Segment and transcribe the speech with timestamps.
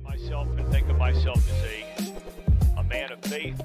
[0.00, 3.60] at myself and think of myself as a, a man of faith.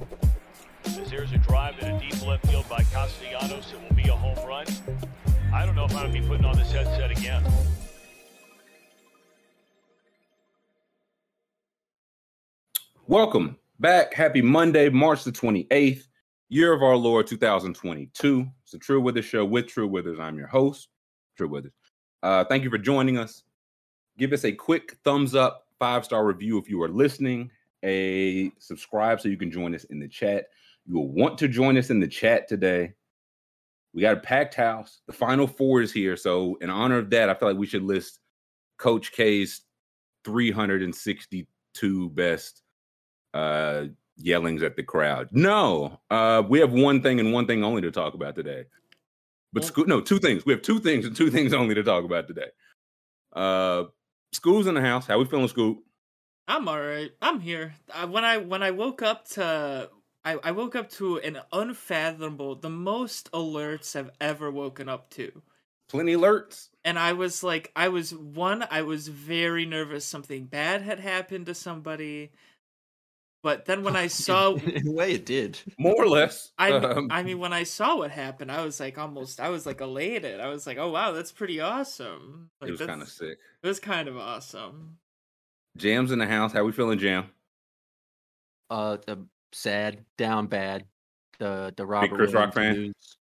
[0.85, 4.15] As there's a drive in a deep left field by Castellanos, it will be a
[4.15, 4.65] home run.
[5.53, 7.43] I don't know if I'm going to be putting on this headset again.
[13.07, 14.13] Welcome back.
[14.13, 16.07] Happy Monday, March the 28th,
[16.49, 18.47] year of our Lord 2022.
[18.63, 20.19] It's the True Withers Show with True Withers.
[20.19, 20.89] I'm your host,
[21.37, 21.73] True Withers.
[22.23, 23.43] Uh, thank you for joining us.
[24.17, 27.51] Give us a quick thumbs up, five star review if you are listening,
[27.83, 30.47] a subscribe so you can join us in the chat.
[30.87, 32.93] You will want to join us in the chat today.
[33.93, 35.01] We got a packed house.
[35.05, 36.17] The final four is here.
[36.17, 38.19] So, in honor of that, I feel like we should list
[38.79, 39.61] Coach K's
[40.23, 42.63] 362 best
[43.35, 43.85] uh
[44.17, 45.29] yellings at the crowd.
[45.31, 48.63] No, uh we have one thing and one thing only to talk about today.
[49.53, 50.47] But school no, two things.
[50.47, 52.49] We have two things and two things only to talk about today.
[53.33, 53.83] Uh
[54.35, 55.07] school's in the house.
[55.07, 55.79] How we feeling, school?
[56.47, 57.11] I'm all right.
[57.21, 57.73] I'm here.
[57.91, 59.89] Uh, when I when I woke up to
[60.23, 65.43] I, I woke up to an unfathomable, the most alerts I've ever woken up to.
[65.87, 66.69] Plenty alerts.
[66.83, 71.45] And I was like, I was one, I was very nervous something bad had happened
[71.45, 72.31] to somebody.
[73.45, 75.59] But then when I saw, in a way, it did.
[75.77, 76.51] More or less.
[76.57, 79.67] I, Um, I mean, when I saw what happened, I was like almost, I was
[79.67, 80.39] like elated.
[80.39, 82.49] I was like, oh wow, that's pretty awesome.
[82.59, 83.37] Like, it was kind of sick.
[83.61, 84.97] It was kind of awesome.
[85.77, 86.53] Jam's in the house.
[86.53, 87.29] How we feeling, Jam?
[88.71, 90.85] Uh, the sad, down bad.
[91.37, 92.81] The the Robert Chris Rock Williams fan?
[92.81, 93.17] news.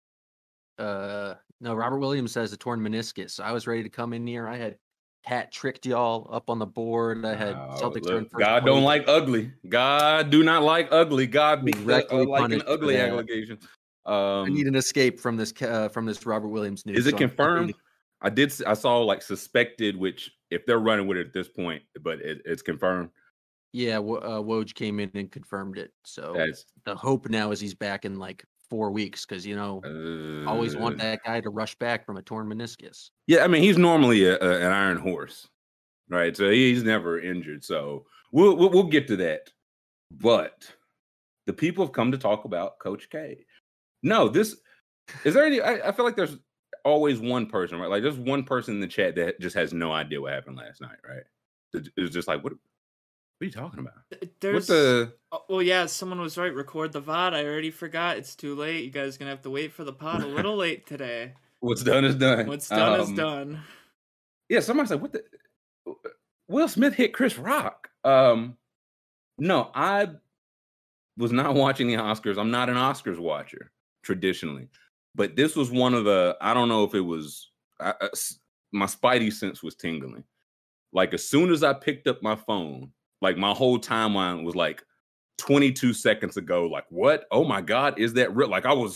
[0.80, 3.32] Uh, no, Robert Williams has a torn meniscus.
[3.32, 4.48] So I was ready to come in here.
[4.48, 4.78] I had
[5.24, 7.26] hat tricked y'all up on the board.
[7.26, 9.52] I had Oh, Celtics look, God don't like ugly.
[9.68, 11.28] God do not like ugly.
[11.28, 13.58] God be Directly uh, like an ugly allegation.
[14.06, 17.00] I Um, need an escape from this uh, from this Robert Williams news.
[17.00, 17.74] Is it so confirmed?
[18.22, 18.54] I did.
[18.66, 22.42] I saw like suspected, which if they're running with it at this point, but it,
[22.46, 23.10] it's confirmed.
[23.72, 25.92] Yeah, uh, Woj came in and confirmed it.
[26.04, 29.82] So That's the hope now is he's back in like four weeks because you know
[30.48, 33.10] always want uh, that guy to rush back from a torn meniscus.
[33.28, 35.48] Yeah, I mean he's normally a, a- an iron horse,
[36.10, 36.36] right?
[36.36, 37.64] So he's never injured.
[37.64, 39.52] So we'll, we'll we'll get to that.
[40.12, 40.70] But
[41.46, 43.46] the people have come to talk about Coach K.
[44.02, 44.56] No, this
[45.26, 45.60] is there any?
[45.62, 46.38] I, I feel like there's
[46.86, 47.90] always one person, right?
[47.90, 50.82] Like there's one person in the chat that just has no idea what happened last
[50.82, 51.24] night, right?
[51.74, 52.54] It- It's just like what?
[53.44, 54.30] What are you talking about?
[54.40, 55.14] There's, what the?
[55.34, 56.54] Oh, well, yeah, someone was right.
[56.54, 57.34] Record the VOD.
[57.34, 58.16] I already forgot.
[58.18, 58.86] It's too late.
[58.86, 61.34] You guys gonna have to wait for the pod a little late today.
[61.60, 62.48] What's done is done.
[62.48, 63.62] What's done is Um, done.
[64.48, 65.24] Yeah, somebody said, "What the?"
[66.48, 67.90] Will Smith hit Chris Rock.
[68.06, 68.56] Um,
[69.38, 70.10] no, I
[71.18, 72.38] was not watching the Oscars.
[72.38, 73.72] I'm not an Oscars watcher
[74.04, 74.70] traditionally,
[75.16, 76.38] but this was one of the.
[76.40, 77.52] I don't know if it was.
[77.82, 78.10] I, I-
[78.72, 80.24] my spidey sense was tingling.
[80.94, 82.92] Like as soon as I picked up my phone,
[83.24, 84.84] like my whole timeline was like
[85.40, 86.68] 22 seconds ago.
[86.68, 87.26] Like what?
[87.32, 88.50] Oh my god, is that real?
[88.50, 88.96] Like I was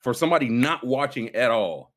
[0.00, 1.94] for somebody not watching at all.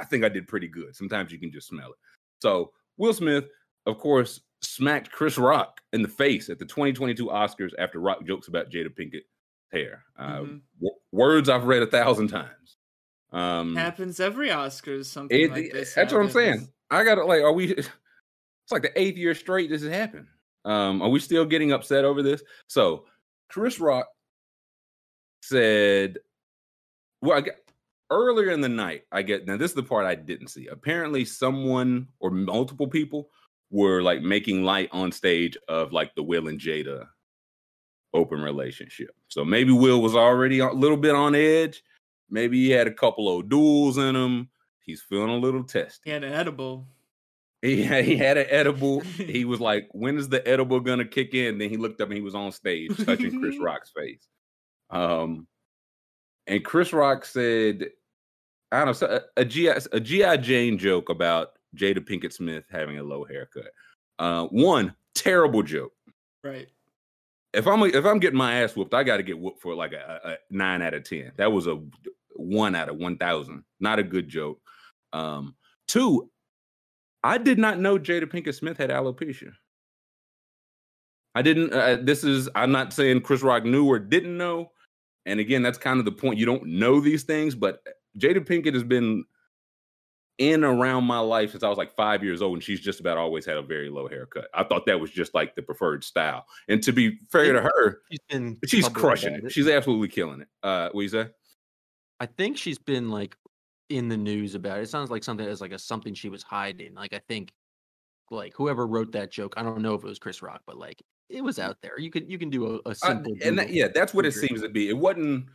[0.00, 0.94] I think I did pretty good.
[0.94, 1.96] Sometimes you can just smell it.
[2.40, 3.44] So Will Smith,
[3.86, 8.46] of course, smacked Chris Rock in the face at the 2022 Oscars after Rock jokes
[8.48, 9.22] about Jada Pinkett
[9.72, 10.04] hair.
[10.16, 10.60] Uh, Mhm.
[10.80, 12.76] w- words I've read a thousand times.
[13.32, 15.06] Um, Happens every Oscars.
[15.06, 15.94] Something it- like this.
[15.94, 16.68] that's what I'm saying.
[16.90, 17.74] I got to like, are we?
[18.64, 20.26] It's like the eighth year straight this has happened.
[20.68, 22.42] Um, are we still getting upset over this?
[22.66, 23.06] So
[23.48, 24.06] Chris Rock
[25.42, 26.18] said,
[27.22, 27.68] "Well, I get,
[28.10, 29.56] earlier in the night, I get now.
[29.56, 30.66] This is the part I didn't see.
[30.66, 33.30] Apparently, someone or multiple people
[33.70, 37.06] were like making light on stage of like the Will and Jada
[38.14, 39.14] open relationship.
[39.28, 41.82] So maybe Will was already a little bit on edge.
[42.30, 44.48] Maybe he had a couple of duels in him.
[44.80, 46.02] He's feeling a little testy.
[46.04, 46.86] He had an edible.
[47.62, 49.00] He had, he had an edible.
[49.16, 52.16] he was like, "When is the edible gonna kick in?" Then he looked up and
[52.16, 54.26] he was on stage touching Chris Rock's face.
[54.90, 55.46] Um,
[56.46, 57.90] and Chris Rock said,
[58.70, 62.98] "I don't know a, a GI a GI Jane joke about Jada Pinkett Smith having
[62.98, 63.70] a low haircut.
[64.18, 65.92] Uh, one terrible joke.
[66.42, 66.68] Right.
[67.52, 69.92] If I'm if I'm getting my ass whooped, I got to get whooped for like
[69.92, 71.32] a, a, a nine out of ten.
[71.36, 71.82] That was a
[72.36, 73.64] one out of one thousand.
[73.80, 74.60] Not a good joke.
[75.12, 75.54] Um,
[75.86, 76.30] two,
[77.24, 79.52] I did not know Jada Pinkett Smith had alopecia.
[81.34, 81.72] I didn't.
[81.72, 82.48] Uh, this is.
[82.54, 84.72] I'm not saying Chris Rock knew or didn't know.
[85.26, 86.38] And again, that's kind of the point.
[86.38, 87.80] You don't know these things, but
[88.18, 89.24] Jada Pinkett has been
[90.38, 93.18] in around my life since I was like five years old, and she's just about
[93.18, 94.48] always had a very low haircut.
[94.54, 96.46] I thought that was just like the preferred style.
[96.68, 99.52] And to be fair to her, She's been she's crushing about it.
[99.52, 100.48] She's absolutely killing it.
[100.62, 101.28] Uh, what you say?
[102.20, 103.36] I think she's been like
[103.88, 104.82] in the news about it.
[104.82, 106.94] It sounds like something as like a something she was hiding.
[106.94, 107.52] Like I think
[108.30, 109.54] like whoever wrote that joke.
[109.56, 111.98] I don't know if it was Chris Rock, but like it was out there.
[111.98, 114.32] You could you can do a, a Uh, simple and that, yeah, that's what it
[114.32, 114.88] seems to be.
[114.88, 115.46] It wasn't.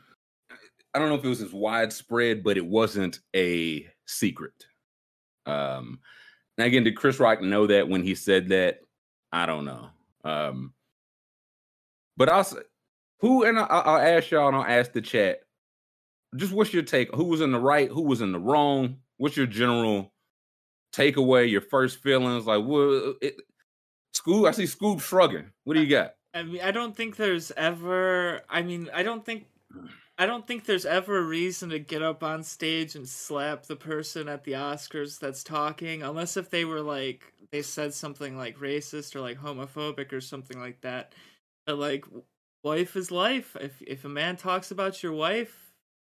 [0.94, 4.66] I don't know if it was as widespread, but it wasn't a secret.
[5.46, 6.00] Um,
[6.58, 8.82] now again, did Chris Rock know that when he said that?
[9.32, 9.90] I don't know.
[10.24, 10.74] Um,
[12.16, 12.48] but I'll
[13.20, 15.40] who and I, I'll ask y'all, and I'll ask the chat.
[16.36, 17.14] Just what's your take?
[17.14, 17.90] Who was in the right?
[17.90, 18.98] Who was in the wrong?
[19.18, 20.14] What's your general
[20.94, 21.50] takeaway?
[21.50, 22.46] Your first feelings?
[22.46, 22.82] Like, what?
[22.82, 23.36] Uh, it,
[24.16, 25.52] Scoob, I see Scoob shrugging.
[25.64, 26.16] What do you got?
[26.34, 28.42] I mean, I don't think there's ever.
[28.50, 29.48] I mean, I don't think.
[30.18, 33.76] I don't think there's ever a reason to get up on stage and slap the
[33.76, 38.58] person at the Oscars that's talking, unless if they were like they said something like
[38.58, 41.14] racist or like homophobic or something like that.
[41.66, 42.06] But like,
[42.64, 43.56] life is life.
[43.60, 45.63] If if a man talks about your wife,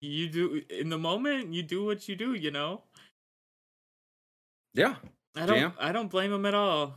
[0.03, 1.53] you do in the moment.
[1.53, 2.35] You do what you do.
[2.35, 2.83] You know.
[4.75, 4.97] Yeah.
[5.37, 5.59] I don't.
[5.59, 5.73] Jam?
[5.79, 6.95] I don't blame him at all.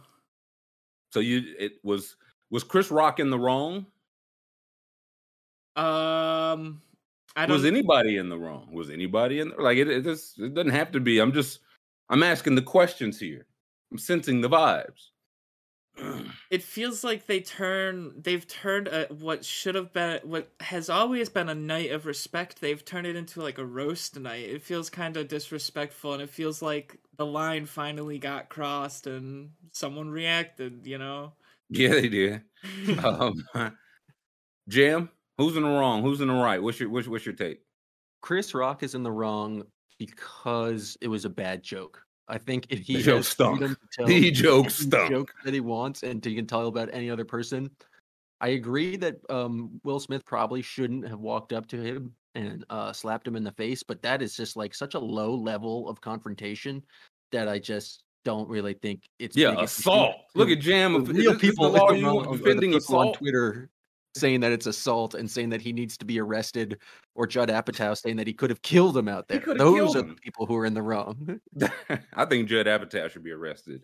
[1.14, 2.18] So you it was
[2.50, 3.86] was Chris Rock in the wrong?
[5.76, 6.82] Um,
[7.36, 7.52] I don't.
[7.52, 8.70] Was anybody in the wrong?
[8.72, 9.90] Was anybody in the, like it?
[9.90, 11.20] It, just, it doesn't have to be.
[11.20, 11.60] I'm just
[12.10, 13.46] I'm asking the questions here.
[13.92, 15.10] I'm sensing the vibes.
[16.52, 21.30] it feels like they turn they've turned a, what should have been what has always
[21.30, 24.90] been a night of respect they've turned it into like a roast night it feels
[24.90, 30.86] kind of disrespectful and it feels like the line finally got crossed and someone reacted
[30.86, 31.32] you know
[31.70, 32.42] yeah, they did.
[33.04, 33.44] um,
[34.70, 36.02] Jam, who's in the wrong?
[36.02, 36.62] Who's in the right?
[36.62, 37.60] What's your what's, what's your take?
[38.22, 39.64] Chris Rock is in the wrong
[39.98, 42.05] because it was a bad joke.
[42.28, 43.60] I think if he The joke has stunk.
[43.60, 45.12] freedom tell The joke stunk.
[45.12, 47.70] joke that he wants and he can tell about any other person.
[48.42, 52.92] I agree that um, Will Smith probably shouldn't have walked up to him and uh,
[52.92, 56.02] slapped him in the face, but that is just like such a low level of
[56.02, 56.84] confrontation
[57.32, 60.16] that I just don't really think it's Yeah, assault.
[60.36, 61.06] Look at Jam.
[61.06, 63.14] the real people the law you wrong want are the defending people on.
[63.14, 63.70] Twitter
[64.16, 66.80] saying that it's assault and saying that he needs to be arrested,
[67.16, 69.40] or Judd Apatow saying that he could have killed him out there.
[69.40, 70.10] Those are him.
[70.10, 71.40] the people who are in the wrong.
[72.14, 73.84] I think Judd Apatow should be arrested.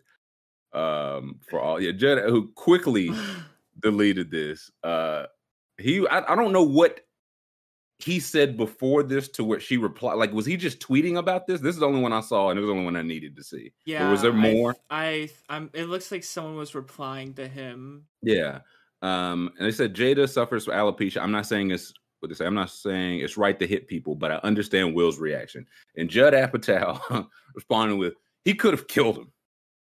[0.73, 3.11] Um, for all yeah, Judd who quickly
[3.81, 4.71] deleted this.
[4.83, 5.25] Uh,
[5.77, 7.01] he I, I don't know what
[7.99, 10.15] he said before this to what she replied.
[10.15, 11.59] Like, was he just tweeting about this?
[11.61, 13.35] This is the only one I saw, and it was the only one I needed
[13.35, 13.73] to see.
[13.85, 14.75] yeah was there I- more?
[14.89, 18.59] I, I'm it looks like someone was replying to him Yeah.
[19.01, 21.21] Um, and they said Jada suffers from alopecia.
[21.21, 22.45] I'm not saying it's what they say.
[22.45, 25.65] I'm not saying it's right to hit people, but I understand Will's reaction.
[25.95, 28.13] And Judd Apatow responding with,
[28.45, 29.31] "He could have killed him."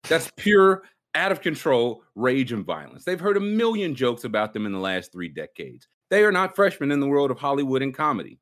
[0.09, 0.83] That's pure
[1.15, 3.05] out of control rage and violence.
[3.05, 5.89] They've heard a million jokes about them in the last three decades.
[6.11, 8.39] They are not freshmen in the world of Hollywood and comedy.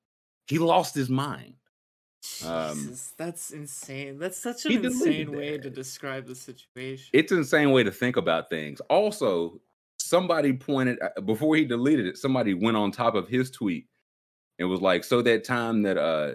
[0.47, 1.55] He lost his mind.
[2.45, 4.19] Um, Jesus, that's insane.
[4.19, 7.09] That's such an insane way to describe the situation.
[7.13, 8.81] it's an insane way to think about things.
[8.91, 9.61] Also,
[10.11, 13.87] somebody pointed uh, before he deleted it, somebody went on top of his tweet
[14.59, 16.33] and was like, "So that time that uh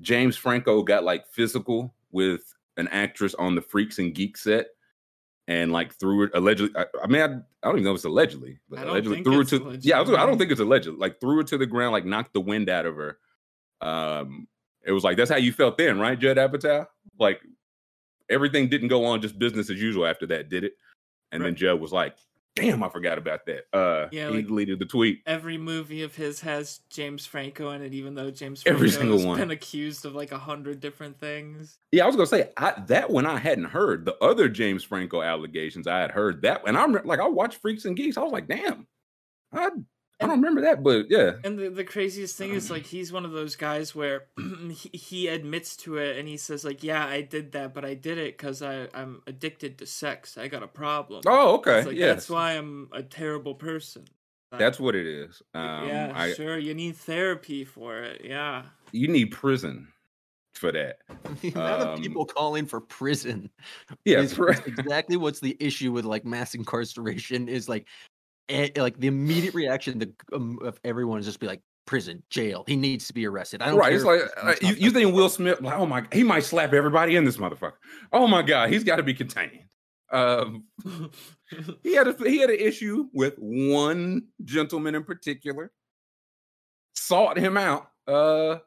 [0.00, 2.42] James Franco got like physical with
[2.78, 4.68] an actress on the Freaks and Geeks set."
[5.46, 6.74] And like threw it allegedly.
[6.74, 9.26] I, I mean, I, I don't even know if it's allegedly, but I allegedly think
[9.26, 9.78] threw it it's to.
[9.86, 10.88] Yeah, I, was, I don't think it's alleged.
[10.88, 13.18] Like threw it to the ground, like knocked the wind out of her.
[13.82, 14.48] Um,
[14.86, 16.86] it was like that's how you felt then, right, Judd Apatow?
[17.18, 17.42] Like
[18.30, 20.72] everything didn't go on just business as usual after that, did it?
[21.30, 22.16] And then Judd was like,
[22.56, 25.22] "Damn, I forgot about that." Uh, Yeah, he like- deleted the tweet.
[25.26, 29.16] Every movie of his has James Franco in it, even though James Franco Every single
[29.18, 29.38] has one.
[29.38, 31.78] been accused of like a hundred different things.
[31.92, 34.04] Yeah, I was gonna say I, that one I hadn't heard.
[34.04, 37.84] The other James Franco allegations I had heard that, and I'm like, I watched Freaks
[37.86, 38.16] and Geeks.
[38.16, 38.86] I was like, "Damn,
[39.52, 39.70] I
[40.20, 43.24] I don't remember that," but yeah, And the, the craziest thing is like he's one
[43.24, 44.26] of those guys where
[44.70, 47.94] he, he admits to it and he says like, "Yeah, I did that, but I
[47.94, 50.38] did it because I I'm addicted to sex.
[50.38, 51.78] I got a problem." Oh, okay.
[51.78, 52.14] It's like, yes.
[52.14, 54.04] that's why I'm a terrible person.
[54.52, 55.42] Like, That's what it is.
[55.52, 56.56] Um, yeah, I, sure.
[56.58, 58.20] You need therapy for it.
[58.24, 58.62] Yeah.
[58.92, 59.88] you need prison
[60.54, 60.98] for that.
[61.40, 63.50] the amount of Um, people calling for prison
[64.04, 67.88] Yeah, is, pri- exactly what's the issue with like mass incarceration is like
[68.48, 72.64] eh, like the immediate reaction to, um, of everyone is just be like prison jail
[72.66, 73.92] he needs to be arrested i don't right.
[73.92, 75.60] It's like uh, you, you think Will Smith?
[75.60, 77.74] Like, oh my, he might slap everybody in this motherfucker.
[78.12, 79.64] Oh my god, he's got to be contained.
[80.10, 80.64] Um,
[81.82, 85.72] he had a he had an issue with one gentleman in particular.
[86.94, 87.90] Sought him out.
[88.06, 88.58] Uh,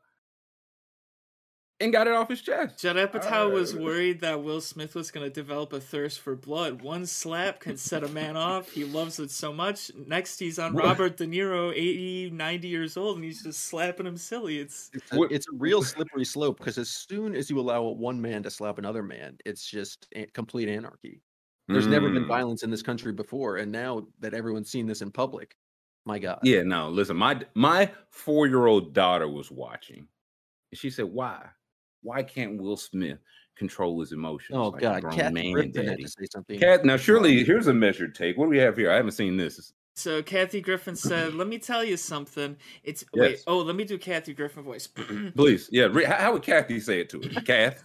[1.79, 2.79] and got it off his chest.
[2.79, 6.35] Judd Apatow was Uh, worried that Will Smith was going to develop a thirst for
[6.35, 6.81] blood.
[6.81, 8.71] One slap can set a man off.
[8.71, 9.91] He loves it so much.
[9.95, 10.83] Next, he's on What?
[10.85, 14.59] Robert De Niro, 80, 90 years old, and he's just slapping him silly.
[14.59, 18.19] It's it's a, it's a real slippery slope because as soon as you allow one
[18.21, 21.21] man to slap another man it's just complete anarchy
[21.67, 22.27] There's never been Mm.
[22.27, 25.55] violence in this country before, and now that everyone's seen this in public,
[26.05, 26.39] my God.
[26.43, 30.07] Yeah, no, listen, my my four year old daughter was watching,
[30.71, 31.49] and she said, "Why,
[32.07, 33.19] why can't Will Smith
[33.55, 36.59] control his emotions?" Oh like God, grown Kathy man, Griffin had daddy?" to say something.
[36.59, 38.37] Cat, now surely here's a measured take.
[38.37, 38.91] What do we have here?
[38.91, 39.73] I haven't seen this.
[39.95, 42.55] So Kathy Griffin said, "Let me tell you something.
[42.83, 43.41] It's wait.
[43.47, 44.87] Oh, let me do Kathy Griffin voice.
[45.35, 45.85] Please, yeah.
[45.91, 47.43] re- How, how would Kathy say it to us?
[47.45, 47.83] Kath,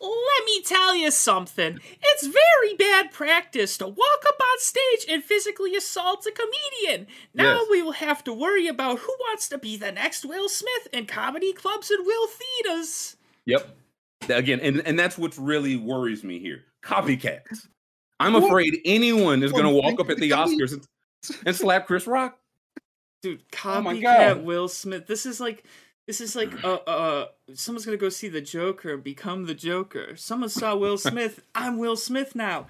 [0.00, 1.78] Let me tell you something.
[2.02, 7.06] It's very bad practice to walk up on stage and physically assault a comedian.
[7.34, 7.66] Now Yes.
[7.70, 11.04] we will have to worry about who wants to be the next Will Smith in
[11.06, 13.16] comedy clubs and Will theaters.
[13.46, 13.76] Yep.
[14.28, 16.62] Again, and, and that's what really worries me here.
[16.84, 17.66] Copycats.
[18.20, 20.86] I'm afraid anyone is going to walk up at the Oscars and,
[21.46, 22.38] and slap Chris Rock.
[23.22, 24.44] Dude, Oh copycat God.
[24.44, 25.06] Will Smith.
[25.06, 25.64] This is like
[26.08, 30.16] this is like uh uh someone's gonna go see the Joker and become the Joker.
[30.16, 31.40] Someone saw Will Smith.
[31.54, 32.66] I'm Will Smith now.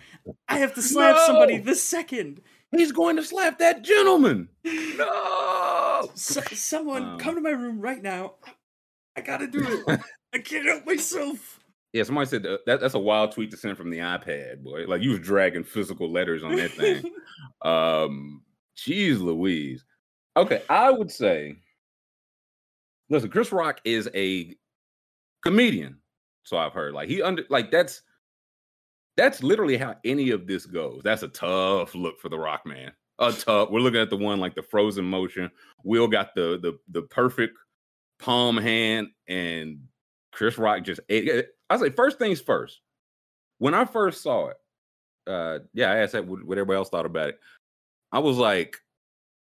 [0.48, 1.64] I have to slap somebody No.
[1.64, 2.42] this second.
[2.70, 4.48] He's going to slap that gentleman.
[4.96, 6.10] No.
[6.14, 7.18] So, someone Um.
[7.18, 8.34] come to my room right now.
[9.16, 10.00] I gotta do it.
[10.34, 11.60] I can't help myself.
[11.92, 14.86] Yeah, somebody said that, that that's a wild tweet to send from the iPad, boy.
[14.86, 17.04] Like you was dragging physical letters on that thing.
[17.62, 18.42] um,
[18.76, 19.84] jeez Louise.
[20.36, 21.56] Okay, I would say,
[23.10, 24.56] listen, Chris Rock is a
[25.42, 25.98] comedian.
[26.44, 26.94] So I've heard.
[26.94, 28.02] Like he under like that's
[29.16, 31.02] that's literally how any of this goes.
[31.04, 32.92] That's a tough look for the Rock man.
[33.18, 33.70] A tough.
[33.70, 35.50] We're looking at the one like the frozen motion.
[35.84, 37.58] Will got the the the perfect
[38.18, 39.80] palm hand, and
[40.32, 41.28] Chris Rock just ate.
[41.28, 41.48] it.
[41.70, 42.80] I say first things first.
[43.58, 44.56] When I first saw it,
[45.26, 47.38] uh, yeah, I asked that what, everybody else thought about it.
[48.10, 48.76] I was like,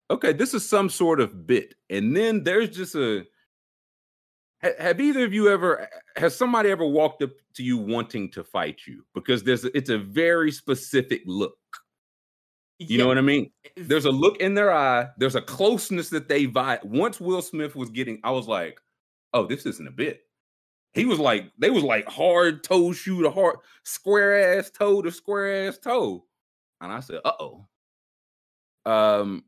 [0.09, 3.25] okay, this is some sort of bit, and then there's just a.
[4.79, 8.81] Have either of you ever has somebody ever walked up to you wanting to fight
[8.87, 11.57] you because there's it's a very specific look.
[12.79, 13.51] You know what I mean?
[13.75, 15.07] There's a look in their eye.
[15.17, 16.83] There's a closeness that they vibe.
[16.83, 18.79] Once Will Smith was getting, I was like,
[19.33, 20.21] oh, this isn't a bit.
[20.93, 25.11] He was like, they was like hard toe shoe to hard, square ass toe to
[25.11, 26.25] square ass toe.
[26.81, 27.67] And I said, uh oh.
[28.85, 29.43] Um,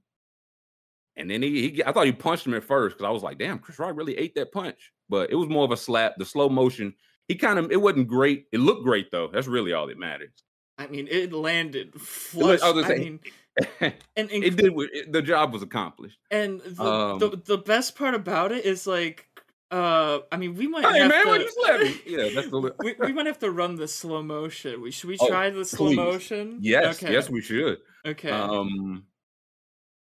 [1.15, 3.38] and then he, he I thought he punched him at first because I was like,
[3.38, 4.91] damn, Chris Rock really ate that punch.
[5.07, 6.93] But it was more of a slap, the slow motion.
[7.27, 8.45] He kind of it wasn't great.
[8.51, 9.29] It looked great though.
[9.31, 10.43] That's really all that matters.
[10.79, 12.62] I mean, it landed flush.
[12.63, 13.19] I I mean,
[13.81, 16.17] and and, it did it- the job was accomplished.
[16.31, 19.27] and the, Um, the the best part about it is like,
[19.71, 21.41] uh, I mean, we might Hey have man, to.
[21.41, 21.95] you slapping?
[22.07, 24.81] Yeah, that's the we, we might have to run the slow motion.
[24.81, 25.98] We should we Oh, try the slow please.
[25.98, 26.57] motion?
[26.62, 27.12] yes, Okay.
[27.13, 27.79] yes, we should.
[28.05, 28.31] Okay.
[28.31, 29.03] Um,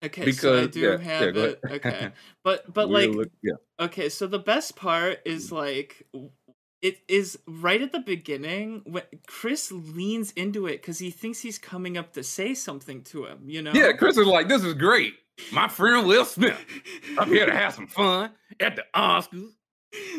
[0.04, 0.32] okay.
[0.34, 1.60] so I because- do yeah, yeah, have go it.
[1.72, 2.12] Okay.
[2.44, 6.32] But but like look- yeah, Okay, so the best part is like w-
[6.82, 11.58] it is right at the beginning when Chris leans into it because he thinks he's
[11.58, 13.72] coming up to say something to him, you know?
[13.74, 13.92] yeah.
[13.94, 15.16] Chris is like, this is great.
[15.52, 16.60] My friend Will Smith
[17.20, 19.52] I'm here to have some fun at the Oscars.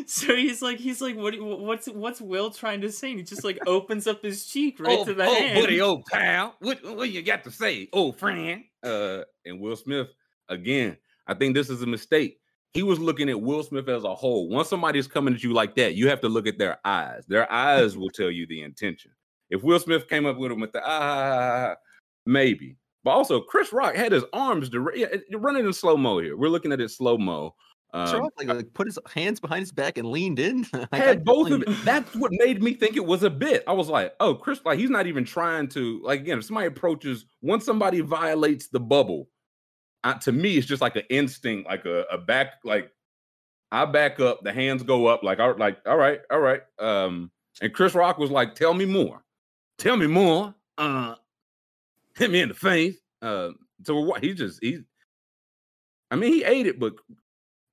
[0.07, 1.39] So he's like, he's like, what?
[1.39, 3.11] What's what's Will trying to say?
[3.11, 5.61] And he just like opens up his cheek right oh, to the oh, hand.
[5.61, 8.63] buddy, old pal, what what you got to say, old friend?
[8.83, 10.07] Uh, and Will Smith
[10.49, 10.97] again.
[11.27, 12.39] I think this is a mistake.
[12.73, 14.47] He was looking at Will Smith as a whole.
[14.49, 17.25] Once somebody's coming at you like that, you have to look at their eyes.
[17.27, 19.11] Their eyes will tell you the intention.
[19.49, 21.75] If Will Smith came up with him with the ah,
[22.25, 22.75] maybe.
[23.03, 24.97] But also, Chris Rock had his arms direct.
[24.97, 26.37] Yeah, you're running in slow mo here.
[26.37, 27.55] We're looking at it slow mo.
[27.91, 30.65] Um, Rock, like, like put his hands behind his back and leaned in.
[30.91, 31.69] Had both of it.
[31.83, 33.63] That's what made me think it was a bit.
[33.67, 36.37] I was like, oh, Chris, like he's not even trying to like again.
[36.37, 39.27] If somebody approaches, once somebody violates the bubble,
[40.03, 42.91] uh, to me, it's just like an instinct, like a, a back, like
[43.71, 46.61] I back up, the hands go up, like I like, all right, all right.
[46.79, 49.23] Um, and Chris Rock was like, tell me more,
[49.77, 50.53] tell me more.
[50.77, 51.15] Uh,
[52.17, 52.97] hit me in the face.
[53.21, 53.49] Uh,
[53.83, 54.23] so what?
[54.23, 54.79] He just he.
[56.11, 56.93] I mean, he ate it, but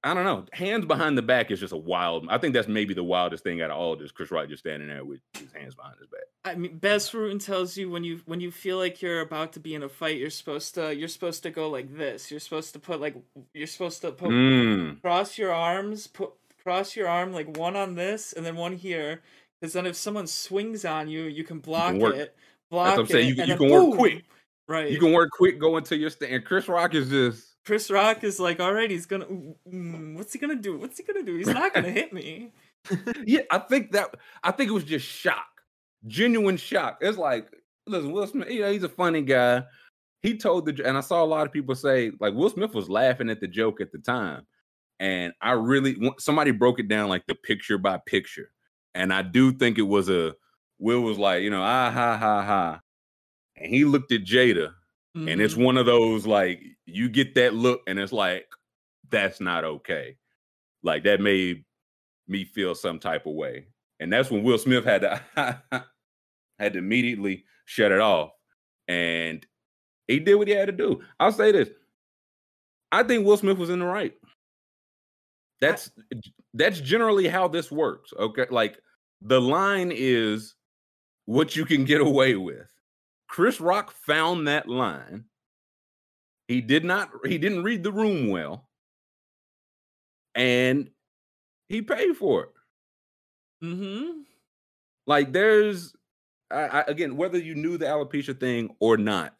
[0.06, 0.44] I don't know.
[0.52, 2.26] Hands behind the back is just a wild.
[2.30, 4.12] I think that's maybe the wildest thing out of all this.
[4.12, 6.20] Chris Rock just standing there with his hands behind his back.
[6.44, 9.60] I mean, Bas Rutten tells you when you when you feel like you're about to
[9.60, 12.30] be in a fight, you're supposed to you're supposed to go like this.
[12.30, 13.16] You're supposed to put like
[13.52, 15.02] you're supposed to put Mm.
[15.02, 16.30] cross your arms, put
[16.62, 19.22] cross your arm like one on this and then one here.
[19.60, 22.36] Because then if someone swings on you, you can block work- it.
[22.70, 24.24] Block what I'm saying, it, you can- you can work quick.
[24.68, 24.90] Right.
[24.90, 26.44] You can work quick, go into your stand.
[26.44, 27.55] Chris Rock is just.
[27.66, 29.24] Chris Rock is like, all right, he's gonna.
[29.24, 30.78] What's he gonna do?
[30.78, 31.36] What's he gonna do?
[31.36, 32.52] He's not gonna hit me.
[33.26, 34.14] Yeah, I think that.
[34.44, 35.48] I think it was just shock,
[36.06, 36.98] genuine shock.
[37.00, 37.48] It's like,
[37.84, 38.48] listen, Will Smith.
[38.48, 39.64] You know, he's a funny guy.
[40.22, 42.88] He told the, and I saw a lot of people say like Will Smith was
[42.88, 44.46] laughing at the joke at the time,
[45.00, 48.52] and I really somebody broke it down like the picture by picture,
[48.94, 50.36] and I do think it was a
[50.78, 52.80] Will was like, you know, ah ha ha ha,
[53.56, 54.74] and he looked at Jada,
[55.16, 55.64] and it's Mhm.
[55.64, 58.46] one of those like you get that look, and it's like
[59.10, 60.16] that's not okay.
[60.82, 61.64] Like that made
[62.28, 63.68] me feel some type of way,
[64.00, 65.22] and that's when Will Smith had to
[66.58, 68.32] had to immediately shut it off,
[68.88, 69.46] and
[70.08, 71.02] he did what he had to do.
[71.20, 71.70] I'll say this:
[72.92, 74.14] I think Will Smith was in the right.
[75.60, 75.90] That's
[76.54, 78.12] that's generally how this works.
[78.18, 78.78] Okay, like
[79.22, 80.54] the line is
[81.26, 82.70] what you can get away with.
[83.28, 85.24] Chris Rock found that line.
[86.48, 88.68] He did not he didn't read the room well.
[90.34, 90.90] And
[91.68, 92.50] he paid for it.
[93.64, 94.20] Mm-hmm.
[95.06, 95.94] Like there's
[96.50, 99.34] I, I, again, whether you knew the alopecia thing or not,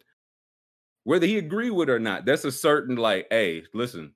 [1.04, 4.12] whether he agreed with it or not, that's a certain like, hey, listen,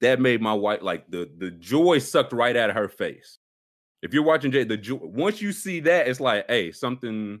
[0.00, 3.38] that made my wife like the the joy sucked right out of her face.
[4.02, 7.40] If you're watching Jay, the joy once you see that, it's like, hey, something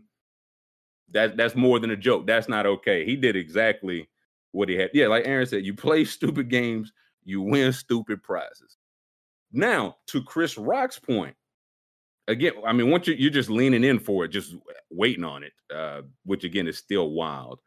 [1.12, 2.26] that that's more than a joke.
[2.26, 3.04] That's not okay.
[3.04, 4.08] He did exactly
[4.52, 4.90] what he had.
[4.92, 6.92] Yeah, like Aaron said, you play stupid games,
[7.24, 8.76] you win stupid prizes.
[9.52, 11.36] Now, to Chris Rock's point,
[12.28, 14.54] again, I mean, once you, you're just leaning in for it, just
[14.90, 17.60] waiting on it, uh, which again is still wild.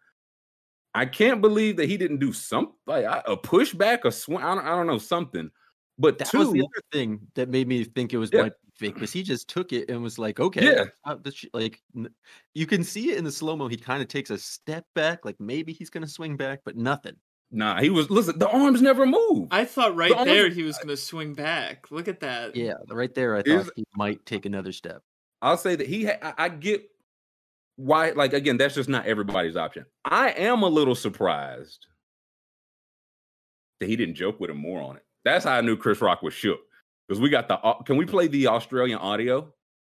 [0.94, 4.42] I can't believe that he didn't do something like a pushback, a swing.
[4.44, 5.52] I don't, I don't know something.
[6.00, 8.44] But That two, was the other thing that made me think it was Yeah.
[8.44, 10.84] be fake because he just took it and was like, okay, Yeah.
[11.06, 11.82] uh, this like
[12.54, 13.68] you can see it in the slow mo.
[13.68, 17.16] He kind of takes a step back, like maybe he's gonna swing back, but nothing.
[17.52, 18.38] nah, he was listen.
[18.40, 19.48] The arms never move.
[19.52, 21.90] I thought right almost- there he was gonna swing back.
[21.92, 22.56] Look at that.
[22.56, 25.02] Yeah, right there, I thought he might take another step.
[25.42, 26.06] I'll say that he.
[26.06, 26.90] Ha- I, I get
[27.78, 28.12] why.
[28.12, 29.86] Like again, that's just not everybody's option.
[30.04, 31.86] I am a little surprised
[33.80, 35.04] that he didn't joke with him more on it.
[35.24, 36.60] That's how I knew Chris Rock was shook
[37.08, 37.58] because we got the.
[37.86, 39.54] Can we play the Australian audio?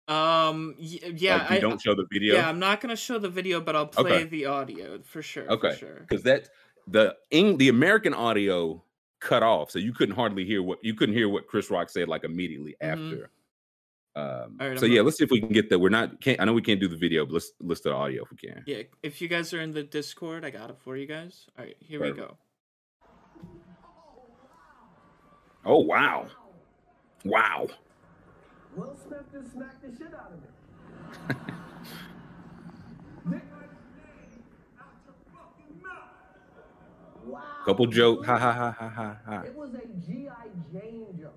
[0.08, 0.74] Um.
[0.78, 1.38] Yeah.
[1.38, 2.34] Like, I, don't show the video.
[2.36, 4.24] Yeah, I'm not gonna show the video, but I'll play Okay.
[4.24, 5.50] the audio for sure.
[5.50, 5.70] Okay.
[5.72, 5.94] For sure.
[6.08, 6.48] because that
[6.86, 8.82] the Eng, the American audio
[9.20, 12.06] cut off, so you couldn't hardly hear what you couldn't hear what Chris Rock said
[12.08, 12.92] like immediately Mhm.
[12.92, 13.30] after.
[14.14, 15.78] Um, right, so I'm yeah, gonna- let's see if we can get that.
[15.78, 16.20] We're not.
[16.22, 18.30] Can't, I know we can't do the video, but let's let's do the audio if
[18.30, 18.62] we can.
[18.66, 18.82] Yeah.
[19.02, 21.46] If you guys are in the Discord, I got it for you guys.
[21.58, 21.76] All right.
[21.80, 22.36] Here we go.
[25.64, 26.28] Oh wow,
[27.28, 27.66] wow.
[28.74, 30.48] Will Smith just smacked the shit out of me.
[37.24, 37.42] wow.
[37.64, 38.24] Couple joke.
[38.26, 39.40] Ha ha ha ha ha ha.
[39.42, 40.48] It was a G.I.
[40.72, 41.34] Jane joke.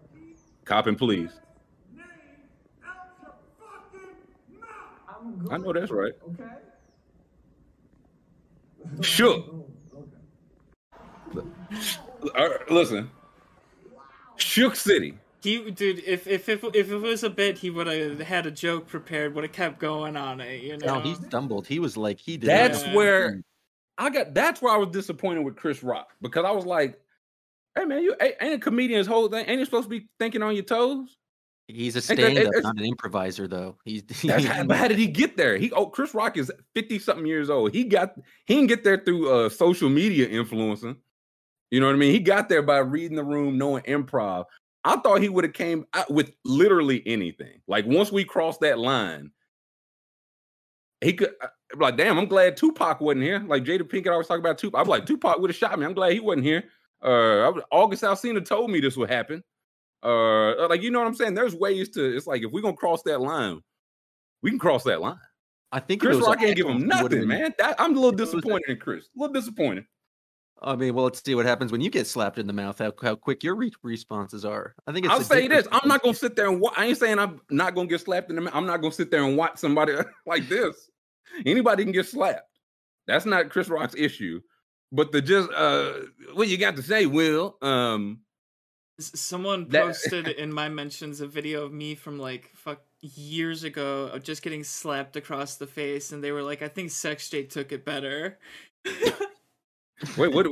[0.66, 1.32] Copping, please.
[5.20, 5.52] I'm good.
[5.52, 6.14] I know that's right.
[6.30, 6.44] Okay?
[9.02, 9.68] Shook.
[11.36, 12.64] Okay.
[12.70, 13.10] Listen,
[14.36, 15.18] shook city.
[15.42, 18.52] He, dude, if if if, if it was a bit, he would have had a
[18.52, 19.36] joke prepared.
[19.36, 20.62] Would have kept going on it.
[20.62, 20.96] You know.
[20.96, 21.68] No, he stumbled.
[21.68, 22.50] He was like, he did.
[22.50, 22.96] That's Yeah.
[22.96, 23.42] where
[23.98, 24.34] I got.
[24.34, 27.00] That's where I was disappointed with Chris Rock because I was like,
[27.76, 29.46] "Hey man, you ain't ain't a comedian's whole thing.
[29.48, 31.16] Ain't you supposed to be thinking on your toes?"
[31.68, 33.78] He's a that- stand-up, it's- not an improviser, though.
[33.86, 35.56] He's That's how, but how did he get there?
[35.58, 37.74] He oh, Chris Rock is fifty something years old.
[37.74, 40.98] He got he didn't get there through uh, social media influencing.
[41.72, 42.12] You know what I mean?
[42.12, 44.46] He got there by reading the room, knowing improv.
[44.84, 47.62] I thought he would have came out with literally anything.
[47.68, 49.32] Like once we crossed that line,
[51.02, 53.40] he could uh, like, damn, I'm glad Tupac wasn't here.
[53.46, 54.80] Like Jada Pinkett always talk about Tupac.
[54.82, 55.86] I'm like, Tupac would have shot me.
[55.86, 56.64] I'm glad he wasn't here.
[57.02, 59.44] Uh, was- August Alsina told me this would happen.
[60.02, 61.34] Uh, like you know what I'm saying?
[61.34, 62.16] There's ways to.
[62.16, 63.62] It's like if we're gonna cross that line,
[64.42, 65.20] we can cross that line.
[65.72, 67.54] I think Chris Rock ain't give him Atkins, he would've nothing, man.
[67.60, 69.06] That, I'm a little If it was a- disappointed in Chris.
[69.06, 69.86] A little disappointed.
[70.62, 72.80] I mean, well, let's see what happens when you get slapped in the mouth.
[72.80, 74.76] How how quick your re- responses are.
[74.88, 75.14] I think it's.
[75.14, 76.60] I'll say this: I'm not gonna sit there and.
[76.60, 78.54] Wa- I ain't saying I'm not gonna get slapped in the mouth.
[78.56, 79.94] I'm not gonna sit there and watch somebody
[80.26, 80.90] like this.
[81.46, 82.42] Anybody can get slapped.
[83.08, 84.42] That's not Chris Rock's issue.
[84.92, 85.94] But the just uh,
[86.34, 87.58] what you got to say, Will?
[87.62, 88.20] Um,
[89.00, 93.64] S- Someone That- posted in my mentions a video of me from like fuck years
[93.64, 97.30] ago of just getting slapped across the face, and they were like, "I think Sex
[97.30, 98.40] J took it better."
[100.18, 100.48] wait, what?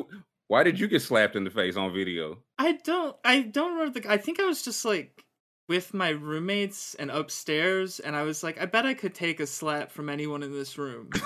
[0.48, 2.38] Why did you get slapped in the face on video?
[2.58, 3.16] I don't.
[3.24, 4.12] I don't remember the.
[4.12, 5.26] I think I was just like
[5.68, 9.48] with my roommates and upstairs, and I was like, I bet I could take a
[9.48, 11.10] slap from anyone in this room.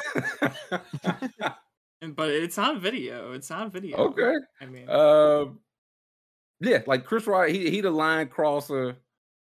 [2.04, 3.34] And, but it's on video.
[3.34, 3.96] It's on video.
[3.98, 4.34] okay.
[4.60, 5.60] I mean, Um,
[6.60, 8.98] yeah, like Chris Rock, he he the line crosser.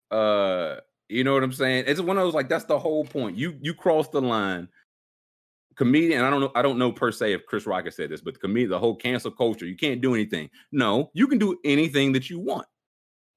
[0.10, 0.78] Uh,
[1.10, 1.84] you know what I'm saying?
[1.88, 3.38] It's one of those like that's the whole point.
[3.38, 4.68] You you cross the line.
[5.80, 8.22] Comedian, I don't know, I don't know per se if Chris Rock has said this,
[8.22, 10.50] but the comedian, the whole cancel culture, you can't do anything.
[10.72, 12.68] No, you can do anything that you want.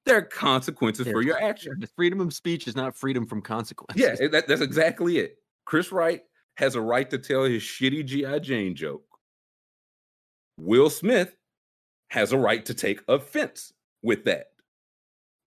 [0.04, 1.88] There are consequences for your actions.
[1.94, 4.02] Freedom of speech is not freedom from consequences.
[4.20, 5.36] Yeah, that, that's exactly it.
[5.64, 6.22] Chris Wright,
[6.56, 8.38] has a right to tell his shitty G.I.
[8.40, 9.04] Jane joke.
[10.58, 11.34] Will Smith
[12.08, 14.48] has a right to take offense with that.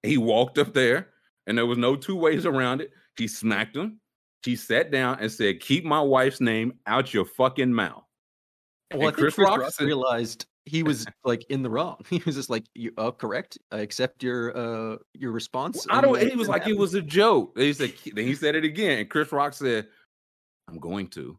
[0.03, 1.09] He walked up there,
[1.45, 2.91] and there was no two ways around it.
[3.17, 3.99] He smacked him.
[4.45, 8.03] He sat down and said, Keep my wife's name out your fucking mouth.
[8.93, 11.97] Well, I Chris Chris Rock said- realized he was like in the wrong.
[12.09, 13.57] He was just like, "You oh, correct?
[13.71, 16.15] I accept your uh your response." I and, don't.
[16.15, 17.57] uh, He was like, it was a joke.
[17.57, 19.87] He said, then he said it again, and Chris Rock said,
[20.67, 21.37] "I'm going to."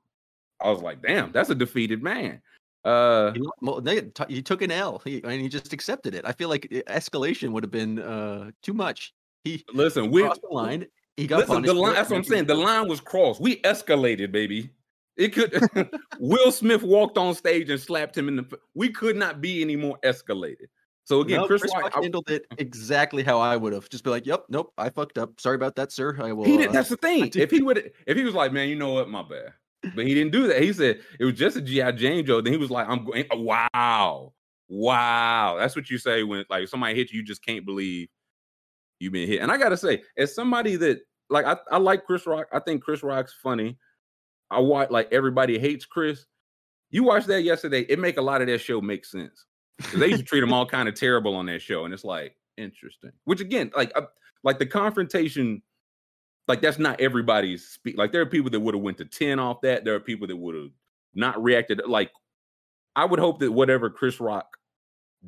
[0.61, 2.41] I was like, "Damn, that's a defeated man."
[2.85, 3.83] Uh, He, well,
[4.29, 6.25] he took an L, he, and he just accepted it.
[6.25, 9.13] I feel like uh, escalation would have been uh too much.
[9.45, 10.87] He listen, we crossed the line.
[11.17, 11.63] He got listen.
[11.63, 11.95] The line.
[11.95, 12.47] That's what I'm saying.
[12.47, 13.41] The line was crossed.
[13.41, 14.71] We escalated, baby.
[15.17, 15.61] It could.
[16.19, 18.59] Will Smith walked on stage and slapped him in the.
[18.75, 20.67] We could not be any more escalated.
[21.05, 23.89] So again, No, Chris, Chris Rock, Rock I- handled it exactly how I would have.
[23.89, 25.41] Just be like, "Yep, nope, I fucked up.
[25.41, 26.19] Sorry about that, sir.
[26.21, 26.69] I will." He did.
[26.69, 27.31] uh, That's the thing.
[27.35, 29.53] If he would, if he was like, man, you know what, my bad.
[29.95, 30.61] But he didn't do that.
[30.61, 32.45] He said it was just a GI Jane joke.
[32.45, 33.25] Then he was like, I'm going.
[33.33, 34.33] Wow,
[34.69, 35.57] wow.
[35.59, 38.09] That's what you say when like somebody hits you, you just can't believe
[38.99, 39.41] you've been hit.
[39.41, 42.47] And I gotta say, as somebody that like I, I like Chris Rock.
[42.53, 43.79] I think Chris Rock's funny.
[44.51, 46.27] I watch like everybody hates Chris.
[46.91, 47.81] You watched that yesterday.
[47.89, 49.45] It make a lot of that show make sense.
[49.95, 52.37] they used to treat him all kind of terrible on that show, and it's like
[52.57, 53.11] interesting.
[53.25, 54.03] Which again, like uh,
[54.45, 55.63] like the confrontation
[56.49, 57.99] like that's not everybody's speak.
[57.99, 59.85] Like there are people that would have went to 10 off that.
[59.85, 60.71] There are people that would have
[61.15, 61.83] not reacted.
[61.87, 62.13] Like
[62.95, 64.57] I would hope that whatever Chris Rock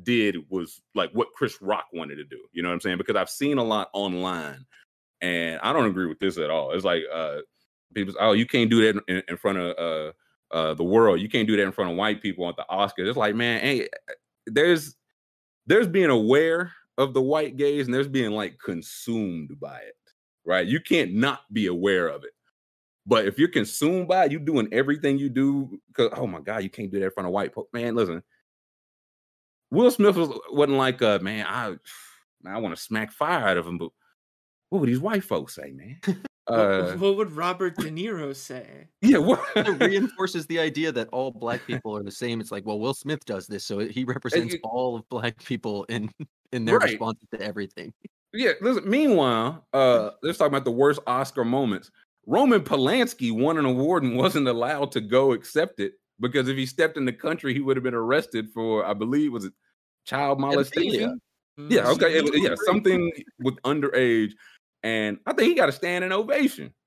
[0.03, 2.39] did was like what Chris Rock wanted to do.
[2.51, 2.97] You know what I'm saying?
[2.97, 4.65] Because I've seen a lot online
[5.21, 6.71] and I don't agree with this at all.
[6.71, 7.37] It's like uh
[7.93, 11.19] people oh you can't do that in, in front of uh uh the world.
[11.19, 13.07] You can't do that in front of white people at the Oscars.
[13.07, 13.89] It's like, man, hey,
[14.45, 14.95] there's
[15.67, 19.95] there's being aware of the white gaze and there's being like consumed by it
[20.49, 20.65] right?
[20.65, 22.31] You can't not be aware of it.
[23.05, 26.63] But if you're consumed by it, you doing everything you do because oh my god,
[26.63, 27.69] you can't do that in front of white folk.
[27.71, 28.21] Man, listen.
[29.71, 31.69] Will Smith was wasn't like uh man, I
[32.41, 33.89] man, I want to smack fire out of him, but
[34.69, 35.99] what would these white folks say, man?
[36.47, 38.87] What- Uh what would Robert De Niro say?
[39.03, 42.41] yeah, what it reinforces the idea that all black people are the same.
[42.41, 45.83] It's like, well, Will Smith does this, so he represents you- all of black people
[45.89, 46.09] in
[46.51, 46.89] in their Right.
[46.89, 47.93] responses to everything.
[48.33, 51.91] Yeah, listen, meanwhile, uh, let's talk about the worst Oscar moments.
[52.25, 56.65] Roman Polanski won an award and wasn't allowed to go accept it because if he
[56.65, 59.53] stepped in the country, he would have been arrested for, I believe, was it
[60.05, 61.01] child molestation?
[61.01, 61.15] Yeah,
[61.59, 64.31] Mm, okay, it yeah, something with underage,
[64.81, 66.73] and I think he got a standing ovation.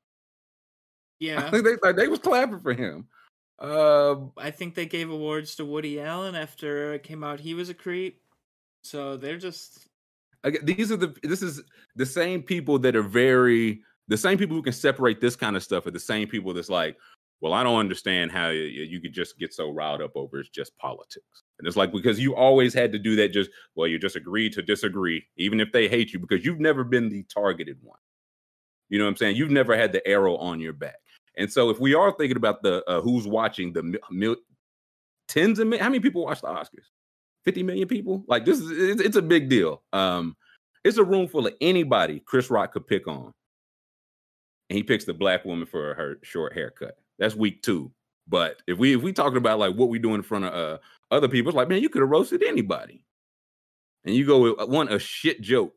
[1.21, 3.07] Yeah, I think they like they was clapping for him.
[3.57, 7.69] Uh, I think they gave awards to Woody Allen after it came out he was
[7.69, 8.21] a creep.
[8.83, 9.87] So they're just
[10.43, 11.63] Again, these are the this is
[11.95, 15.63] the same people that are very the same people who can separate this kind of
[15.63, 16.97] stuff are the same people that's like
[17.43, 20.49] well i don't understand how you, you could just get so riled up over it's
[20.49, 21.43] just politics.
[21.59, 24.49] And it's like because you always had to do that just well you just agree
[24.51, 27.99] to disagree even if they hate you because you've never been the targeted one.
[28.89, 29.37] You know what i'm saying?
[29.37, 30.97] You've never had the arrow on your back.
[31.37, 34.37] And so if we are thinking about the uh, who's watching the mil-
[35.29, 36.89] tens of millions how many people watch the oscars?
[37.45, 38.25] 50 million people?
[38.27, 39.83] Like this is it's, it's a big deal.
[39.93, 40.37] Um
[40.85, 43.33] it's a room full of anybody chris rock could pick on.
[44.69, 47.91] And he picks the black woman for her short haircut that's week two
[48.27, 50.79] but if we if we talking about like what we do in front of uh
[51.11, 53.05] other people it's like man you could have roasted anybody
[54.05, 55.75] and you go with uh, one a shit joke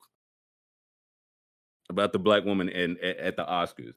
[1.89, 3.93] about the black woman and at, at the oscars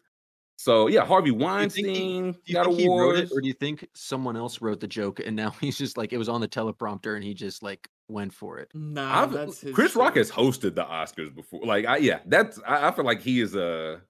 [0.57, 3.41] so yeah harvey think he- weinstein Do you got think he wrote awards it, or
[3.41, 6.29] do you think someone else wrote the joke and now he's just like it was
[6.29, 8.71] on the teleprompter and he just like went for it?
[8.75, 9.23] nah.
[9.23, 10.17] I've- that's Chris Rock joke.
[10.19, 11.61] has hosted the Oscars before.
[11.65, 14.01] Like, I yeah, that's I, I feel like he is a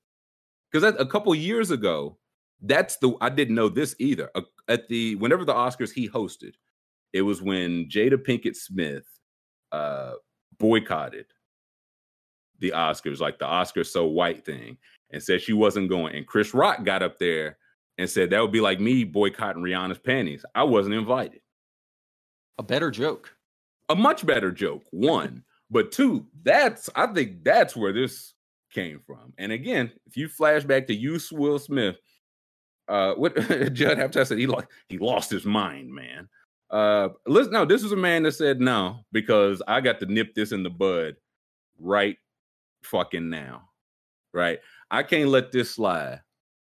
[0.73, 2.18] because a couple years ago,
[2.63, 4.31] that's the I didn't know this either.
[4.35, 6.55] Uh, at the whenever the Oscars he hosted,
[7.13, 9.05] it was when Jada Pinkett Smith
[9.73, 10.13] uh
[10.59, 11.27] boycotted
[12.61, 14.77] the Oscars, like the Oscars so white thing,
[15.11, 16.17] and said she wasn't going.
[16.17, 17.57] And Chris Rock got up there
[17.99, 20.45] and said that would be like me boycotting Rihanna's panties.
[20.55, 21.41] I wasn't invited
[22.59, 23.35] A better joke.
[23.89, 24.85] a much better joke.
[24.91, 28.35] One, but two, that's I think that's where this
[28.73, 29.33] came from.
[29.39, 31.97] And again, if you flash back to you, Will Smith,
[32.89, 33.35] uh, what
[33.73, 36.29] Judd Apatow said, he like he lost his mind, man.
[36.71, 40.35] Uh, listen, no, this is a man that said no because I got to nip
[40.35, 41.17] this in the bud
[41.79, 42.17] right
[42.83, 43.69] fucking now,
[44.33, 44.59] right?
[44.91, 46.21] I can't let this slide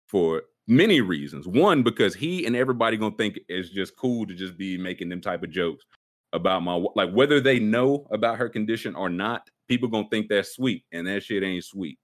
[0.08, 1.48] for many reasons.
[1.48, 5.22] One, because he and everybody gonna think it's just cool to just be making them
[5.22, 5.86] type of jokes
[6.34, 10.54] about my like whether they know about her condition or not people gonna think that's
[10.54, 11.98] sweet and that shit ain't sweet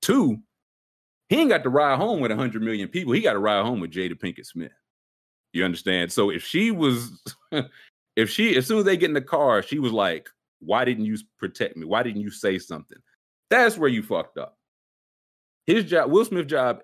[0.00, 0.38] two
[1.34, 3.12] He ain't got to ride home with 100 million people.
[3.12, 4.70] He got to ride home with Jada Pinkett Smith.
[5.52, 6.12] You understand?
[6.12, 7.10] So if she was,
[8.16, 10.28] if she, as soon as they get in the car, she was like,
[10.60, 11.86] why didn't you protect me?
[11.86, 12.98] Why didn't you say something?
[13.50, 14.56] That's where you fucked up.
[15.66, 16.82] His job, Will Smith's job,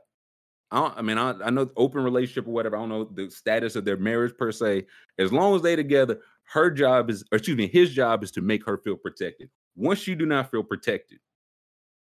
[0.72, 2.76] I, I mean, I, I know open relationship or whatever.
[2.76, 4.84] I don't know the status of their marriage per se.
[5.20, 6.18] As long as they together,
[6.52, 9.48] her job is, or excuse me, his job is to make her feel protected.
[9.76, 11.20] Once you do not feel protected,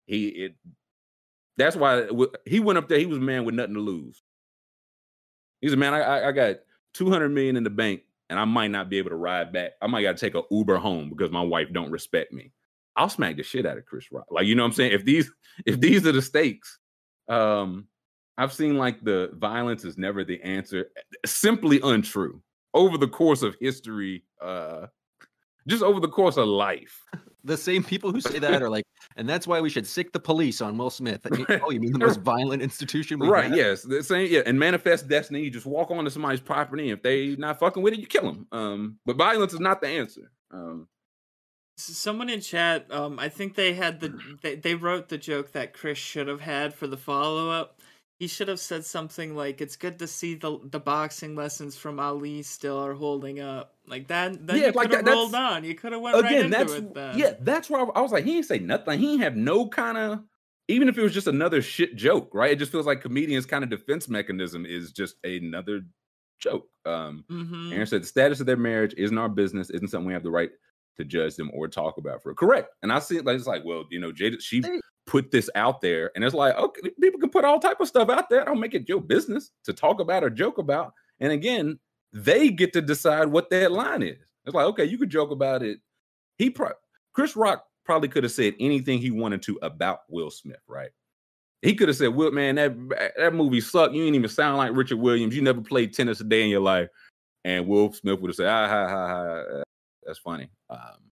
[0.07, 0.55] he it
[1.57, 2.07] that's why
[2.45, 2.99] he went up there.
[2.99, 4.23] He was a man with nothing to lose.
[5.59, 5.93] He's a man.
[5.93, 6.57] I, I got
[6.93, 9.71] two hundred million in the bank, and I might not be able to ride back.
[9.81, 12.51] I might got to take a Uber home because my wife don't respect me.
[12.95, 14.25] I'll smack the shit out of Chris Rock.
[14.31, 14.93] Like you know what I'm saying.
[14.93, 15.31] If these
[15.65, 16.79] if these are the stakes,
[17.27, 17.87] um,
[18.37, 20.89] I've seen like the violence is never the answer.
[21.25, 22.41] Simply untrue.
[22.73, 24.87] Over the course of history, uh,
[25.67, 27.03] just over the course of life,
[27.43, 30.19] the same people who say that are like, and that's why we should sick the
[30.19, 31.25] police on Will Smith.
[31.63, 33.19] oh, you mean the most violent institution?
[33.19, 33.45] right?
[33.45, 33.55] Have?
[33.55, 34.31] Yes, the same.
[34.31, 35.41] Yeah, and manifest destiny.
[35.41, 36.91] You just walk onto somebody's property.
[36.91, 38.47] If they not fucking with it, you kill them.
[38.51, 40.31] Um, but violence is not the answer.
[40.51, 40.87] Um,
[41.77, 45.73] Someone in chat, um, I think they had the they, they wrote the joke that
[45.73, 47.80] Chris should have had for the follow up
[48.21, 51.99] he should have said something like it's good to see the the boxing lessons from
[51.99, 53.73] Ali still are holding up.
[53.87, 55.63] Like that then yeah, you like could have rolled on.
[55.63, 57.17] You could have went again, right into it then.
[57.17, 58.99] yeah that's why I, was like he didn't say nothing.
[58.99, 60.19] He didn't have no kind of
[60.67, 62.51] even if it was just another shit joke right?
[62.51, 65.81] It just feels like comedians kind of defense mechanism is just another
[66.39, 66.67] joke.
[66.85, 67.73] Um mm-hmm.
[67.73, 70.29] Aaron said the status of their marriage isn't our business isn't something we have the
[70.29, 70.51] right
[70.97, 72.69] to judge them or talk about for correct.
[72.83, 74.61] And I see it like it's like well you know Jada she
[75.07, 78.09] put this out there and it's like okay people can put all type of stuff
[78.09, 78.41] out there.
[78.41, 80.93] I don't make it your business to talk about or joke about.
[81.19, 81.79] And again
[82.13, 84.17] they get to decide what that line is.
[84.45, 85.79] It's like okay you could joke about it.
[86.37, 86.71] He pro-
[87.13, 90.91] chris rock probably could have said anything he wanted to about will smith right?
[91.61, 92.75] He could have said will man that
[93.17, 93.93] that movie sucked.
[93.93, 95.35] You ain't even sound like richard williams.
[95.35, 96.89] You never played tennis a day in your life.
[97.43, 99.63] And will smith would have said ah ha ha ha.
[100.05, 100.49] That's funny.
[100.69, 101.10] Um,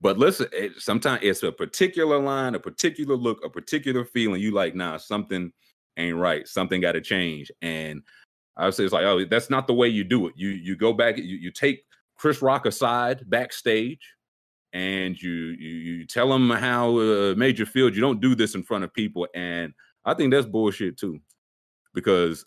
[0.00, 4.40] but listen, it, sometimes it's a particular line, a particular look, a particular feeling.
[4.40, 5.52] You like, nah, something
[5.96, 6.48] ain't right.
[6.48, 7.50] Something got to change.
[7.60, 8.02] And
[8.56, 10.34] I would say it's like, oh, that's not the way you do it.
[10.36, 11.84] You you go back, you, you take
[12.16, 14.14] Chris Rock aside backstage,
[14.72, 17.66] and you you, you tell him how uh, made you.
[17.74, 19.72] You don't do this in front of people, and
[20.04, 21.20] I think that's bullshit too,
[21.94, 22.44] because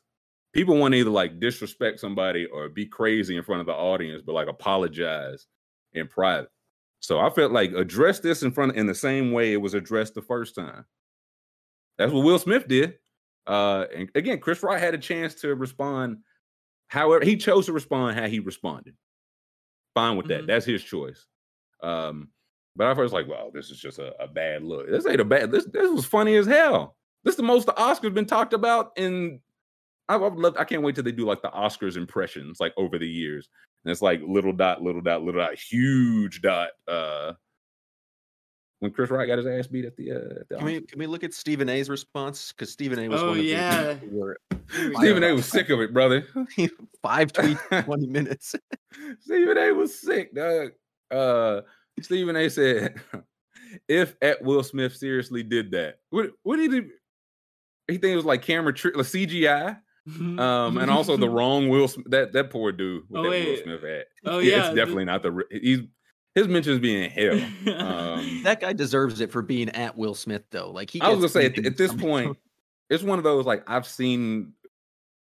[0.54, 4.22] people want to either like disrespect somebody or be crazy in front of the audience,
[4.26, 5.48] but like apologize
[5.94, 6.50] in private.
[7.04, 9.74] So I felt like address this in front of, in the same way it was
[9.74, 10.86] addressed the first time.
[11.98, 12.94] That's what Will Smith did.
[13.46, 16.20] Uh, and again, Chris Rock had a chance to respond.
[16.88, 18.96] However, he chose to respond how he responded.
[19.94, 20.40] Fine with that.
[20.40, 20.48] Mm-hmm.
[20.48, 21.26] That's his choice.
[21.84, 22.30] Um,
[22.78, 24.90] but I was like, well, this is just a, a, bad look.
[24.90, 25.52] This ain't a bad.
[25.52, 26.96] This this was funny as hell.
[27.26, 29.42] This is the most the Oscars been talked about in.
[30.08, 30.56] I, I love.
[30.58, 33.50] I can't wait till they do like the Oscars impressions like over the years.
[33.86, 36.70] And it's like little dot, little dot, little dot, huge dot.
[36.88, 37.34] Uh,
[38.84, 41.00] when Chris Rock got his ass beat at the, uh, at the can we can
[41.00, 43.94] we look at Stephen A's response because Stephen A was oh, one of yeah.
[43.94, 44.36] the
[44.96, 46.28] Stephen A was sick of it, brother.
[47.02, 48.56] Five tweets, twenty minutes.
[49.22, 50.72] Stephen A was sick, dog.
[51.10, 51.62] Uh,
[52.02, 53.00] Stephen A said,
[53.88, 56.82] "If at Will Smith seriously did that, what what did he?
[57.88, 59.78] He think it was like camera trick, like CGI."
[60.10, 60.38] Mm-hmm.
[60.38, 62.10] um, and also the wrong Will Smith.
[62.10, 63.48] That that poor dude with oh, that wait.
[63.48, 64.06] Will Smith hat.
[64.26, 65.44] Oh yeah, it's definitely not the.
[65.50, 65.80] He's
[66.36, 67.40] his mentions being hell.
[67.78, 70.72] Um, that guy deserves it for being at Will Smith though.
[70.72, 71.00] Like he.
[71.00, 72.38] I was gonna say at, at this point,
[72.90, 74.54] it's one of those like I've seen.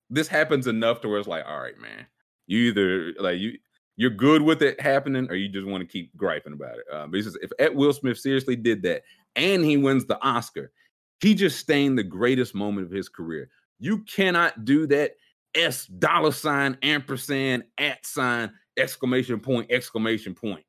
[0.09, 2.05] This happens enough to where it's like, all right, man.
[2.47, 3.57] You either like you
[3.95, 6.85] you're good with it happening, or you just want to keep griping about it.
[6.93, 9.03] Um, but he says if Ed Will Smith seriously did that
[9.35, 10.71] and he wins the Oscar,
[11.19, 13.49] he just stained the greatest moment of his career.
[13.79, 15.15] You cannot do that.
[15.55, 20.63] S dollar sign, ampersand, at sign, exclamation point, exclamation point.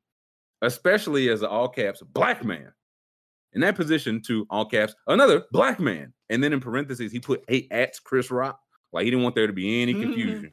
[0.63, 2.73] Especially as an all caps black man.
[3.53, 6.13] In that position, to all caps, another black man.
[6.29, 8.59] And then in parentheses, he put eight ats Chris Rock.
[8.93, 10.51] Like he didn't want there to be any confusion.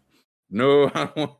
[0.50, 1.32] No, I don't want,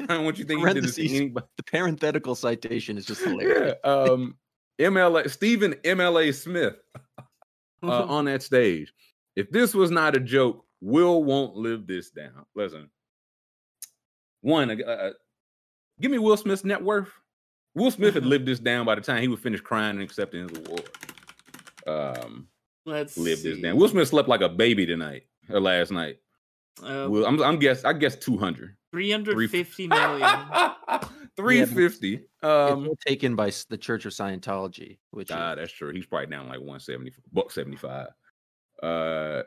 [0.00, 1.46] I don't want you thinking this to anybody.
[1.56, 3.76] The parenthetical citation is just hilarious.
[3.84, 4.36] Yeah, um,
[4.78, 6.76] MLA Stephen MLA Smith
[7.82, 8.92] uh, on that stage
[9.38, 12.44] if this was not a joke, Will won't live this down.
[12.56, 12.90] Listen,
[14.40, 15.12] one, uh, uh,
[16.00, 17.10] give me Will Smith's net worth.
[17.74, 20.48] Will Smith had lived this down by the time he would finish crying and accepting
[20.48, 20.90] his award.
[21.86, 22.48] Um,
[22.84, 23.76] Let's live this down.
[23.76, 26.18] Will Smith slept like a baby tonight or last night.
[26.82, 28.76] Uh, Will, I'm, I'm guess I guess 200.
[28.90, 30.20] 350 million.
[31.36, 32.24] 350.
[32.42, 35.92] Yeah, um, taken by the Church of Scientology, which ah, that's true.
[35.92, 38.08] He's probably down like 170, buck 75.
[38.82, 39.42] Uh,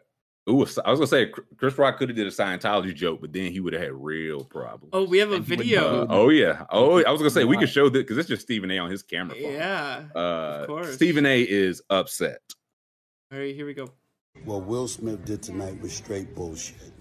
[0.49, 3.51] ooh, I was gonna say Chris Rock could have did a Scientology joke, but then
[3.51, 4.89] he would have had real problems.
[4.93, 6.03] Oh, we have a And video.
[6.03, 6.65] Uh, oh yeah.
[6.69, 7.61] Oh, I was gonna say we Why?
[7.63, 8.77] could show that because it's just Stephen A.
[8.79, 9.51] on his camera phone.
[9.53, 10.03] yeah.
[10.15, 10.93] Uh, course.
[10.95, 11.41] Stephen A.
[11.41, 12.39] is upset.
[13.31, 13.89] All right, here we go.
[14.45, 16.91] What Will Smith did tonight was straight bullshit.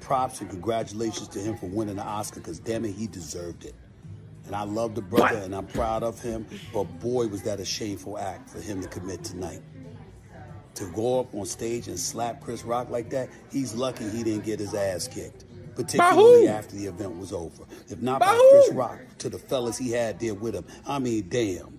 [0.00, 3.74] Props and congratulations to him for winning the Oscar, because damn it, he deserved it.
[4.46, 5.44] And I love the brother What?
[5.44, 8.88] and I'm proud of him, but boy, was that a shameful act for him to
[8.88, 9.60] commit tonight.
[10.78, 14.44] To go up on stage and slap Chris Rock like that, he's lucky he didn't
[14.44, 15.44] get his ass kicked.
[15.74, 17.64] Particularly after the event was over.
[17.88, 18.72] If not By by Chris?
[18.72, 20.64] Rock, to the fellas he had there with him.
[20.86, 21.76] I mean, damn.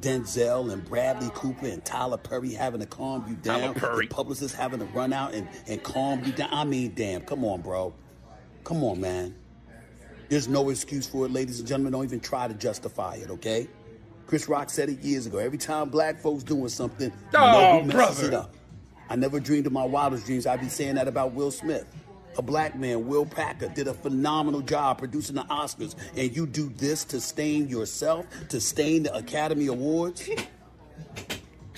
[0.00, 3.74] Denzel and Bradley Cooper and Tyler Perry having to calm you Tyler down.
[3.74, 4.06] Perry.
[4.06, 6.50] The publicist having to run out and, and calm you down.
[6.52, 7.94] I mean, damn, come on, bro.
[8.64, 9.34] Come on, man.
[10.28, 11.92] There's no excuse for it, ladies and gentlemen.
[11.92, 13.66] Don't even try to justify it, okay?
[14.26, 15.38] Chris Rock said it years ago.
[15.38, 18.26] Every time black folks doing something, you know Oh, who messes brother.
[18.28, 18.54] it up.
[19.10, 21.86] I never dreamed of my wildest dreams I'd be saying that about Will Smith.
[22.36, 26.68] A black man, Will Packer, did a phenomenal job producing the Oscars, and you do
[26.70, 30.28] this to stain yourself, to stain the Academy Awards?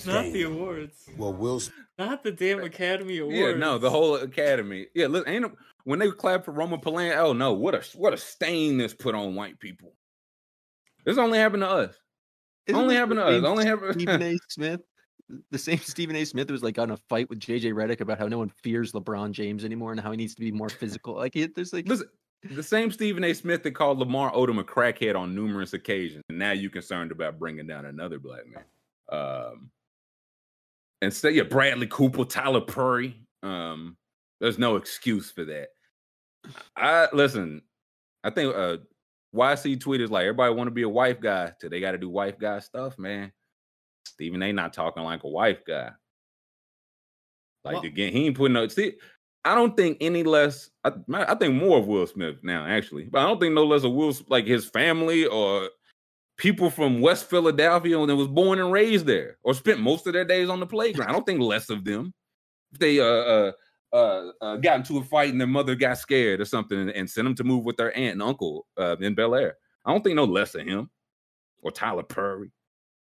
[0.05, 0.31] Not Damn.
[0.33, 1.09] the awards.
[1.17, 1.75] Well, Will Smith.
[1.99, 3.37] Not the damn Academy Awards.
[3.37, 4.85] Yeah, no, the whole academy.
[4.93, 5.51] Yeah, look, ain't it,
[5.83, 7.17] when they clap for Roman Polanski.
[7.17, 9.93] Oh no, what a what a stain this put on white people.
[11.05, 11.95] This only happened to us.
[12.67, 13.43] Isn't only happened to us.
[13.43, 13.93] Only happened.
[13.93, 14.37] Stephen A.
[14.49, 14.81] Smith.
[15.51, 16.23] The same Stephen A.
[16.25, 19.31] Smith was like on a fight with JJ Redick about how no one fears LeBron
[19.31, 21.15] James anymore and how he needs to be more physical.
[21.15, 22.07] Like it, there's like Listen,
[22.43, 23.33] the same Stephen A.
[23.33, 27.39] Smith that called Lamar Odom a crackhead on numerous occasions, and now you're concerned about
[27.39, 28.63] bringing down another black man.
[29.11, 29.69] Um,
[31.01, 33.15] instead, yeah, Bradley Cooper, Tyler Perry.
[33.43, 33.97] Um,
[34.39, 35.69] there's no excuse for that.
[36.75, 37.61] I listen.
[38.23, 38.77] I think uh,
[39.37, 42.09] YC tweeted like everybody want to be a wife guy till they got to do
[42.09, 43.31] wife guy stuff, man.
[44.05, 44.51] Stephen A.
[44.51, 45.91] not talking like a wife guy.
[47.63, 48.67] Like Well- again, he ain't putting no.
[48.67, 48.93] See,
[49.45, 50.69] I don't think any less.
[50.83, 53.83] I, I think more of Will Smith now, actually, but I don't think no less
[53.83, 55.69] of Will, like his family or
[56.37, 60.25] people from West Philadelphia that was born and raised there or spent most of their
[60.25, 61.09] days on the playground.
[61.09, 62.13] I don't think less of them.
[62.73, 63.51] If they uh uh
[63.93, 67.09] uh, uh got into a fight and their mother got scared or something and, and
[67.09, 70.03] sent them to move with their aunt and uncle uh, in Bel Air, I don't
[70.03, 70.89] think no less of him
[71.61, 72.51] or Tyler Perry.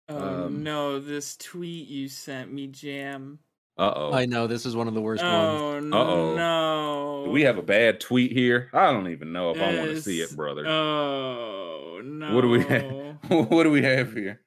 [0.10, 3.40] Oh Um, no, this tweet you sent me, Jam.
[3.78, 4.14] Uh oh.
[4.14, 5.34] I know this is one of the worst ones.
[5.34, 6.36] Oh Uh-oh.
[6.36, 7.24] no.
[7.26, 8.70] Do we have a bad tweet here?
[8.74, 10.68] I don't even know if I want to see it, brother.
[10.68, 12.36] Oh no.
[12.36, 13.18] What do we have?
[13.50, 14.42] what do we have here?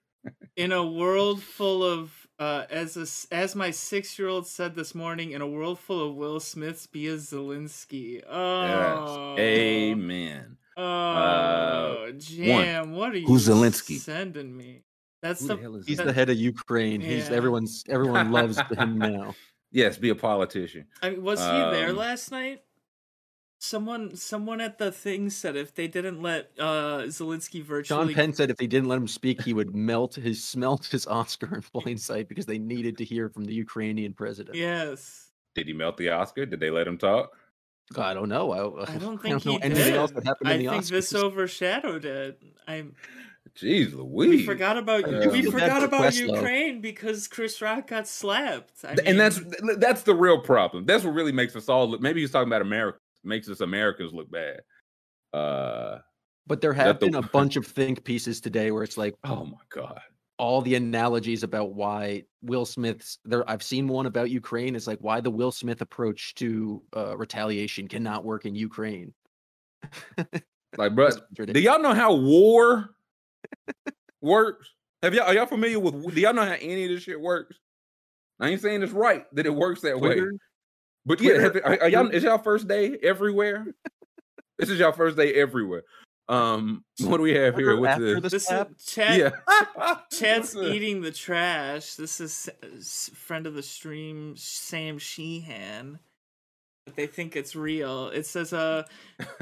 [0.57, 4.75] in a world full of uh, as a s as my six year old said
[4.75, 8.23] this morning, in a world full of Will Smiths, be a Zelensky.
[8.29, 9.41] Oh, Yes.
[9.41, 10.57] Amen.
[10.77, 13.99] Oh, Jam, what are you Who's Zelensky?
[13.99, 14.83] sending me?
[15.23, 16.07] That's Who the, the hell is He's that?
[16.07, 17.01] the head of Ukraine.
[17.01, 19.35] He's everyone's everyone loves him now.
[19.71, 20.87] Yes, be a politician.
[21.03, 22.63] I mean, was he there Um, last night?
[23.65, 28.33] Someone, someone at the thing said if they didn't let uh Zelensky Sean virtually Penn
[28.35, 31.63] said if they didn't let him speak, he would melt his smelt his Oscar in
[31.63, 34.55] plain sight because they needed to hear from the Ukrainian president.
[34.57, 35.31] Yes.
[35.55, 36.45] Did he melt the Oscar?
[36.45, 37.31] Did they let him talk?
[37.97, 38.53] I don't know.
[38.53, 39.95] I, I don't I think don't know he anything did.
[39.95, 40.91] else that happened I in the think Oscars.
[40.91, 42.43] this overshadowed it.
[42.69, 42.95] I'm.
[43.57, 44.31] Jeez, Louise.
[44.31, 46.35] we forgot about Uh, we forgot for about Questlove.
[46.37, 48.85] Ukraine because Chris Rock got slapped.
[48.85, 49.41] I and that's
[49.79, 50.87] that's the real problem.
[50.87, 52.01] That's what really makes us all look.
[52.01, 52.99] Maybe he's talking about America.
[53.25, 54.61] Makes us Americans look bad.
[55.33, 55.99] Uh
[56.47, 59.45] But there have the- been a bunch of think pieces today where it's like oh
[59.47, 60.01] my god.
[60.39, 64.77] all the analogies about why Will Smith's there I've seen one about Ukraine.
[64.77, 69.13] It's like why the Will Smith approach to uh, retaliation cannot work in Ukraine.
[70.77, 72.97] Like, bro, do y'all know how war
[74.21, 74.69] works?
[75.05, 77.57] Have y'all are y'all familiar with do y'all know how any of this shit works?
[78.41, 80.21] I ain't saying it's right that it works that way.
[81.07, 83.67] Twitter, But yeah, Twitter- have, are, are y'all is y'all first day everywhere?
[84.59, 85.83] this is y'all first day everywhere.
[86.27, 87.77] Um, what do we have here?
[87.77, 88.71] Twitter What's after the, the this slap?
[88.79, 89.19] is Chad.
[89.19, 89.95] yeah?
[90.13, 91.97] Chad's What's eating the trash.
[91.97, 92.49] This is
[93.15, 95.99] friend of the stream, Sam Sheehan.
[96.87, 98.09] But they think it's real.
[98.09, 98.85] It says, uh,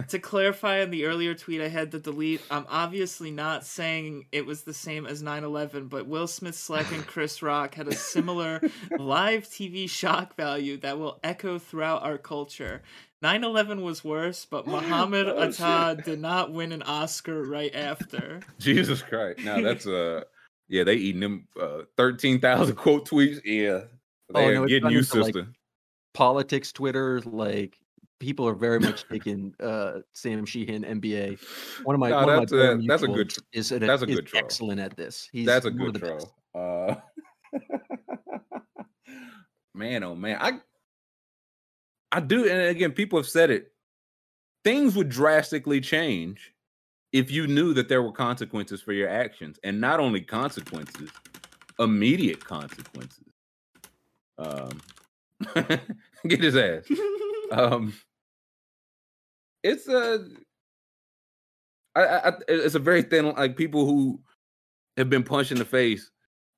[0.08, 4.46] to clarify on the earlier tweet I had to delete, I'm obviously not saying it
[4.46, 7.94] was the same as 9 11, but Will Smith Slack and Chris Rock had a
[7.96, 8.60] similar
[8.98, 12.80] live TV shock value that will echo throughout our culture.
[13.22, 15.60] 9 11 was worse, but Muhammad Oh, shit.
[15.60, 18.40] Atta did not win an Oscar right after.
[18.60, 19.40] Jesus Christ!
[19.40, 20.22] Now that's uh,
[20.68, 23.40] yeah, they eating them uh, thirteen thousand quote tweets.
[23.44, 23.82] Yeah,
[24.34, 25.48] Oh, they're no, getting you, into, like, sister.
[26.14, 27.78] Politics Twitter, like
[28.20, 31.38] people are very much taking uh, Sam Sheehan NBA.
[31.84, 34.02] One of my, No, one of my that's a- that's a good is, an, that's
[34.02, 34.42] a good troll.
[34.44, 35.28] excellent at this.
[35.32, 36.34] He's That's a good troll.
[36.54, 36.94] Uh,
[39.74, 40.60] man, oh man, I
[42.12, 43.72] I do, and again, people have said it.
[44.64, 46.52] Things would drastically change
[47.12, 51.10] if you knew that there were consequences for your actions, and not only consequences,
[51.78, 53.24] immediate consequences.
[54.38, 54.80] Um,
[56.26, 56.86] get his ass.
[57.50, 57.92] um,
[59.62, 60.26] it's a,
[61.94, 64.20] I, I, it's a very thin like people who
[64.96, 66.10] have been punched in the face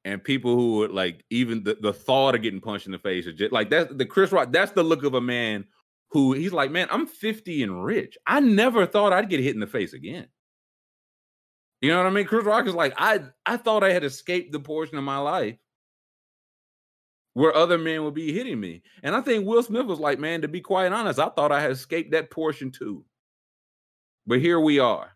[0.05, 3.26] and people who are like even the, the thought of getting punched in the face
[3.26, 4.53] is just like that's the Chris Rock.
[4.53, 5.64] That's the look of a man
[6.11, 8.16] who he's like, man, I'm 50 and rich.
[8.26, 10.28] I never thought I'd get hit in the face again.
[11.80, 12.26] You know what I mean?
[12.26, 15.57] Chris Rock is like, I I thought I had escaped the portion of my life
[17.35, 18.82] where other men would be hitting me.
[19.03, 21.61] And I think Will Smith was like, man, to be quite honest, I thought I
[21.61, 23.05] had escaped that portion too.
[24.26, 25.11] But here we are.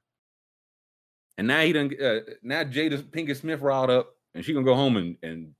[1.38, 4.74] And now he done uh, now Jada Pinkett Smith riled up and she gonna go
[4.74, 5.54] home and, and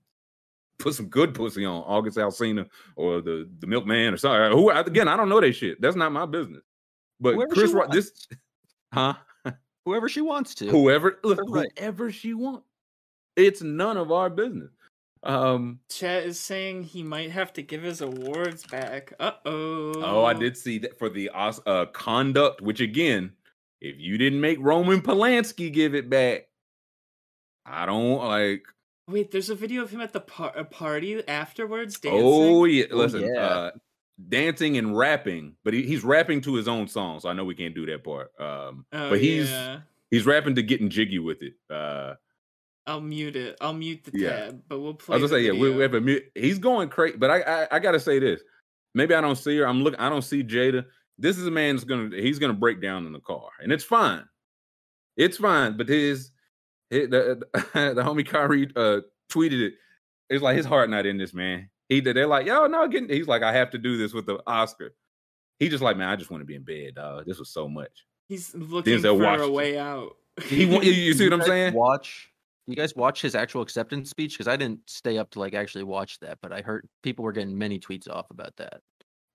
[0.79, 4.59] put some good pussy on August Alsina or the the milkman or something.
[4.59, 5.81] Who again, I don't know that shit.
[5.81, 6.63] That's not my business.
[7.21, 8.27] But Whoever Chris Rock, this
[8.93, 9.15] huh?
[9.85, 10.67] Whoever she wants to.
[10.67, 11.71] Whoever look, right.
[11.79, 12.67] whoever she wants.
[13.37, 14.71] It's none of our business.
[15.23, 19.13] Um Chet is saying he might have to give his awards back.
[19.19, 19.93] Uh oh.
[20.03, 23.33] Oh, I did see that for the uh, conduct, which again,
[23.81, 26.49] if you didn't make Roman Polanski give it back,
[27.67, 28.63] I don't like.
[29.09, 32.21] Wait, there's a video of him at the par- a party afterwards dancing.
[32.23, 33.41] Oh yeah, Oh, listen, yeah.
[33.41, 33.71] Uh,
[34.29, 37.55] dancing and rapping, but he, he's rapping to his own song, so I know we
[37.55, 38.31] can't do that part.
[38.39, 39.81] Um, Oh, but he's yeah.
[40.11, 41.55] he's rapping to getting jiggy with it.
[41.71, 42.15] Uh,
[42.89, 43.57] I'll mute it.
[43.61, 44.31] I'll mute the Yeah.
[44.47, 45.15] tab, but we'll play.
[45.15, 45.23] I play.
[45.23, 46.25] was gonna the say, yeah, we, we have a mute.
[46.35, 48.41] He's going crazy, but I, I I gotta say this.
[48.95, 49.69] Maybe I don't see her.
[49.69, 50.01] I'm looking.
[50.01, 50.85] I don't see Jada.
[51.19, 53.85] This is a man that's gonna he's gonna break down in the car, and it's
[53.85, 54.25] fine.
[55.17, 55.77] It's fine.
[55.77, 56.31] But his,
[56.91, 59.75] his the, the homie Kyrie uh, tweeted it.
[60.31, 61.69] It's like his heart not in this man.
[61.89, 62.17] He did.
[62.17, 63.09] They're like, yo, no, getting.
[63.09, 64.95] He's like, I have to do this with the Oscar.
[65.59, 67.25] He just like, man, I just want to be in bed, dog.
[67.27, 68.05] This was so much.
[68.29, 70.17] He's looking Denzel for a way out.
[70.45, 71.75] He, wa- you, you see what I'm saying?
[71.75, 72.31] Watch.
[72.69, 75.85] You guys watch his actual acceptance speech because I didn't stay up to like actually
[75.85, 78.83] watch that, but I heard people were getting many tweets off about that.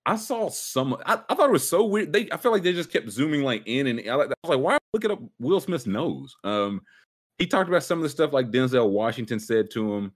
[0.06, 0.96] I saw some.
[1.04, 2.12] I, I thought it was so weird.
[2.12, 4.78] They, I feel like they just kept zooming like in and I, was like, why
[4.92, 6.36] look at up Will Smith's nose?
[6.44, 6.80] Um,
[7.38, 10.12] he talked about some of the stuff like Denzel Washington said to him.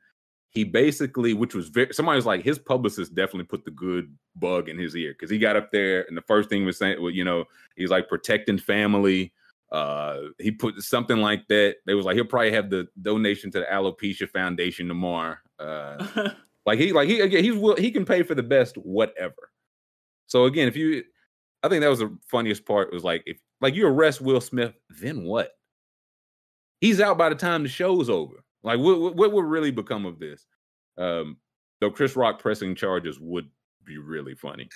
[0.51, 4.69] He basically, which was very, somebody was like, his publicist definitely put the good bug
[4.69, 7.11] in his ear because he got up there and the first thing was saying, well,
[7.11, 7.45] you know,
[7.77, 9.33] he's like protecting family.
[9.71, 11.77] Uh, he put something like that.
[11.87, 15.37] They was like, he'll probably have the donation to the Alopecia Foundation tomorrow.
[15.59, 16.31] Uh,
[16.67, 19.51] like he, like he, again, he's will he can pay for the best whatever.
[20.27, 21.05] So again, if you,
[21.63, 24.75] I think that was the funniest part was like if like you arrest Will Smith,
[24.89, 25.53] then what?
[26.81, 28.45] He's out by the time the show's over.
[28.63, 30.47] Like what what, what would really become of this?
[30.97, 31.37] Um,
[31.81, 33.49] though Chris Rock pressing charges would
[33.89, 34.69] be really funny,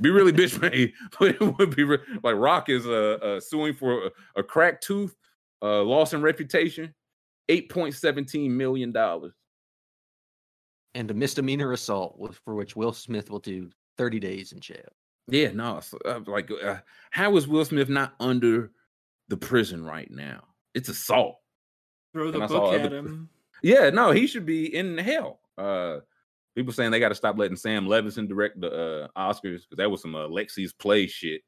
[0.00, 3.74] be really bitch made, but it would be re- like Rock is uh, uh suing
[3.74, 5.14] for a, a cracked tooth,
[5.62, 6.92] uh, loss in reputation,
[7.48, 9.34] eight point seventeen million dollars.
[10.94, 14.88] And a misdemeanor assault with- for which Will Smith will do 30 days in jail.
[15.28, 16.76] Yeah, no, so, uh, like uh,
[17.10, 18.70] how is Will Smith not under
[19.28, 20.44] the prison right now?
[20.74, 21.38] It's assault.
[22.14, 23.28] Throw the And I saw book at other- him.
[23.62, 25.40] Yeah, no, he should be in hell.
[25.58, 26.00] Uh
[26.56, 29.90] people saying they got to stop letting Sam Levinson direct the uh Oscars because that
[29.90, 31.42] was some uh, Lexi's play shit.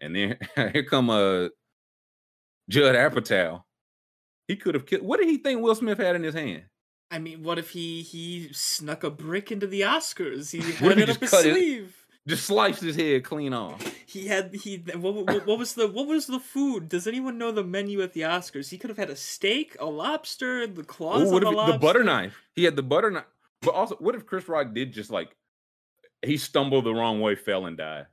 [0.00, 0.38] And then
[0.72, 1.48] here come uh
[2.68, 3.62] Judd Apatow.
[4.48, 5.02] He could have killed.
[5.02, 6.64] What did he think Will Smith had in his hand?
[7.10, 10.50] I mean, what if he he snuck a brick into the Oscars?
[10.50, 11.94] He had it up just his sleeve.
[12.26, 13.80] Just sliced his head clean off.
[14.04, 14.76] He had he.
[14.94, 16.88] What, what, what was the what was the food?
[16.88, 18.68] Does anyone know the menu at the Oscars?
[18.68, 21.72] He could have had a steak, a lobster, the claws Ooh, of a lobster.
[21.72, 22.42] the butter knife?
[22.54, 23.24] He had the butter knife.
[23.62, 25.30] But also, what if Chris Rock did just like
[26.24, 28.06] he stumbled the wrong way, fell and died,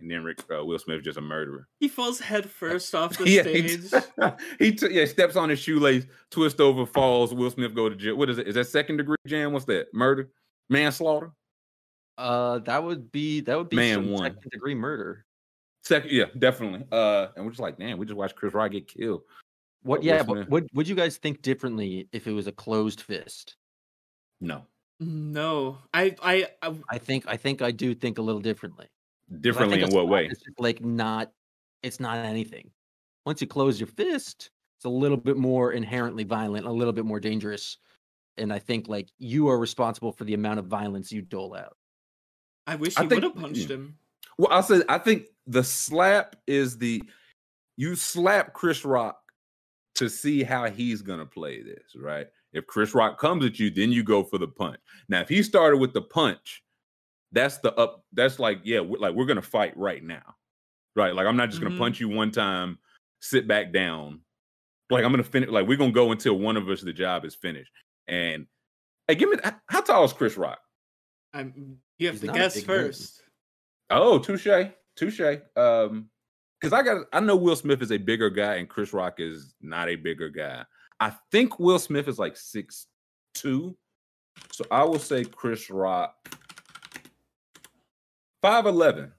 [0.00, 1.68] and then Rick uh, Will Smith just a murderer?
[1.80, 4.02] He falls head first off the yeah, he, stage.
[4.58, 7.32] he t- yeah steps on his shoelace, twist over, falls.
[7.32, 8.16] Will Smith go to jail.
[8.16, 8.48] What is it?
[8.48, 9.52] Is that second degree jam?
[9.52, 9.86] What's that?
[9.94, 10.30] Murder,
[10.68, 11.30] manslaughter,
[12.18, 14.22] Uh, that would be that would be Man some one.
[14.34, 15.24] second degree murder.
[15.84, 16.10] second.
[16.10, 16.84] Yeah, definitely.
[16.90, 19.22] Uh, and we're just like, damn, we just watched Chris Rock get killed.
[19.84, 20.00] What?
[20.00, 20.26] Will Yeah, Smith.
[20.46, 23.54] but would would you guys think differently if it was a closed fist?
[24.40, 24.66] No,
[25.04, 28.86] No, I I, I I think I think I do think a little differently.
[29.40, 30.30] Differently in what way?
[30.58, 31.32] like not,
[31.82, 32.70] it's not anything.
[33.24, 37.04] Once you close your fist, it's a little bit more inherently violent, a little bit
[37.04, 37.78] more dangerous,
[38.36, 41.76] and I think like you are responsible for the amount of violence you dole out.
[42.66, 43.96] I wish I he would have mm, punched him.
[44.38, 47.02] Well, I said I think the slap is the
[47.76, 49.18] you slap Chris Rock
[49.96, 52.28] to see how he's gonna play this, right?
[52.52, 54.78] If Chris Rock comes at you, then you go for the punch.
[55.08, 56.62] Now, if he started with the punch,
[57.32, 58.04] that's the up.
[58.12, 60.34] That's like yeah, we're, like we're gonna fight right now,
[60.94, 61.14] right?
[61.14, 61.78] Like I'm not just gonna Mhm.
[61.78, 62.78] punch you one time,
[63.20, 64.20] sit back down.
[64.90, 65.48] Like I'm gonna finish.
[65.48, 67.72] Like we're gonna go until one of us the job is finished.
[68.06, 68.46] And
[69.08, 69.36] hey, give me
[69.66, 70.60] how tall is Chris Rock?
[71.32, 72.78] I'm, you have He's to not a guess big man.
[72.78, 73.22] first.
[73.88, 74.46] Oh, touche,
[74.96, 75.20] touche.
[75.56, 76.10] Um,
[76.60, 79.54] because I got I know Will Smith is a bigger guy and Chris Rock is
[79.62, 80.64] not a bigger guy.
[81.02, 82.86] I think Will Smith is like six
[83.34, 83.76] two,
[84.52, 86.14] so I will say Chris Rock
[88.40, 89.10] five eleven.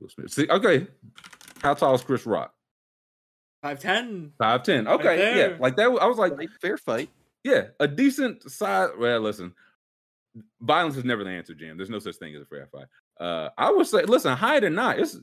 [0.00, 0.32] Will Smith.
[0.32, 0.88] See, okay.
[1.62, 2.52] How tall is Chris Rock?
[3.62, 4.32] Five ten.
[4.36, 4.86] Five ten.
[4.86, 5.84] Right Okay, yeah, like that.
[5.84, 7.08] I was like, Like, fair fight.
[7.44, 8.90] yeah, a decent size.
[8.98, 9.54] Well, listen,
[10.60, 11.76] violence is never the answer, Jim.
[11.76, 12.86] There's no such thing as a fair fight.
[13.20, 15.20] Uh, I would say, listen, height or not, it's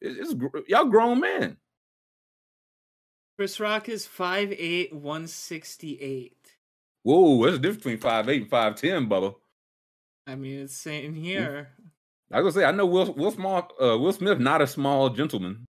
[0.00, 1.58] it's, it's y'all grown men.
[3.40, 6.36] Chris Rock is 5'8", 168.
[7.02, 9.34] Whoa, what's the difference between five eight and five ten, Bubba.
[10.26, 11.70] I mean, it's saying here.
[12.30, 15.08] I was gonna say, I know Will Will Small, uh, Will Smith, not a small
[15.08, 15.64] gentleman.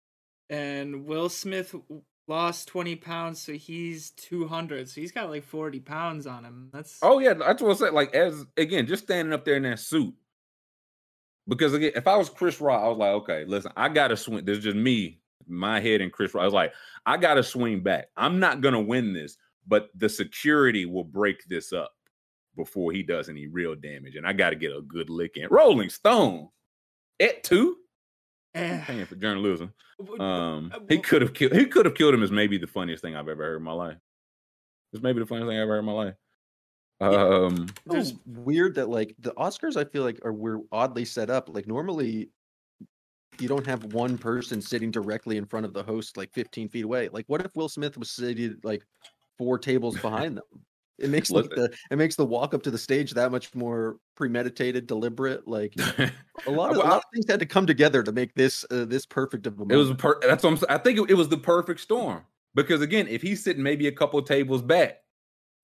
[0.49, 1.75] And Will Smith
[2.29, 4.87] lost 20 pounds, so he's 200.
[4.87, 6.69] So he's got like 40 pounds on him.
[6.71, 7.93] That's Oh yeah, that's what I said.
[7.93, 10.13] Like as again, just standing up there in that suit.
[11.45, 14.45] Because again, if I was Chris Rock, I was like, okay, listen, I gotta swing.
[14.45, 16.73] This is just me, my head, and Chris I was like,
[17.05, 18.09] I gotta swing back.
[18.17, 19.37] I'm not gonna win this,
[19.67, 21.91] but the security will break this up
[22.55, 25.47] before he does any real damage, and I got to get a good lick in.
[25.51, 26.49] Rolling Stone
[27.19, 27.77] at two,
[28.55, 29.71] Eh, paying for journalism.
[29.99, 31.51] w- Um, uh, he could have killed.
[31.53, 32.23] He could have killed him.
[32.23, 33.97] Is maybe the funniest thing I've ever heard in my life.
[34.93, 36.15] It's maybe the funniest thing I've ever heard in my life.
[36.99, 41.29] Um, There's- There's weird that like the Oscars I feel like are we're oddly set
[41.29, 41.49] up.
[41.49, 42.31] Like normally
[43.41, 46.85] you don't have one person sitting directly in front of the host like 15 feet
[46.85, 47.09] away.
[47.09, 48.83] Like what if Will Smith was sitting like
[49.37, 50.45] four tables behind them?
[50.99, 53.97] It makes like the it makes the walk up to the stage that much more
[54.15, 55.47] premeditated, deliberate.
[55.47, 55.75] Like
[56.47, 58.85] a lot of, a lot of things had to come together to make this uh,
[58.85, 60.65] this perfect of a It was a per- that's what I'm.
[60.69, 62.23] I think it, it was the perfect storm
[62.55, 64.97] because again, if he's sitting maybe a couple tables back,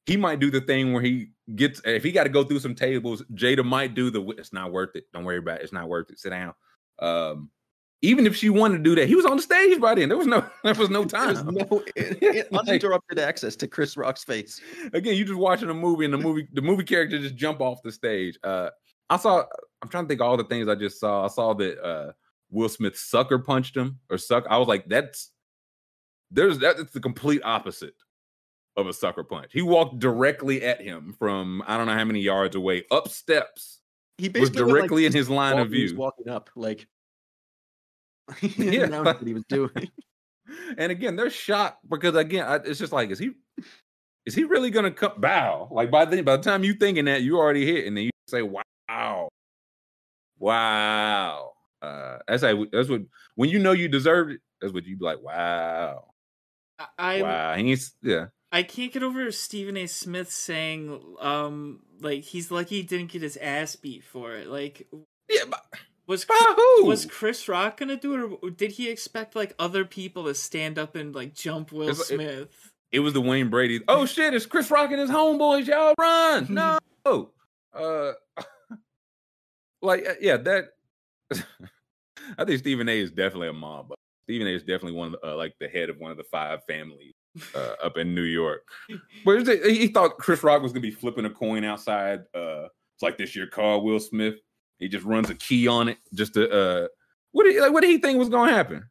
[0.06, 2.76] he might do the thing where he gets if he got to go through some
[2.76, 3.24] tables.
[3.34, 5.06] Jada might do the it's not worth it.
[5.14, 5.64] Don't worry about it.
[5.64, 6.20] It's not worth it.
[6.20, 6.54] Sit down.
[7.00, 7.50] Um,
[8.04, 10.10] even if she wanted to do that, he was on the stage by then.
[10.10, 11.36] There was no there was no time.
[11.56, 14.62] no i- Yeah, like- uninterrupted access to Chris Rock's face.
[14.94, 17.82] again, you just watching a movie and the movie the movie character just jump off
[17.82, 18.38] the stage.
[18.44, 18.70] Uh
[19.10, 19.44] I saw
[19.82, 21.26] I'm trying to think of all the things I just saw.
[21.26, 22.12] I saw that uh
[22.52, 24.46] Will Smith sucker punched him or suck.
[24.50, 25.32] I was like, that's
[26.32, 27.96] there's that's the complete opposite
[28.76, 29.52] of a sucker punch.
[29.54, 33.80] He walked directly at him from I don't know how many yards away, up steps.
[34.18, 36.00] He Was basically went like directly in his line of he was view.
[36.00, 36.88] walking up like
[38.40, 38.72] he Yeah.
[38.72, 39.72] didn't know what he was doing.
[40.78, 43.32] And again, they're shocked because again, I, it's just like, is he
[44.26, 45.70] is he really gonna come bow?
[45.72, 48.10] Like by the by the time you thinking that you already hit, and then you
[48.28, 49.30] say, Wow,
[50.38, 51.52] wow.
[51.82, 53.02] Uh that's like that's what
[53.36, 56.12] when you know you deserved it, that's what you'd be like, Wow.
[56.80, 57.56] I, I wow.
[57.56, 58.26] He ain't, yeah.
[58.52, 59.88] I can't get over Stephen A.
[59.88, 64.48] Smith saying, um, like he's lucky he didn't get his ass beat for it.
[64.48, 64.88] Like,
[65.30, 65.64] Yeah, but
[66.08, 66.86] was by who?
[66.86, 70.78] was Chris Rock gonna do it, or did he expect like other people to stand
[70.80, 72.72] up and like jump Will It's- it- Smith?
[72.92, 73.82] it was the Wayne Brady.
[73.88, 75.66] Oh shit, it's Chris Rock and his homeboys.
[75.68, 76.48] Y'all run.
[76.54, 76.80] No.
[77.76, 78.12] Uh
[79.82, 80.66] like uh, yeah, that
[82.38, 83.90] I think Stephen A is definitely a mob.
[83.90, 83.98] boss.
[84.26, 86.24] Stephen A is definitely one of the, uh, like the head of one of the
[86.24, 87.14] five families
[87.56, 88.66] uh, up in New York.
[89.26, 92.20] But he thought Chris Rock was gonna be flipping a coin outside.
[92.34, 94.36] Uh, it's like this year car, Will Smith.
[94.84, 96.88] He just runs a key on it just to uh,
[97.32, 98.84] what did, like, what did he think was gonna happen?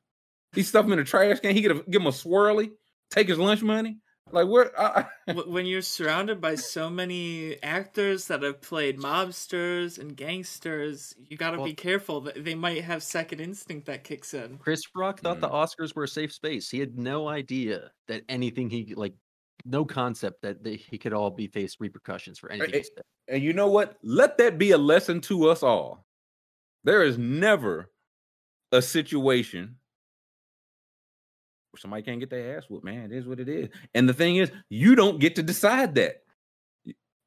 [0.55, 1.55] He stuff him in a trash can.
[1.55, 2.71] He could give him a swirly,
[3.11, 3.99] take his lunch money.
[4.31, 4.71] Like where?
[4.81, 11.15] I, I- when you're surrounded by so many actors that have played mobsters and gangsters,
[11.29, 12.23] you got to Well- be careful.
[12.23, 14.59] that They might have second instinct that kicks in.
[14.59, 15.55] Chris Rock thought the Mm.
[15.55, 16.71] Oscars were a safe space.
[16.71, 19.15] He had no idea that anything he like,
[19.65, 22.83] no concept that they, he could all be faced repercussions for anything.
[22.97, 23.03] eh.
[23.29, 23.97] And you know what?
[24.03, 26.05] Let that be a lesson to us all.
[26.85, 27.91] There is never
[28.73, 29.77] a situation
[31.71, 33.13] where somebody can't get their ass whooped, man.
[33.13, 33.69] It is what it is.
[33.95, 36.23] And the thing is, you don't get to decide that.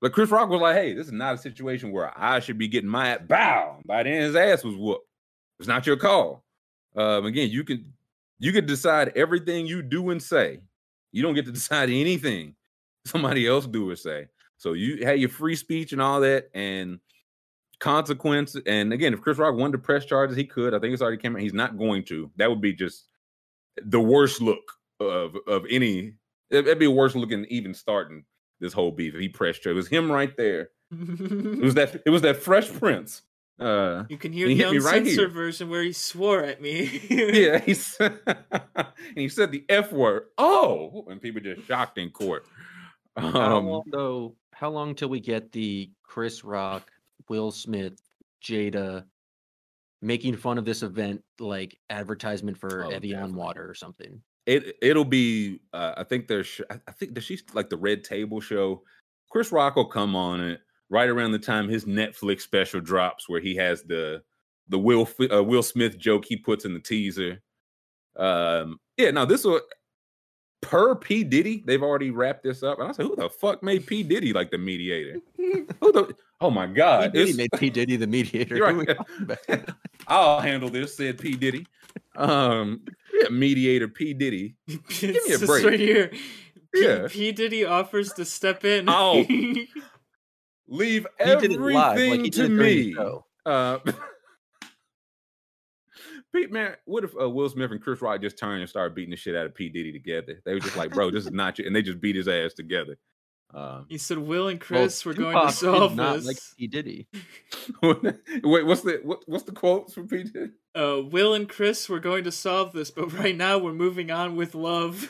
[0.01, 2.67] But Chris Rock was like, hey, this is not a situation where I should be
[2.67, 3.79] getting my bow.
[3.85, 5.07] By then his ass was whooped.
[5.59, 6.43] It's not your call.
[6.95, 7.93] Um, again, you can
[8.39, 10.59] you can decide everything you do and say.
[11.15, 12.55] You don't get to decide anything
[13.05, 14.27] somebody else do or say.
[14.57, 16.99] So you had your free speech and all that, and
[17.79, 18.55] consequence.
[18.65, 20.73] And again, if Chris Rock wanted to press charges, he could.
[20.73, 21.41] I think it's already came out.
[21.41, 22.31] He's not going to.
[22.37, 23.05] That would be just
[23.83, 24.63] the worst look
[24.99, 26.13] of of any.
[26.49, 28.23] it- It'd be worse looking even starting
[28.59, 29.75] this whole beef if he pressed charges.
[29.75, 33.21] It was him right there It was that it was that Fresh Prince.
[33.59, 37.01] Uh, You can hear the hit me right uncensored version where he swore at me.
[37.09, 38.19] yeah, he said,
[38.75, 40.23] and he said the F word.
[40.37, 42.45] Oh, and people just shocked in court.
[43.17, 44.35] How Um, long though?
[44.53, 46.89] How long till we get the Chris Rock,
[47.29, 47.93] Will Smith,
[48.43, 49.05] Jada
[50.01, 53.37] making fun of this event like advertisement for Oh, Evian definitely.
[53.39, 54.21] water or something?
[54.45, 55.61] it it'll be.
[55.73, 56.59] Uh, I think there's.
[56.69, 58.83] I I think does she like the Red Table show?
[59.31, 60.59] Chris Rock will come on it
[60.89, 64.21] right around the time his Netflix special drops, where he has the
[64.69, 67.41] the Will uh, Will Smith joke he puts in the teaser.
[68.15, 69.61] Um, yeah, now this will
[70.61, 71.63] per P Diddy.
[71.65, 74.51] They've already wrapped this up, and I said, who the fuck made P Diddy like
[74.51, 75.19] the mediator?
[75.37, 76.15] Who the?
[76.41, 76.73] Oh my P.
[76.73, 77.13] god!
[77.13, 78.55] Diddy it's- made P Diddy the mediator.
[78.57, 78.85] You're Who we
[79.27, 79.69] right.
[80.07, 81.35] I'll handle this, said P.
[81.35, 81.65] Diddy.
[82.15, 82.81] Um,
[83.13, 84.13] yeah, mediator P.
[84.13, 84.55] Diddy.
[84.67, 85.65] Give me a break.
[85.65, 86.07] right here.
[86.73, 87.07] P, Yeah.
[87.09, 88.85] P Diddy offers to step in.
[88.89, 89.23] Oh.
[90.67, 93.21] Leave He everything like he to it during the me.
[93.45, 93.77] Uh,
[96.33, 99.11] Pete, man, what if uh, Will Smith and Chris Rock just turned and started beating
[99.11, 99.69] the shit out of P.
[99.69, 100.41] Diddy together?
[100.43, 101.65] They were just like, bro, this is not you.
[101.65, 102.97] And they just beat his ass together.
[103.53, 106.25] Um, he said, "Will and Well, Chris, we're going to Tupac did solve not this."
[106.25, 107.07] like P Diddy.
[108.43, 110.23] wait, what's the what, what's the quotes from P.
[110.23, 110.51] Diddy?
[110.75, 114.35] uh, Will and Chris, we're going to solve this, but right now we're moving on
[114.35, 115.09] with love.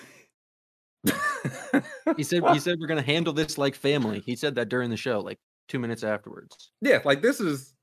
[2.18, 4.22] He said he said we're gonna handle this like family.
[4.26, 6.72] He said that during the show, like two minutes afterwards.
[6.82, 7.74] yeah, like this is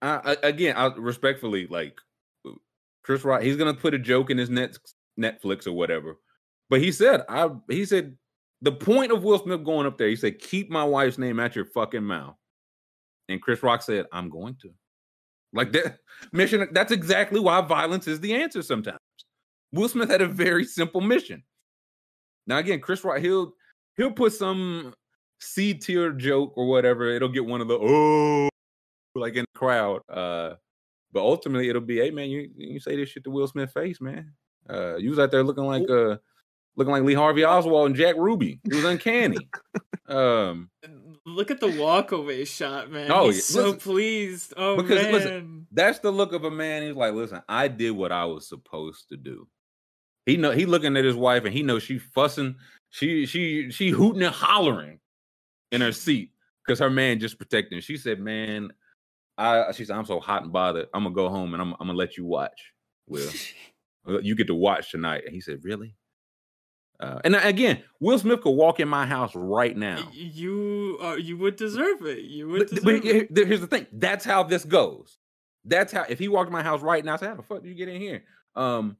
[0.00, 1.98] I, I, again, I respectfully like
[3.04, 3.42] Chris Rock.
[3.42, 4.76] He's gonna put a joke in his net
[5.18, 6.18] Netflix or whatever,
[6.70, 8.16] but he said, I he said
[8.62, 10.08] the point of Will Smith going up there.
[10.08, 12.36] He said, keep my wife's name out your fucking mouth,
[13.28, 14.70] and Chris Rock said, I'm going to.
[15.52, 15.98] Like that
[16.32, 16.66] mission.
[16.72, 18.62] That's exactly why violence is the answer.
[18.62, 18.98] Sometimes
[19.72, 21.42] Will Smith had a very simple mission.
[22.46, 23.54] Now again, Chris Rock, he'll
[23.96, 24.94] he'll put some
[25.40, 27.08] C tier joke or whatever.
[27.08, 28.48] It'll get one of the oh
[29.14, 30.00] like in the crowd.
[30.08, 30.54] Uh,
[31.12, 34.00] but ultimately it'll be, hey man, you you say this shit to Will Smith face,
[34.00, 34.32] man.
[34.68, 36.16] Uh, you was out there looking like uh
[36.76, 38.60] looking like Lee Harvey Oswald and Jack Ruby.
[38.64, 39.48] It was uncanny.
[40.08, 40.70] um,
[41.24, 43.10] Look at the walkaway shot, man.
[43.12, 44.54] Oh, He's yeah, so pleased.
[44.56, 45.12] Oh because, man.
[45.12, 46.82] listen, that's the look of a man.
[46.82, 49.46] He's like, listen, I did what I was supposed to do.
[50.26, 52.56] He know he looking at his wife and he knows she fussing,
[52.90, 55.00] she she she hooting and hollering
[55.72, 56.30] in her seat
[56.64, 57.80] because her man just protecting.
[57.80, 58.70] She said, "Man,
[59.36, 60.86] I," she said, "I'm so hot and bothered.
[60.94, 62.72] I'm gonna go home and I'm I'm gonna let you watch.
[63.08, 63.28] Will
[64.22, 65.96] you get to watch tonight?" And he said, "Really?"
[67.00, 70.08] Uh, and again, Will Smith could walk in my house right now.
[70.12, 72.20] You uh, you would deserve it.
[72.20, 73.48] You would But, deserve but it.
[73.48, 73.88] here's the thing.
[73.92, 75.18] That's how this goes.
[75.64, 76.04] That's how.
[76.08, 77.74] If he walked in my house right now, I said, "How the fuck do you
[77.74, 78.22] get in here?"
[78.54, 78.96] Um,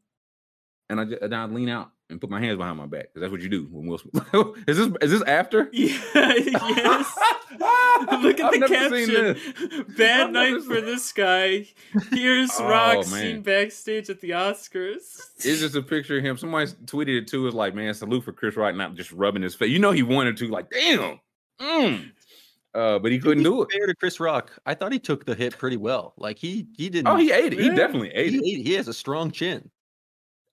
[0.93, 3.23] and I just, and I lean out and put my hands behind my back because
[3.23, 4.25] that's what you do when Will Smith.
[4.69, 5.69] is this is this after?
[5.73, 7.19] Yeah, yes.
[8.23, 9.85] Look at I've the caption.
[9.97, 11.67] Bad I've night for this guy.
[12.11, 13.05] Here's Oh, Rock man.
[13.07, 15.21] seen backstage at the Oscars.
[15.37, 16.37] It's just a picture of him.
[16.37, 17.47] Somebody tweeted it too.
[17.47, 19.71] Is like, man, salute for Chris Rock not just rubbing his face.
[19.71, 20.49] You know he wanted to.
[20.49, 21.21] Like, damn.
[21.61, 22.11] Mm.
[22.75, 23.71] Uh, but he couldn't be do it.
[23.71, 26.15] Fair to Chris Rock, I thought he took the hit pretty well.
[26.17, 27.09] Like he he didn't.
[27.09, 27.61] Oh, he ate it.
[27.61, 28.59] He definitely ate he, it.
[28.61, 29.71] ate- he has a strong chin.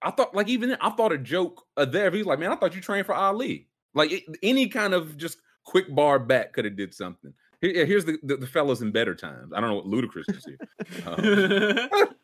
[0.02, 2.10] I thought, like, even then, I thought a joke uh, there.
[2.12, 3.68] He's like, man, I thought you trained for Ali.
[3.94, 7.34] Like it, any kind of just quick bar back could have did something.
[7.62, 9.52] Here- here's the, the the fellas in better times.
[9.54, 10.58] I don't know what Ludacris is here.
[11.06, 12.10] Um,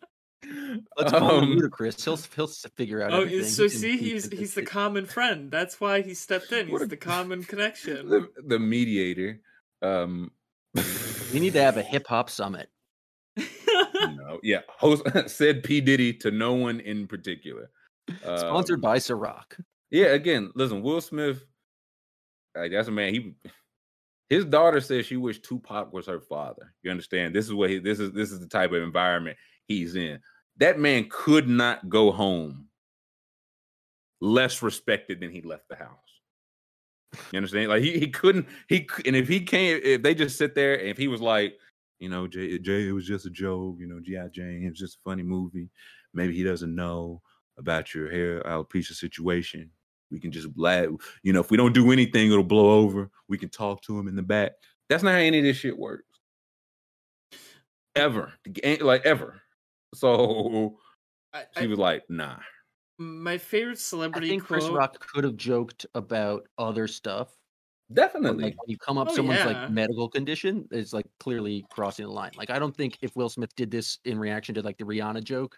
[0.98, 2.04] Let's call him um, Ludacris.
[2.04, 2.48] He'll he'll
[2.78, 3.12] figure out.
[3.14, 3.50] oh, everything.
[3.50, 5.50] so He can- see, he he's he's the common friend.
[5.52, 6.68] That's why he stepped in.
[6.68, 8.08] He's a- the common connection.
[8.10, 9.42] the, the mediator.
[9.82, 10.32] Um,
[11.34, 12.70] We need to have a hip hop summit.
[14.02, 17.70] No, yeah, host said P Diddy to no one in particular.
[18.22, 19.60] Sponsored Um, by Ciroc.
[19.92, 21.44] Yeah, again, listen, Will Smith,
[22.56, 23.14] like that's a man.
[23.14, 23.36] He
[24.30, 26.74] his daughter says she wished Tupac was her father.
[26.84, 27.36] You understand?
[27.36, 29.38] This is what he this is this is the type of environment
[29.68, 30.20] he's in.
[30.58, 32.68] That man could not go home
[34.22, 35.90] less respected than he left the house.
[37.32, 37.70] You understand?
[37.70, 40.90] Like he, he couldn't he and if he can't if they just sit there and
[40.90, 41.58] if he was like,
[42.00, 44.28] you know, Jay, Jay, it was just a joke, you know, G.I.
[44.28, 45.70] Jane, it was just a funny movie.
[46.14, 47.22] Maybe he doesn't know
[47.58, 49.70] about your hair alopecia situation.
[50.12, 50.88] We can just laugh.
[51.24, 53.10] You know, if we don't do anything, it'll blow over.
[53.28, 54.52] We can talk to him in the back.
[54.90, 56.04] That's not how any of this shit works.
[57.96, 58.34] Ever.
[58.82, 59.42] Like ever.
[59.94, 60.78] So
[61.34, 62.38] I, she I, was like, nah.
[62.98, 64.68] my favorite celebrity I celebrity think Chris.
[64.68, 67.30] Rock could have joked about other stuff.
[67.90, 68.44] But Definitely.
[68.46, 69.46] like when you come up Oh, someone's yeah.
[69.62, 72.32] like medical condition, it's like clearly crossing the line.
[72.36, 75.24] Like I don't think if Will Smith did this in reaction to like the Rihanna
[75.24, 75.58] joke,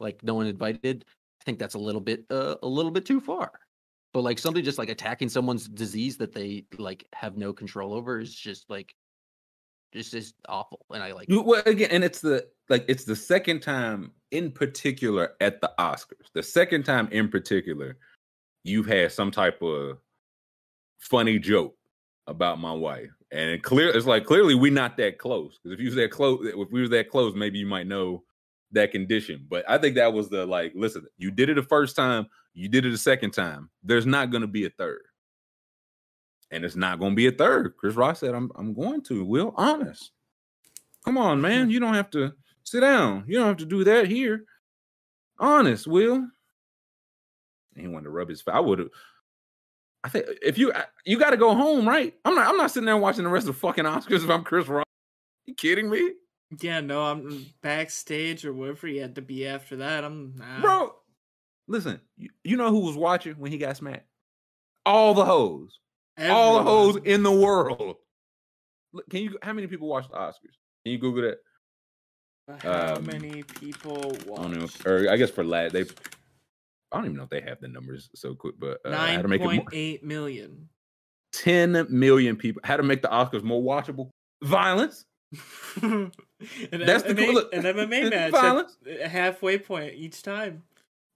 [0.00, 1.04] like no one invited,
[1.40, 3.52] I think that's a little bit uh, a little bit too far.
[4.12, 8.20] But like somebody just like attacking someone's disease that they like have no control over
[8.20, 8.92] is just like
[9.92, 10.84] just is awful.
[10.92, 15.34] And I like Well, again, and it's the like it's the second time in particular
[15.40, 16.26] at the Oscars.
[16.34, 17.98] The second time in particular,
[18.64, 19.98] you've had some type of
[21.02, 21.76] funny joke
[22.26, 25.58] about my wife, and it clear it's like clearly we're not that close.
[25.62, 28.22] Because if you was that close, if we was that close, maybe you might know
[28.72, 29.46] that condition.
[29.48, 32.68] But I think that was the like, listen, you did it the first time, you
[32.68, 33.70] did it the second time.
[33.82, 35.02] There's not going to be a third.
[36.50, 37.76] And it's not going to be a third.
[37.78, 39.24] Chris Rock said, I'm, I'm going to.
[39.24, 40.10] Will, honest.
[41.04, 41.70] Come on, man.
[41.70, 42.32] You don't have to
[42.62, 43.24] sit down.
[43.26, 44.44] You don't have to do that here.
[45.38, 46.26] Honest, Will.
[47.74, 48.42] He wanted to rub his.
[48.46, 48.88] I would have.
[50.04, 50.72] I think if you
[51.04, 52.14] you got to go home, right?
[52.24, 52.48] I'm not.
[52.48, 54.86] I'm not sitting there watching the rest of the fucking Oscars if I'm Chris Rock.
[55.46, 56.12] You kidding me,
[56.60, 60.04] Yeah, no, I'm backstage or wherever he had to be after that.
[60.04, 60.60] I'm nah.
[60.60, 60.94] bro?
[61.68, 64.06] Listen, you, you know who was watching when he got smacked?
[64.84, 65.78] All the hoes,
[66.18, 67.96] all the hoes in the world.
[68.92, 69.38] Look, Can you?
[69.42, 70.56] How many people watch the Oscars?
[70.84, 71.38] Can you Google that?
[72.60, 74.68] How um, many people I don't know.
[74.84, 75.84] Or I guess for lad, they.
[76.92, 79.22] I don't even know if they have the numbers so quick, but uh, how Nine
[79.22, 80.68] to make it more, point eight million.
[81.32, 82.60] 10 million people.
[82.64, 84.10] How to make the Oscars more watchable?
[84.42, 85.04] Violence.
[85.82, 86.12] an
[86.70, 88.76] That's the MMA, cool- look, an MMA match violence.
[88.86, 90.62] a halfway point each time.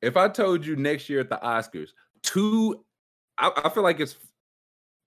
[0.02, 1.90] If I told you next year at the Oscars,
[2.22, 2.82] two,
[3.36, 4.16] I, I feel like it's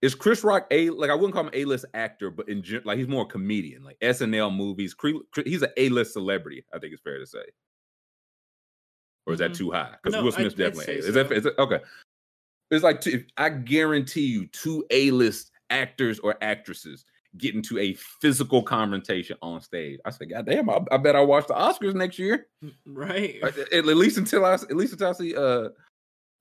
[0.01, 2.97] is Chris Rock a like I wouldn't call him a list actor, but in like
[2.97, 4.95] he's more a comedian, like SNL movies.
[5.45, 6.63] He's an a list celebrity.
[6.74, 7.43] I think it's fair to say.
[9.26, 9.57] Or is that Mhm.
[9.57, 9.95] too high?
[10.01, 10.86] Because No, Will I'd definitely.
[10.86, 11.34] say Is that so.
[11.34, 11.80] is it okay?
[12.72, 17.05] It's like two, I guarantee you, two A list actors or actresses
[17.38, 19.99] get into a physical confrontation on stage.
[20.05, 22.47] I said, God damn, I, I bet I watch the Oscars next year.
[22.86, 23.39] Right.
[23.43, 25.70] At, at- least until I at least until I see uh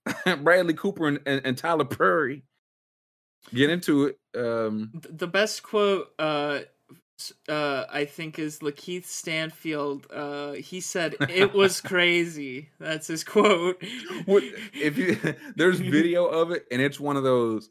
[0.43, 2.43] Bradley Cooper and, and, and Tyler Perry
[3.53, 4.17] get into it.
[4.35, 6.59] Um the best quote uh
[7.47, 10.07] uh I think is Lakeith Stanfield.
[10.11, 12.69] Uh he said it was crazy.
[12.79, 13.83] That's his quote.
[14.25, 14.43] what
[14.73, 15.17] if you
[15.55, 17.69] there's video of it and it's one of those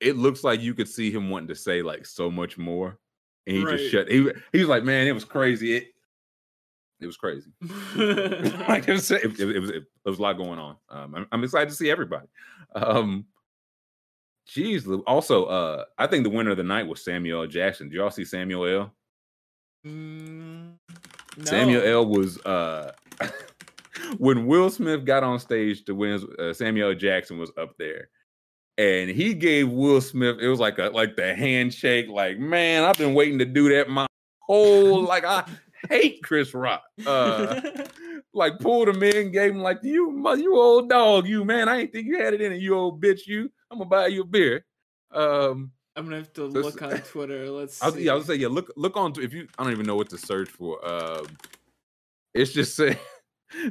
[0.00, 2.98] it looks like you could see him wanting to say like so much more
[3.46, 3.78] and he Right.
[3.78, 5.88] just shut he he was like man it was crazy it
[7.00, 7.50] it was crazy
[7.96, 11.26] like it was, it, it, it was it was a lot going on um I'm,
[11.32, 12.26] I'm excited to see everybody
[12.74, 13.26] um
[14.48, 17.48] Jeez, also, uh, I think the winner of the night was Samuel L.
[17.48, 17.88] Jackson.
[17.88, 18.92] Did y'all see Samuel L?
[19.84, 20.74] Mm,
[21.44, 21.82] Samuel.
[21.84, 22.06] L.
[22.06, 22.92] was uh
[24.18, 26.26] when Will Smith got on stage to win.
[26.38, 26.94] Uh, Samuel L.
[26.94, 28.08] Jackson was up there,
[28.78, 30.36] and he gave Will Smith.
[30.40, 32.08] It was like a like the handshake.
[32.08, 34.06] Like, man, I've been waiting to do that my
[34.40, 35.24] whole like.
[35.24, 35.44] I
[35.88, 36.82] hate Chris Rock.
[37.06, 37.60] Uh,
[38.32, 41.68] like pulled him in, gave him like you, you old dog, you man.
[41.68, 43.26] I ain't think you had it in it, you old bitch.
[43.26, 44.64] You, I'm gonna buy you a beer.
[45.12, 47.50] Um, I'm gonna have to look on Twitter.
[47.50, 48.04] Let's I was, see.
[48.04, 48.48] yeah, I was say yeah.
[48.48, 49.48] Look, look on if you.
[49.58, 50.86] I don't even know what to search for.
[50.86, 51.26] Um,
[52.32, 52.98] it's just say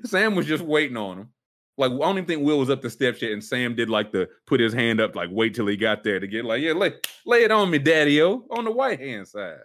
[0.03, 1.29] Sam was just waiting on him.
[1.77, 4.11] Like I don't even think Will was up the steps yet, and Sam did like
[4.11, 6.73] the put his hand up, like wait till he got there to get like yeah,
[6.73, 6.93] lay
[7.25, 9.57] lay it on me, Daddy O, on the white hand side.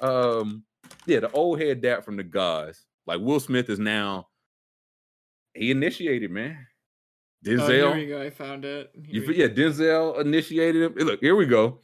[0.00, 0.64] Um,
[1.04, 2.86] yeah, the old head dad from the gods.
[3.06, 4.28] Like Will Smith is now.
[5.52, 6.66] He initiated, man.
[7.46, 8.22] Oh, here Denzel, we go.
[8.22, 8.90] I found it.
[9.06, 9.48] you, yeah.
[9.48, 10.94] Denzel initiated him.
[11.06, 11.80] Look, here we go.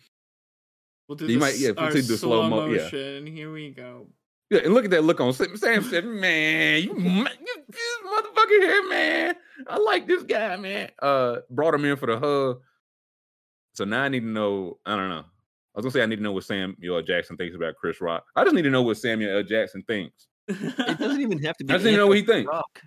[1.08, 2.82] We'll do you the might- yeah, s- if we our see the slow mo- yeah.
[2.82, 3.26] motion.
[3.26, 4.06] Here we go.
[4.50, 5.56] Yeah, and look at that look on Sam.
[5.56, 9.34] Sam said, "Man, you, ma- you this motherfucker here, man.
[9.68, 12.60] I like this guy, man." Uh, brought him in for the hug.
[13.74, 14.78] So now I need to know.
[14.86, 15.24] I don't know.
[15.24, 17.02] I was gonna say I need to know what Samuel L.
[17.02, 18.24] Jackson thinks about Chris Rock.
[18.34, 19.42] I just need to know what Samuel L.
[19.44, 20.26] Jackson thinks.
[20.48, 21.72] It doesn't even have to be.
[21.72, 22.48] I just need to know what he thinks.
[22.48, 22.80] Rock.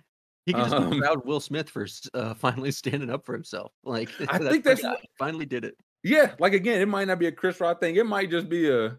[0.46, 3.72] He can just Um, proud Will Smith for uh, finally standing up for himself.
[3.84, 5.76] Like I that's think that's what- finally did it.
[6.02, 7.96] Yeah, like again, it might not be a Chris Rock thing.
[7.96, 8.98] It might just be a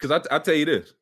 [0.00, 0.92] because I I tell you this.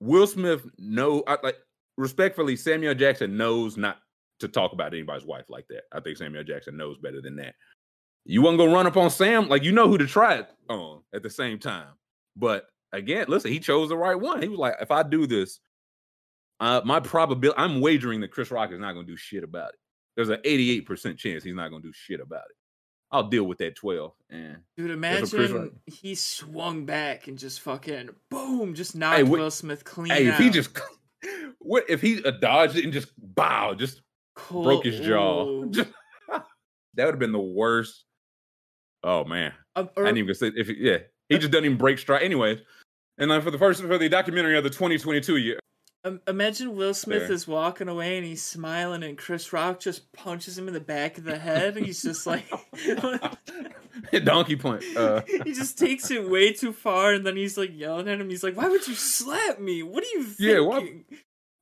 [0.00, 1.58] Will Smith no I, like
[1.96, 3.98] respectfully, Samuel Jackson knows not
[4.40, 5.82] to talk about anybody's wife like that.
[5.92, 7.54] I think Samuel Jackson knows better than that.
[8.24, 11.02] You wasn't gonna run up on Sam, like you know who to try it on
[11.14, 11.88] at the same time.
[12.36, 14.42] But again, listen, he chose the right one.
[14.42, 15.60] He was like, if I do this,
[16.60, 19.78] uh, my probability, I'm wagering that Chris Rock is not gonna do shit about it.
[20.16, 22.56] There's an 88% chance he's not gonna do shit about it.
[23.12, 24.12] I'll deal with that 12.
[24.30, 29.24] And Dude, That's what Chris imagine he swung back and just fucking boom, just knocked
[29.24, 30.70] what- Will Smith clean hey, if he just
[31.58, 34.02] what if he uh, dodged it and just bow, just
[34.36, 34.62] Cool.
[34.62, 35.64] broke his jaw.
[36.94, 38.04] That would have been the worst.
[39.04, 39.52] Oh man.
[39.76, 40.98] Um, I didn't even say if yeah.
[41.28, 42.22] He just doesn't even break stride.
[42.22, 42.58] Anyways.
[43.18, 45.58] And then for the first for the documentary of the 2022 year,
[46.26, 47.32] imagine Will Smith Fair.
[47.32, 51.18] is walking away and he's smiling, and Chris Rock just punches him in the back
[51.18, 51.76] of the head.
[51.76, 52.44] And he's just like,
[54.24, 54.84] Donkey punch.
[54.96, 58.30] Uh, he just takes it way too far, and then he's like yelling at him.
[58.30, 59.82] He's like, "Why would you slap me?
[59.82, 61.04] What are you thinking?" Yeah, why-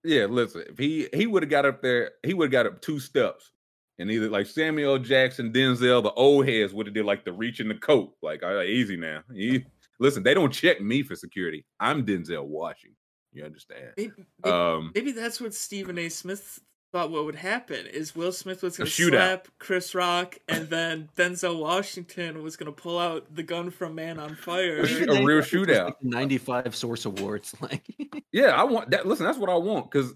[0.04, 2.80] yeah, listen, if he he would have got up there, he would have got up
[2.80, 3.50] two steps,
[3.98, 7.60] and either like Samuel Jackson, Denzel, the old heads would have did like the reach
[7.60, 9.22] in the coat, like all right, easy now.
[9.34, 9.64] He,
[9.98, 11.64] listen, they don't check me for security.
[11.80, 12.96] I'm Denzel Washington.
[13.32, 13.92] You understand?
[13.96, 14.12] Maybe,
[14.42, 16.08] maybe, Um, maybe that's what Stephen A.
[16.08, 16.60] Smith
[16.92, 19.10] thought what would happen is Will Smith was going to shootout.
[19.10, 23.94] slap Chris Rock, and then Denzel Washington was going to pull out the gun from
[23.94, 24.78] Man on Fire.
[24.80, 25.92] A sh- Even a then, real it's like shootout.
[26.02, 27.54] 95 source awards.
[27.60, 27.84] Like,
[28.32, 29.06] yeah, I want that.
[29.06, 30.14] Listen, that's what I want because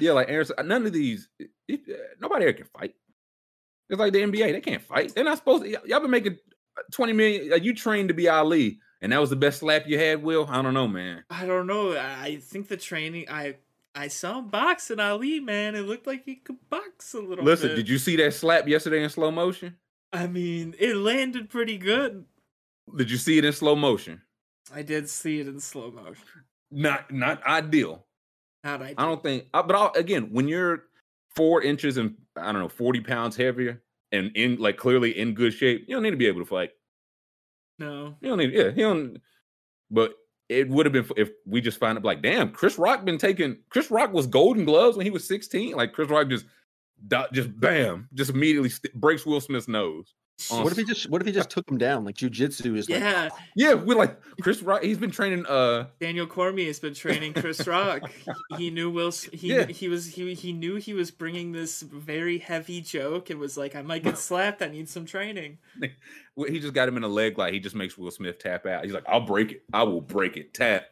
[0.00, 1.50] yeah, like Aaron none of these, it,
[1.88, 2.94] uh, nobody here can fight.
[3.88, 5.14] It's like the NBA; they can't fight.
[5.14, 5.70] They're not supposed to.
[5.70, 6.38] y- Y'all been making
[6.78, 7.52] uh, twenty million.
[7.52, 10.22] uh, You trained to be Ali, and that was the best slap you had.
[10.22, 11.24] Will I don't know, man.
[11.28, 11.92] I don't know.
[11.96, 13.26] I think the training.
[13.30, 13.56] I
[13.94, 15.74] I saw him boxing Ali, man.
[15.74, 17.76] It looked like he could box a little Listen, bit.
[17.76, 19.76] did you see that slap yesterday in slow motion?
[20.14, 22.24] I mean, it landed pretty good.
[22.96, 24.22] Did you see it in slow motion?
[24.74, 26.24] I did see it in slow motion.
[26.70, 28.06] Not not ideal.
[28.64, 28.94] Not I.
[28.96, 29.46] I don't think.
[29.52, 30.84] uh, But I'll, again, when you're
[31.34, 35.52] four inches and I don't know forty pounds heavier and in like clearly in good
[35.52, 36.70] shape, you don't need to be able to fight.
[37.78, 38.16] No.
[38.20, 38.52] You don't need.
[38.52, 39.18] Yeah, he don't.
[39.90, 40.14] But
[40.48, 43.58] it would have been if we just find out like, damn, Chris Rock been taking.
[43.70, 45.72] Chris Rock was Golden Gloves when he was sixteen.
[45.74, 46.46] Like Chris Rock just,
[47.32, 50.14] just bam, just immediately st- breaks Will Smith's nose.
[50.50, 52.88] On what if he just what if he just took him down like jujitsu is
[52.88, 54.82] like Yeah, Yeah, we're like Chris Rock.
[54.82, 55.46] He's been training.
[55.46, 58.10] Uh, Daniel Cormier has been training Chris Rock.
[58.56, 59.12] He knew Will.
[59.32, 59.66] He Yeah.
[59.66, 63.76] he was he he knew he was bringing this very heavy joke and was like,
[63.76, 64.62] I might get slapped.
[64.62, 65.58] I need some training.
[66.36, 68.84] he just got him in a leg like he just makes Will Smith tap out.
[68.84, 69.62] He's like, I'll break it.
[69.72, 70.54] I will break it.
[70.54, 70.86] Tap.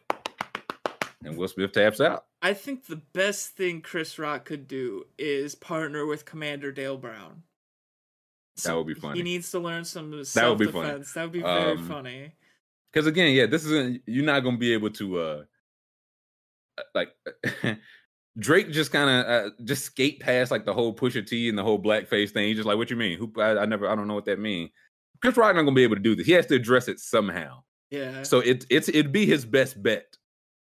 [1.23, 2.25] And Will Smith taps out.
[2.41, 7.43] I think the best thing Chris Rock could do is partner with Commander Dale Brown.
[8.63, 9.19] That would be funny.
[9.19, 11.13] He needs to learn some That would self defense.
[11.13, 12.33] That would be very Um, funny.
[12.91, 14.01] Because again, yeah, this isn't.
[14.05, 15.19] You're not gonna be able to.
[15.19, 15.43] uh
[16.93, 17.09] Like
[18.39, 21.63] Drake just kind of uh, just skate past like the whole Pusha T and the
[21.63, 22.47] whole blackface thing.
[22.47, 23.17] He's just like, "What you mean?
[23.17, 23.31] Who?
[23.41, 23.87] I, I never.
[23.89, 24.69] I don't know what that means."
[25.21, 26.25] Chris Rock not gonna be able to do this.
[26.25, 27.63] He has to address it somehow.
[27.89, 28.23] Yeah.
[28.23, 30.17] So it, it's it'd be his best bet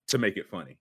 [0.09, 0.79] to make it funny.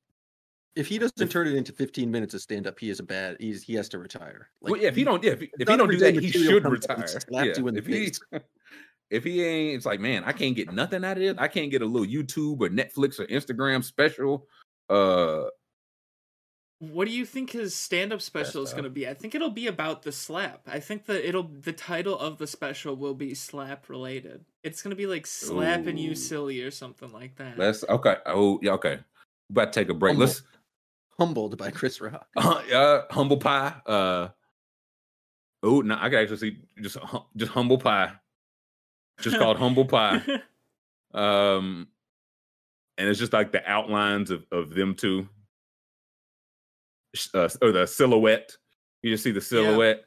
[0.75, 3.37] If he doesn't turn it into 15 minutes of stand up he is a bad
[3.39, 5.77] he's he has to retire well, yeah, if he don't, yeah, if he, if he
[5.77, 7.07] don't do that, he should comes out and retire.
[7.07, 8.11] slaps Yeah, you in the if he
[9.13, 11.37] if he ain't, it's like, man, I can't get nothing out of it.
[11.39, 14.47] I can't get a little YouTube or Netflix or Instagram special.
[14.89, 15.43] Uh,
[16.79, 19.07] What do you think his stand-up special is going to be?
[19.07, 20.61] I think it'll be about the slap.
[20.67, 24.45] I think that it'll the title of the special will be slap related.
[24.63, 27.57] It's going to be like slapping you silly or something like that.
[27.57, 28.17] let's okay.
[28.25, 28.99] Oh, yeah, okay.
[29.51, 30.13] About to take a break.
[30.13, 30.25] Humble.
[30.25, 30.41] Let's
[31.17, 33.73] humbled by chris rock uh, humble pie.
[33.85, 34.29] Uh,
[35.61, 36.97] oh, no, I can actually see just
[37.35, 38.11] just humble pie,
[39.21, 40.21] just called humble pie.
[41.13, 41.87] Um,
[42.97, 45.27] and it's just like the outlines of of them two,
[47.33, 48.57] uh, or the silhouette.
[49.01, 50.05] You just see the silhouette,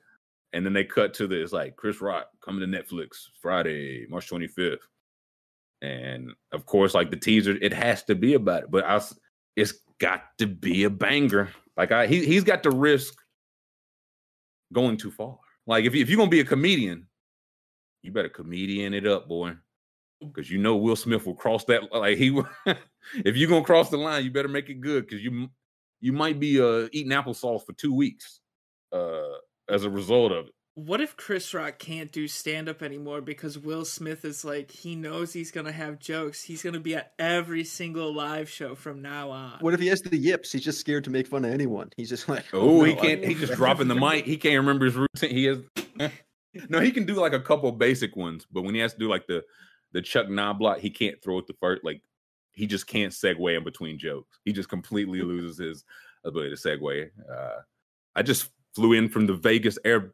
[0.53, 1.41] and then they cut to the.
[1.41, 4.87] It's like Chris Rock coming to Netflix Friday, March twenty fifth,
[5.83, 8.71] and of course, like the teaser, it has to be about it.
[8.71, 9.01] But I,
[9.57, 11.51] it's got to be a banger.
[11.77, 13.15] Like I, he he's got to risk
[14.73, 15.39] going too far.
[15.67, 17.09] Like if you, if you're gonna be a comedian,
[18.03, 19.57] you better comedian it up, boy
[20.21, 22.41] because you know Will Smith will cross that like he
[23.25, 25.49] if you're gonna cross the line, you better make it good because you
[26.01, 28.41] you might be uh eating applesauce for two weeks
[28.93, 29.35] uh
[29.69, 30.53] as a result of it.
[30.79, 35.33] What if Chris Rock can't do stand-up anymore because Will Smith is like he knows
[35.33, 36.43] he's going to have jokes.
[36.43, 39.59] He's going to be at every single live show from now on.
[39.61, 42.11] what if he has the yips he's just scared to make fun of anyone he's
[42.11, 43.25] just like Oh, he no, I- can't.
[43.25, 44.27] He just dropping the mic.
[44.27, 45.31] He can't remember his routine.
[45.31, 45.59] He has
[46.69, 46.81] no.
[46.81, 49.27] He can do like a couple basic ones, but when he has to do like
[49.27, 49.43] the
[49.93, 51.85] the Chuck Knoblauch, he can't throw it the first.
[51.85, 52.03] Like
[52.53, 54.39] he just can't segue in between jokes.
[54.45, 55.85] He just completely loses his
[56.23, 57.09] ability to segue.
[57.31, 57.61] Uh,
[58.15, 60.13] I just flew in from the Vegas air.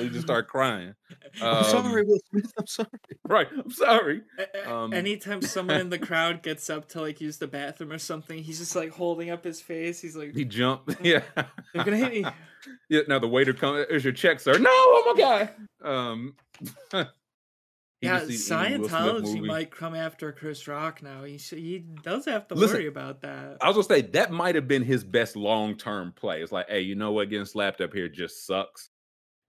[0.00, 0.94] He just started crying.
[1.42, 2.88] i'm sorry Um, will smith i'm sorry
[3.28, 3.48] Right.
[3.52, 4.22] I'm sorry.
[4.38, 7.92] A- a- Um, Anytime someone in the crowd gets up to like use the bathroom
[7.92, 10.00] or something, he's just like holding up his face.
[10.00, 10.96] He's like, He jumped.
[11.04, 11.22] Yeah.
[11.36, 12.24] "They're gonna hit me."
[12.88, 13.86] Yeah, now the waiter comes.
[13.88, 14.58] There's your check, sir.
[14.58, 15.50] No, oh my god.
[15.82, 16.34] Um,
[18.00, 21.24] he Yeah, just seen any Will Smith Scientology might come after Chris Rock now.
[21.24, 23.56] He sh- he does have to Listen, worry about that.
[23.60, 26.42] I was gonna say that might have been his best long term play.
[26.42, 27.28] It's like, hey, you know what?
[27.30, 28.90] Getting slapped up here just sucks.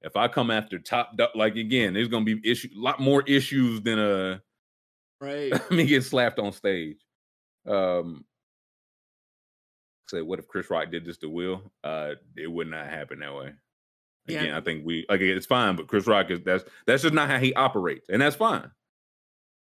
[0.01, 3.81] If I come after top, like again, there's gonna be issue, a lot more issues
[3.81, 4.41] than a
[5.21, 5.51] Right.
[5.69, 6.97] me getting slapped on stage.
[7.67, 8.23] Um,
[10.09, 11.71] say, what if Chris Rock did this to Will?
[11.83, 13.51] Uh, it would not happen that way.
[14.31, 14.57] Yeah.
[14.57, 17.39] I think we like it's fine, but Chris Rock is that's that's just not how
[17.39, 18.69] he operates, and that's fine.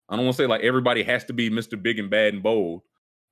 [0.09, 1.81] I don't want to say like everybody has to be Mr.
[1.81, 2.83] Big and Bad and Bold,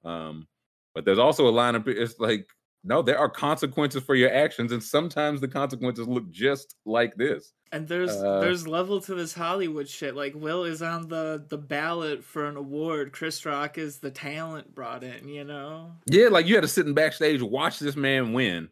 [0.05, 0.47] um,
[0.95, 2.49] but there's also a line of it's like
[2.85, 7.53] no, there are consequences for your actions, and sometimes the consequences look just like this.
[7.70, 10.16] And there's Uh, there's level to this Hollywood shit.
[10.16, 13.12] Like Will is on the the ballot for an award.
[13.12, 15.28] Chris Rock is the talent brought in.
[15.28, 15.93] You know.
[16.07, 18.68] Yeah, like you had to sit in backstage, watch this man win,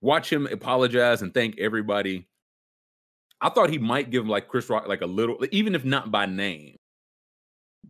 [0.00, 2.28] watch him apologize and thank everybody.
[3.40, 6.10] I thought he might give him like Chris Rock like a little, even if not
[6.10, 6.76] by name,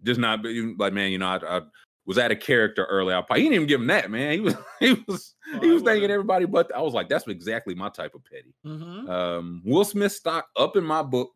[0.02, 1.60] just not be- like man, you know, I, I
[2.06, 3.14] was at a character early.
[3.14, 4.32] I probably, he didn't even give him that man.
[4.32, 7.74] He was he was Well, he was thanking everybody, but I was like, that's exactly
[7.74, 8.54] my type of petty.
[8.66, 9.10] Mm-hmm.
[9.10, 11.30] Um, Will Smith stock up in my book.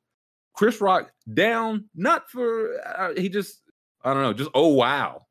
[0.55, 3.63] Chris Rock down, not for uh, he just
[4.05, 5.27] I don't know, just oh wow,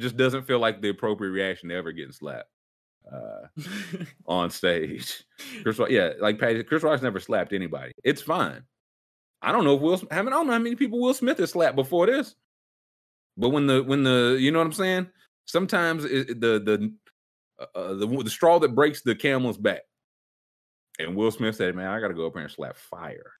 [0.00, 2.48] just doesn't feel like the appropriate reaction to ever getting slapped
[3.12, 3.48] uh,
[4.26, 5.24] on stage.
[5.62, 7.92] Chris yeah, like Patty, Chris Rock's never slapped anybody.
[8.04, 8.62] It's fine.
[9.42, 10.02] I don't know if Will.
[10.10, 12.34] I mean, I don't know how many people Will Smith has slapped before this.
[13.36, 15.08] But when the when the you know what I'm saying,
[15.44, 16.92] sometimes it, the the
[17.74, 19.82] uh, the the straw that breaks the camel's back.
[20.98, 23.32] And Will Smith said, "Man, I got to go up here and slap fire.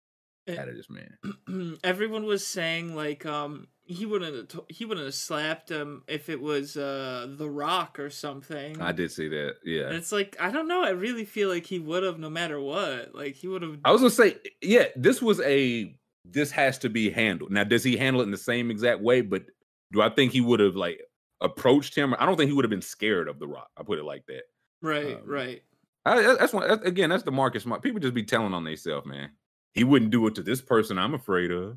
[0.48, 5.14] Out of this man." Everyone was saying like um he wouldn't have he wouldn't have
[5.14, 8.80] slapped him if it was uh The Rock or something.
[8.80, 9.54] I did see that.
[9.64, 10.82] And Yeah, it's like I don't know.
[10.82, 13.14] I really feel like he would have no matter what.
[13.14, 13.78] Like he would have.
[13.84, 17.52] I was gonna say, yeah, this was a this has to be handled.
[17.52, 19.20] Now, does he handle it in the same exact way?
[19.20, 19.44] But
[19.92, 21.00] do I think he would have like
[21.40, 22.14] approached him?
[22.18, 23.68] I don't think he would have been scared of the Rock.
[23.76, 24.42] I put it like that.
[24.82, 25.62] Right, um, right.
[26.04, 27.10] I, that's one that- again.
[27.10, 27.82] That's the Marcus Smart.
[27.82, 29.30] People just be telling on themselves, man.
[29.76, 30.98] He wouldn't do it to this person.
[30.98, 31.76] I'm afraid of.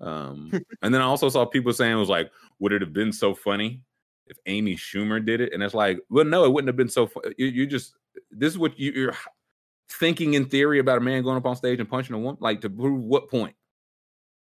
[0.00, 2.30] Um, and then I also saw people saying it was like,
[2.60, 3.82] would it have been so funny
[4.26, 5.52] if Amy Schumer did it?
[5.52, 7.06] And it's like, well, no, it wouldn't have been so.
[7.06, 7.94] Fu- you, you just
[8.30, 9.16] this is what you, you're
[9.88, 12.36] thinking in theory about a man going up on stage and punching a woman.
[12.40, 13.56] Like to prove what point?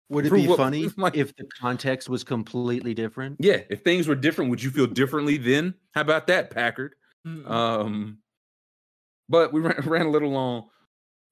[0.09, 3.37] Would it Prove be what- funny like- if the context was completely different?
[3.39, 5.73] Yeah, if things were different, would you feel differently then?
[5.91, 6.95] How about that, Packard?
[7.27, 7.49] Mm.
[7.49, 8.17] Um,
[9.29, 10.69] but we ran, ran a little long.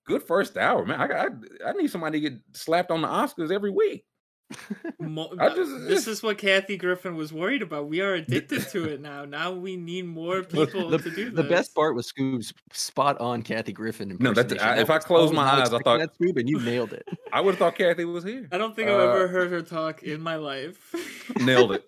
[0.08, 1.00] Good first hour, man.
[1.02, 1.32] I got.
[1.66, 4.06] I, I need somebody to get slapped on the Oscars every week.
[4.50, 7.90] I just- this is what Kathy Griffin was worried about.
[7.90, 9.26] We are addicted to it now.
[9.26, 13.42] Now we need more people the, to do the best part was Scoob's spot on
[13.42, 14.16] Kathy Griffin.
[14.22, 16.48] No, that's- I- That if I was- close my eyes, I thought- that Scoob, and
[16.48, 17.06] you nailed it.
[17.34, 18.48] I would have thought Kathy was here.
[18.54, 20.96] I don't think I've Uh, ever heard her talk in my life.
[21.42, 21.86] Nailed it.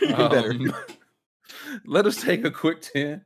[0.00, 0.50] better.
[0.50, 0.74] Um,
[1.86, 3.24] let us take a quick 10.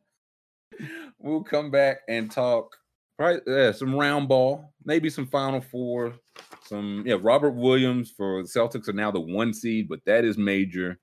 [1.18, 2.76] We'll come back and talk
[3.18, 6.14] right yeah, some round ball, maybe some final four,
[6.66, 10.38] some yeah, Robert Williams for the Celtics are now the one seed, but that is
[10.38, 10.98] major.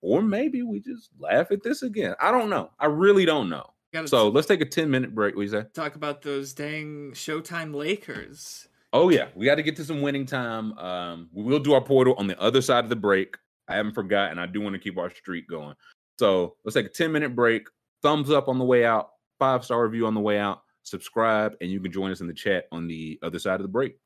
[0.00, 2.14] Or maybe we just laugh at this again.
[2.20, 2.70] I don't know.
[2.80, 3.64] I really don't know.
[4.06, 5.36] So let's take a 10 minute break.
[5.36, 5.64] What you say?
[5.74, 8.68] talk about those dang Showtime Lakers.
[8.94, 10.76] Oh yeah, we got to get to some winning time.
[10.78, 13.36] Um, we will do our Poeltl on the other side of the break.
[13.68, 14.38] I haven't forgotten.
[14.38, 15.74] I do want to keep our streak going.
[16.18, 17.68] So let's take a 10 minute break.
[18.02, 21.70] Thumbs up on the way out, five star review on the way out, subscribe, and
[21.70, 23.96] you can join us in the chat on the other side of the break.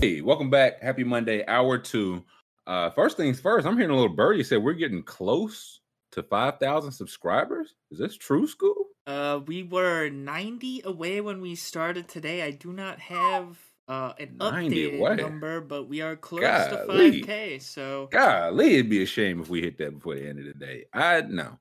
[0.00, 0.82] Hey, welcome back.
[0.82, 2.24] Happy Monday, hour two.
[2.66, 5.80] Uh, first things first, I'm hearing a little birdie say we're getting close
[6.12, 7.74] to 5,000 subscribers.
[7.90, 8.74] Is this true, school?
[9.06, 12.42] Uh, we were 90 away when we started today.
[12.42, 13.58] I do not have
[13.88, 15.16] uh, an 90 updated away?
[15.16, 17.22] number, but we are close Golly.
[17.22, 17.62] to 5K.
[17.62, 20.54] So Golly, it'd be a shame if we hit that before the end of the
[20.54, 20.84] day.
[20.92, 21.58] I no,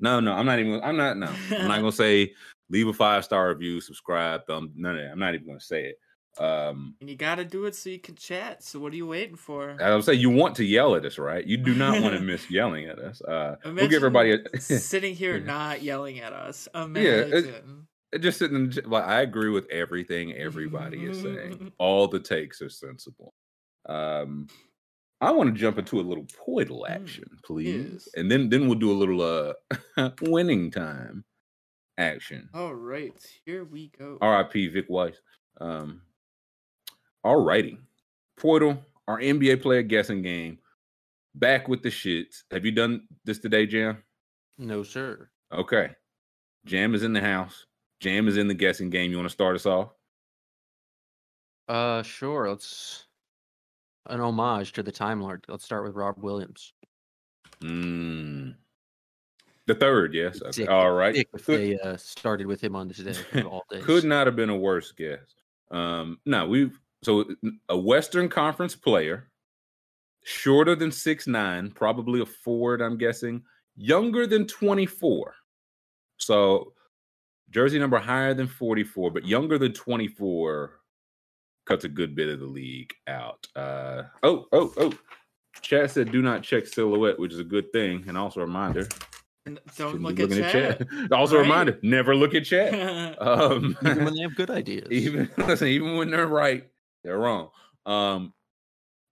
[0.00, 0.32] no, no.
[0.32, 0.80] I'm not even.
[0.82, 1.16] I'm not.
[1.16, 2.32] No, I'm not gonna say
[2.70, 4.72] leave a five star review, subscribe, thumb.
[4.74, 5.10] None of that.
[5.10, 5.98] I'm not even gonna say it.
[6.38, 8.62] Um, and you got to do it so you can chat.
[8.62, 9.76] So what are you waiting for?
[9.80, 11.44] I would say you want to yell at us, right?
[11.44, 13.22] You do not want to miss yelling at us.
[13.22, 16.68] Uh, we'll give everybody a, sitting here not yelling at us.
[16.74, 17.86] Imagine.
[18.18, 18.56] Just sitting.
[18.56, 21.72] In, the like I agree with everything everybody is saying.
[21.78, 23.34] All the takes are sensible.
[23.88, 24.48] Um,
[25.20, 28.08] I want to jump into a little Poeltl Mm, action, please, yes.
[28.16, 29.22] and then then we'll do a little
[29.96, 31.24] uh winning time
[31.98, 32.48] action.
[32.52, 33.12] All right,
[33.44, 34.18] here we go.
[34.20, 34.68] R.I.P.
[34.68, 35.16] Vic Weiss.
[35.60, 36.02] Um,
[37.24, 37.78] all righty,
[38.38, 40.58] Poeltl, our NBA player guessing game,
[41.34, 42.42] back with the shits.
[42.50, 44.02] Have you done this today, Jam?
[44.58, 45.30] No, sir.
[45.52, 45.90] Okay,
[46.66, 47.64] Jam is in the house.
[48.00, 49.10] Jam is in the guessing game.
[49.10, 49.90] You want to start us off?
[51.68, 52.48] Uh, sure.
[52.48, 53.06] Let's
[54.06, 55.44] an homage to the Time Lord.
[55.48, 56.72] Let's start with Rob Williams.
[57.60, 58.54] Mm.
[59.66, 60.40] The third, yes.
[60.42, 60.66] Okay.
[60.66, 61.26] All right.
[61.34, 63.84] If they uh, started with him on this day all days.
[63.84, 65.34] could not have been a worse guess.
[65.70, 67.24] Um, no, we've so
[67.68, 69.28] a Western Conference player
[70.24, 73.42] shorter than six nine, probably a forward, I'm guessing,
[73.74, 75.34] younger than 24.
[76.18, 76.72] So
[77.56, 80.78] jersey number higher than 44, but younger than 24
[81.64, 83.46] cuts a good bit of the league out.
[83.56, 84.92] Uh oh, oh, oh.
[85.62, 88.86] Chad said do not check silhouette, which is a good thing, and also a reminder.
[89.46, 90.86] Don't shouldn't look at looking chat.
[91.12, 92.74] Also a reminder, never look at chat.
[93.22, 94.88] Um Even when they have good ideas.
[94.90, 96.68] even listen, even when they're right,
[97.04, 97.48] they're wrong.
[97.86, 98.34] Um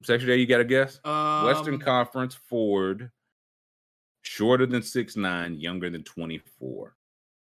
[0.03, 1.01] Section A, you got a guess?
[1.03, 3.11] Western Um, Conference forward,
[4.21, 6.95] shorter than six nine, younger than 24.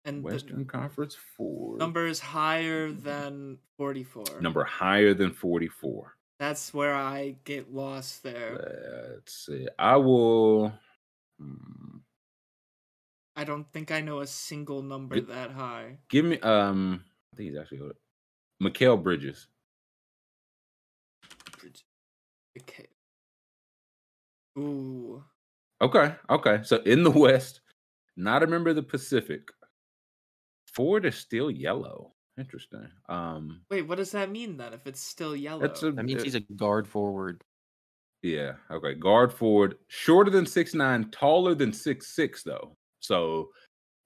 [0.07, 4.41] And Western Conference four number is higher than 44.
[4.41, 6.15] number higher than 44.
[6.39, 9.11] That's where I get lost there.
[9.17, 9.67] Let's see.
[9.79, 10.73] I will.
[11.41, 11.99] hmm,
[13.35, 15.99] I don't think I know a single number Get- that high.
[16.09, 16.39] give me.
[16.41, 17.03] Um,
[17.33, 17.81] I think he's actually.
[17.81, 17.97] older.
[18.63, 19.49] Mikal Bridges.
[22.59, 22.87] Okay.
[24.59, 25.23] Ooh.
[25.83, 26.15] Okay.
[26.31, 26.61] Okay.
[26.63, 27.61] So in the West,
[28.17, 29.51] not a member of the Pacific.
[30.77, 32.13] Ford is still yellow.
[32.39, 32.87] Interesting.
[33.09, 35.63] Um, Wait, what does that mean then if it's still yellow?
[35.63, 35.91] that's a.
[35.91, 37.43] That means uh, he's a guard forward.
[38.23, 38.53] Yeah.
[38.71, 38.93] Okay.
[38.95, 42.77] Guard forward, shorter than six nine, taller than six six though.
[43.01, 43.49] So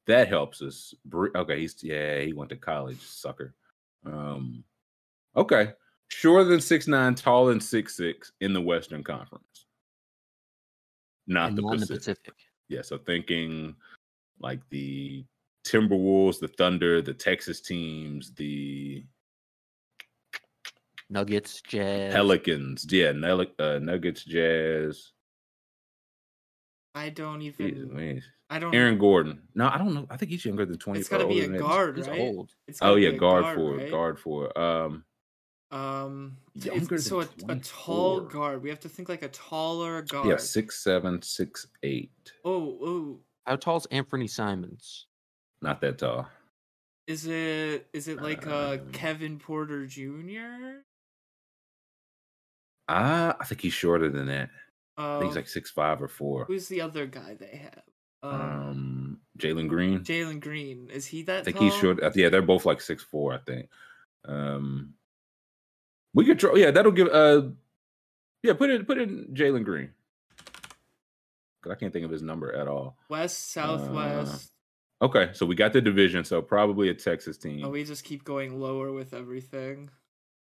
[0.07, 0.95] that helps us.
[1.05, 1.61] Br- Okay.
[1.61, 2.21] He's yeah.
[2.21, 3.53] He went to college, sucker.
[4.07, 4.62] Um.
[5.37, 5.73] Okay.
[6.09, 9.66] Shorter than six nine, taller than six six in the Western Conference.
[11.27, 12.23] Not the not in the Pacific.
[12.25, 12.35] Pacific.
[12.68, 12.83] Yeah.
[12.83, 13.75] So thinking
[14.39, 15.25] like the
[15.66, 19.04] Timberwolves, the Thunder, the Texas teams, the
[21.08, 22.12] Nuggets, Jazz.
[22.14, 22.86] Pelicans.
[22.90, 23.12] Yeah.
[23.12, 25.12] Nugg- uh, Nuggets, Jazz.
[26.94, 27.90] I don't even.
[27.94, 28.24] Louise.
[28.48, 28.74] I don't.
[28.74, 29.42] Aaron Gordon.
[29.54, 30.06] No, I don't know.
[30.11, 31.00] I think he's younger than 20.
[31.00, 31.61] It's got to be a older than that.
[31.61, 32.20] guard, He's right?
[32.20, 32.50] old.
[32.66, 33.90] It's Oh gotta be yeah, a guard, forward, right?
[33.90, 34.56] guard forward.
[34.58, 35.04] Um,
[35.70, 38.61] Um, Younger it's, so a, a tall guard.
[38.62, 40.26] We have to think like a taller guard.
[40.28, 42.11] yeah, six seven, six eight.
[42.44, 45.06] Oh, oh, How tall's Anthony Simons?
[45.62, 46.28] Not that tall.
[47.06, 50.80] is it is it like uh Um, Kevin Porter Jr.?
[52.88, 54.50] Ah, I think he's shorter than that.
[54.96, 56.44] I Uh, think he's like six five or four.
[56.46, 57.82] who's the other guy they have?
[58.22, 60.00] Um, Um, Jalen Green.
[60.00, 60.90] Jalen Green.
[60.90, 61.40] Is he that?
[61.40, 61.64] I think tall?
[61.70, 62.02] he's short.
[62.02, 63.32] uh, Yeah, they're both like six four.
[63.32, 63.68] I think.
[64.24, 64.94] Um,
[66.14, 66.54] we could try.
[66.56, 67.08] Yeah, that'll give.
[67.08, 67.50] Uh,
[68.42, 69.94] yeah, put it put in Jalen Green.
[71.62, 72.96] Cause I can't think of his number at all.
[73.11, 74.50] West, Southwest.
[75.03, 77.64] Okay, so we got the division, so probably a Texas team.
[77.64, 79.88] oh, we just keep going lower with everything.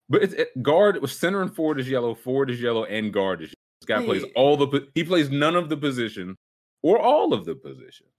[0.09, 3.43] But it's it, guard with center and forward is yellow, forward is yellow, and guard
[3.43, 3.49] is.
[3.49, 3.55] Yellow.
[3.81, 4.89] This guy plays all the.
[4.95, 6.37] He plays none of the position,
[6.83, 8.11] or all of the positions.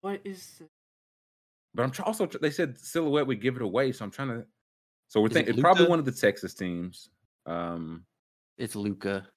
[0.00, 0.56] What is?
[0.58, 0.66] The...
[1.74, 4.46] But I'm also they said silhouette would give it away, so I'm trying to.
[5.08, 7.10] So we're Is it thinking probably one of the Texas teams.
[7.44, 8.04] Um.
[8.58, 9.28] It's Luka.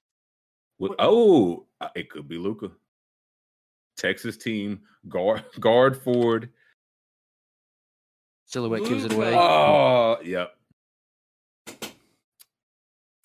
[0.78, 2.70] with- oh, uh, it could be Luka.
[4.00, 6.50] Texas team guard guard forward.
[8.46, 9.32] Silhouette gives it away.
[9.34, 10.50] Oh, yep,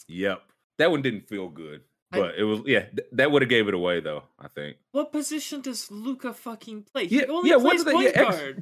[0.07, 0.41] yep.
[0.78, 2.82] That one didn't feel good, I- but it was yeah.
[2.82, 4.23] th- that would have gave it away though.
[4.39, 4.78] I think.
[4.91, 7.07] What position does Luka fucking play?
[7.07, 8.61] He Yeah, only yeah, what plays do they- point yeah, ex-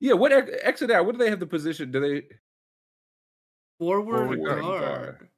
[0.00, 1.06] Yeah, what ex- exit out?
[1.06, 1.90] What do they have the position?
[1.90, 2.28] Do they?
[3.78, 4.62] Forward, Forward guard.
[4.62, 5.28] guard.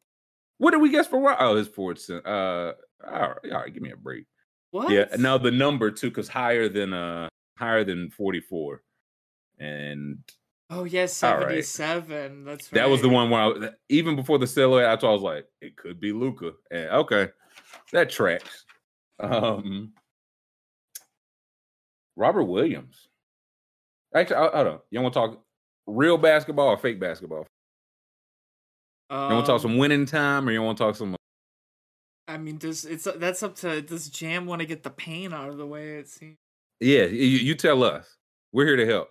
[0.59, 1.21] What did we guess for?
[1.21, 1.99] Ro- Oh, his forward.
[2.11, 2.73] Uh, all
[3.07, 3.73] right, all right.
[3.73, 4.25] Give me a break.
[4.71, 4.91] What?
[4.91, 7.29] Yeah, now the number too, because higher than uh
[7.59, 8.83] higher than forty four,
[9.59, 10.19] and
[10.73, 11.65] Oh yes, All right.
[11.65, 12.45] seventy-seven.
[12.45, 12.81] That's right.
[12.81, 15.47] that was the one where I, even before the silhouette, I thought I was like,
[15.61, 16.53] it could be Luka.
[16.71, 17.29] And okay,
[17.93, 18.65] that tracks.
[19.19, 19.93] Um,
[22.17, 23.09] Robert Williams.
[24.15, 24.75] Actually, I, I don't.
[24.75, 24.83] know.
[24.91, 25.43] You want to talk
[25.89, 27.47] real basketball or fake basketball?
[29.11, 31.17] You want to talk Um, some winning time, or you want to talk some?
[32.31, 35.49] I mean, does it's that's up to does Jam want to get the pain out
[35.51, 35.99] of the way?
[35.99, 36.37] It seems.
[36.81, 38.17] Yeah, you, you tell us.
[38.53, 39.11] We're here to help.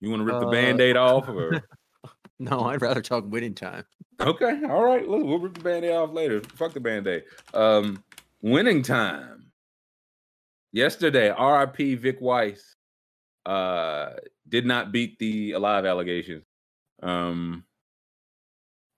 [0.00, 1.62] You want to rip the Uh, band-aid off, or
[2.38, 3.84] No, I'd rather talk winning time.
[4.20, 5.06] okay, all right.
[5.06, 6.40] We'll, we'll rip the band-aid off later.
[6.54, 7.24] Fuck the band-aid.
[7.54, 8.02] Um,
[8.42, 9.50] winning time.
[10.72, 12.76] Yesterday, RIP Vic Weiss
[13.46, 14.14] uh
[14.48, 16.44] did not beat the alive allegations.
[17.02, 17.64] Um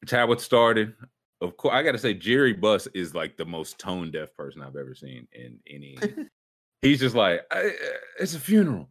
[0.02, 0.94] it's how it started.
[1.40, 4.76] Of course, I gotta say Jerry Buss is like the most tone deaf person I've
[4.76, 5.98] ever seen in any.
[6.82, 7.74] He's just like, "I-
[8.18, 8.88] it's a funeral.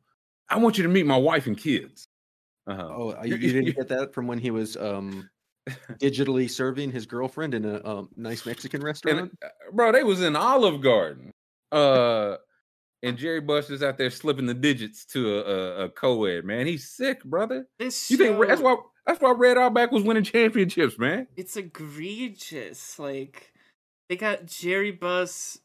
[0.50, 2.08] I want you to meet my wife and kids.
[2.68, 2.84] Uh-huh.
[2.84, 5.30] Oh, you, you didn't get that from when he was um
[6.00, 9.20] digitally serving his girlfriend in a um, nice Mexican restaurant?
[9.20, 11.32] And, uh, bro, they was in Olive Garden.
[11.72, 12.38] Uh
[13.04, 16.66] and Jerry Buss is out there slipping the digits to a, a, a co-ed, man.
[16.66, 17.68] He's sick, brother.
[17.78, 18.76] This You think that's why
[19.08, 21.28] that's why Red Auerbach was winning championships, man?
[21.36, 23.00] it's egregious.
[23.00, 23.52] Like
[24.10, 25.60] they got Jerry Buss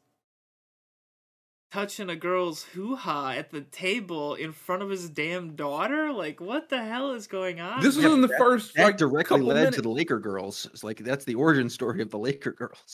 [1.71, 6.11] touching a girl's hoo ha at the table in front of his damn daughter.
[6.13, 7.81] Like, what the hell is going on?
[7.81, 8.13] This was here?
[8.13, 9.75] in the first That like directly led minutes.
[9.77, 10.67] to the Laker girls.
[10.71, 12.93] It's like that's the origin story of the Laker girls.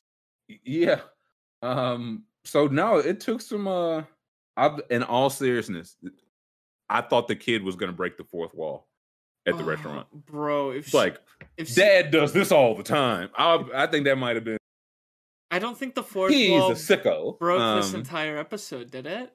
[0.64, 1.02] Yeah.
[1.62, 2.24] Um.
[2.46, 3.68] So no, it took some.
[3.68, 4.04] Uh.
[4.58, 5.96] I, in all seriousness,
[6.90, 8.89] I thought the kid was gonna break the fourth wall
[9.46, 10.08] at the Oh, restaurant.
[10.26, 10.72] bro.
[10.72, 11.18] If It's she, like
[11.58, 13.30] if she, Dad does this all the time.
[13.38, 14.58] I I think that might have been.
[15.52, 17.40] I don't think the fourth He's wall a sicko.
[17.40, 19.34] broke this Um, entire episode, did it?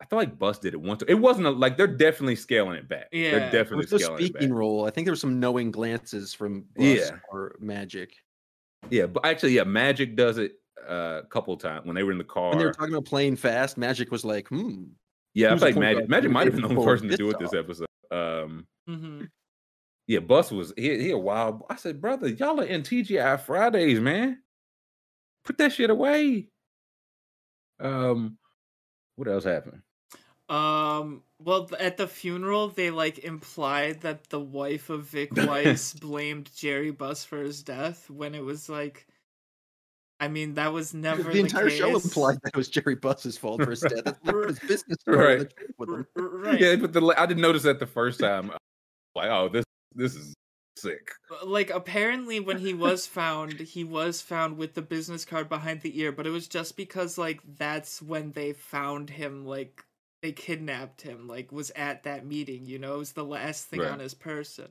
[0.00, 1.02] I feel like Buss did it once.
[1.08, 3.08] It wasn't a, like they're definitely scaling it back.
[3.12, 3.30] Yeah.
[3.30, 4.56] they're There There definitely was no scaling it speaking back.
[4.58, 4.86] role.
[4.86, 7.10] I think there was some knowing glances from Buss Yeah.
[7.30, 8.14] or Magic
[8.90, 10.52] Yeah, but actually, yeah, Magic does it
[10.88, 12.50] uh, a couple times when they were in the car.
[12.50, 13.76] when they were talking about playing fast.
[13.76, 14.84] Magic was like, "Hmm,
[15.34, 15.98] yeah, I feel like Magic.
[15.98, 16.10] guard?
[16.10, 17.86] Magic might have been the the only person to do it this episode.
[18.10, 19.24] Um, Mm-hmm.
[20.06, 21.62] yeah, Buss was he, he a wild.
[21.68, 24.42] I said, brother, y'all are in TGI Fridays, man.
[25.44, 26.48] Put that shit away.
[27.80, 28.38] Um,
[29.16, 29.82] what else happened?
[30.48, 31.22] Um.
[31.40, 36.90] Well, at the funeral, they like implied that the wife of Vic Weiss blamed Jerry
[36.90, 39.06] Buss for his death when it was like,
[40.20, 43.38] I mean, that was never the the, entire show implied that it was Jerry Buss's
[43.38, 44.02] fault for his death.
[44.04, 44.98] That's not his business.
[45.06, 45.16] Right.
[45.16, 45.38] Right.
[45.38, 46.06] The with him.
[46.16, 46.60] R- r- right.
[46.60, 48.50] Yeah, but the I didn't notice that the first time.
[49.14, 49.64] Like, oh, this
[49.94, 50.34] this is
[50.76, 51.10] sick.
[51.30, 55.80] Uh, like apparently when he was found he was found with the business card behind
[55.80, 59.84] the ear but it was just because like that's when they found him like
[60.22, 63.80] they kidnapped him like was at that meeting you know it was the last thing
[63.80, 63.90] Right.
[63.90, 64.68] on his person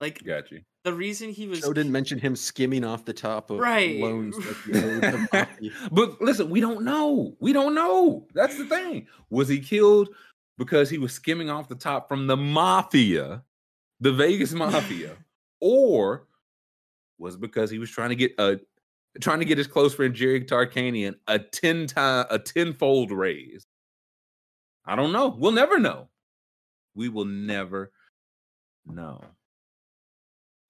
[0.00, 0.60] like Got you.
[0.90, 3.98] The reason he was Show didn't mention him skimming off the top of Right.
[4.00, 4.36] loans.
[4.36, 5.70] that he owed the mafia.
[5.92, 7.36] But listen, we don't know.
[7.40, 8.26] We don't know.
[8.34, 9.06] That's the thing.
[9.30, 10.08] Was he killed
[10.56, 13.42] because he was skimming off the top from the mafia,
[14.00, 15.16] the Vegas mafia,
[15.60, 16.26] or
[17.18, 18.58] was it because he was trying to get a
[19.20, 23.66] trying to get his close friend Jerry Tarkanian a ten time a tenfold raise?
[24.86, 25.28] I don't know.
[25.28, 26.08] We'll never know.
[26.94, 27.92] We will never
[28.86, 29.20] know.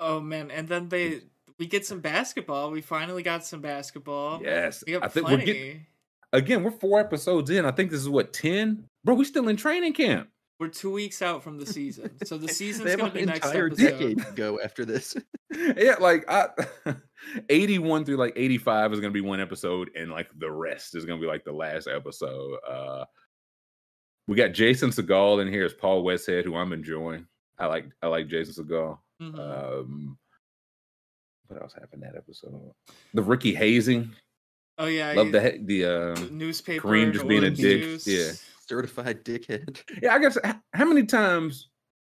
[0.01, 1.23] Oh man and then they
[1.59, 5.43] we get some basketball we finally got some basketball Yes, we got I think plenty
[5.43, 5.87] we're getting
[6.33, 6.63] again.
[6.65, 7.65] We're four episodes in.
[7.65, 9.15] I think this is what ten, bro.
[9.15, 10.29] We're still in training camp.
[10.61, 13.25] we're two weeks out from the season so the They season's have gonna an be
[13.27, 15.17] next entire episode decade to go after this.
[15.77, 16.49] yeah, like I
[17.49, 21.21] 81 through like 85 is gonna be one episode, and like the rest is gonna
[21.21, 22.59] be like the last episode.
[22.69, 23.05] Uh
[24.29, 27.27] we got Jason Segel in here as Paul Westhead, who I'm enjoying.
[27.59, 28.99] I like I like Jason Segel.
[29.21, 29.39] Mhm.
[29.39, 30.19] Um
[31.49, 32.73] what else happened that episode?
[33.15, 34.15] The Ricky hazing.
[34.79, 38.07] oh yeah Love you- the ha- the um newspaper Kareem just being a dick, juice.
[38.07, 38.33] yeah.
[38.69, 39.83] Certified dickhead.
[40.03, 40.37] Yeah, I guess
[40.73, 41.69] how many times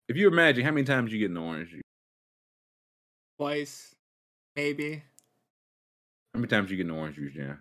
[0.08, 1.82] if you imagine how many times you get an orange juice,
[3.38, 3.94] twice
[4.54, 5.02] maybe
[6.32, 7.54] how many times you get an orange juice, yeah?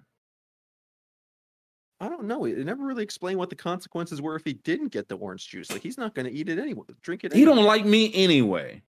[2.00, 2.44] I don't know.
[2.46, 5.72] It never really explained what the consequences were if he didn't get the orange juice.
[5.72, 6.84] Like he's not going to eat it anyway.
[7.02, 7.32] Drink it.
[7.34, 8.82] He don't like me anyway.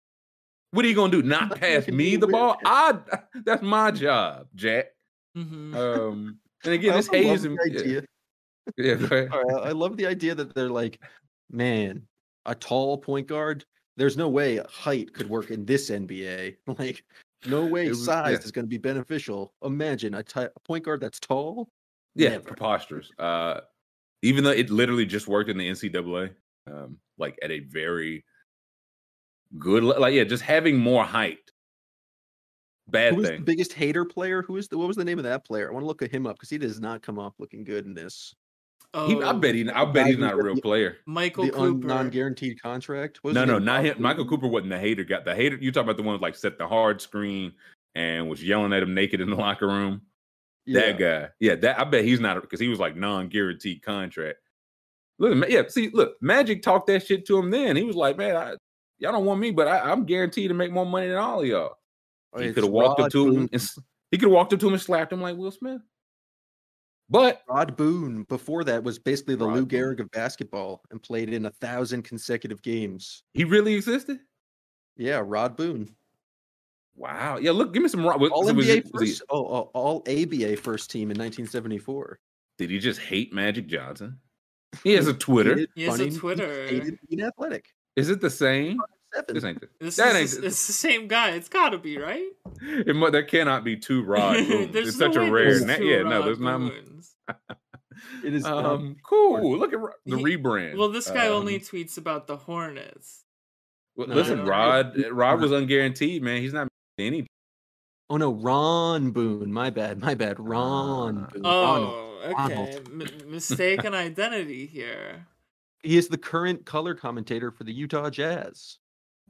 [0.73, 1.21] What are you gonna do?
[1.21, 2.57] Not pass me the ball?
[2.65, 2.97] I
[3.45, 4.87] that's my job, Jack.
[5.35, 7.55] hmm Um and again, I this also love hazing.
[7.55, 8.07] the
[8.77, 8.95] Yeah,
[9.31, 9.59] yeah.
[9.61, 10.99] I love the idea that they're like,
[11.51, 12.01] man,
[12.47, 13.65] a tall point guard.
[13.97, 16.55] There's no way height could work in this NBA.
[16.79, 17.03] Like,
[17.45, 18.45] no way was- size yeah.
[18.45, 19.53] is going to be beneficial.
[19.63, 20.23] Imagine a
[20.65, 21.69] point guard that's tall.
[22.15, 22.45] Yeah, Never.
[22.45, 23.11] preposterous.
[23.19, 23.61] Uh
[24.23, 26.33] even though it literally just worked in the NCAA,
[26.65, 28.23] um, like at a very
[29.57, 31.39] good like yeah, just having more height.
[32.89, 33.43] Bad Who was the thing.
[33.45, 34.41] biggest hater player?
[34.41, 35.69] Who is the what was the name of that player?
[35.69, 37.85] I want to look at him up because he does not come off looking good
[37.85, 38.35] in this.
[38.93, 40.97] Oh, He, I bet he I bet he's not a real the- player.
[41.07, 41.87] Michael the un- Cooper.
[41.87, 43.23] non-guaranteed contract.
[43.23, 43.95] Was No, no, not him.
[43.99, 44.41] Michael Cooper?
[44.41, 45.03] Cooper wasn't the hater.
[45.03, 45.55] Got the hater.
[45.59, 47.53] You talking about the one like set the hard screen
[47.95, 50.01] and was yelling at him naked in the locker room.
[50.67, 51.29] That guy.
[51.39, 54.39] Yeah, that I bet he's not because he was like non-guaranteed contract.
[55.19, 57.75] Look, yeah, see, look, Magic talked that shit to him then.
[57.75, 58.53] He was like, Man, I,
[58.99, 61.45] y'all don't want me, but I, I'm guaranteed to make more money than all of
[61.47, 61.77] y'all.
[62.33, 63.61] Oh, he could have walked up Rod to him and
[64.11, 65.81] he could have walked up to him and slapped him like Will Smith.
[67.09, 69.79] But Rod Boone before that was basically the Rod Lou Boone.
[69.79, 73.23] Gehrig of basketball and played in a thousand consecutive games.
[73.33, 74.19] he really existed?
[74.97, 75.89] Yeah, Rod Boone.
[76.95, 77.37] Wow.
[77.37, 78.05] Yeah, look, give me some.
[78.05, 81.11] ro- was- All so was NBA was he- first, oh, oh, all ABA first team
[81.11, 82.19] in 1974.
[82.57, 84.19] did he just hate Magic Johnson?
[84.83, 85.51] He has a Twitter.
[85.55, 86.67] Hated He has a funny, Twitter.
[86.67, 87.65] Hated being athletic.
[87.95, 88.79] Is it the same?
[89.27, 91.31] This ain't the, This that is ain't the, it's the same guy.
[91.31, 92.29] It's gotta be right.
[92.61, 95.83] it, mu- there cannot be two Rod It's no such a rare there's na- two
[95.85, 97.15] yeah no Rod there's not Boones.
[98.23, 101.55] It is um, um cool look at Ro- the He- rebrand Well, this guy only
[101.55, 103.23] Um, tweets about the Hornets.
[103.95, 105.09] well, No, listen no, Rod no.
[105.09, 106.67] Rod was unguaranteed man he's not
[106.97, 107.27] any
[108.09, 109.51] Oh no, Ron Boone.
[109.53, 109.99] My bad.
[110.01, 110.39] My bad.
[110.39, 111.29] Ron Ah.
[111.33, 111.41] Boone.
[111.43, 111.93] Ronald.
[111.95, 112.53] Oh, okay.
[112.55, 112.89] Ronald.
[112.91, 115.25] M- mistaken identity here.
[115.83, 118.77] He is the current color commentator for the Utah Jazz.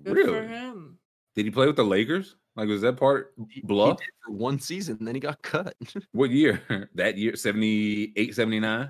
[0.03, 0.29] Good Really?
[0.33, 0.97] for him.
[1.35, 2.35] Did he play with the Lakers?
[2.55, 3.97] Like, was that part He- he bluff?
[3.97, 5.75] did for one season, then he got cut.
[6.11, 6.61] What year?
[6.95, 8.89] that year, 78, 79?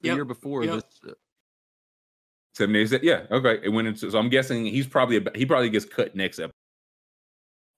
[0.00, 0.74] the Yep, year before yep.
[0.74, 1.00] this.
[1.08, 1.12] uh,
[2.54, 3.26] 78, yeah.
[3.30, 3.60] Okay.
[3.62, 6.52] It went into, so I'm guessing he's probably, ab- he probably gets cut next episode.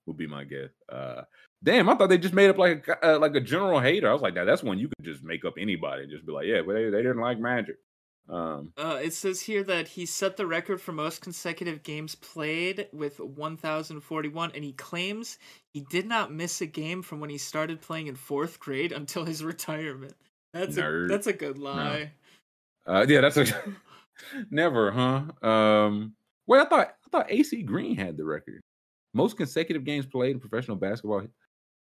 [0.07, 0.71] Would be my guess.
[0.89, 1.23] Uh,
[1.63, 4.09] damn, I thought they just made up like a, uh, like a general hater.
[4.09, 6.33] I was like, that, that's one you could just make up anybody and just be
[6.33, 7.77] like, yeah, but they, they didn't like magic.
[8.29, 12.89] Um, Uh, it says here that he set the record for most consecutive games played
[12.93, 15.39] with 1,041, and he claims
[15.75, 19.25] he did not miss a game from when he started playing in fourth grade until
[19.25, 20.15] his retirement.
[20.53, 22.13] That's a, that's a good lie.
[22.87, 23.47] uh, yeah, that's a,
[24.51, 25.47] never, huh?
[25.47, 26.15] Um,
[26.47, 28.61] wait, I thought, I thought AC Green had the record.
[29.15, 31.27] Most consecutive games played in professional basketball.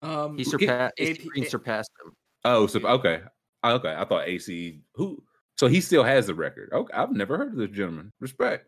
[0.03, 2.13] Um, He He- surpassed AC Green surpassed him.
[2.45, 3.23] Oh, so okay,
[3.65, 3.95] okay.
[3.95, 5.23] I thought AC who.
[5.57, 6.71] So he still has the record.
[6.73, 8.13] Okay, I've never heard of this gentleman.
[8.21, 8.67] Respect.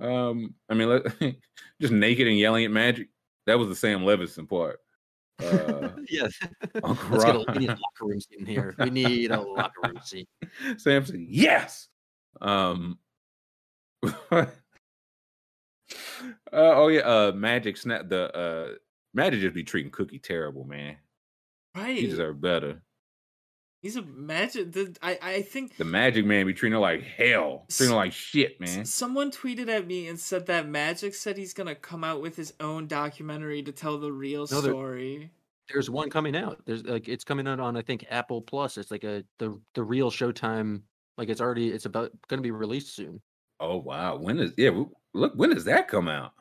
[0.00, 1.02] Um, I mean, let,
[1.80, 3.08] just naked and yelling at Magic.
[3.46, 4.80] That was the Sam Levinson part.
[5.42, 6.28] Uh, yeah.
[6.82, 8.74] Uncle Let's get a, we need a locker room scene here.
[8.78, 10.26] We need a locker room scene.
[10.76, 11.88] Sam said, "Yes."
[12.40, 12.98] Um.
[14.30, 14.46] uh,
[16.52, 17.00] oh yeah.
[17.00, 18.74] Uh, Magic snap the uh
[19.14, 20.96] Magic just be treating Cookie terrible, man.
[21.74, 21.96] right.
[21.96, 22.82] He deserve better.
[23.80, 24.72] He's a magic.
[24.72, 28.12] The, I I think The Magic man be treating her like hell, treating her like
[28.12, 28.80] shit, man.
[28.80, 32.34] S- Someone tweeted at me and said that Magic said he's gonna come out with
[32.36, 35.30] his own documentary to tell the real No, there- story.
[35.72, 36.60] There's one coming out.
[36.64, 38.78] There's like it's coming out on I think Apple Plus.
[38.78, 40.80] It's like a the the real Showtime.
[41.16, 43.20] Like it's already it's about going to be released soon.
[43.60, 44.70] Oh wow, when is yeah?
[44.70, 46.32] w- Look, when does that come out?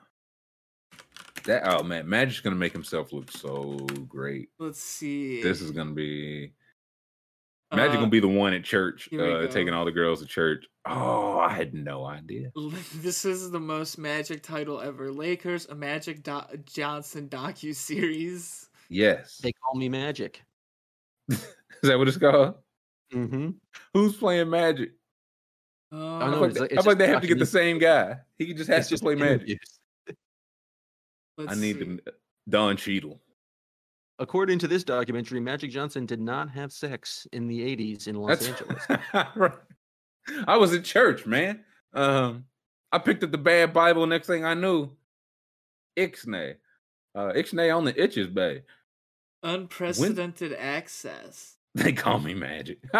[1.45, 3.75] That oh man, Magic's gonna make himself look so
[4.07, 4.49] great.
[4.59, 5.41] Let's see.
[5.43, 6.53] This is gonna be
[7.73, 10.65] Magic Uh, gonna be the one at church, uh, taking all the girls to church.
[10.85, 12.49] Oh, I had no idea.
[12.95, 15.11] This is the most Magic title ever.
[15.11, 18.69] Lakers, a Magic Do- Johnson docu series.
[18.89, 20.41] Yes, They call me Magic.
[21.29, 21.45] is
[21.83, 22.55] that what it's called?
[23.13, 23.49] Mm-hmm.
[23.93, 24.91] Who's playing Magic?
[25.91, 27.39] Oh, I no, feel like, it's like- they- I feel like they have to get
[27.39, 28.15] the same guy.
[28.37, 29.41] He just has It's to just play Magic.
[29.41, 29.79] interviews.
[31.37, 31.83] let's I need see.
[31.83, 31.99] them.
[32.49, 33.19] Don Cheadle.
[34.19, 38.39] According to this documentary, Magic Johnson did not have sex in the 80s in Los
[38.39, 38.83] That's Angeles.
[39.35, 39.51] right.
[40.47, 41.63] I was at church, man.
[41.93, 42.45] Um,
[42.91, 44.07] I picked up the bad Bible.
[44.07, 44.89] Next thing I knew,
[45.97, 46.55] Ixnay,
[47.15, 48.63] uh, Ixnay on the itches, bay.
[49.43, 51.53] Unprecedented access.
[51.75, 52.79] They call me Magic.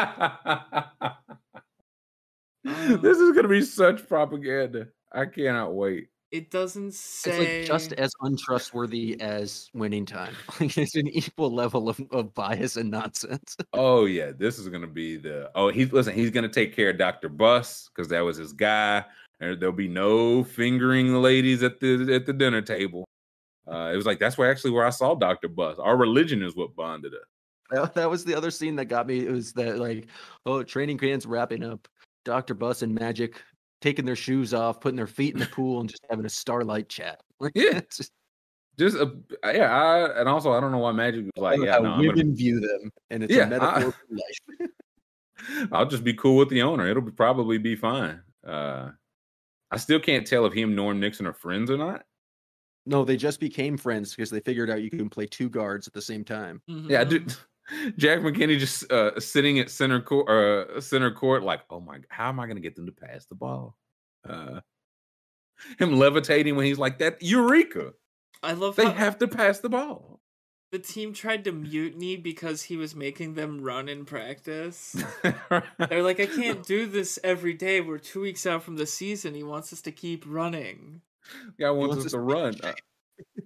[2.67, 4.87] Um, this is gonna be such propaganda.
[5.11, 6.09] I cannot wait.
[6.31, 7.59] It doesn't It's say.
[7.59, 10.33] like just as untrustworthy as winning time.
[10.59, 13.55] Like it's an equal level of, of bias and nonsense.
[13.73, 15.49] Oh yeah, this is gonna be the.
[15.55, 16.13] Oh, he's listen.
[16.13, 19.05] He's gonna take care of Doctor Buss because that was his guy.
[19.39, 23.05] And there'll be no fingering the ladies at the at the dinner table.
[23.67, 25.77] Uh, it was like that's where actually where I saw Doctor Buss.
[25.77, 27.27] Our religion is what bonded us.
[27.69, 29.25] That, that was the other scene that got me.
[29.25, 30.07] It was that like,
[30.45, 31.87] oh, training camp's wrapping up.
[32.25, 33.41] Doctor Buss and Magic
[33.81, 36.89] taking their shoes off, putting their feet in the pool, and just having a starlight
[36.89, 37.21] chat.
[37.39, 37.81] Like, Yeah.
[37.95, 38.11] just
[38.79, 39.11] Just uh,
[39.45, 41.99] yeah, I and also I don't know why Magic was like, yeah, how no, I'm
[41.99, 45.69] women gonna, view them, and it's Yeah, a metaphor for life.
[45.71, 46.87] I'll just be cool with the owner.
[46.87, 48.23] It'll be, probably be fine.
[48.45, 48.89] Uh,
[49.69, 52.05] I still can't tell if him and Norm Nixon are friends or not.
[52.87, 55.93] No, they just became friends because they figured out you can play two guards at
[55.93, 56.61] the same time.
[56.67, 57.09] Yeah, I Mhm.
[57.09, 57.35] do.
[57.97, 62.29] Jack McKinney just uh, sitting at center court, uh, center court, like, oh my, how
[62.29, 63.75] am I going to get them to pass the ball?
[64.27, 64.61] Uh,
[65.79, 67.93] him levitating when he's like that, Eureka!
[68.43, 70.21] I love that They how have to pass the ball.
[70.71, 74.95] the team tried to mutiny because he was making them run in practice.
[75.23, 77.81] They're like, I can't do this every day.
[77.81, 79.33] We're two weeks out from the season.
[79.33, 81.01] He wants us to keep running.
[81.59, 82.53] Guy wants, wants us us to to be in run.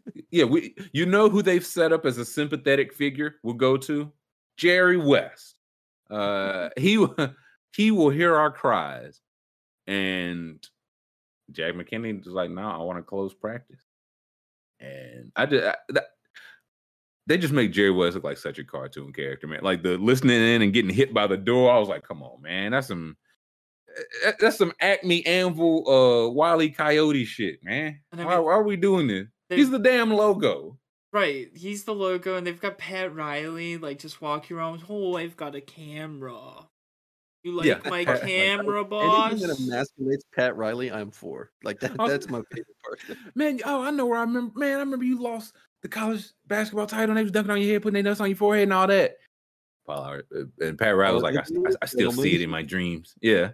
[0.32, 0.76] Yeah, we.
[0.94, 3.36] You know who they've set up as a sympathetic figure?
[3.44, 4.12] We'll go to
[4.58, 5.56] Jerry West.
[6.10, 7.06] Uh, he
[7.76, 9.20] he will hear our cries,
[9.88, 10.66] and
[11.52, 13.82] Jack McKinney is like, "No, I want to close practice."
[14.80, 15.66] And I did.
[15.66, 16.06] I, that,
[17.28, 19.60] they just make Jerry West look like such a cartoon character, man.
[19.62, 21.72] Like the listening in and getting hit by the door.
[21.72, 23.18] I was like, "Come on, man, that's some."
[24.40, 28.00] That's some Acme Anvil, uh, Wily Coyote shit, man.
[28.14, 29.28] Why, why are we doing this?
[29.52, 30.78] They- He's the damn logo.
[31.14, 34.74] Right, he's the logo, and they've got Pat Riley like just walking around.
[34.74, 36.68] with, Oh, I've got a camera.
[37.44, 39.32] You like Yeah, my Pat- camera, boss?
[39.32, 41.52] Anything that emasculates Pat Riley, I'm for.
[41.64, 42.00] Like that.
[42.00, 43.18] Also- That's my favorite part.
[43.36, 44.58] Man, oh, I know where I remember.
[44.58, 47.74] Man, I remember you lost the college basketball title, and they was dunking on your
[47.74, 49.18] head, putting their nuts on your forehead, and all that.
[49.86, 52.50] Paul Howard, uh, and Pat Riley was like, I, I, I still see it in
[52.52, 53.16] my dreams.
[53.22, 53.50] Yeah,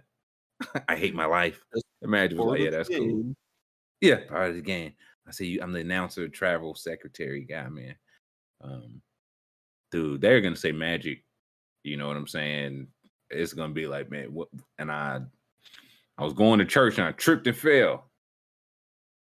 [0.88, 1.60] I hate my life.
[2.02, 3.34] Imagine was like, yeah, that's cool.
[4.00, 4.92] Yeah, part of the game.
[5.28, 5.60] I see you.
[5.62, 7.94] I'm the announcer, travel secretary guy, man.
[8.62, 9.02] Um,
[9.90, 11.22] dude, they're gonna say magic.
[11.84, 12.88] You know what I'm saying?
[13.30, 14.48] It's gonna be like, man, what?
[14.78, 15.20] And I,
[16.16, 18.04] I was going to church and I tripped and fell.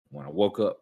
[0.10, 0.82] When I woke up,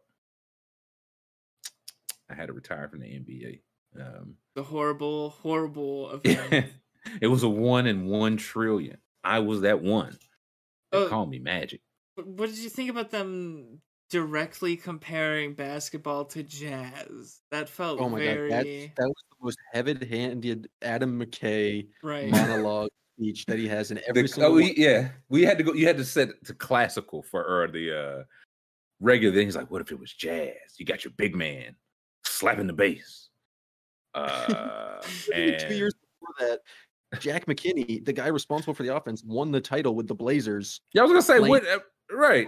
[2.29, 3.59] I had to retire from the NBA.
[3.99, 6.67] Um, the horrible, horrible event.
[7.21, 8.97] it was a one in one trillion.
[9.23, 10.17] I was that one.
[10.91, 11.09] They Oh.
[11.09, 11.81] call me magic.
[12.15, 13.79] What did you think about them
[14.09, 17.41] directly comparing basketball to jazz?
[17.51, 22.29] That felt Oh my very god, that that was the most heavy-handed Adam McKay right.
[22.29, 24.63] monologue speech that he has in every The- single oh, one.
[24.63, 25.73] we, yeah, we had to go.
[25.73, 28.23] You had to set it to classical for or the uh
[28.99, 29.35] regular.
[29.35, 30.53] Then he's like, "What if it was jazz?
[30.77, 31.75] You got your big man
[32.25, 33.27] slapping the bass."
[34.15, 35.01] Uh,
[35.35, 36.59] Even Two years before that,
[37.21, 40.81] Jack McKinney, the guy responsible for the offense, won the title with the Blazers.
[40.93, 41.67] yeah, I was gonna say Like- what?
[41.67, 41.79] uh,
[42.11, 42.47] right?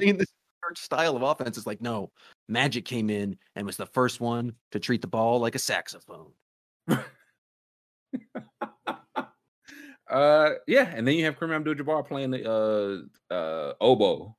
[0.71, 2.11] I mean, this current style of offense is like, no,
[2.47, 6.31] Magic came in and was the first one to treat the ball like a saxophone.
[10.09, 14.35] uh, yeah, and then you have Kareem Abdul-Jabbar playing the uh uh oboe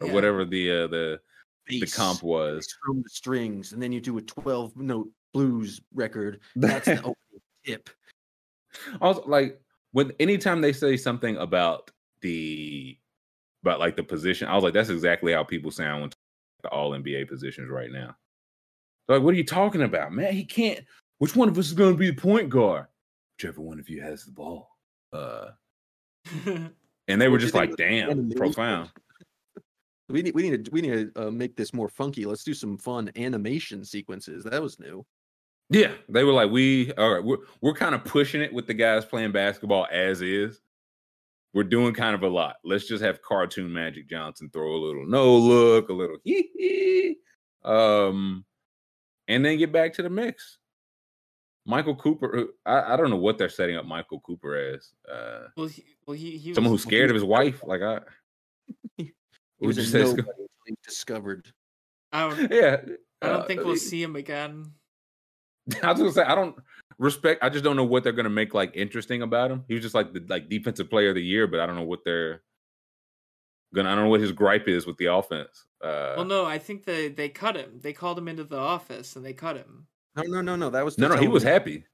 [0.00, 0.12] or Yeah.
[0.12, 1.20] whatever the uh the
[1.68, 2.66] the comp was.
[2.84, 6.40] from the strings, and then you do a 12 note blues record.
[6.56, 7.90] That's the opening tip.
[9.00, 9.60] also like
[9.92, 11.90] when anytime they say something about
[12.20, 12.98] the
[13.66, 16.10] about like the position, I was like, that's exactly how people sound when
[16.62, 18.14] the all NBA positions right now.
[19.06, 20.32] They're like, what are you talking about, man?
[20.32, 20.80] He can't.
[21.18, 22.86] Which one of us is going to be the point guard?
[23.36, 24.70] Whichever one of you has the ball.
[25.12, 25.48] Uh,
[26.46, 26.70] and
[27.08, 28.90] they were What do you just like, damn, profound.
[30.08, 32.26] We need we need to we need to uh, make this more funky.
[32.26, 34.44] Let's do some fun animation sequences.
[34.44, 35.04] That was new.
[35.68, 38.74] Yeah, they were like, we all right, we're we're kind of pushing it with the
[38.74, 40.60] guys playing basketball as is.
[41.56, 42.56] We're doing kind of a lot.
[42.64, 47.16] Let's just have cartoon Magic Johnson throw a little no look, a little hee hee,
[47.64, 48.44] um,
[49.26, 50.58] and then get back to the mix.
[51.64, 54.90] Michael Cooper, uh, I, I don't know what they're setting up Michael Cooper as.
[55.10, 58.00] Uh, well, he, well, he, he someone was, who's scared of his wife, like I.
[59.58, 61.48] He was you a nobody Sc- until he was discovered.
[62.12, 62.76] I don't, Yeah,
[63.22, 64.72] I don't uh, think we'll see him again.
[65.82, 66.56] I was gonna say I don't
[66.98, 67.42] respect.
[67.42, 69.64] I just don't know what they're gonna make like interesting about him.
[69.68, 71.82] He was just like the like defensive player of the year, but I don't know
[71.82, 72.42] what they're
[73.74, 73.90] gonna.
[73.90, 75.66] I don't know what his gripe is with the offense.
[75.82, 77.80] Uh, Well, no, I think they they cut him.
[77.80, 79.86] They called him into the office and they cut him.
[80.16, 80.70] No, no, no, no.
[80.70, 81.84] That was no, to no, he was him- happy.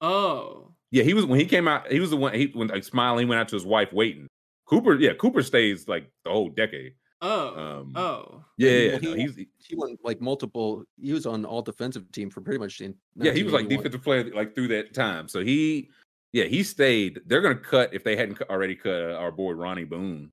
[0.00, 1.90] Oh, Yeah, he was when he came out.
[1.90, 2.34] He was the one.
[2.34, 4.26] He when like smiling, he went out to his wife waiting.
[4.66, 6.94] Cooper, yeah, Cooper stays like the whole decade.
[7.22, 8.44] Oh, Um, oh.
[8.58, 10.84] Yeah, Well, yeah, he- no, he's He won like multiple.
[11.00, 12.80] He was on all defensive team for pretty much.
[12.80, 15.28] In yeah, he was like defensive player like through that time.
[15.28, 15.88] So he,
[16.32, 17.20] yeah, he stayed.
[17.26, 20.30] They're gonna cut if they hadn't already cut uh, our boy Ronnie Boone.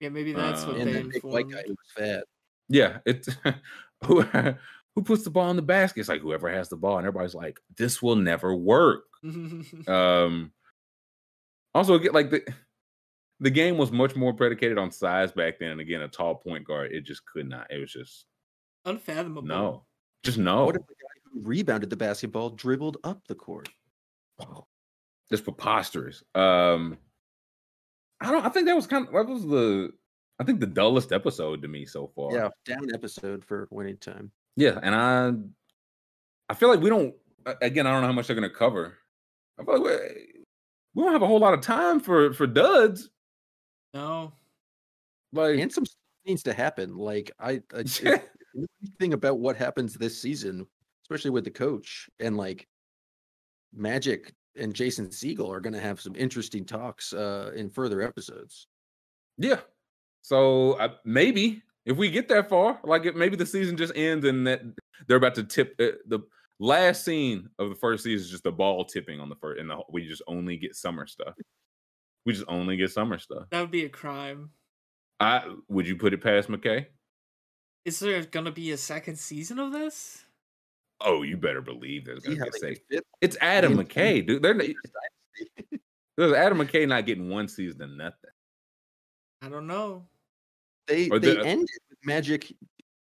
[0.00, 2.24] Yeah, maybe that's what Um, And they that big white guy who was fat.
[2.68, 3.28] Yeah, it's
[4.04, 4.22] who
[4.94, 6.00] who puts the ball in the basket.
[6.00, 9.04] It's like whoever has the ball, and everybody's like, "This will never work."
[9.88, 10.52] Um,
[11.74, 12.42] also, get like the
[13.44, 16.66] the game was much more predicated on size back then, and again, a tall point
[16.66, 17.70] guard, it just could not.
[17.70, 18.24] It was just
[18.86, 19.42] Unfathomable.
[19.42, 19.84] no,
[20.22, 23.68] just no, What if the guy who rebounded the basketball dribbled up the court?
[25.30, 26.22] just preposterous.
[26.34, 26.96] Um,
[28.22, 28.46] I don't.
[28.46, 29.90] I think that was kind of that was the.
[30.40, 32.32] I think the dullest episode to me so far.
[32.32, 34.32] Yeah, down episode for winning time.
[34.56, 35.32] Yeah, and I
[36.48, 37.14] I feel like we don't
[37.60, 38.96] again, I don't know how much they're gonna cover.
[39.60, 40.44] I feel like we,
[40.94, 43.10] we don't have a whole lot of time for for duds.
[43.94, 44.32] No.
[45.32, 46.96] Like And some stuff needs to happen.
[46.96, 48.22] Like I, I if
[48.82, 50.66] anything about what happens this season,
[51.04, 52.68] especially with the coach and like
[53.72, 58.66] Magic and Jason Segel are going to have some interesting talks uh, in further episodes.
[59.38, 59.60] yeah.
[60.22, 64.24] So uh, maybe if we get that far, like it, maybe the season just ends
[64.24, 64.62] and that
[65.06, 66.20] they're about to tip uh, the
[66.58, 69.68] last scene of the first season is just the ball tipping on the first, and
[69.68, 71.34] the, we just only get summer stuff.
[72.26, 73.44] We just only get summer stuff.
[73.50, 74.50] That would be a crime.
[75.20, 76.86] I would you put it past McKay?
[77.84, 80.24] Is there gonna be a second season of this?
[81.00, 83.02] Oh, you better believe there's gonna how be a they second.
[83.20, 84.42] It's Adam in- McKay, dude.
[84.42, 84.66] They're not,
[86.16, 88.30] there's Adam McKay not getting one season of nothing.
[89.42, 90.06] I don't know.
[90.86, 92.52] They Or they the- ended with Magic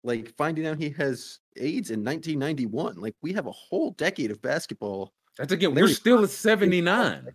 [0.02, 2.96] like finding out he has AIDS in 1991.
[2.96, 5.12] Like we have a whole decade of basketball.
[5.36, 7.28] That's again, There we're still at 79.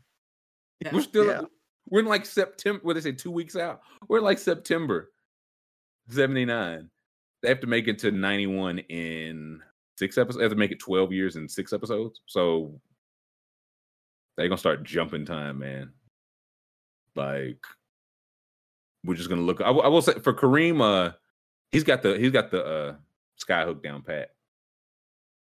[0.82, 0.90] Yeah.
[0.91, 1.41] We're still Yeah.
[1.90, 2.80] We're in like September.
[2.84, 3.82] What they say, two weeks out.
[4.07, 5.12] We're like September
[6.10, 6.90] 79.
[7.41, 9.62] They have to make it to 91 in
[9.98, 10.38] six episodes.
[10.38, 12.22] They have to make it twelve years in six episodes.
[12.26, 12.80] So
[14.36, 15.91] they're gonna start jumping time, man.
[17.16, 17.64] Like
[19.03, 19.62] we're just gonna look.
[19.62, 21.14] I, will- will say for Kareem, uh,
[21.72, 22.95] he's got the he's got the uh
[23.44, 24.32] skyhook down pat.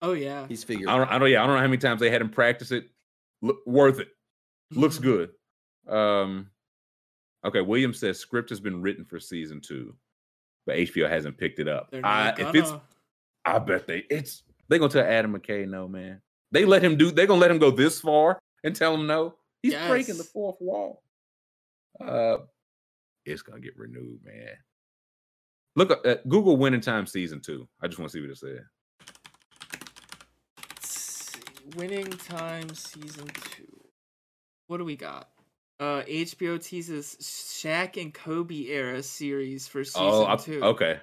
[0.02, 0.46] Oh yeah.
[0.48, 0.88] He's figured.
[0.88, 2.70] I don't, I don't, yeah, I don't know how many times they had him practice
[2.72, 2.88] it.
[3.42, 4.08] Look, worth it.
[4.70, 5.30] Looks good.
[5.90, 6.50] Um,
[7.44, 7.60] okay.
[7.60, 9.94] Williams says script has been written for season two,
[10.66, 11.94] but HBO hasn't picked it up.
[12.04, 12.72] I, if it's.
[13.44, 16.20] I bet they it's they gonna tell Adam McKay no, man.
[16.52, 17.10] They let him do.
[17.10, 19.34] They gonna let him go this far and tell him no.
[19.62, 21.02] He's breaking the fourth wall.
[22.00, 22.38] Uh,
[23.24, 24.56] it's gonna get renewed, man.
[25.76, 27.68] Look up at Google Winning Time season two.
[27.80, 28.64] I just want to see what it said.
[31.76, 33.66] Winning Time season two.
[34.66, 35.28] What do we got?
[35.80, 40.62] Uh, HBO teases Shaq and Kobe era series for season oh, I- two.
[40.62, 41.00] okay.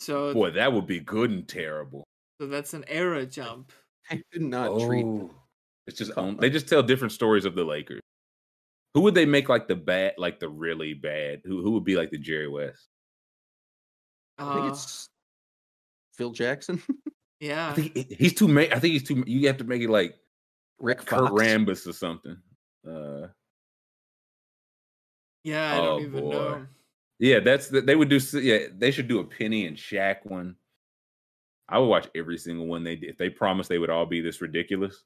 [0.00, 2.04] So, Boy, that would be good and terrible.
[2.40, 3.70] so that's an era jump.
[4.10, 5.04] I did not treat.
[5.04, 5.30] Oh,
[5.86, 8.00] it's just own, they just tell different stories of the Lakers.
[8.94, 11.42] Who would they make like the bad, like the really bad?
[11.44, 12.86] Who who would be like the Jerry West?
[14.38, 15.06] I think Uh, it's
[16.16, 16.82] Phil Jackson,
[17.40, 17.70] yeah.
[17.70, 18.48] I think he's too.
[18.48, 19.22] Ma- I think he's too.
[19.26, 20.14] You have to make it like
[20.78, 21.32] Rick Kurt Fox.
[21.32, 22.36] Rambis or something.
[22.88, 23.26] Uh,
[25.44, 26.30] Yeah, I don't Oh, even boy.
[26.30, 26.66] know.
[27.18, 28.18] yeah, that's the, they would do.
[28.38, 30.56] Yeah, they should do a Penny and Shaq one.
[31.68, 33.10] I would watch every single one they did.
[33.10, 35.04] If they promised they would all be this ridiculous,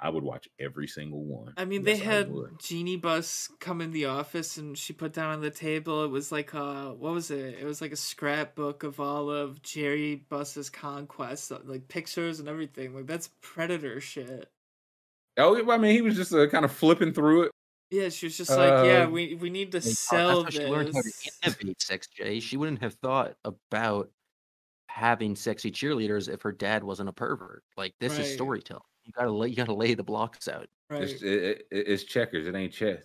[0.00, 1.54] I would watch every single one.
[1.56, 2.32] I mean, they Yes, I had.
[2.58, 6.04] Jeanie Buss come in the office and she put down on the table.
[6.04, 7.56] It was like uh what was it?
[7.60, 12.48] It was like a scrapbook of all of Jerry Buss's conquests, uh, like pictures and
[12.48, 12.94] everything.
[12.94, 14.50] Like that's predator shit.
[15.36, 17.50] Oh, I mean, he was just uh, kind of flipping through it.
[17.94, 20.62] Yeah, she was just like, yeah, Um, we we need to Like, sell that's how
[20.62, 21.38] she learned how to this.
[21.44, 22.40] innovate sex, Jay.
[22.40, 24.10] She wouldn't have thought about
[24.88, 27.62] having sexy cheerleaders if her dad wasn't a pervert.
[27.76, 28.22] Like this Right.
[28.22, 28.82] is storytelling.
[29.04, 30.66] You gotta lay, you gotta lay the blocks out.
[30.90, 31.02] Right.
[31.02, 32.46] It's, it, it- it's checkers.
[32.48, 33.02] It ain't chess.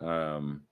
[0.00, 0.62] Um,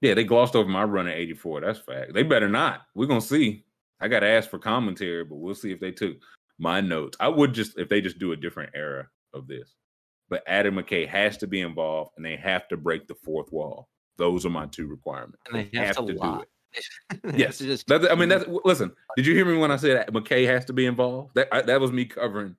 [0.00, 1.60] yeah, they glossed over my run at 84.
[1.62, 2.14] That's fact.
[2.14, 2.82] They better not.
[2.94, 3.64] We're gonna see.
[4.00, 6.16] I got to ask for commentary, but we'll see if they took
[6.58, 7.16] my notes.
[7.20, 9.74] I would just if they just do a different era of this.
[10.30, 13.88] But Adam McKay has to be involved, and they have to break the fourth wall.
[14.16, 15.38] Those are my two requirements.
[15.50, 16.48] And they have to do it.
[17.36, 17.58] Yes.
[17.58, 18.92] just I mean, that's listen.
[19.16, 21.34] Did you hear me when I said McKay has to be involved?
[21.34, 22.54] That I, that was me covering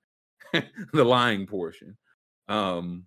[0.94, 1.96] the lying portion.
[2.50, 3.06] Um,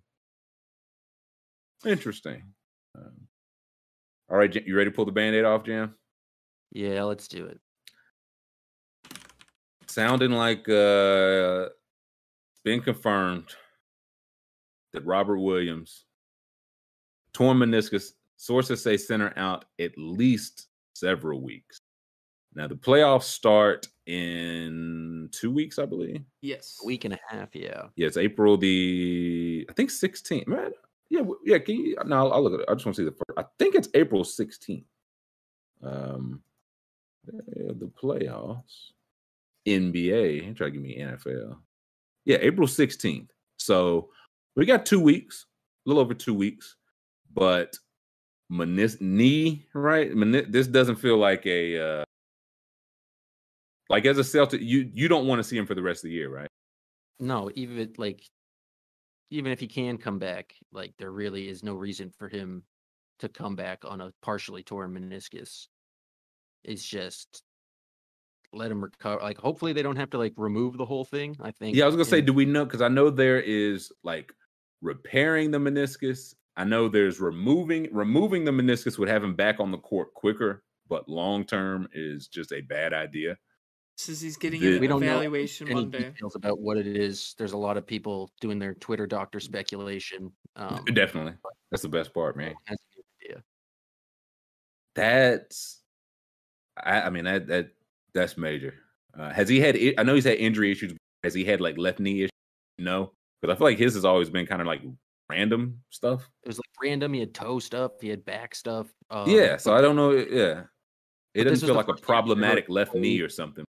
[1.85, 2.41] interesting.
[2.97, 3.27] Um,
[4.31, 5.93] all right, you ready to pull the band-aid off, Jam?
[6.71, 7.03] yeah.
[7.03, 7.59] Let's do it.
[9.85, 13.53] Sounding like uh, it's been confirmed
[14.95, 16.05] that Robert Williams
[17.33, 18.13] torn meniscus.
[18.37, 21.79] Sources say center out at least several weeks.
[22.53, 26.21] Now the playoffs start in two weeks, I believe.
[26.41, 26.79] yes.
[26.81, 27.49] A week and a half.
[27.53, 27.83] Yeah.
[27.95, 30.47] Yeah, it's April the I think 16th.
[30.47, 30.71] Man,
[31.09, 31.57] yeah, yeah.
[31.59, 31.97] Can you?
[32.05, 32.65] No, I'll, I'll look at it.
[32.69, 33.37] I just want to see the first.
[33.37, 34.83] I think it's April 16th.
[35.83, 36.41] Um,
[37.31, 38.91] yeah, the playoffs,
[39.67, 40.55] NBA.
[40.55, 41.57] Try to give me NFL.
[42.25, 43.29] Yeah, April 16th.
[43.57, 44.09] So
[44.55, 45.45] we got two weeks,
[45.85, 46.75] a little over two weeks,
[47.33, 47.77] but
[48.51, 50.13] menis knee right.
[50.15, 52.03] Meni- this doesn't feel like a uh
[53.89, 54.61] like as a Celtic.
[54.61, 56.47] You you don't want to see him for the rest of the year, right?
[57.19, 58.23] No, even like,
[59.29, 62.63] even if he can come back, like there really is no reason for him
[63.19, 65.67] to come back on a partially torn meniscus.
[66.63, 67.43] It's just
[68.51, 69.21] let him recover.
[69.21, 71.37] Like, hopefully they don't have to like remove the whole thing.
[71.41, 71.75] I think.
[71.75, 72.65] Yeah, I was gonna say, do we know?
[72.65, 74.33] Because I know there is like
[74.85, 76.33] repairing the meniscus.
[76.55, 80.63] I know there's removing removing the meniscus would have him back on the court quicker,
[80.87, 83.37] but long term is just a bad idea.
[83.97, 85.99] Says he's getting The- an We don't know evaluation any Monday.
[86.11, 87.33] details about what it is.
[87.37, 90.31] There's a lot of people doing their Twitter doctor speculation.
[90.55, 91.33] Um, Definitely,
[91.71, 92.53] that's the best part, man.
[92.65, 93.43] has no idea.
[94.95, 95.81] That's,
[96.77, 97.69] I, I mean that that
[98.13, 98.75] that's major.
[99.17, 99.77] Uh, has he had?
[99.97, 100.93] I know he's had injury issues.
[101.23, 102.31] Has he had like left knee issues?
[102.77, 103.11] No,
[103.45, 104.81] because I feel like his has always been kind of like
[105.29, 106.29] random stuff.
[106.43, 107.13] It was like random.
[107.13, 107.93] He had toe stuff.
[108.01, 108.87] He had back stuff.
[109.09, 110.11] Um, yeah, so I don't know.
[110.11, 110.63] Yeah,
[111.33, 113.65] it doesn't feel like a first year he's ever problematic left knee or something.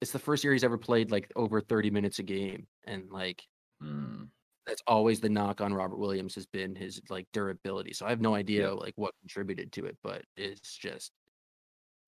[0.00, 3.42] it's the first year he's ever played like over 30 minutes a game, and like
[3.82, 4.28] Mm.
[4.66, 7.92] that's always the knock on Robert Williams has been his like durability.
[7.92, 8.70] So I have no idea Yeah.
[8.74, 11.12] like what contributed to it, but it's just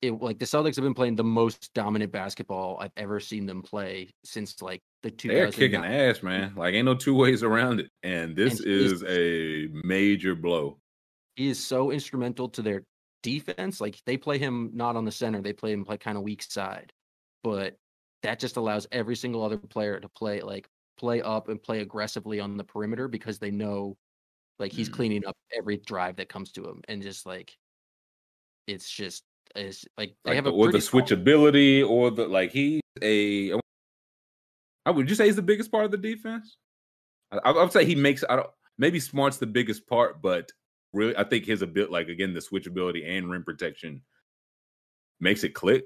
[0.02, 3.62] it like the Celtics have been playing the most dominant basketball I've ever seen them
[3.62, 5.28] play since like the two.
[5.28, 6.53] They're kicking ass, man.
[6.57, 7.91] Like ain't no two ways around it.
[8.03, 10.78] And this And is- a major blow.
[11.37, 12.83] He is so instrumental to their
[13.23, 13.81] defense.
[13.81, 16.43] Like they play him not on the center, they play him like kind of weak
[16.43, 16.93] side,
[17.45, 17.77] but
[18.23, 20.66] that just allows every single other player to play like
[20.99, 23.97] play up and play aggressively on the perimeter because they know
[24.59, 24.93] like he's Mm.
[24.95, 27.55] cleaning up every drive that comes to him and just like
[28.66, 29.23] it's just
[29.55, 32.51] it's like they Like have the, a or the switchability, or the like.
[32.51, 33.53] He's a.
[34.86, 36.56] I would you say he's the biggest part of the defense?
[37.32, 38.24] I, I would say he makes.
[38.30, 38.50] I don't.
[38.78, 40.50] Maybe Smart's the biggest part, but
[40.92, 44.02] really, I think his ability, like again, the switchability and rim protection,
[45.20, 45.84] makes it click.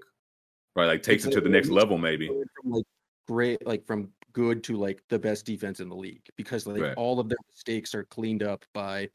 [0.77, 1.99] Right, like takes it to the next level.
[1.99, 2.29] Maybe.
[2.29, 2.85] from like
[3.27, 6.97] great like from good to like the best defense in the league because like Right.
[6.97, 9.09] all of their mistakes are cleaned up by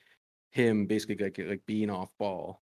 [0.51, 2.61] him basically like like being off ball.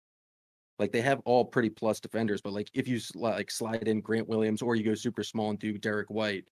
[0.79, 4.29] Like they have all pretty plus defenders, but like if you like slide in Grant
[4.29, 6.45] Williams or you go super small and do Derrick White,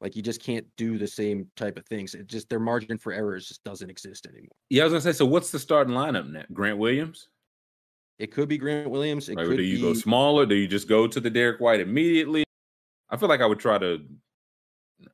[0.00, 2.14] like you just can't do the same type of things.
[2.14, 4.54] It just their margin for errors just doesn't exist anymore.
[4.70, 5.12] Yeah, I was gonna say.
[5.12, 6.44] So, what's the starting lineup now?
[6.52, 7.28] Grant Williams.
[8.18, 9.28] It could be Grant Williams.
[9.28, 10.44] It Right, could do you be go smaller?
[10.46, 12.44] Do you just go to the Derrick White immediately?
[13.10, 14.00] I feel like I would try to.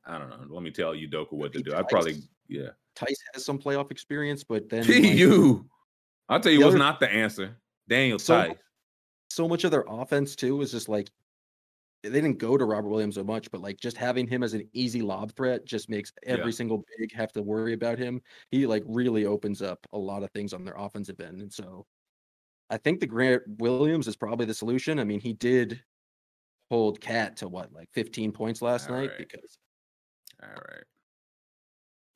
[0.05, 0.45] I don't know.
[0.49, 1.75] Let me tell you, Doka, what to do.
[1.75, 2.15] I'd probably,
[2.47, 2.69] yeah.
[2.95, 5.69] Theis has some playoff experience, but then Gee, like, you.
[6.27, 7.55] I'll tell you what's other- not the answer.
[7.87, 8.57] Daniel So- Theis.
[9.29, 11.09] so much of their offense too is just like
[12.09, 14.67] they didn't go to Robert Williams so much, but like just having him as an
[14.73, 16.51] easy lob threat just makes every Yeah.
[16.51, 18.21] single big have to worry about him.
[18.51, 21.41] He like really opens up a lot of things on their offensive end.
[21.41, 21.85] And so
[22.69, 24.99] I think the Grant Williams is probably the solution.
[24.99, 25.83] I mean, he did
[26.69, 29.17] hold Cat to what, like 15 points last night Alright.
[29.17, 29.57] because
[30.41, 30.83] All right.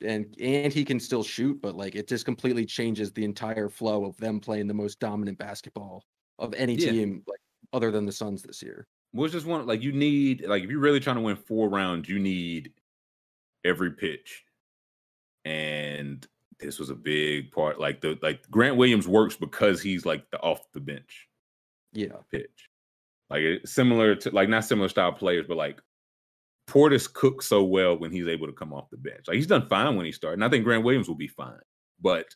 [0.02, 4.04] and and he can still shoot, but like it just completely changes the entire flow
[4.04, 6.04] of them playing the most dominant basketball
[6.38, 6.90] of any Yeah.
[6.92, 7.40] team like
[7.72, 8.86] other than the Suns this year.
[9.14, 12.08] It's just one like you need like if you're really trying to win four rounds,
[12.08, 12.72] you need
[13.64, 14.44] every pitch.
[15.44, 16.26] And
[16.58, 17.80] this was a big part.
[17.80, 21.28] Like the like Grant Williams works because he's like the off the bench
[21.92, 22.16] Yeah.
[22.30, 22.68] pitch.
[23.30, 25.80] Like similar to like not similar style players, but like
[26.68, 29.26] Portis cooks so well when he's able to come off the bench.
[29.26, 30.34] Like he's done fine when he started.
[30.34, 31.58] And I think Grant Williams will be fine.
[32.00, 32.26] But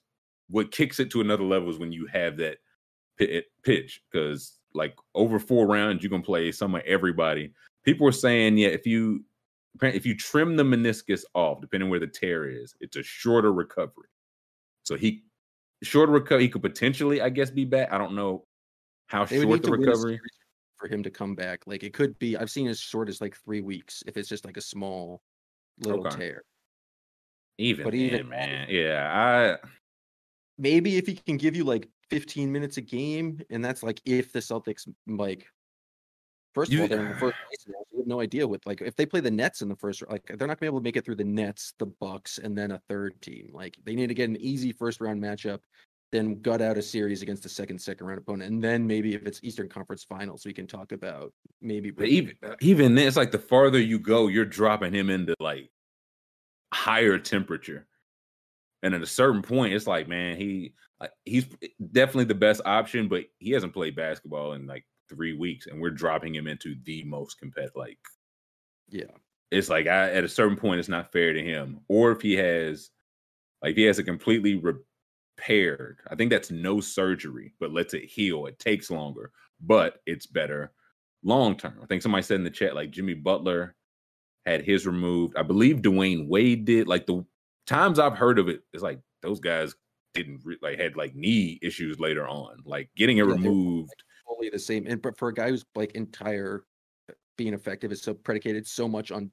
[0.49, 2.59] what kicks it to another level is when you have that
[3.21, 7.53] eh, pitch because like over four rounds you can play some of everybody.
[7.85, 9.25] People are saying, yeah, if you
[9.83, 14.09] if you trim the meniscus off, depending where the tear is, it's a shorter recovery.
[14.85, 15.25] So he
[15.83, 17.93] shorter recovery, he could potentially, I guess, be back.
[17.93, 18.47] I don't know
[19.07, 20.21] how They short the to win a recovery.
[20.77, 21.67] for him to come back.
[21.67, 22.37] Like it could be.
[22.37, 25.23] I've seen as short as like three weeks if it's just like a small
[25.79, 26.17] little Okay.
[26.17, 26.43] tear.
[27.59, 29.69] Even, But even then, man, yeah, I
[30.59, 34.33] Maybe if he can give you like 15 minutes a game, and that's like if
[34.33, 35.47] the Celtics like.
[36.55, 37.65] First of You- all, they're in the first place.
[37.67, 39.75] now, so You have no idea what like if they play the Nets in the
[39.77, 42.39] first like they're not gonna be able to make it through the Nets, the Bucks,
[42.39, 43.51] and then a third team.
[43.53, 45.59] Like they need to get an easy first round matchup,
[46.13, 49.27] then gut out a series against the second second round opponent, and then maybe if
[49.27, 51.91] it's Eastern Conference Finals, we can talk about maybe.
[51.91, 55.35] But even uh, even then, it's like the farther you go, you're dropping him into
[55.41, 55.71] like
[56.73, 57.87] higher temperature.
[58.85, 60.75] And at a certain point, it's like, man, he
[61.25, 61.47] he's
[61.93, 65.91] definitely the best option, but he hasn't played basketball in like three weeks, and we're
[65.91, 67.75] dropping him into the most competitive.
[67.75, 67.99] Like,
[68.89, 69.11] yeah.
[69.51, 71.81] it's like I, at a certain point, it's not fair to him.
[71.89, 72.91] Or if he has,
[73.63, 78.47] like, he has a completely repaired, I think that's no surgery, but lets it heal.
[78.47, 80.73] It takes longer, but it's better
[81.23, 81.79] long term.
[81.83, 83.75] I think somebody said in the chat, like Jimmy Butler
[84.45, 85.37] had his removed.
[85.37, 86.87] I believe Dwyane Wade did.
[86.87, 87.25] Like the
[87.67, 89.75] times I've heard of it, it's like those guys
[90.15, 92.59] didn't re- like had like knee issues later on.
[92.65, 93.93] Like getting it Yeah, removed.
[94.27, 94.87] fully the same.
[94.87, 96.65] And but for a guy who's like entire
[97.11, 99.31] uh, being effective is so predicated so much on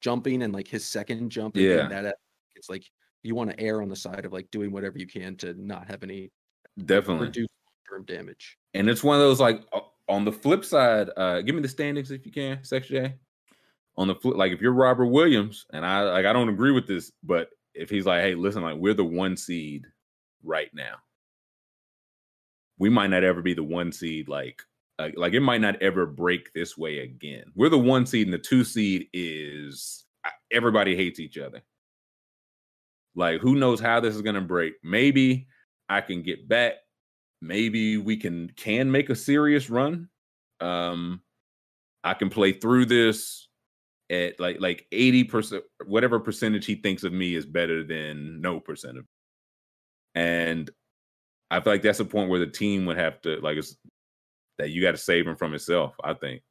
[0.00, 1.56] jumping and like his second jump.
[1.56, 1.88] And Yeah.
[1.88, 2.16] that,
[2.54, 2.84] it's like
[3.22, 5.88] you want to err on the side of like doing whatever you can to not
[5.88, 6.30] have any
[6.84, 7.26] Definitely.
[7.26, 7.48] reduce
[7.88, 8.56] term damage.
[8.74, 9.62] And it's one of those like
[10.08, 13.14] on the flip side, uh give me the standings if you can, Section J.
[13.96, 16.86] On the flip, like if you're Robert Williams, and I like I don't agree with
[16.86, 17.50] this, but
[17.80, 19.86] if he's like, hey, listen, like we're the one seed
[20.42, 20.96] right now.
[22.78, 24.62] We might not ever be the one seed, like
[24.98, 27.44] uh, like it might not ever break this way again.
[27.54, 31.62] We're the one seed, and the two seed is uh, everybody hates each other.
[33.14, 34.74] Like, who knows how this is gonna break?
[34.82, 35.48] Maybe
[35.88, 36.74] I can get back
[37.40, 40.08] maybe we can can make a serious run
[40.60, 41.20] um
[42.04, 43.48] i can play through this
[44.10, 48.98] at like like 80% whatever percentage he thinks of me is better than no percent
[48.98, 49.08] of me.
[50.20, 50.70] and
[51.50, 53.76] i feel like that's a point where the team would have to like it's
[54.58, 56.42] that you got to save him from himself i think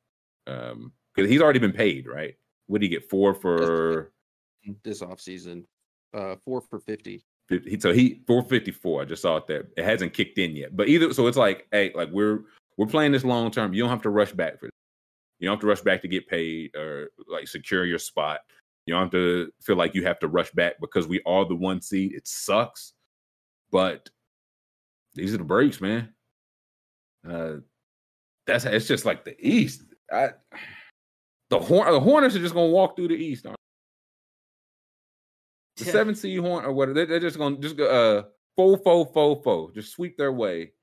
[0.48, 2.36] um because he's already been paid right
[2.68, 4.12] what did he get four for
[4.84, 5.66] This offseason,
[6.14, 7.24] uh, four for 50.
[7.50, 10.88] He- so he 454 i just saw it there it hasn't kicked in yet but
[10.88, 12.44] either so it's like hey like we're
[12.78, 14.72] we're playing this long term you don't have to rush back for this
[15.40, 18.40] You don't have to rush back to get paid or like secure your spot.
[18.86, 21.56] You don't have to feel like you have to rush back because we are the
[21.56, 22.14] one seed.
[22.14, 22.94] It sucks,
[23.72, 24.10] but
[25.14, 26.14] these are the breaks, man.
[27.28, 27.58] Uh,
[28.48, 29.84] that's it's just like the East.
[30.12, 30.30] I,
[31.50, 33.46] the Horn, the Hornets are just gonna walk through the East.
[33.46, 33.58] Aren't
[35.78, 35.84] they?
[35.84, 35.94] The Yeah.
[35.94, 38.24] seven seed Horn or whatever, They're, just gonna just go uh
[38.58, 40.74] fo fo fo fo, just sweep their way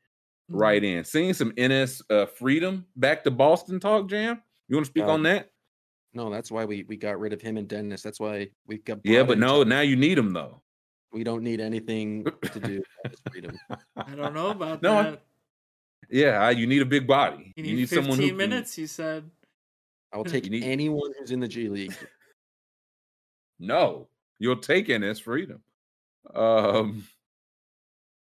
[0.48, 0.60] Mm-hmm.
[0.60, 1.02] right in.
[1.02, 4.40] Seeing some Enes uh, freedom back to Boston talk jam.
[4.68, 5.50] You want to speak Uh, on that?
[6.14, 8.02] No, that's why we we got rid of him and Dennis.
[8.02, 9.00] That's why we got.
[9.04, 10.62] Yeah, but no, Tom- now you need him though.
[11.12, 13.58] we don't need anything to do with freedom.
[13.96, 15.18] I don't know about No, I-
[16.10, 17.52] Yeah, I- you need a big body.
[17.56, 19.30] You need, 15 someone who can- minutes, you said.
[20.12, 21.94] I will take You need- anyone who's in the G League.
[23.58, 25.62] No, you'll take Enes freedom.
[26.34, 27.06] Um,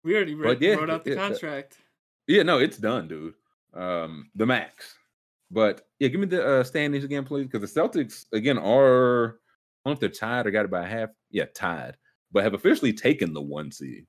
[0.03, 1.78] We already wrote, yeah, wrote out the it- contract.
[2.28, 3.34] yeah, no, it's done, dude.
[3.74, 4.95] Um, the max.
[5.52, 9.40] But yeah, give me the uh, standings again, please, because the Celtics again are.
[9.86, 11.10] I don't know if they're tied or got it by half.
[11.30, 11.96] Yeah, tied,
[12.32, 14.08] but have officially taken the one seed.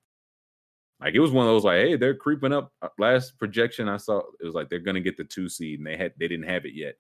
[1.00, 2.72] Like it was one of those like, hey, they're creeping up.
[2.80, 5.86] Uh, Last projection I saw, it was like they're gonna get the two seed, and
[5.86, 6.94] they had they didn't have it yet.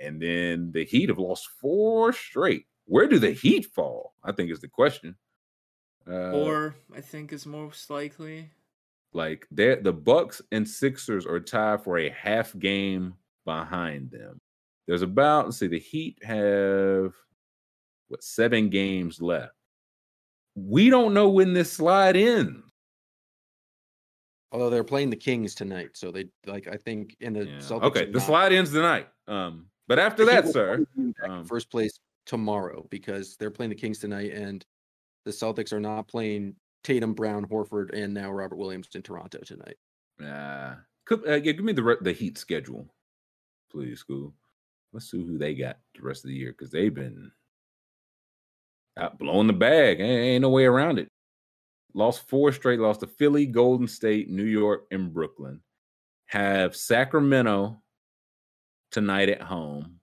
[0.00, 2.66] And then the Heat have lost four straight.
[2.84, 4.14] Where do the Heat fall?
[4.22, 5.16] I think is the question.
[6.08, 8.50] Uh, Or I think is most likely.
[9.12, 14.40] like the Bucks and Sixers are tied for a half game behind them.
[14.86, 17.12] There's about let's see, the Heat have
[18.08, 19.54] what seven games left.
[20.54, 22.62] We don't know when this slide ends.
[24.50, 27.56] Although they're playing the Kings tonight, so they like I think in the Yeah.
[27.58, 27.82] Celtics.
[27.84, 29.08] Okay, the not- slide ends tonight.
[29.26, 33.50] Um, but after that, sir, probably be back in um, first place tomorrow because they're
[33.50, 34.64] playing the Kings tonight, and
[35.24, 36.54] the Celtics are not playing
[36.84, 39.76] Tatum, Brown, Horford, and now Robert Williams in Toronto tonight.
[40.22, 40.74] uh,
[41.06, 42.86] could, uh, yeah, give me the re- the Heat schedule,
[43.72, 44.34] please, school.
[44.92, 47.32] Let's see who they got the rest of the year because they've been
[48.98, 50.00] out blowing the bag.
[50.00, 51.08] Ain't, ain't no way around it.
[51.94, 52.78] Lost four straight.
[52.78, 55.60] Lost to Philly, Golden State, New York, and Brooklyn.
[56.26, 57.80] Have Sacramento
[58.90, 59.98] tonight at home.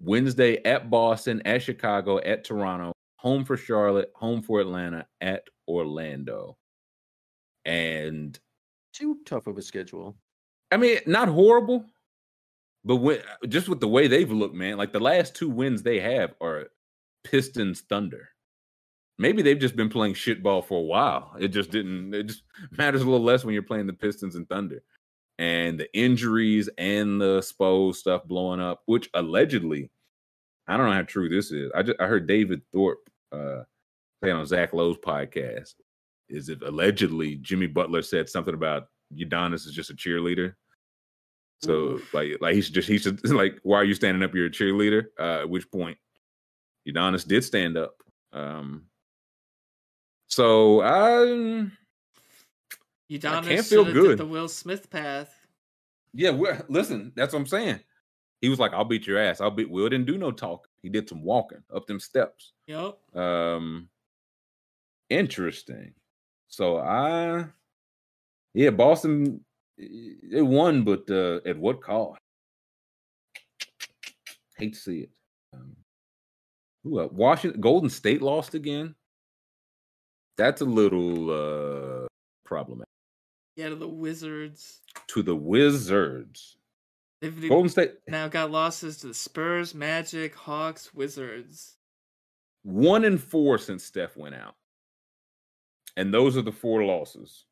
[0.00, 2.92] Wednesday at Boston, at Chicago, at Toronto.
[3.16, 4.10] Home for Charlotte.
[4.16, 5.06] Home for Atlanta.
[5.20, 6.56] At Orlando.
[7.64, 8.38] And
[8.94, 10.16] Too tough of a schedule.
[10.70, 11.84] I mean, not horrible,
[12.84, 16.00] but when, just with the way they've looked, man, like the last two wins they
[16.00, 16.68] have are
[17.24, 18.28] Pistons Thunder.
[19.18, 21.34] Maybe they've just been playing shitball for a while.
[21.38, 22.12] It just didn't.
[22.14, 22.42] It just
[22.72, 24.82] matters a little less when you're playing the Pistons and Thunder,
[25.38, 29.90] and the injuries and the Spo stuff blowing up, which allegedly,
[30.66, 31.70] I don't know how true this is.
[31.74, 33.62] I just I heard David Thorpe uh,
[34.22, 35.74] say on Zach Lowe's podcast
[36.28, 40.54] is it allegedly Jimmy Butler said something about Udonis is just a cheerleader.
[41.64, 44.34] So like like he should just he should like why are you standing up?
[44.34, 45.06] You're a cheerleader.
[45.18, 45.98] Uh, at which point
[46.88, 47.94] Udonis did stand up.
[48.32, 48.84] Um,
[50.26, 51.68] so I
[53.10, 54.18] Udonis can't feel good.
[54.18, 55.34] the Will Smith path.
[56.12, 56.30] yeah,
[56.68, 57.80] listen, that's what I'm saying.
[58.40, 59.70] He was like, "I'll beat your ass." I'll beat.
[59.70, 60.68] Will didn't do no talk.
[60.82, 62.52] He did some walking up them steps.
[62.66, 62.98] Yep.
[63.16, 63.88] Um,
[65.08, 65.94] interesting.
[66.48, 67.46] So I,
[68.52, 69.44] yeah, Boston,
[69.78, 72.20] they won, but uh, at what cost?
[74.56, 75.10] Hate to see it.
[75.52, 75.76] Um,
[76.84, 77.12] who else?
[77.12, 78.94] Washington, Golden State lost again.
[80.36, 82.06] That's a little uh
[82.44, 82.88] problematic.
[83.56, 84.80] Yeah, to the Wizards.
[85.08, 86.56] To the Wizards,
[87.20, 91.76] They've Golden State now got losses to the Spurs, Magic, Hawks, Wizards.
[92.62, 94.54] one and four since Steph went out,
[95.96, 97.46] and those are the four losses: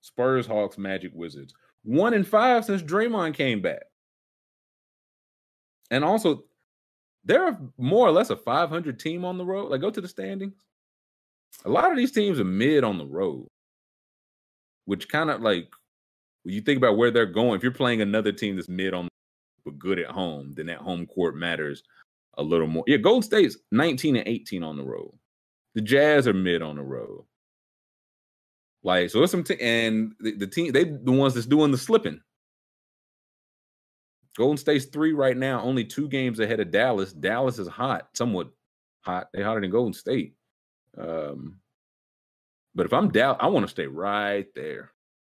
[0.00, 1.54] Spurs, Hawks, Magic, Wizards.
[1.82, 3.82] One in five since Draymond came back,
[5.90, 6.44] and also
[7.24, 9.70] they're more or less a 500 team on the road.
[9.70, 10.54] Like, go to the standings.
[11.64, 13.46] A lot of these teams are mid on the road,
[14.84, 15.68] which kind of like
[16.42, 17.56] when you think about where they're going.
[17.56, 19.08] If you're playing another team that's mid on
[19.64, 21.82] but good at home, then that home court matters
[22.38, 22.84] a little more.
[22.86, 25.12] Yeah, Golden State's 19 and 18 on the road.
[25.74, 27.24] The Jazz are mid on the road.
[28.82, 31.78] Like, so it's some, t- and the, the team, they the ones that's doing the
[31.78, 32.20] slipping.
[34.36, 37.12] Golden State's three right now, only two games ahead of Dallas.
[37.12, 38.48] Dallas is hot, somewhat
[39.02, 39.28] hot.
[39.32, 40.34] They're hotter than Golden State.
[40.96, 41.58] Um,
[42.74, 44.92] but if I'm Dallas, I want to stay right there.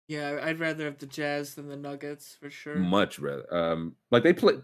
[0.07, 2.76] Yeah, I'd rather have the Jazz than the Nuggets for sure.
[2.76, 3.53] Much rather.
[3.53, 4.61] Um, like they played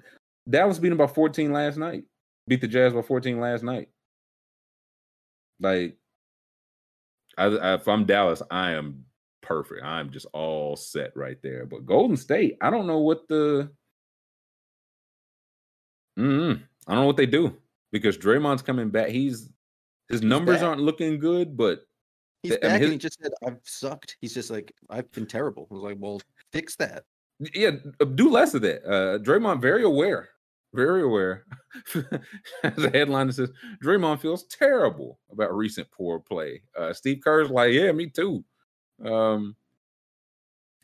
[0.49, 2.03] Dallas beat them by 14 last night.
[2.47, 3.89] Beat the Jazz by 14 last night.
[5.59, 5.97] Like,
[7.41, 9.05] I, I, if I'm Dallas, I am
[9.41, 9.83] perfect.
[9.83, 11.65] I'm just all set right there.
[11.65, 13.69] But Golden State, I don't know what the
[16.19, 17.55] Mm, I don't know what they do
[17.91, 19.07] because Draymond's coming back.
[19.09, 19.49] He's
[20.09, 20.67] his numbers back.
[20.67, 21.85] aren't looking good, but
[22.43, 25.09] He's I mean, back his- and he just said, "I've sucked." He's just like, "I've
[25.11, 27.05] been terrible." I was like, "Well, fix that."
[27.55, 27.71] yeah,
[28.15, 28.83] do less of that.
[28.85, 30.29] Uh, Draymond very aware,
[30.73, 31.45] very aware.
[32.63, 33.51] As a headline that says
[33.83, 36.61] Draymond feels terrible about recent poor play.
[36.77, 38.43] Uh, Steve Kerr's like, yeah, me too.
[39.03, 39.55] Um,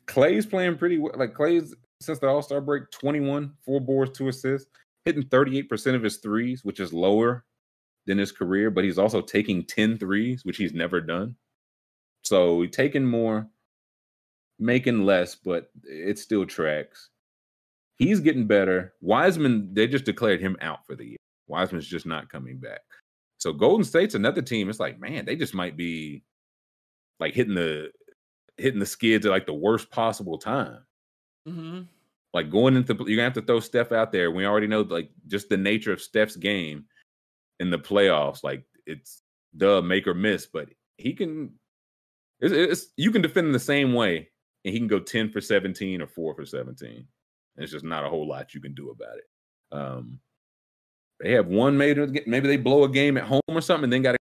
[0.06, 1.14] Klay's playing pretty well.
[1.16, 4.70] Like Klay's since the All Star break, twenty one, four boards, two assists,
[5.04, 7.44] hitting thirty eight percent of his threes, which is lower
[8.06, 8.70] than his career.
[8.70, 11.36] But he's also taking 10 threes, which he's never done.
[12.24, 13.46] So he's taking more
[14.58, 17.10] making less, but it still tracks.
[17.98, 18.94] He's getting better.
[19.00, 21.16] Wiseman, they just declared him out for the year.
[21.48, 22.80] Wiseman's just not coming back.
[23.38, 24.68] So Golden State's another team.
[24.68, 26.22] It's like, man, they just might be
[27.20, 27.90] like hitting the
[28.56, 30.78] hitting the skids at like the worst possible time.
[31.46, 31.82] hmm
[32.34, 34.30] Like going into you're gonna have to throw Steph out there.
[34.30, 36.84] We already know like just the nature of Steph's game
[37.60, 38.44] in the playoffs.
[38.44, 39.22] Like it's
[39.54, 40.68] the make or miss, but
[40.98, 41.52] he can
[42.40, 44.28] it's, it's you can defend him the same way
[44.64, 47.06] and he can go 10 for 17 or 4 for 17
[47.58, 49.24] it's just not a whole lot you can do about it
[49.76, 50.18] um
[51.20, 54.02] they have one maybe maybe they blow a game at home or something and then
[54.02, 54.16] got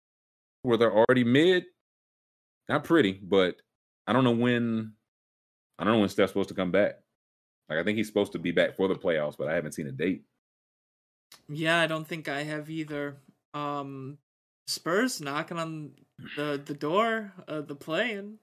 [0.61, 1.65] where they're already mid
[2.69, 3.55] not pretty but
[4.07, 4.93] i don't know when
[5.79, 6.99] i don't know when steph's supposed to come back
[7.69, 9.87] like i think he's supposed to be back for the playoffs but i haven't seen
[9.87, 10.23] a date
[11.49, 13.17] Yeah, I don't think I have either.
[13.55, 14.19] Um,
[14.67, 15.91] Spurs knocking on
[16.37, 18.37] the the door of the playing.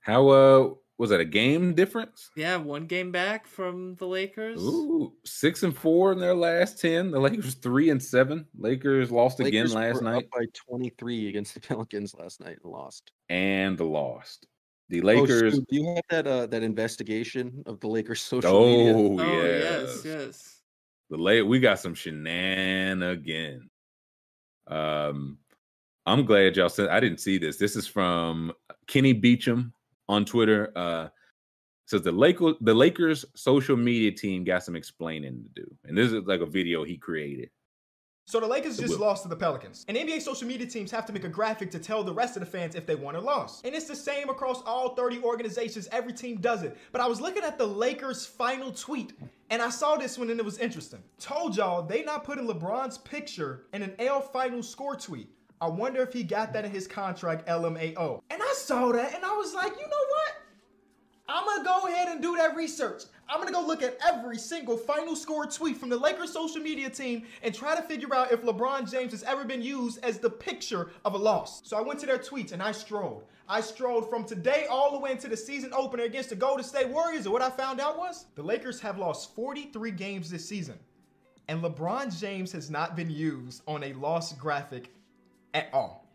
[0.00, 0.70] how uh
[1.00, 4.60] was that a game difference Yeah, one game back from the Lakers.
[4.62, 7.10] Ooh, six and four in their last ten.
[7.10, 8.46] The Lakers three and seven.
[8.54, 12.70] Lakers lost again last were night up by 23 against the Pelicans last night and
[12.70, 13.12] lost.
[13.30, 14.46] and lost.
[14.90, 15.54] The Oh, Lakers.
[15.54, 18.92] Stu, do you have that uh, that investigation of the Lakers social media?
[18.94, 20.02] Oh, Oh yes.
[20.04, 20.62] yes, yes.
[21.08, 23.70] The late we got some shenanigans.
[24.66, 25.38] Um,
[26.04, 27.56] I'm glad y'all said I didn't see this.
[27.56, 28.52] This is from
[28.86, 29.72] Kenny Beecham
[30.10, 30.72] on Twitter.
[30.76, 31.08] Uh,
[31.86, 36.12] says the Lakers the Lakers social media team got some explaining to do, and this
[36.12, 37.50] is like a video he created.
[38.26, 39.84] So the Lakers just lost to the Pelicans.
[39.88, 42.40] And NBA social media teams have to make a graphic to tell the rest of
[42.40, 43.66] the fans if they won or lost.
[43.66, 45.88] And it's the same across all 30 organizations.
[45.90, 46.78] Every team does it.
[46.92, 49.14] But I was looking at the Lakers' final tweet,
[49.50, 51.02] and I saw this one and it was interesting.
[51.18, 55.28] Told y'all they not putting LeBron's picture in an L final score tweet.
[55.62, 58.22] I wonder if he got that in his contract, LMAO.
[58.30, 60.34] And I saw that and I was like, you know what?
[61.28, 63.02] I'm gonna go ahead and do that research.
[63.28, 66.88] I'm gonna go look at every single final score tweet from the Lakers social media
[66.90, 70.30] team and try to figure out if LeBron James has ever been used as the
[70.30, 71.60] picture of a loss.
[71.68, 73.24] So I went to their tweets and I strolled.
[73.48, 76.88] I strolled from today all the way into the season opener against the Golden State
[76.88, 80.78] Warriors, and what I found out was the Lakers have lost 43 games this season,
[81.48, 84.92] and LeBron James has not been used on a loss graphic
[85.54, 86.06] at all.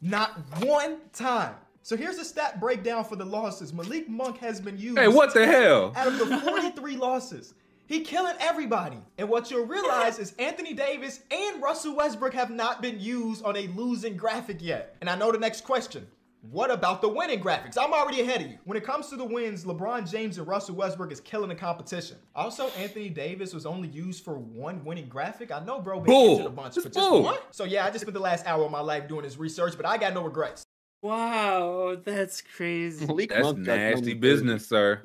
[0.00, 0.32] Not
[0.64, 1.54] one time.
[1.82, 3.72] So here's a stat breakdown for the losses.
[3.72, 5.92] Malik Monk has been used Hey, what the hell?
[5.96, 7.54] out of the 43 losses.
[7.86, 8.98] He killing everybody.
[9.18, 13.56] And what you'll realize is Anthony Davis and Russell Westbrook have not been used on
[13.56, 14.94] a losing graphic yet.
[15.00, 16.06] And I know the next question.
[16.42, 17.76] What about the winning graphics?
[17.78, 18.58] I'm already ahead of you.
[18.64, 22.16] When it comes to the wins, LeBron James and Russell Westbrook is killing the competition.
[22.34, 25.52] Also, Anthony Davis was only used for one winning graphic.
[25.52, 26.30] I know, bro, been Bull.
[26.32, 27.36] injured a bunch, but just one.
[27.50, 29.84] So yeah, I just spent the last hour of my life doing this research, but
[29.84, 30.62] I got no regrets.
[31.02, 33.06] Wow, that's crazy.
[33.06, 35.02] Malik That's Monk got nasty number business, sir.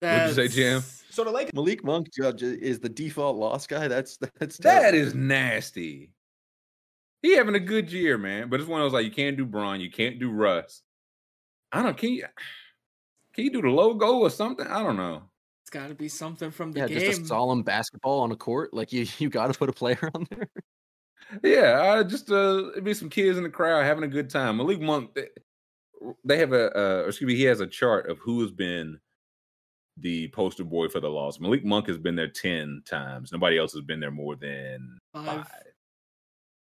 [0.00, 0.36] That's...
[0.36, 0.82] you say, Jim?
[1.10, 1.52] So the Lakers.
[1.54, 3.88] Malik Monk judge is the default loss guy.
[3.88, 4.98] That's that's That terrible.
[4.98, 6.10] is nasty.
[7.22, 8.48] He having a good year, man.
[8.48, 10.82] But it's one of those like you can't do Bron, you can't do Russ.
[11.72, 12.24] I don't can you
[13.34, 14.66] can you do the logo or something?
[14.66, 15.22] I don't know.
[15.62, 16.98] It's got to be something from the yeah, game.
[16.98, 18.74] just a solemn basketball on a court.
[18.74, 20.48] Like you, you got to put a player on there.
[21.44, 24.56] Yeah, I just uh it'd be some kids in the crowd having a good time.
[24.56, 25.28] Malik Monk, they,
[26.24, 28.98] they have a uh, or excuse me, he has a chart of who has been
[29.96, 31.38] the poster boy for the loss.
[31.38, 33.30] Malik Monk has been there ten times.
[33.30, 35.24] Nobody else has been there more than Five.
[35.24, 35.69] five.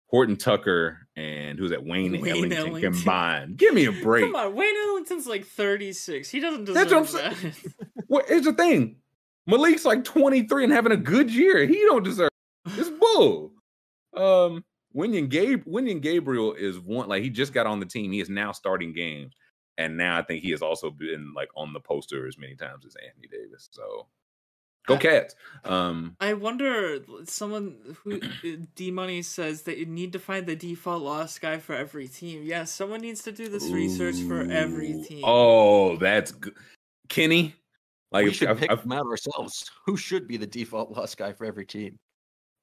[0.07, 1.83] Horton Tucker and who's that?
[1.83, 2.93] Wayne, Wayne Ellington, Ellington.
[2.93, 3.57] combined.
[3.57, 4.25] Give me a break.
[4.25, 6.29] Come on, Wayne Ellington's like 36.
[6.29, 7.73] He doesn't That's what deserve I'm that.
[8.07, 8.97] What here's the thing.
[9.47, 11.65] Malik's like 23 and having a good year.
[11.65, 12.29] He don't deserve
[12.65, 13.51] it's bull.
[14.15, 14.63] Um
[14.95, 18.11] Wenyen Gabe Wenyen Gabriel is one like he just got on the team.
[18.11, 19.33] He is now starting games.
[19.77, 22.85] And now I think he has also been like on the poster as many times
[22.85, 23.67] as Anthony Davis.
[23.71, 24.07] So
[24.85, 25.35] go I- cats.
[25.63, 28.19] Um I wonder, someone who
[28.75, 32.43] D Money says that you need to find the default loss guy for every team.
[32.43, 35.23] Yes, someone needs to do this research for every team.
[35.25, 36.53] Oh, that's good.
[37.09, 37.55] Kenny.
[38.11, 39.69] Like we should I've- pick I've- them out ourselves.
[39.87, 41.97] Who should be the default loss guy for every team?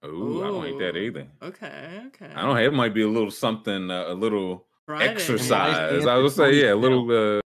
[0.04, 1.28] Ooh, I don't like that either.
[1.42, 2.26] Okay, okay.
[2.34, 2.56] I don't know.
[2.56, 5.12] It might be a little something, uh, a little Friday.
[5.12, 5.92] exercise.
[5.92, 7.40] Nice I would say, yeah, a little, uh,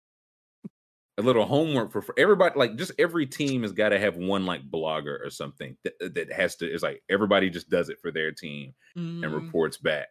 [1.18, 2.59] a little homework for, for everybody.
[2.59, 6.32] Like, just every team has got to have one like blogger or something that, that
[6.32, 6.66] has to.
[6.66, 10.09] It's like everybody just does it for their team and Mm, reports back,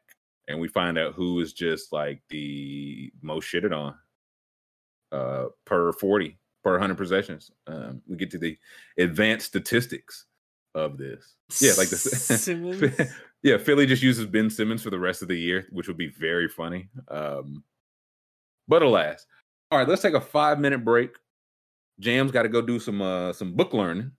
[0.48, 3.96] and we find out who is just like the most shitted on,
[5.12, 7.52] uh, per forty per hundred possessions.
[7.68, 8.58] Um, we get to the
[8.98, 10.26] advanced statistics
[10.74, 11.36] of this.
[11.62, 13.00] Yeah, like the Simmons.
[13.44, 16.10] yeah, Philly just uses Ben Simmons for the rest of the year, which would be
[16.10, 16.90] very funny.
[17.08, 17.64] Um,
[18.68, 19.26] but alas,
[19.72, 21.12] all right, let's take a five minute break.
[22.00, 24.12] Jam's got to go do some uh, some book learning.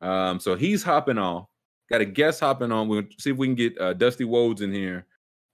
[0.00, 1.46] Um, so he's hopping off.
[1.90, 2.88] Got a guest hopping on.
[2.88, 5.06] We'll see if we can get uh, Dusty Wodes in here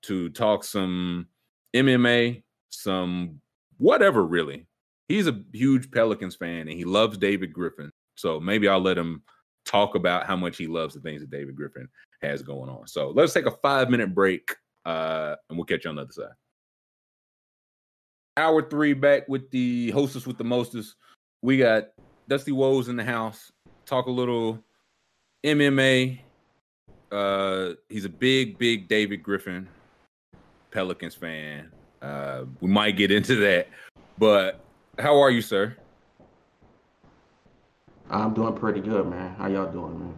[0.03, 1.27] to talk some
[1.75, 3.41] MMA, some
[3.79, 4.25] whatever.
[4.25, 4.67] Really,
[5.09, 7.91] he's a huge Pelicans fan and he loves David Griffin.
[8.17, 9.23] So maybe I'll let him
[9.65, 11.89] talk about how much he loves the things that David Griffin
[12.21, 12.87] has going on.
[12.87, 14.55] So let's take a five minute break
[14.85, 16.33] uh, and we'll catch you on the other side.
[18.37, 20.95] Hour three back with the hostess with the mostest.
[21.43, 21.89] We got
[22.29, 23.53] Dusty Woes in the house.
[23.85, 24.59] Talk a little
[25.45, 26.21] MMA.
[27.11, 29.69] Uh, he's a big, big David Griffin
[30.71, 31.71] Pelicans fan.
[32.01, 33.69] Uh, we might get into that,
[34.19, 34.65] but
[34.99, 35.77] how are you, sir?
[38.11, 39.35] I'm doing pretty good, man.
[39.37, 40.15] How y'all doing, man?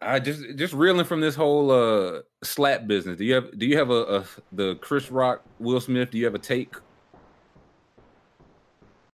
[0.00, 3.18] I just just reeling from this whole uh slap business.
[3.18, 6.10] Do you have do you have a, a the Chris Rock Will Smith?
[6.10, 6.74] Do you have a take?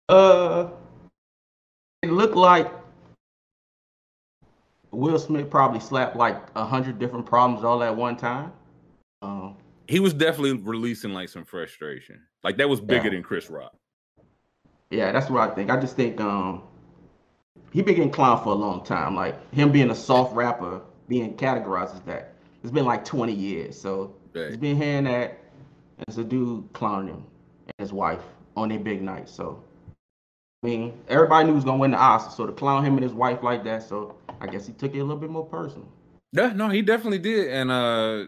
[0.09, 0.69] Uh,
[2.01, 2.71] it looked like
[4.91, 8.51] Will Smith probably slapped like a hundred different problems all at one time.
[9.21, 9.55] Um,
[9.87, 12.21] He was definitely releasing like some frustration.
[12.43, 13.09] Like that was bigger Yeah.
[13.11, 13.73] than Chris Rock.
[14.89, 15.69] yeah, that's what I think.
[15.69, 16.63] I just think um,
[17.71, 19.15] he been getting clowned for a long time.
[19.15, 22.33] Like him being a soft rapper, being categorized as that.
[22.63, 24.47] It's been like 20 years, so Right.
[24.47, 25.37] he's been hearing that
[26.07, 27.23] as a dude clowning him
[27.67, 28.21] and his wife
[28.57, 29.29] on their big night.
[29.29, 29.63] So,
[30.61, 32.31] I mean, everybody knew he was gonna win the Oscar.
[32.31, 34.99] So to clown him and his wife like that, so I guess he took it
[34.99, 35.87] a little bit more personal.
[36.33, 37.47] Yeah, no, he definitely did.
[37.47, 38.25] And uh,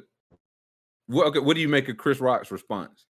[1.07, 3.05] what okay, what do you make of Chris Rock's response?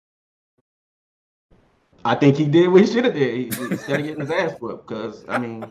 [2.03, 4.53] I think he did what he should have did he, instead of getting his ass
[4.59, 4.87] whooped.
[4.87, 5.65] Because I mean,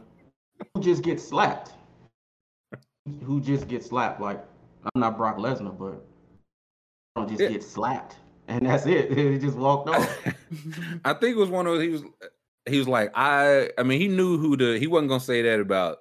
[0.74, 1.72] who just gets slapped?
[3.24, 4.20] Who just gets slapped?
[4.20, 4.38] Like
[4.94, 6.06] I'm not Brock Lesnar, but
[7.16, 7.48] I don't just Yeah.
[7.48, 8.14] get slapped,
[8.46, 9.10] and that's it.
[9.18, 10.18] He just walked off.
[11.04, 11.82] I think it was one of those.
[11.82, 12.02] He was
[12.70, 13.70] he was like I.
[13.78, 14.78] I mean, he knew who the.
[14.78, 15.98] He wasn't gonna say that about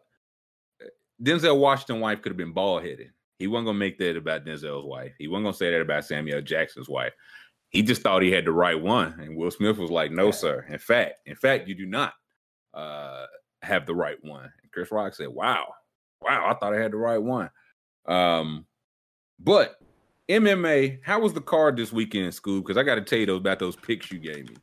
[1.22, 2.22] Denzel Washington's wife.
[2.22, 3.12] Could have been bald headed.
[3.38, 5.14] He wasn't gonna make that about Denzel's wife.
[5.18, 7.14] He wasn't gonna say that about Samuel Jackson's wife.
[7.70, 10.66] He just thought he had the right one, and Will Smith was like, "No, sir.
[10.70, 12.14] In fact, in fact, you do not
[12.74, 13.26] uh,
[13.62, 15.74] have the right one." And Chris Rock said, "Wow,
[16.22, 17.50] wow, I thought I had the right one."
[18.08, 18.66] Um,
[19.40, 19.80] but
[20.30, 22.62] MMA, how was the card this weekend, Scoob?
[22.62, 24.56] Because I got to tell you those about those picks you gave me.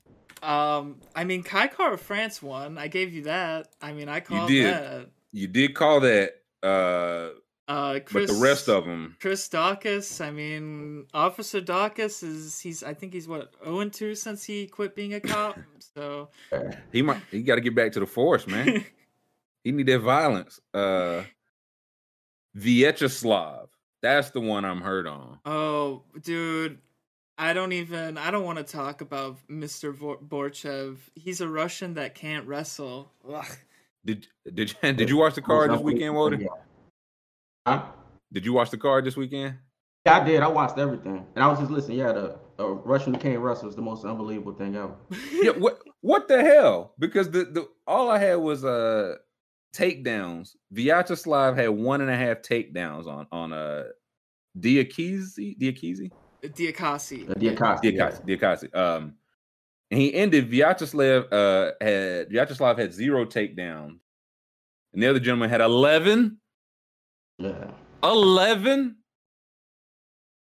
[0.42, 2.78] Um, I mean, Kai Kara-France won.
[2.78, 3.68] I gave you that.
[3.80, 4.66] I mean, I called did.
[4.66, 5.08] that.
[5.32, 7.30] You did call that, uh,
[7.68, 10.24] Uh, Chris, but the rest of them, Chris Daukaus.
[10.24, 12.82] I mean, Officer Daukaus is he's.
[12.84, 15.58] I think he's what zero and two since he quit being a cop.
[15.96, 16.28] So
[16.92, 18.84] he might he got to get back to the force, man.
[19.64, 20.60] he need that violence.
[20.74, 21.22] Uh,
[22.56, 23.68] Vyacheslav,
[24.02, 25.38] that's the one I'm hurt on.
[25.44, 26.78] Oh, dude,
[27.38, 28.16] I don't even.
[28.16, 29.92] I don't want to talk about Mr.
[29.94, 30.96] Vor- Borshchev.
[31.14, 33.12] He's a Russian that can't wrestle.
[33.30, 33.44] Ugh.
[34.04, 36.38] Did did you did you watch the card this weekend, Walter?
[37.66, 37.82] Huh?
[38.32, 39.56] Did you watch the card this weekend?
[40.06, 40.40] Yeah, I did.
[40.40, 41.98] I watched everything, and I was just listening.
[41.98, 44.94] Yeah, the a Russian who can't wrestle is the most unbelievable thing ever.
[45.32, 46.94] yeah, what what the hell?
[46.98, 49.16] Because the, the all I had was uh
[49.74, 50.54] takedowns.
[50.72, 53.84] Vyacheslav had one and a half takedowns on on uh
[54.58, 56.10] Diakiese Diakiese
[56.42, 57.30] Diakiese.
[57.30, 58.10] Uh, Diakiese, yeah.
[58.10, 58.74] Diakiese Diakiese.
[58.76, 59.14] Um,
[59.90, 60.50] and he ended.
[60.50, 63.98] Vyacheslav uh had Vyacheslav had zero takedowns,
[64.92, 66.38] and the other gentleman had eleven.
[67.38, 67.70] Yeah.
[68.02, 68.96] Eleven.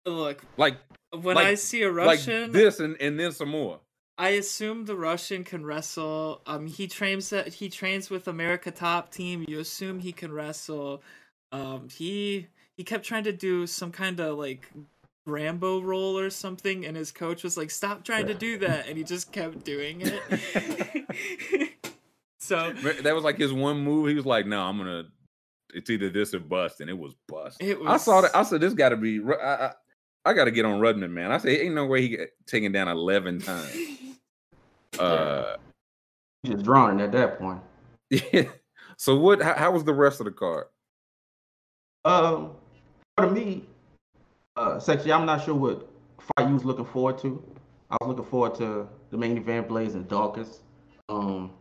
[0.06, 0.76] Look, Like
[1.10, 3.80] when like- I see a like Russian, this and and then some more.
[4.18, 6.40] I assume the Russian can wrestle.
[6.46, 9.44] Um, he trains that he trains with America Top Team.
[9.46, 11.02] You assume he can wrestle.
[11.52, 12.46] Um, he
[12.78, 14.70] he kept trying to do some kind of like
[15.26, 18.96] Rambo roll or something, and his coach was like, "Stop trying to do that," and
[18.96, 21.74] he just kept doing it.
[22.38, 22.72] so
[23.02, 24.08] That was like his one move.
[24.08, 25.04] He was like, "No, I'm gonna.
[25.74, 27.60] It's either this or bust," and it was bust.
[27.60, 28.34] It I saw that.
[28.34, 29.72] I said, "This got to be." I, I,
[30.24, 31.32] I got to get on Rudman, man.
[31.32, 33.76] I said, "Ain't no way he get taken down eleven times."
[34.98, 35.56] Uh,
[36.42, 37.60] He's just drowning at that point.
[38.10, 38.44] yeah.
[38.96, 39.42] So what?
[39.42, 40.68] How, how was the rest of the card?
[42.06, 42.52] Um,
[43.18, 43.64] to me,
[44.56, 45.12] uh, sexy.
[45.12, 45.88] I'm not sure what
[46.18, 47.42] fight you was looking forward to.
[47.90, 50.58] I was looking forward to the main event, Blaydes and Daukaus.
[51.08, 51.52] Um,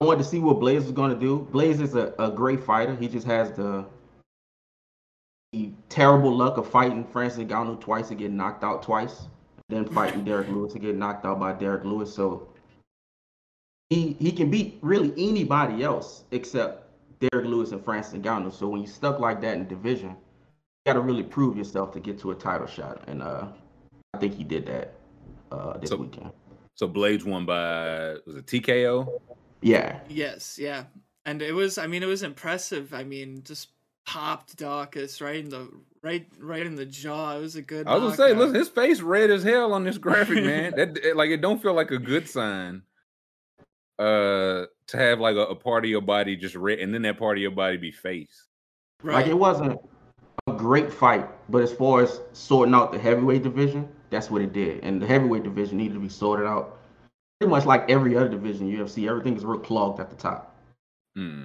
[0.00, 1.48] I wanted to see what Blaydes was going to do.
[1.52, 2.94] Blaydes is a, a great fighter.
[2.96, 3.84] He just has the,
[5.52, 9.26] the terrible luck of fighting Francis Ngannou twice and getting knocked out twice,
[9.68, 12.12] then fighting Derrick Lewis and getting knocked out by Derrick Lewis.
[12.12, 12.48] So
[13.90, 16.88] he he can beat really anybody else except
[17.20, 18.52] Derrick Lewis and Francis Ngannou.
[18.52, 20.16] So when you're stuck like that in division,
[20.88, 23.46] got to really prove yourself to get to a title shot, and uh,
[24.14, 24.94] I think he did that
[25.52, 26.30] uh, this So- weekend.
[26.74, 29.20] So Blaydes won by was it TKO?
[29.62, 30.84] Yeah, Yes, yeah.
[31.26, 32.94] And it was I mean it was impressive.
[32.94, 33.68] I mean, just
[34.06, 35.68] popped Daukaus right in the
[36.04, 37.36] right right in the jaw.
[37.36, 38.38] It was a good I was gonna say, knockout.
[38.48, 40.72] look, his face red as hell on this graphic, man.
[40.76, 42.82] that it- like it don't feel like a good sign.
[43.98, 47.18] Uh, to have like a, a part of your body just red, and then that
[47.18, 48.46] part of your body be face.
[49.02, 49.14] right.
[49.14, 49.78] like it wasn't a
[50.56, 54.82] great fight, but as far as sorting out the heavyweight division, that's what it did.
[54.82, 56.78] And the heavyweight division needed to be sorted out.
[57.38, 60.56] Pretty much like every other division in UFC, everything is real clogged at the top.
[61.14, 61.44] Hmm.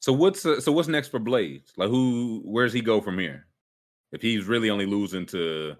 [0.00, 1.72] So what's uh, so what's next for Blaydes?
[1.76, 2.42] Like who?
[2.44, 3.46] Where's he go from here?
[4.12, 5.74] If he's really only losing to,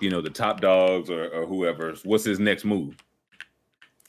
[0.00, 2.96] you know, the top dogs or, or whoever, what's his next move?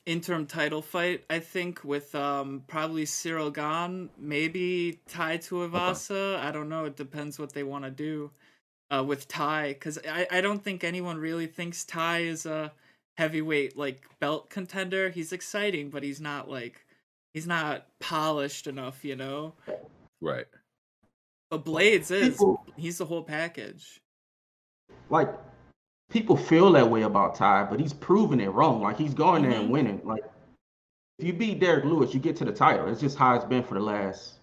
[0.06, 6.38] Interim title fight, I think, with um probably Ciryl Gane, maybe Tai Tuivasa.
[6.40, 6.86] I don't know.
[6.86, 8.32] It depends what they want to do
[8.90, 12.72] uh, with Tai, because I I don't think anyone really thinks Tai is a
[13.18, 15.10] heavyweight like belt contender.
[15.10, 16.86] He's exciting, but he's not like
[17.34, 19.54] he's not polished enough, you know.
[20.22, 20.48] Right.
[21.52, 24.02] But Blaydes is People- he's the whole package.
[25.10, 25.30] Like
[26.10, 28.81] people feel that way about Tai, but he's proven it wrong.
[28.81, 30.02] Like he's going there and winning.
[30.03, 30.23] Like
[31.18, 32.88] if you beat Derrick Lewis, you get to the title.
[32.90, 34.40] It's just how it's been for the last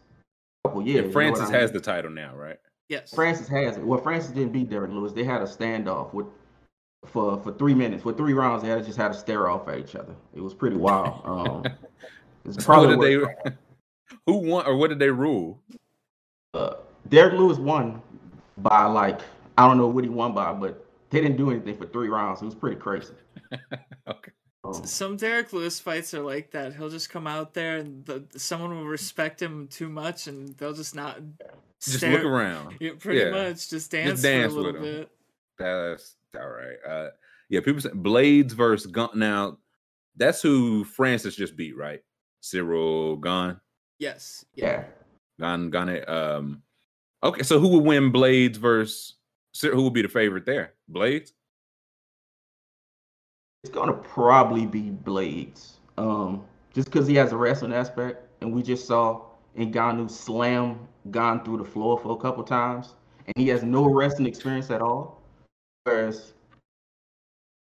[0.64, 0.96] couple years.
[0.96, 2.58] you know Francis what I has the title now, right?
[2.88, 3.12] Yes.
[3.12, 3.84] Francis has it.
[3.84, 5.12] Well, Francis didn't beat Derrick Lewis.
[5.12, 6.26] They had a standoff with
[7.04, 8.02] for for three minutes.
[8.02, 10.14] For three rounds, they had just had to stare off at each other.
[10.34, 11.22] It was pretty wild.
[11.24, 11.64] Um,
[12.44, 13.50] it's So what probably did they?
[14.26, 15.60] Who won or what did they rule?
[16.54, 16.74] uh,
[17.08, 18.00] Derrick Lewis won
[18.58, 19.20] by like
[19.58, 22.42] I don't know what he won by, but they didn't do anything for three rounds.
[22.42, 23.14] It was pretty crazy.
[24.08, 24.30] Okay.
[24.64, 26.74] Um, Some Derrick Lewis fights are like that.
[26.74, 30.72] He'll just come out there and the, someone will respect him too much and they'll
[30.72, 31.18] just not
[31.82, 32.76] Just stare- look around.
[32.80, 33.30] Yeah, pretty Yeah.
[33.30, 34.96] much just dance, just dance for a with little him.
[35.00, 35.10] bit.
[35.58, 36.76] That's all right.
[36.88, 37.08] Uh,
[37.48, 39.08] yeah, people say Blaydes versus Gane.
[39.16, 39.58] Now,
[40.16, 42.00] that's who Francis just beat, right?
[42.42, 43.60] Ciryl Gane,
[43.98, 44.44] Yes.
[44.54, 44.84] yeah.
[45.40, 46.04] Gane, Gane.
[46.08, 46.62] Um,
[47.24, 49.15] okay, so who would win Blaydes versus?
[49.62, 50.74] Who will be the favorite there?
[50.90, 51.32] Blaydes.
[53.64, 55.74] It's gonna probably be Blaydes.
[55.98, 59.22] Um, just because he has a wrestling aspect, and we just saw
[59.58, 62.94] Ngannou slam Gane through the floor for a couple times,
[63.26, 65.22] and he has no wrestling experience at all.
[65.84, 66.34] Whereas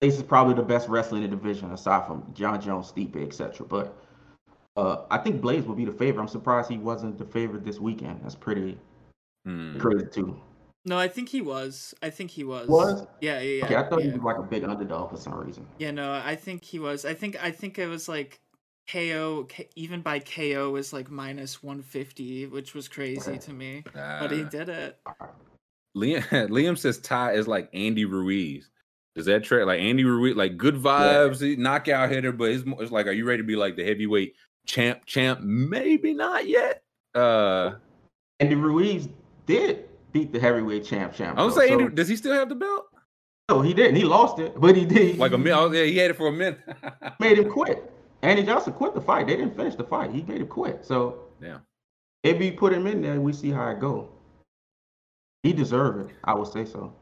[0.03, 3.67] Blaydes is probably the best wrestler in the division, aside from Jon Jones, Stipe, etc.
[3.67, 3.97] But
[4.77, 6.23] uh, I think Blaydes will be the favorite.
[6.23, 8.21] I'm surprised he wasn't the favorite this weekend.
[8.23, 8.79] That's pretty
[9.45, 9.79] Hmm.
[9.79, 10.41] crazy too.
[10.85, 11.95] No, I think he was.
[12.03, 12.69] I think he was.
[12.69, 13.07] Was?
[13.21, 13.65] Yeah, yeah, yeah.
[13.65, 14.11] Okay, I thought yeah.
[14.11, 15.67] he was like a big underdog for some reason.
[15.79, 17.05] Yeah, no, I think he was.
[17.05, 18.41] I think I think it was like
[18.91, 23.39] KO K, even by KO was like minus 150, which was crazy Okay.
[23.39, 23.85] to me.
[23.95, 24.99] But he did it.
[25.97, 28.69] Liam Liam says Tai is like Andy Ruiz.
[29.15, 30.35] Does that trade like Andy Ruiz?
[30.35, 33.47] Like good vibes, he knockout hitter, but it's, mo- it's like, are you ready to
[33.47, 34.35] be like the heavyweight
[34.67, 35.05] champ?
[35.07, 35.41] Champ?
[35.41, 36.83] Maybe not yet.
[37.15, 37.75] Uh,
[38.41, 39.09] Andy Ruiz
[39.47, 41.39] did beat the heavyweight champ champ.
[41.39, 42.87] I would though, say, so- does he still have the belt?
[43.49, 43.97] No, he didn't.
[43.97, 45.19] He lost it, but he did.
[45.19, 45.59] Like a minute?
[45.59, 46.61] Oh, yeah, he had it for a minute.
[47.21, 47.91] made him quit.
[48.23, 49.27] Andy Johnson quit the fight.
[49.27, 50.11] They didn't finish the fight.
[50.13, 50.85] He made him quit.
[50.87, 51.59] So Yeah.
[52.23, 53.21] maybe put him in there.
[53.21, 54.11] We see how it go.
[55.43, 56.17] He deserved it.
[56.25, 56.95] I would say so.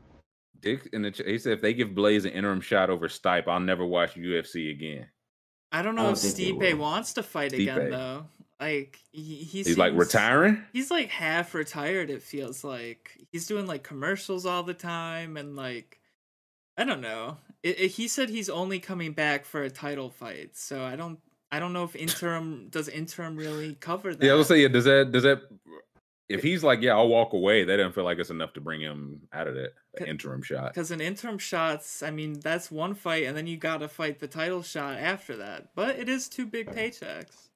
[0.61, 3.47] Dick in the ch- he said if they give Blaydes an interim shot over Stipe,
[3.47, 5.07] I'll never watch UFC again.
[5.73, 8.27] I don't I know don't if think they Stipe wants to fight again though.
[8.61, 10.63] Like he, he He's like retiring.
[10.73, 12.11] He's like half retired.
[12.11, 15.99] It feels like he's doing like commercials all the time and like
[16.77, 17.39] I don't know.
[17.63, 21.19] It, it- he said he's only coming back for a title fight, so I don't.
[21.53, 24.25] I don't know if interim does interim really cover that.
[24.25, 25.41] Yeah, I was say, yeah, does that does that
[26.29, 28.81] if he's like, yeah, I'll walk away, that doesn't feel like it's enough to bring
[28.81, 30.73] him out of that, that interim shot.
[30.73, 34.21] Because in interim shots, I mean, that's one fight, and then you got to fight
[34.21, 35.71] the title shot after that.
[35.75, 37.49] But it is two big paychecks.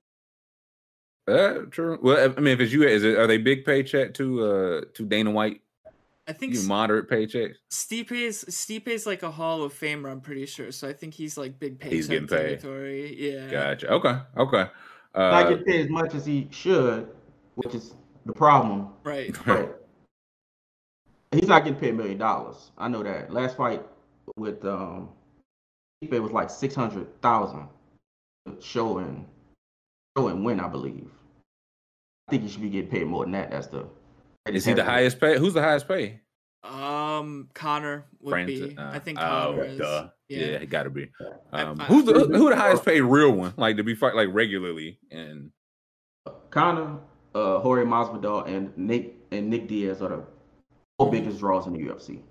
[1.27, 1.99] Uh, true.
[2.03, 5.05] Well, I mean, if it's you, is it are they big paycheck to uh to
[5.07, 5.61] Dana White?
[6.27, 7.57] I think You S- moderate paychecks.
[7.71, 10.11] Stipe's Stipe's like a Hall of Famer.
[10.11, 10.73] I'm pretty sure.
[10.73, 12.61] So I think he's like big paycheck He's getting paid.
[12.61, 13.15] territory.
[13.33, 13.51] Yeah.
[13.51, 13.91] Gotcha.
[13.91, 14.19] Okay.
[14.39, 14.71] Okay.
[15.15, 17.09] Not Uh, get paid as much as he should,
[17.57, 17.95] which is
[18.27, 18.89] the problem.
[19.05, 19.35] Right.
[19.47, 19.81] But
[21.33, 22.71] He's not getting paid a million dollars.
[22.79, 23.33] I know that.
[23.33, 23.83] Last fight
[24.37, 25.09] with um,
[26.01, 27.69] it was like six hundred thousand.
[28.61, 28.99] Show
[30.17, 31.09] and show and win, I believe.
[32.29, 33.51] I think he should be getting paid more than that.
[33.51, 33.87] That's the.
[34.47, 35.39] Is he the highest pay?
[35.39, 36.21] Who's the highest pay?
[36.63, 38.79] Um, Conor would Francis, be.
[38.79, 39.79] uh, I think oh, Conor is.
[39.79, 40.09] duh.
[40.29, 40.45] Yeah, Yeah.
[40.57, 41.11] it got to be.
[41.53, 43.53] I- Um, I- who's the who the highest paid real one?
[43.57, 45.51] Like to be fight like regularly and
[46.51, 46.99] Conor,
[47.35, 50.23] uh, Jorge Masvidal, and Nick and Nick Diaz are the
[50.99, 52.23] four biggest draws in the UFC.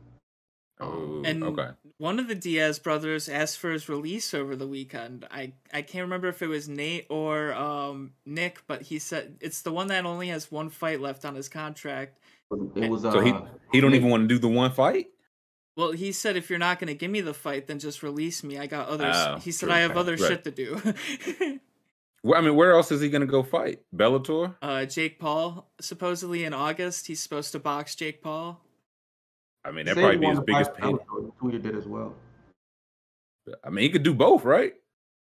[0.80, 1.70] Oh, And okay.
[1.98, 5.26] one of the Diaz brothers asked for his release over the weekend.
[5.32, 9.62] I I can't remember if it was Nate or um Nick, but he said it's
[9.62, 12.20] the one that only has one fight left on his contract.
[12.76, 13.34] It was uh, So he
[13.72, 15.08] he don't even want to do the one fight.
[15.76, 18.44] Well, he said if you're not going to give me the fight, then just release
[18.44, 18.60] me.
[18.60, 19.16] I got others.
[19.18, 19.76] Oh, he said true.
[19.76, 20.20] I have other Right.
[20.20, 20.80] shit to do.
[22.26, 23.82] Well, I mean, where else is he gonna go fight?
[23.94, 24.56] Bellator?
[24.62, 28.62] uh, Jake Paul supposedly in August he's supposed to box Jake Paul.
[29.66, 30.88] I mean, that he probably be his biggest pay.
[30.92, 31.32] Bellator.
[31.42, 32.14] He tweeted it as well.
[33.64, 34.74] I mean, he could do both, right?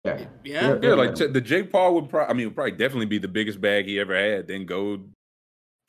[0.03, 0.77] Yeah, Yeah.
[0.81, 2.29] Yeah, like J- the Jake Paul would probably.
[2.29, 4.47] I mean, would probably definitely be the biggest bag he ever had.
[4.47, 4.99] Then go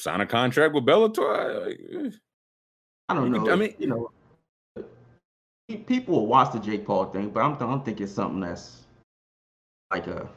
[0.01, 1.67] sign a contract with Bellator.
[1.67, 2.17] Like, eh.
[3.09, 3.45] I don't You know.
[3.45, 4.11] could- I mean- you know,
[5.87, 8.87] people will watch the Jake Paul thing, but I'm I don't think it's something that's
[9.91, 10.29] like a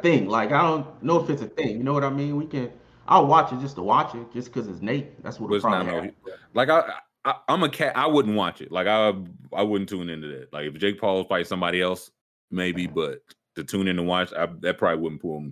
[0.00, 0.28] thing.
[0.28, 1.76] Like I don't know if it's a thing.
[1.78, 2.36] You know what I mean?
[2.36, 2.70] We can.
[3.08, 5.22] I'll watch it just to watch it, just because it's Nate.
[5.22, 6.10] That's what But it it's not no-
[6.54, 7.96] like I, I, I'm a cat.
[7.96, 8.70] I wouldn't watch it.
[8.72, 9.12] Like I,
[9.52, 10.52] I wouldn't tune into that.
[10.52, 12.10] Like if Jake Paul fight somebody else,
[12.50, 13.18] maybe, but
[13.56, 15.50] to tune in and watch, I, that probably wouldn't pull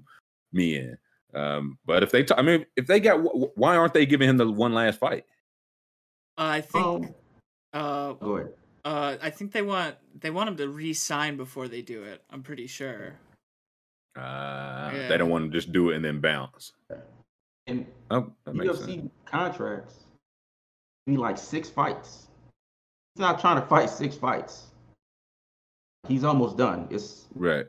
[0.53, 0.97] me in.
[1.35, 3.17] Um, but if they, t- I mean, if they got,
[3.59, 5.25] why aren't they giving him the one last fight?
[6.39, 7.15] Uh, I think Um,
[7.73, 8.53] uh go ahead.
[8.85, 12.23] uh I think they want they want him to re-sign before they do it.
[12.31, 13.15] I'm pretty sure.
[14.17, 15.09] Uh, Yeah.
[15.09, 16.73] They don't want to just do it and then bounce.
[17.67, 19.11] And Oh, that makes UFC sense.
[19.25, 20.04] contracts
[21.07, 22.29] be like six fights.
[23.15, 24.69] He's not trying to fight six fights.
[26.09, 26.89] He's almost done.
[26.91, 27.67] It's Right.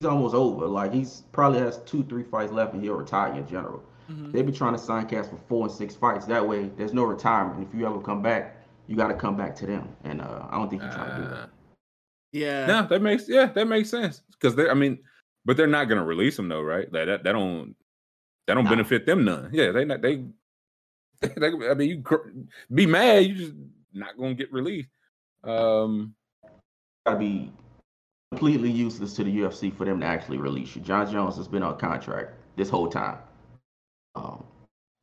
[0.00, 0.66] he's almost over.
[0.66, 3.82] Like he's probably has two, three fights left, and he'll retire in general.
[4.08, 4.32] Mhm.
[4.32, 6.26] They be trying to sign cats for four and six fights.
[6.26, 7.66] That way, there's no retirement.
[7.68, 8.56] If you ever come back,
[8.86, 9.88] you got to come back to them.
[10.04, 11.50] And uh, I don't think he's trying to do Uh, that.
[12.32, 12.66] Yeah.
[12.66, 14.68] no, that makes yeah, that makes sense because they.
[14.68, 14.98] I mean,
[15.44, 16.90] but they're not gonna release him though, right?
[16.92, 17.24] Like that.
[17.24, 17.74] That don't.
[18.46, 18.70] That don't Nah.
[18.70, 19.50] benefit them none.
[19.52, 20.24] Yeah, they not they.
[21.40, 22.28] I mean, you cr-
[22.72, 23.26] be mad.
[23.26, 23.54] You just
[23.92, 24.88] not gonna get released.
[25.44, 26.14] Um.
[27.06, 27.52] Got to be
[28.30, 30.82] completely useless to the UFC for them to actually release you.
[30.82, 33.18] Jon Jones has been on contract this whole time.
[34.14, 34.44] Um,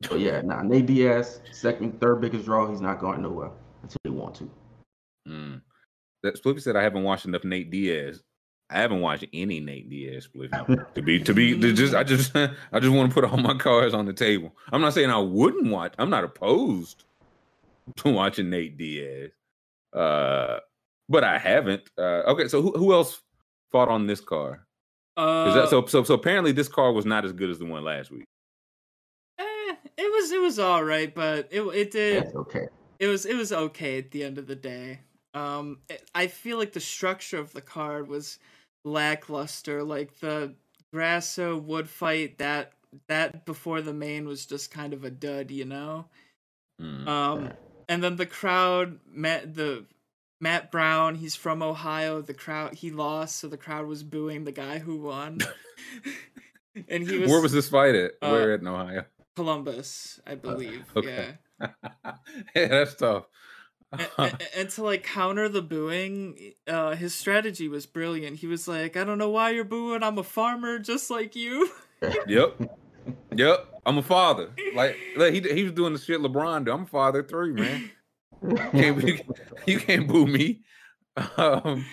[0.04, 2.68] so yeah, now Nate Diaz, second, third biggest draw.
[2.68, 3.50] He's not going nowhere
[3.82, 4.50] until they want to.
[5.28, 5.60] Mm.
[6.22, 8.22] That Spliffy said I haven't watched enough Nate Diaz.
[8.68, 10.92] I haven't watched any Nate Diaz Spliffy.
[10.94, 13.54] to be to be to just I just I just want to put all my
[13.56, 14.54] cards on the table.
[14.72, 15.94] I'm not saying I wouldn't watch.
[15.98, 17.04] I'm not opposed
[17.96, 19.30] to watching Nate Diaz.
[19.92, 20.58] Uh
[21.08, 21.88] but I haven't.
[21.96, 23.22] Uh okay, so who who else
[23.70, 24.60] fought on this card?
[25.16, 27.82] Uh, that so so so apparently this card was not as good as the one
[27.84, 28.24] last week.
[29.38, 32.66] eh, it was it was all right, but it it did That's okay.
[32.98, 35.00] it was it was okay at the end of the day.
[35.32, 38.38] Um, it, I feel like the structure of the card was
[38.86, 39.82] lackluster.
[39.84, 40.54] Like the
[40.92, 42.72] Grasso Wood fight that
[43.08, 46.06] that before the main was just kind of a dud, you know.
[46.80, 47.06] Mm.
[47.06, 47.52] Um,
[47.88, 49.84] and then the crowd met the
[50.40, 51.16] Matt Brown.
[51.16, 52.22] He's from Ohio.
[52.22, 55.40] The crowd he lost, so the crowd was booing the guy who won.
[56.88, 58.12] and he was, Where was this fight at?
[58.22, 59.04] uh, Where in Ohio?
[59.34, 60.84] Columbus, I believe.
[60.96, 61.36] okay.
[61.60, 61.68] Yeah.
[62.54, 63.24] yeah, that's tough.
[63.92, 68.36] And, and- to like counter the booing, uh, his strategy was brilliant.
[68.38, 70.02] He was like, "I don't know why you're booing.
[70.02, 71.70] I'm a farmer just like you."
[72.26, 72.60] Yep.
[73.34, 73.80] Yep.
[73.86, 74.50] I'm a father.
[74.74, 76.72] Like, like he he was doing the shit LeBron do.
[76.72, 77.90] I'm a father three, man.
[78.46, 79.18] You can't, you,
[79.66, 80.60] you can't boo me.
[81.38, 81.86] Um,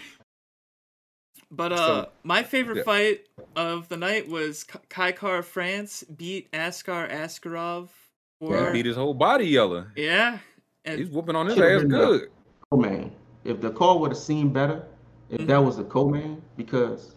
[1.49, 2.83] But uh, So- my favorite yeah.
[2.83, 3.19] fight
[3.55, 7.89] of the night was Kai Kara-France beat Askar Askarov.
[8.39, 9.87] For, beat his whole body yellow.
[9.95, 10.39] yeah,
[10.85, 12.29] and He's whooping on his Should've ass good.
[12.71, 13.11] co-man.
[13.43, 14.85] If the call would have seemed better,
[15.29, 17.15] if that was the co-man, because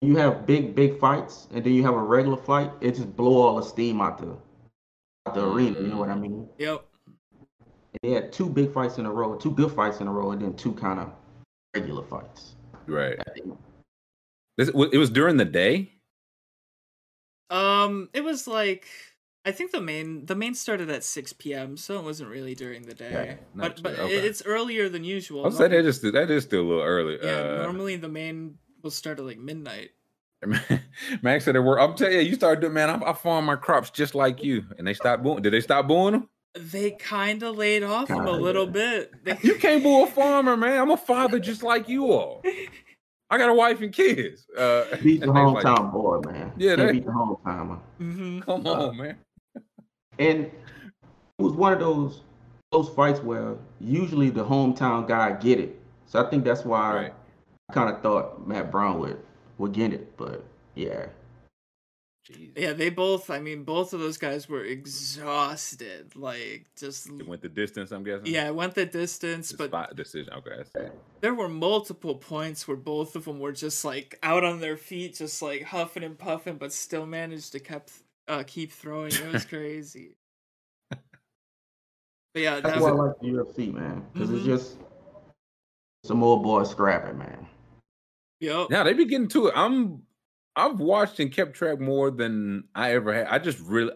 [0.00, 3.36] you have big, big fights, and then you have a regular fight, it just blow
[3.40, 4.36] all the steam out the
[5.26, 5.80] out the arena.
[5.80, 6.48] You know what I mean?
[6.58, 10.12] yep, And they had two big fights in a row, two good fights in a
[10.12, 11.10] row, and then two kind of
[11.74, 12.56] regular fights.
[12.86, 13.18] Right.
[14.58, 15.90] This, it was during the day.
[17.50, 18.86] um, it was like
[19.46, 22.82] I think the main the main started at six p.m., so it wasn't really during
[22.82, 23.38] the day.
[23.54, 24.14] not but but okay.
[24.14, 25.42] it's earlier than usual.
[25.42, 27.18] I was say Norm- that just that is still a little early.
[27.22, 29.90] yeah, uh, normally the main will start at like midnight.
[31.22, 31.80] Max said it worked.
[31.82, 32.90] I'm telling you, you started doing man.
[32.90, 35.42] I, I farm my crops just like you, and they stopped booing.
[35.42, 36.28] Did they stop booing them?
[36.54, 38.32] They kind of laid off him a Kinda.
[38.40, 39.12] little bit.
[39.24, 40.78] They, You can't boo a farmer, man.
[40.80, 42.42] I'm a father just like you all.
[43.30, 44.46] I got a wife and kids.
[44.56, 46.52] Uh, Beat the and things like hometown boy, man.
[46.56, 47.80] Yeah, Can't they- beat the hometown.
[48.00, 48.38] Mhm.
[48.40, 48.44] that.
[48.46, 49.16] Come on, man.
[50.18, 50.52] And it
[51.38, 52.22] was one of those
[52.72, 55.78] those fights where usually the hometown guy get it.
[56.06, 57.14] So I think that's why Right.
[57.70, 59.18] I kind of thought Matt Brown would
[59.58, 60.16] would get it.
[60.16, 61.06] But yeah,
[62.28, 62.52] Jeez.
[62.56, 63.28] Yeah, they both.
[63.30, 66.16] I mean, both of those guys were exhausted.
[66.16, 68.26] Like, just It went the distance, I'm guessing.
[68.26, 70.32] yeah, it went the distance, The but spot decision.
[70.32, 70.50] Okay.
[70.56, 70.92] that's it.
[71.20, 75.14] there were multiple points where both of them were just like out on their feet,
[75.16, 77.92] just like huffing and puffing, but still managed to kept
[78.28, 79.12] uh, keep throwing.
[79.12, 80.16] It was crazy.
[80.90, 80.98] but
[82.34, 84.36] yeah, that's that why I like the UFC, man, because Mhm.
[84.36, 84.76] it's just
[86.04, 87.46] some old boys scrapping, man.
[88.40, 88.68] yep.
[88.70, 89.54] Now they be getting to it.
[89.56, 90.02] I'm
[90.56, 93.26] I've watched and kept track more than I ever had.
[93.28, 93.92] I just really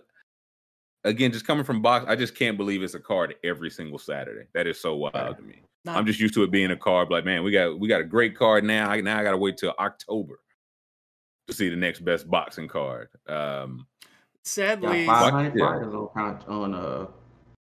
[1.05, 4.47] again, just coming from box, I just can't believe it's a card every single Saturday.
[4.55, 5.63] That is so wild to me.
[5.85, 7.11] Not- I'm just used to it being a card.
[7.11, 8.91] Like, man, we got we got a great card now.
[8.91, 10.41] I, now I got to wait till October
[11.47, 13.09] to see the next best boxing card.
[13.29, 13.87] Um,
[14.49, 15.67] Got sadly, 500 Yeah.
[15.69, 17.07] fighters on con- on uh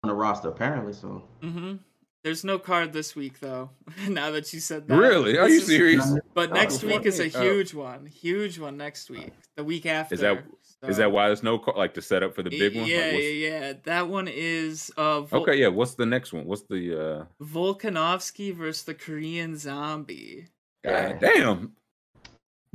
[0.04, 0.94] on the roster apparently.
[0.94, 1.76] So hmm
[2.24, 3.70] there's no card this week though.
[4.10, 5.38] now that you said that, really?
[5.38, 6.14] Are This you is- serious?
[6.34, 8.06] But Oh, next week is a fucking- uh, huge one.
[8.08, 9.32] Huge one next week.
[9.58, 10.16] The week after.
[10.16, 10.44] Is that-
[10.88, 12.86] Is so- that why there's no card like to set up for the big one?
[12.88, 13.74] Yeah, what's- yeah, yeah.
[13.86, 15.68] That one is uh Vol- Okay, yeah.
[15.68, 16.46] What's the next one?
[16.46, 20.48] What's the uh Volkanovski versus the Korean Zombie.
[20.84, 21.74] God damn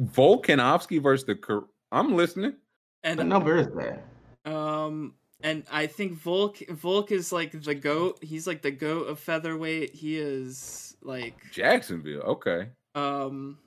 [0.01, 2.55] Volkanovski versus the Kor- I'm listening.
[3.05, 4.51] What And number is that?
[4.51, 8.19] um and I think Volk Volk is like the goat.
[8.23, 9.95] He's like the goat of featherweight.
[9.95, 12.21] He is like Jacksonville.
[12.23, 12.69] Okay.
[12.95, 13.59] um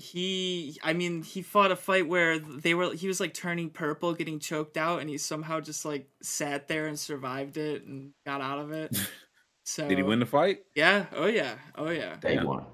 [0.00, 4.14] he i mean he fought a fight where they were he was like turning purple
[4.14, 8.40] getting choked out and he somehow just like sat there and survived it and got
[8.40, 8.96] out of it
[9.64, 10.60] so Did he win the fight?
[10.76, 12.46] yeah oh yeah oh yeah They Damn.
[12.46, 12.64] won.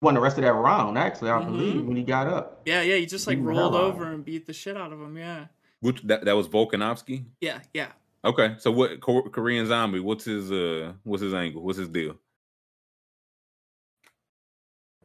[0.00, 1.46] Won the rest of that round, actually, I Mhm.
[1.46, 2.62] believe, when he got up.
[2.66, 4.14] yeah yeah he just like Beat the rolled hell out of over him.
[4.14, 5.46] and beat the shit out of him yeah
[5.80, 7.24] Which that, that was Volkanovski?
[7.40, 7.92] yeah yeah
[8.24, 8.56] Okay.
[8.58, 11.62] So what Korean zombie, what's his uh what's his angle?
[11.62, 12.16] What's his deal?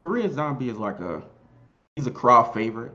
[0.04, 1.22] Korean Zombie is like a
[1.96, 2.92] he's a crowd favorite.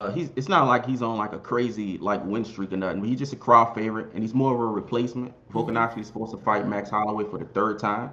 [0.00, 3.00] Uh, he's it's not like he's on like a crazy like win streak or nothing,
[3.00, 5.32] but he's just a crowd favorite, and he's more of a replacement.
[5.50, 8.10] Volkanovski is supposed to fight Max Holloway for the third time,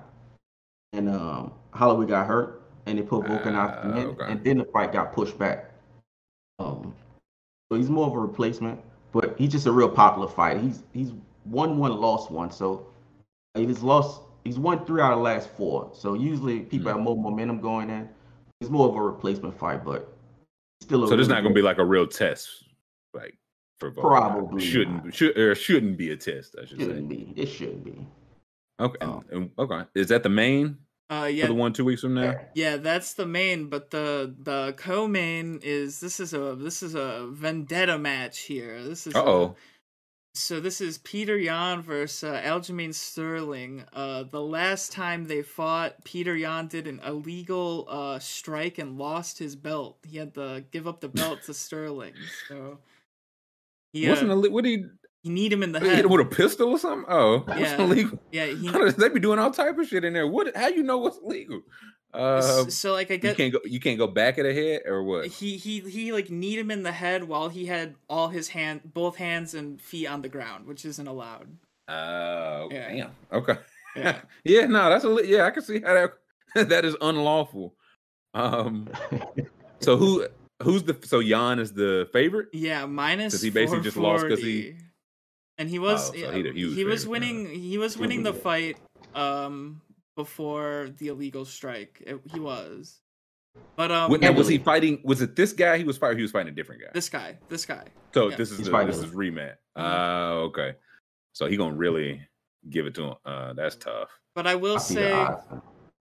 [0.93, 4.25] and um, Holloway got hurt, and they put Volkanovski Ah, in, okay.
[4.31, 5.71] and then the fight got pushed back.
[6.59, 6.93] Um,
[7.71, 8.79] so he's more of a replacement,
[9.11, 10.59] but he's just a real popular fighter.
[10.59, 11.13] He's he's
[11.45, 12.87] won one, lost one, so
[13.55, 14.21] he's lost.
[14.43, 15.91] He's won three out of the last four.
[15.93, 16.97] So usually people Hmm.
[16.97, 18.09] have more momentum going in.
[18.61, 20.11] It's more of a replacement fight, but
[20.81, 21.03] still.
[21.03, 22.65] A So this not gonna be like a real test,
[23.13, 23.37] like
[23.79, 24.01] for Volkanovski.
[24.01, 25.13] Probably shouldn't not.
[25.13, 26.55] should or shouldn't be a test.
[26.61, 27.15] I should Shouldn't say.
[27.15, 27.33] be.
[27.35, 28.05] It should be.
[28.81, 28.97] Okay.
[29.31, 29.83] And- okay.
[29.95, 30.77] Is that the main
[31.09, 32.35] uh yeah the one two weeks from now?
[32.53, 37.27] yeah that's the main but the the co-main is this is a this is a
[37.31, 39.55] vendetta match here this is Uh oh.
[40.35, 43.83] So this is Peter Yan versus uh, Aljamain Sterling.
[43.91, 49.39] Uh, the last time they fought, Peter Yan did an illegal uh, strike and lost
[49.39, 49.97] his belt.
[50.07, 52.13] He had to give up the belt to Sterling.
[52.47, 52.77] So
[53.91, 54.85] he, uh, Wasn't ille- what he
[55.23, 56.05] he need him in the he hit head.
[56.05, 57.05] him with a pistol or something?
[57.09, 57.81] Oh, what's Yeah.
[57.81, 58.19] illegal?
[58.31, 58.67] Yeah, he.
[58.67, 60.27] How does- they be doing all type of shit in there.
[60.27, 60.55] What?
[60.55, 61.61] How you know what's legal?
[62.11, 63.59] Uh, so like I guess you can't go.
[63.65, 65.27] You can't go back of the head or what?
[65.27, 68.81] he he he like need him in the head while he had all his hand
[68.83, 71.47] both hands and feet on the ground, which isn't allowed.
[71.87, 72.89] Oh, Yeah.
[72.93, 73.11] damn.
[73.31, 73.57] Okay.
[73.95, 74.21] Yeah.
[74.43, 75.45] yeah, no, that's a li- yeah.
[75.45, 75.93] I can see how
[76.55, 77.75] that that is unlawful.
[78.33, 78.87] Um,
[79.79, 80.25] so who
[80.63, 82.47] who's the so Yan is the favorite?
[82.53, 83.33] Yeah, minus.
[83.33, 84.88] Because he basically just lost because he- 440.
[85.59, 87.07] And he was Oh, so he he was favorite, yeah.
[87.09, 88.77] winning he was winning the fight
[89.13, 89.81] um
[90.15, 92.01] before the illegal strike.
[92.05, 92.99] It, he was.
[93.75, 95.01] But um What- was he fighting?
[95.03, 96.17] Was it this guy he was fighting?
[96.17, 96.87] He was fighting a different guy.
[96.93, 97.83] this guy, this guy.
[98.13, 98.35] so yeah.
[98.37, 99.55] this is the, this is rematch.
[99.75, 100.75] Oh, okay.
[101.33, 102.21] So he gonna really
[102.69, 103.15] give it to him.
[103.25, 104.09] Uh, that's tough.
[104.35, 105.27] But I will I say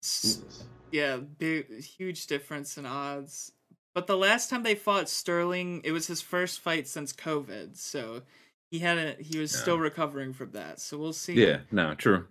[0.02, 3.52] s- yeah, big huge difference in odds.
[3.94, 8.22] But the last time they fought Sterling, it was his first fight since COVID, so
[8.70, 9.60] he had a he was Yeah.
[9.60, 10.80] still recovering from that.
[10.80, 11.34] So we'll see.
[11.34, 12.26] Yeah, no, true.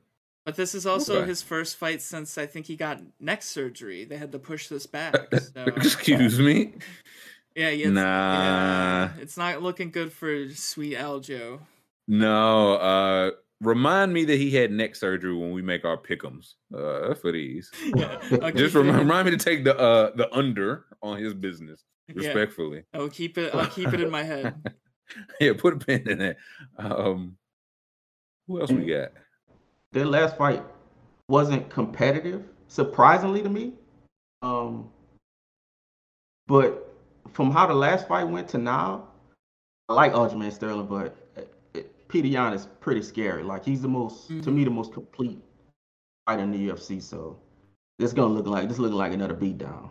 [0.45, 1.27] But this is also Okay.
[1.27, 4.05] his first fight since I think he got neck surgery.
[4.05, 5.15] They had to push this back.
[5.53, 5.65] So.
[5.65, 6.73] Excuse me.
[7.55, 7.87] Yeah, yeah.
[7.87, 8.01] It's, Nah.
[8.43, 11.61] yeah, it's not looking good for sweet Aljo.
[12.07, 13.31] No, uh
[13.61, 17.71] remind me that he had neck surgery when we make our pickums uh for these.
[17.95, 21.83] Yeah, I'll Just remind, remind me to take the uh the under on his business
[22.07, 22.83] Yeah, respectfully.
[22.93, 23.55] I'll keep it.
[23.55, 24.53] I'll keep it in my head.
[25.39, 26.37] yeah, put a pin in it.
[26.77, 27.37] Um
[28.47, 29.11] who else we got?
[29.91, 30.63] their last fight
[31.27, 33.73] wasn't competitive, surprisingly to me.
[34.41, 34.89] Um,
[36.47, 36.93] but
[37.33, 39.07] from how the last fight went to now,
[39.89, 43.43] I like Aljamain Sterling, but it, it, Peter Yan is pretty scary.
[43.43, 45.41] Like he's the most, to me, the most complete
[46.25, 47.01] fighter in the UFC.
[47.01, 47.39] So
[47.99, 49.89] this gonna look like this looking like another beatdown.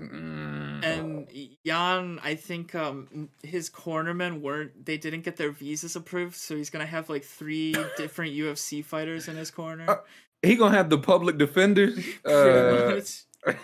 [0.00, 0.84] Mm.
[0.84, 1.26] And
[1.64, 6.68] Yan, I think um his cornermen weren't they didn't get their visas approved, so he's
[6.70, 9.88] gonna have like three different UFC fighters in his corner.
[9.88, 9.96] Uh,
[10.42, 13.00] he gonna have the public defenders uh,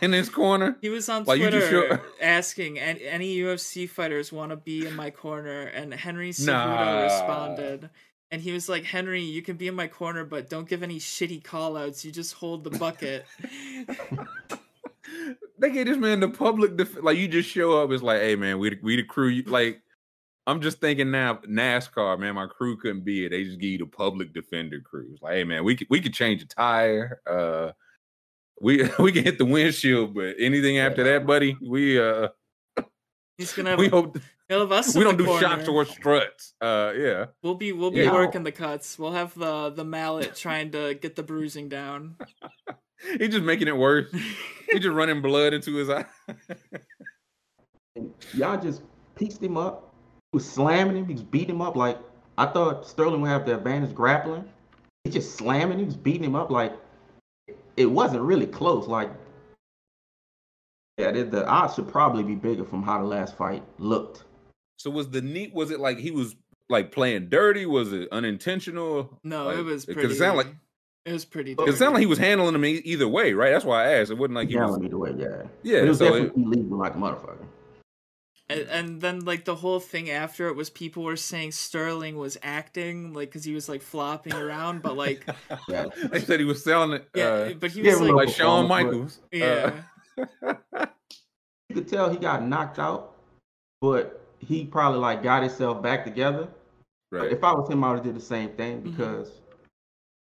[0.01, 0.77] in his corner.
[0.81, 4.95] He was on Like, Twitter show- asking, "An- "Any UFC fighters want to be in
[4.97, 7.03] my corner?" And Henry Cejudo Nah.
[7.03, 7.91] responded,
[8.31, 10.99] and he was like, "Henry, you can be in my corner, but don't give any
[10.99, 12.05] shitty callouts.
[12.07, 13.27] You just hold the bucket."
[15.63, 17.91] They gave this man the public def- like you just show up.
[17.93, 19.29] It's like, hey man, we the- we the crew.
[19.29, 19.81] You- Like
[20.47, 23.29] I'm just thinking now, NASCAR man, my crew couldn't be it.
[23.31, 25.21] They just give you the public defender crews.
[25.23, 27.21] Like, hey man, we could we could change a tire.
[27.27, 27.71] Uh,
[28.61, 32.29] we we can hit the windshield, but anything after that, buddy, we uh
[33.39, 34.19] He's gonna we hope
[34.49, 34.95] he'll have us.
[34.97, 36.55] we don't do shocks or struts.
[36.61, 37.27] Uh, yeah.
[37.43, 38.13] We'll be we'll be Yeah.
[38.13, 38.99] working the cuts.
[38.99, 42.17] We'll have the the mallet trying to get the bruising down.
[43.19, 44.11] He's just making it worse.
[44.71, 46.05] He's just running blood into his eye.
[47.97, 48.83] And y'all just
[49.17, 49.93] pieced him up.
[50.33, 51.07] He was slamming him.
[51.07, 51.77] He was beating him up.
[51.77, 51.99] Like
[52.39, 54.45] I thought Sterling would have the advantage grappling.
[55.05, 55.81] He just slamming him.
[55.81, 56.51] He was beating him up.
[56.51, 56.75] Like
[57.77, 58.87] it wasn't really close.
[58.87, 59.11] Like
[60.99, 64.25] yeah, the, the odds should probably be bigger from how the last fight looked.
[64.77, 65.55] So was the neat?
[65.55, 66.37] Was it like he was
[66.69, 67.67] like playing dirty?
[67.67, 69.19] Was it unintentional?
[69.25, 70.55] No, Like, it was because it sounded like
[71.05, 71.55] it was pretty.
[71.55, 73.51] because it sounded like he was handling him e- either way, right?
[73.51, 74.11] That's why I asked.
[74.11, 74.81] It wasn't like he Yeah, was.
[74.83, 75.43] either way, yeah.
[75.63, 77.47] Yeah, But it was so it- definitely illegal like a motherfucker.
[78.49, 82.37] And, and then like the whole thing after it was people were saying Sterling was
[82.43, 85.25] acting like because he was like flopping around, but like
[85.69, 85.87] Yeah.
[86.11, 87.09] They said he was selling it.
[87.15, 89.77] yeah, uh, but he was like like Shawn performance, but- Michaels.
[90.19, 90.87] Uh, yeah.
[91.69, 93.15] You could tell he got knocked out,
[93.81, 96.49] but he probably like got himself back together.
[97.11, 97.33] But right.
[97.33, 98.85] if I was him, I would have did the same thing Mhm.
[98.85, 99.41] because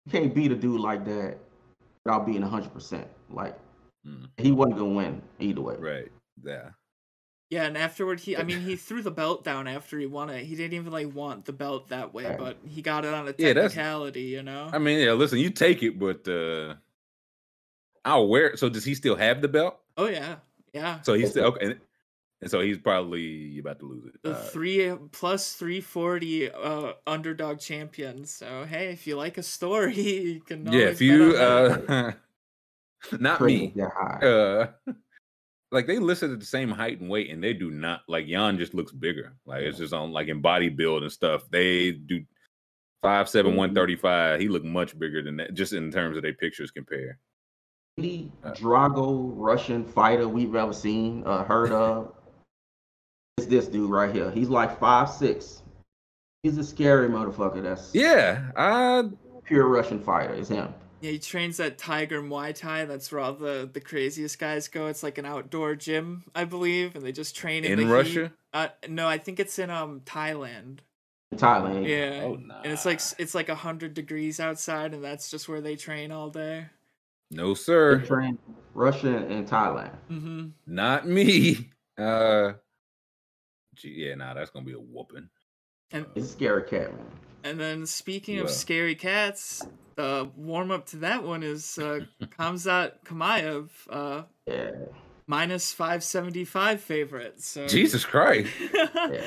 [0.06, 1.36] you can't beat a dude like that
[2.04, 3.06] without being hundred percent.
[3.30, 3.58] Like
[4.06, 4.28] Mm.
[4.36, 5.74] he wasn't gonna win either way.
[5.78, 6.12] Right.
[6.44, 6.70] Yeah.
[7.50, 10.44] Yeah, and afterward, he I mean, he threw the belt down after he won it.
[10.44, 12.38] He didn't even like want the belt that way, Right.
[12.38, 14.70] but he got it on a Yeah, that's- technicality, you know.
[14.72, 15.12] I mean, yeah.
[15.12, 16.74] Listen, you take it, but uh
[18.04, 18.50] I'll wear.
[18.50, 18.58] it.
[18.60, 19.76] So does he still have the belt?
[19.96, 20.36] oh yeah,
[20.72, 21.00] yeah.
[21.02, 21.76] So he's still okay.
[22.40, 24.20] And, and so he's probably about to lose it.
[24.22, 28.24] The Uh, three plus three forty uh, underdog champion.
[28.26, 29.94] So hey, if you like a story,
[30.34, 30.66] you can.
[30.66, 30.88] yeah.
[30.90, 31.90] If you bet on that.
[31.90, 32.12] uh,
[33.20, 33.72] not Crazy me.
[33.76, 34.92] that uh
[35.72, 38.56] like they listed at the same height and weight and they do not like Yan
[38.58, 42.24] just looks bigger like it's just on like in body build and stuff they do
[43.02, 43.58] five seven Mm-hmm.
[43.58, 46.70] one thirty five he looked much bigger than that just in terms of their pictures
[46.70, 47.18] compare
[47.98, 52.12] Any Uh, Drago Russian fighter we've ever seen, uh, heard of,
[53.38, 54.30] is this dude right here.
[54.30, 55.62] He's like five six.
[56.42, 57.62] He's a scary motherfucker.
[57.62, 59.04] That's yeah i
[59.44, 60.34] pure Russian fighter.
[60.34, 60.72] Is him.
[61.00, 62.86] Yeah, he trains at Tiger Muay Thai.
[62.86, 64.86] That's where all the, the craziest guys go.
[64.86, 67.90] It's like an outdoor gym, I believe, and they just train in, in the heat.
[67.92, 70.78] russia Uh, no, I think it's in um Thailand.
[71.34, 71.86] Thailand.
[71.86, 72.62] Yeah, oh nah.
[72.62, 76.30] and it's like it's like hundred degrees outside, and that's just where they train all
[76.30, 76.66] day.
[77.30, 78.38] no They sir train
[78.72, 79.94] Russia and Thailand.
[80.08, 82.58] hmm not me uh gee,
[83.84, 85.28] yeah nah that's gonna be a whooping
[85.92, 87.06] And It's a scary cat, man.
[87.44, 88.44] and then speaking Wow.
[88.44, 89.66] of scary cats,
[89.96, 92.00] the warm up to that one is uh,
[92.38, 94.70] Khamzat Chimaev, uh, Yeah.
[95.26, 97.40] minus five seventy five favorite.
[97.42, 99.24] So jesus christ Yeah.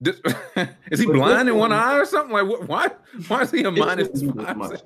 [0.00, 0.20] This-
[0.90, 2.88] is he But blind in one one- eye or something like what why
[3.28, 4.80] why is he a It minus shouldn't be five much.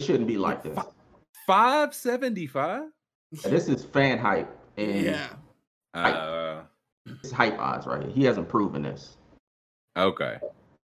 [0.00, 0.76] It shouldn't be like this.
[1.46, 2.84] five seventy five
[3.44, 5.28] This is fan hype and yeah.
[5.94, 6.47] uh
[7.22, 8.12] it's hype odds right here.
[8.12, 9.16] He hasn't proven this.
[9.96, 10.38] okay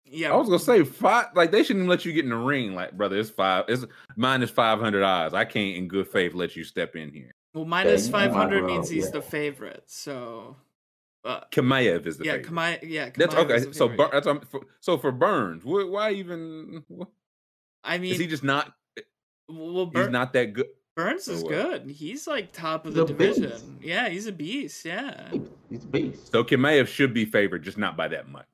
[0.05, 1.27] Yeah, I was gonna say five.
[1.35, 2.73] Like they shouldn't even let you get in the ring.
[2.75, 3.65] Like, brother, it's five.
[3.67, 3.85] It's
[4.15, 5.33] minus five hundred odds.
[5.33, 7.31] I can't, in good faith, let you step in here.
[7.53, 9.11] Well, minus you might five hundred means he's yeah.
[9.11, 9.83] the favorite.
[9.85, 10.55] So,
[11.25, 12.51] uh, Chimaev is the yeah, favorite.
[12.53, 13.55] Kamai, yeah, That's okay.
[13.55, 16.83] is the So, favorite, Bur- that's um, for, so for Burns, wh- why even?
[16.89, 17.03] wh-
[17.83, 18.73] I mean, Is he just not?
[19.49, 20.67] well, He's not that good.
[20.95, 21.49] Burns is what?
[21.51, 21.89] good.
[21.91, 23.41] He's like top of He's the a beast.
[23.41, 23.79] division.
[23.81, 24.83] Yeah, he's a beast.
[24.85, 25.29] Yeah,
[25.69, 26.31] He's a beast.
[26.31, 28.45] So Chimaev should be favored, just not by that much.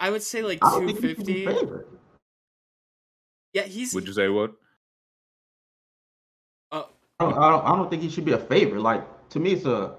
[0.00, 1.46] I would say like I think he should be fifty.
[1.46, 1.86] favored.
[3.52, 3.92] Yeah, he's.
[3.92, 4.52] Would you say what?
[6.72, 6.84] Uh,
[7.20, 8.80] I don't, I don't, I don't think he should be a favorite.
[8.80, 9.94] Like to me, it's a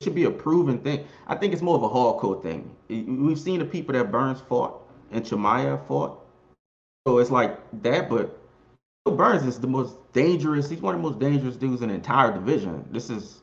[0.00, 1.06] it should be a proven thing.
[1.28, 2.74] I think it's more of a hardcore thing.
[2.88, 6.20] We've seen the people that Burns fought and Chimaev fought.
[7.06, 8.43] So it's like that, but Gilbert
[9.12, 10.70] Burns is the most dangerous.
[10.70, 12.88] He's one of the most dangerous dudes in the entire division.
[12.90, 13.42] This is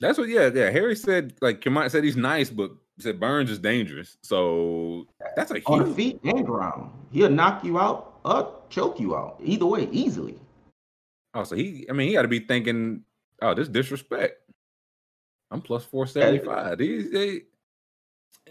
[0.00, 0.28] That's what.
[0.28, 0.70] Yeah, yeah.
[0.70, 4.18] Harry said like Kamai said he's nice, but said Burns is dangerous.
[4.22, 5.06] So
[5.36, 6.90] that's a on the feet and ground.
[7.12, 9.40] He'll knock you out or choke you out.
[9.42, 10.38] Either way, easily.
[11.32, 11.86] Oh, so he.
[11.88, 13.02] I mean, he got to be thinking,
[13.40, 14.42] oh, this disrespect.
[15.50, 16.78] I'm plus four seventy five.
[16.78, 17.42] These they,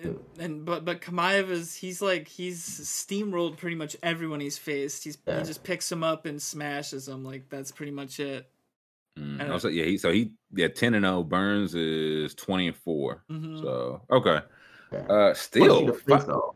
[0.02, 5.04] And, and but but Chimaev is he's like he's steamrolled pretty much everyone he's faced.
[5.04, 5.40] He's Yeah.
[5.40, 7.24] he just picks them up and smashes them.
[7.26, 8.50] Like that's pretty much it.
[9.18, 11.24] Mm, And- oh, so yeah, he so he yeah ten and zero.
[11.24, 13.62] Burns is twenty and 4 Mhm.
[13.62, 14.40] So okay,
[14.94, 15.00] Yeah.
[15.00, 16.56] uh, still the fi- face off.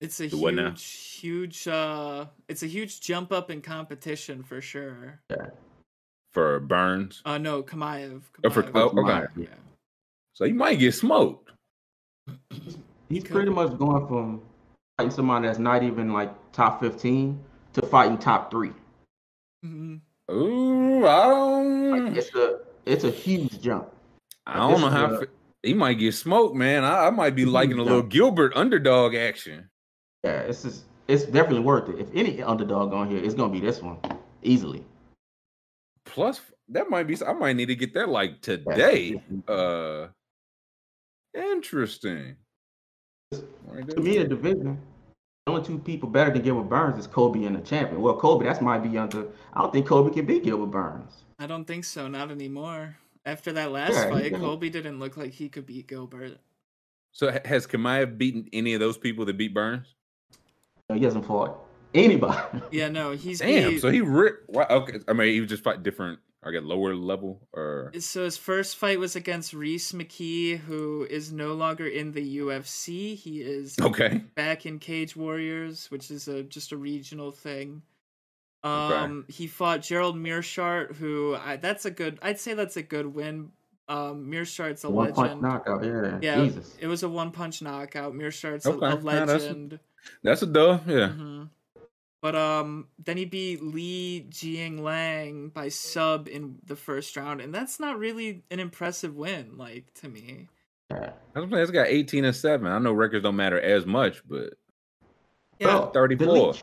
[0.00, 0.70] It's a The now?
[0.70, 0.84] huge,
[1.20, 1.68] huge.
[1.68, 5.20] uh It's a huge jump up in competition for sure.
[6.32, 7.22] for Burns.
[7.24, 8.22] Uh no, Chimaev.
[8.42, 9.26] Oh, for- oh, okay.
[9.36, 9.46] Yeah.
[10.34, 11.50] So he might get smoked.
[13.08, 14.42] He's pretty much going from
[14.98, 17.38] fighting somebody that's not even like top fifteen
[17.74, 18.72] to fighting top three.
[19.62, 19.96] hmm
[20.30, 22.06] Ooh, I don't.
[22.06, 23.90] Like, it's a it's a huge jump.
[24.46, 25.26] I don't know how a-
[25.62, 26.82] he might get smoked, man.
[26.84, 28.12] I, I might be Huge liking a little jump.
[28.12, 29.68] Gilbert underdog action.
[30.24, 31.98] Yeah, it's just it's definitely worth it.
[32.00, 33.98] If any underdog on here, it's gonna be this one
[34.42, 34.84] easily.
[36.06, 36.40] Plus,
[36.70, 37.16] that might be.
[37.24, 39.20] I might need to get that like today.
[39.46, 40.08] Uh,
[41.34, 42.36] interesting.
[43.66, 44.78] Right To me, the division,
[45.46, 48.00] the only two people better than Gilbert Burns is Colby and the champion.
[48.00, 49.26] Well, Colby, that's might be under.
[49.52, 51.24] I don't think Colby can beat Gilbert Burns.
[51.38, 52.06] I don't think so.
[52.08, 52.96] Not anymore.
[53.26, 56.38] After that last Yeah, fight, didn't- didn't look like he could beat Gilbert.
[57.12, 59.94] So has Chimaev beaten any of those people that beat Burns?
[60.92, 61.58] He hasn't fought
[61.94, 62.60] anybody.
[62.70, 63.70] Yeah, no, he's Damn.
[63.70, 64.50] beat- So he ripped.
[64.50, 64.98] Wow, okay.
[65.08, 66.18] I mean, he was just fight different.
[66.44, 71.32] I get lower level or So his first fight was against Rhys McKee, who is
[71.32, 73.14] no longer in the UFC.
[73.16, 74.18] He is okay.
[74.34, 77.82] back in Cage Warriors, which is a just a regional thing.
[78.64, 78.94] Okay.
[78.96, 82.18] Um, he fought Gerald Meerschaert, who I, that's a good.
[82.22, 83.50] I'd say that's a good win.
[83.88, 85.42] Um, Meerschaert's a One punch legend.
[85.42, 85.84] knockout.
[85.84, 86.18] Yeah.
[86.22, 86.74] Yeah, Jesus.
[86.80, 88.14] it was a one punch knockout.
[88.14, 89.78] Meerschaert's Okay, a, a no, that's- legend.
[90.22, 90.82] That's a dub.
[90.88, 91.12] Yeah.
[91.16, 91.48] Mhm.
[92.24, 97.78] But um, then he beat Li Jingliang by sub in the first round, and that's
[97.78, 100.48] not really an impressive win, like to me.
[100.90, 101.10] Yeah.
[101.36, 102.66] I was saying it's got 18 and 7.
[102.66, 104.54] I know records don't matter as much, but
[105.60, 106.54] Yeah, Bro, 34.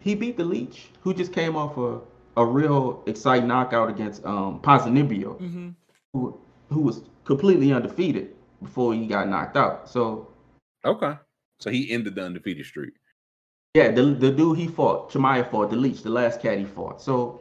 [0.00, 2.00] He beat the Leech, who just came off a,
[2.36, 5.70] a real exciting knockout against um Ponzinibbio, hmm
[6.12, 6.38] who
[6.68, 9.88] who was completely undefeated before he got knocked out.
[9.88, 10.28] So
[10.84, 11.14] okay.
[11.58, 12.92] So he ended the undefeated streak.
[13.74, 17.00] Yeah, the the dude he fought, Chimaev fought, the Leech, the last cat he fought.
[17.00, 17.40] So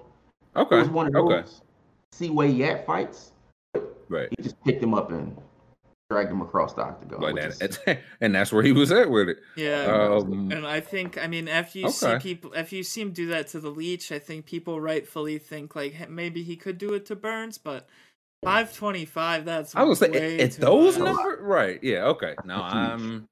[0.56, 0.78] it Okay.
[0.80, 1.48] was one of those Okay.
[2.14, 3.32] see where he at fights.
[4.08, 4.30] Right.
[4.38, 5.36] He just picked him up and
[6.10, 7.22] dragged him across the octagon.
[7.22, 7.62] Like that.
[7.62, 9.38] is- and that's where he was at with it.
[9.56, 13.12] Yeah, Um, and I think I mean after you see people, after you see him
[13.12, 16.94] do that to the Leech, I think people rightfully think like maybe he could do
[16.94, 17.88] it to Burns, but
[18.44, 19.44] five twenty five.
[19.44, 21.82] That's I was gonna say way at, at those numbers, right?
[21.84, 22.06] Yeah.
[22.06, 22.36] Okay.
[22.46, 23.28] Now I'm.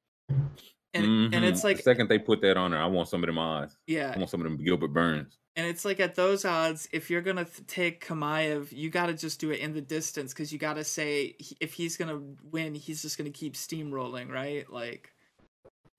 [0.94, 1.44] And and mhm.
[1.44, 3.78] it's like the second they put that on there, I want some of them odds.
[3.86, 5.38] yeah, I want some of them Gilbert Burns.
[5.56, 9.14] And it's like at those odds, if you're gonna th- take Chimaev, you got to
[9.14, 12.22] just do it in the distance because you got to say he- if he's gonna
[12.52, 14.72] win, he's just gonna keep steamrolling, right?
[14.72, 15.12] Like,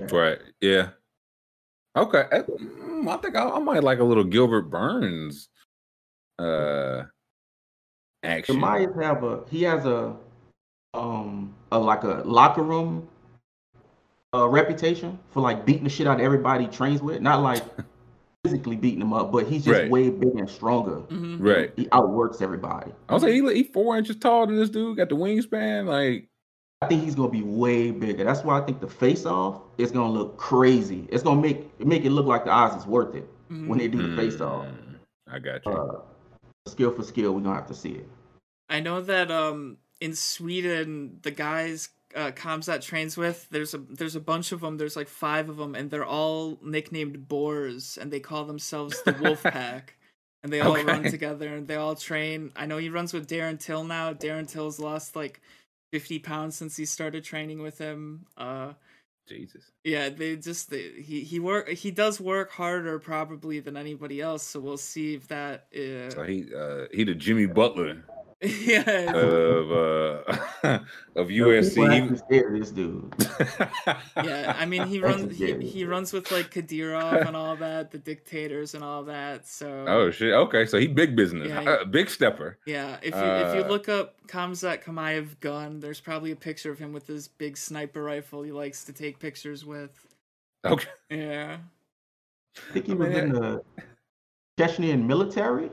[0.01, 0.39] Right.
[0.63, 0.91] Yeah.
[1.95, 2.25] Okay.
[2.33, 5.51] I, mm, I think I, I might like a little Gilbert Burns.
[6.39, 7.03] Uh.
[8.23, 8.57] Action.
[8.57, 10.17] Chimaev have a he has a
[10.95, 13.09] um a like a locker room
[14.35, 17.21] uh reputation for like beating the shit out of everybody he trains with.
[17.21, 17.63] Not like
[18.45, 19.91] physically beating them up, but he's just Right.
[19.91, 21.01] way bigger and stronger.
[21.09, 21.39] mhm.
[21.41, 21.73] Right.
[21.77, 22.93] He outworks everybody.
[23.09, 24.97] I was like, he, he four inches taller than this dude.
[24.97, 25.87] Got the wingspan.
[25.87, 26.29] Like,
[26.83, 28.25] I think he's gonna be way bigger.
[28.25, 31.07] That's why I think the face off is gonna look crazy.
[31.11, 34.09] It's gonna make make it look like the odds is worth it when they do
[34.09, 34.65] the face off.
[34.67, 34.95] mm,
[35.31, 35.73] I got you.
[35.73, 36.01] Uh,
[36.69, 38.09] skill for skill, we're gonna have to see it.
[38.71, 44.17] I know that um in Sweden, the guys uh, Khamzat trains with, there's a there's
[44.17, 44.77] a bunch of them.
[44.79, 49.13] There's like five of them, and they're all nicknamed Boars, and they call themselves the
[49.21, 49.97] Wolf Pack.
[50.43, 52.51] And they all run together, and they all train.
[52.57, 54.15] I know he runs with Darren Till now.
[54.15, 55.41] Darren Till's lost like
[55.93, 58.25] fifty pounds since he started training with him.
[58.39, 58.73] Uh,
[59.29, 59.71] Jesus.
[59.85, 64.43] yeah, they just they, he he work he does work harder probably than anybody else.
[64.43, 65.67] So we'll see if that.
[65.75, 68.03] Uh, So he uh he the Jimmy Butler
[68.65, 70.23] yeah, of uh
[71.15, 71.77] of USC.
[71.93, 73.13] actually scared this dude.
[74.25, 77.99] yeah i mean he runs he, he runs with like kadyrov and all that the
[77.99, 80.33] dictators and all that so oh shit.
[80.33, 81.49] Okay, so he big business.
[81.49, 82.57] Yeah, Uh, big stepper.
[82.65, 86.71] yeah if you if you uh, look up khamzat Chimaev gun there's probably a picture
[86.71, 90.07] of him with his big sniper rifle he likes to take pictures with
[90.65, 90.89] Okay.
[91.11, 91.59] Yeah.
[92.57, 93.63] I think he was in the
[94.59, 95.71] Chechnyan military.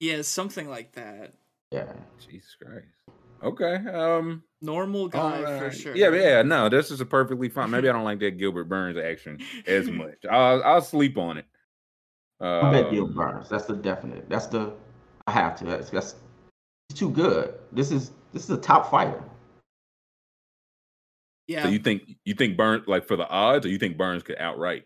[0.00, 1.34] Yeah, something like that.
[1.74, 1.92] Yeah.
[2.20, 2.86] Jesus Christ.
[3.42, 3.74] Okay.
[3.90, 4.44] Um.
[4.62, 5.96] Normal guy for sure.
[5.96, 6.42] Yeah, yeah.
[6.42, 7.70] No, this is a perfectly fine.
[7.70, 10.24] Maybe I don't like that Gilbert Burns action as much.
[10.30, 11.46] I'll I'll sleep on it.
[12.40, 13.48] I bet Gil Um, Burns.
[13.48, 14.28] That's the definite.
[14.28, 14.72] That's the.
[15.26, 15.64] I have to.
[15.64, 16.14] That's, that's
[16.88, 17.54] he's too good.
[17.72, 19.22] This is this is a top fighter.
[21.48, 21.64] Yeah.
[21.64, 24.38] So you think you think Burns like for the odds, or you think Burns could
[24.38, 24.84] outright?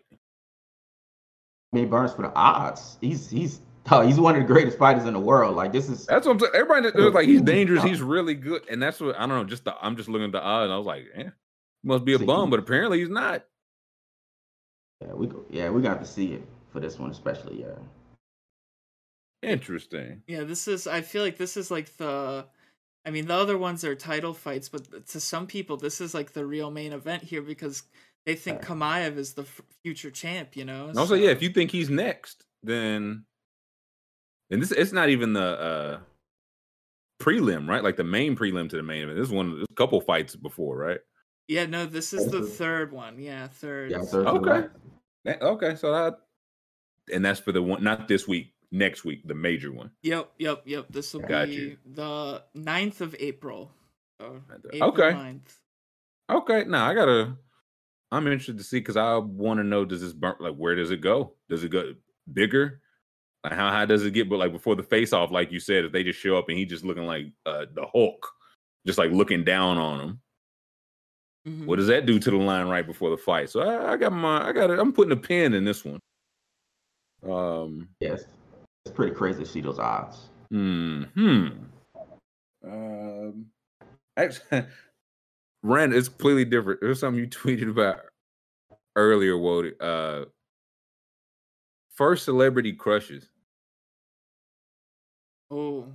[1.71, 2.97] I mean, Burns for the odds.
[2.99, 3.61] He's he's
[3.91, 5.55] oh, he's one of the greatest fighters in the world.
[5.55, 6.51] Like this is That's what I'm saying.
[6.55, 7.83] Everybody was like, he's dangerous.
[7.83, 9.43] He's really good, and that's what I don't know.
[9.43, 10.65] Just the I'm just looking at the odds.
[10.65, 11.29] And I was like, eh,
[11.83, 13.45] must be a See, bum, but apparently he's not.
[15.01, 17.75] yeah we go yeah we got to see it for this one especially yeah.
[19.41, 20.21] Interesting.
[20.27, 20.85] Yeah, this is.
[20.85, 22.45] I feel like this is like the.
[23.05, 26.33] I mean, the other ones are title fights, but to some people, this is like
[26.33, 27.83] the real main event here because
[28.25, 29.45] they think Chimaev is the
[29.81, 30.57] future champ.
[30.57, 30.87] You know.
[30.87, 33.23] And also, yeah, if you think he's next, then
[34.49, 35.99] and this it's not even the uh
[37.21, 37.83] prelim, right?
[37.83, 39.17] Like the main prelim to the main event.
[39.17, 40.99] This is one there's a couple fights before, right?
[41.47, 43.19] Yeah, no, this is the third one.
[43.19, 43.91] Yeah, third.
[43.91, 44.67] Yeah, third Okay.
[45.25, 46.19] That- Okay, so that
[47.13, 49.91] and that's for the one not this week, next week, the major one.
[50.03, 50.85] Yep, yep, yep.
[50.89, 51.77] This will Got be you.
[51.85, 53.71] the 9th of April.
[54.21, 54.77] So, Okay.
[54.77, 55.11] April Okay.
[55.11, 55.57] 9th.
[56.29, 57.35] Okay, now I gotta.
[58.11, 60.91] I'm interested to see because I want to know does this burn like where does
[60.91, 61.33] it go?
[61.49, 61.93] Does it go
[62.31, 62.81] bigger?
[63.43, 64.29] Like how high does it get?
[64.29, 66.57] But like before the face off, like you said, if they just show up and
[66.57, 68.25] he just looking like uh, the Hulk,
[68.85, 70.21] just like looking down on him,
[71.47, 71.65] Mhm.
[71.65, 73.49] what does that do to the line right before the fight?
[73.49, 74.77] So I, I got my, I got it.
[74.79, 75.99] I'm putting a pin in this one.
[77.23, 77.87] Um.
[78.01, 78.23] Yes,
[78.85, 80.29] it's pretty crazy to see those odds.
[80.49, 81.03] Hmm.
[81.15, 81.47] Hmm.
[82.63, 83.45] Um.
[84.17, 84.65] Actually,
[85.63, 86.81] Rand, it's completely different.
[86.81, 88.01] There's something you tweeted about
[88.97, 89.73] earlier, Wody.
[89.79, 90.25] Uh,
[91.95, 93.29] first celebrity crushes.
[95.51, 95.87] Oh,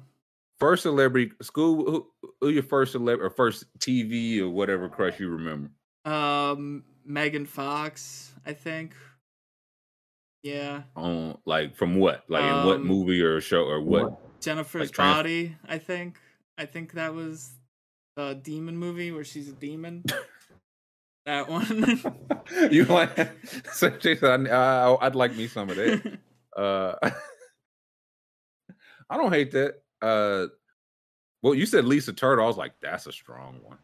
[0.60, 1.84] First celebrity school.
[1.84, 2.06] Who,
[2.40, 5.70] who your first celebrity or first TV or whatever crush you remember?
[6.04, 8.94] um, Megan Fox, I think.
[10.42, 12.24] Yeah, On like from what?
[12.28, 14.40] Like in what Um, movie or show or what?
[14.40, 15.56] Jennifer's trans- Body.
[15.66, 16.18] I think.
[16.58, 17.50] I think that was
[18.16, 20.04] the demon movie where she's a demon.
[21.26, 22.00] that one.
[22.70, 23.18] you like?
[23.72, 24.52] So Jason, I,
[24.86, 26.18] I, I'd like me some of that.
[26.56, 26.94] Uh,
[29.10, 29.82] I don't hate that.
[30.02, 30.46] Uh,
[31.42, 32.44] well, you said Lisa Turtle.
[32.44, 33.78] I was like, that's a strong one.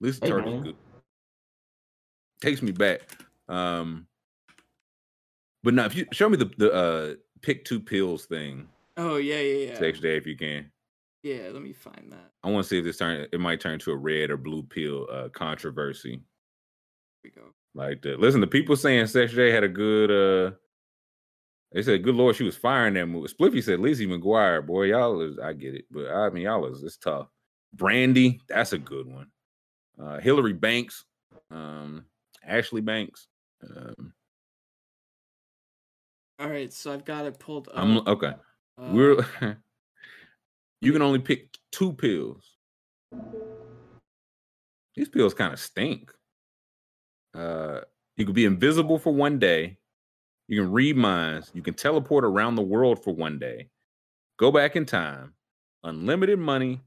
[0.00, 0.62] Lisa Hey, Turtle's man.
[0.62, 0.76] good.
[2.40, 3.00] Takes me back.
[3.48, 4.06] Um,
[5.62, 9.38] but now, if you show me the the uh pick two pills thing, oh yeah,
[9.38, 9.78] yeah, yeah.
[9.80, 10.70] next day if you can.
[11.22, 12.32] Yeah, let me find that.
[12.42, 13.28] I want to see if this turn.
[13.32, 16.10] It might turn to a red or blue pill uh controversy.
[16.10, 16.20] Here
[17.22, 17.48] we go.
[17.74, 18.18] Like that.
[18.18, 20.56] Listen, the people saying Sex J had a good uh
[21.72, 23.32] they said, good lord, she was firing that movie.
[23.32, 26.82] Spliffy said Lizzie McGuire, boy, y'all is I get it, but I mean y'all is
[26.82, 27.28] it's tough.
[27.74, 29.28] Brandy, that's a good one.
[30.00, 31.04] Uh Hilary Banks,
[31.50, 32.04] um,
[32.46, 33.26] Ashley Banks.
[33.64, 34.12] Um
[36.38, 37.74] All right, so I've got it pulled up.
[37.76, 38.34] I'm okay.
[38.78, 39.26] Uh, We're
[40.80, 42.52] you can only pick two pills.
[44.94, 46.12] These pills kind of stink.
[47.34, 47.80] Uh,
[48.16, 49.78] you could be invisible for one day.
[50.52, 51.50] You can read minds.
[51.54, 53.70] You can teleport around the world for one day.
[54.38, 55.32] Go back in time.
[55.82, 56.82] Unlimited money.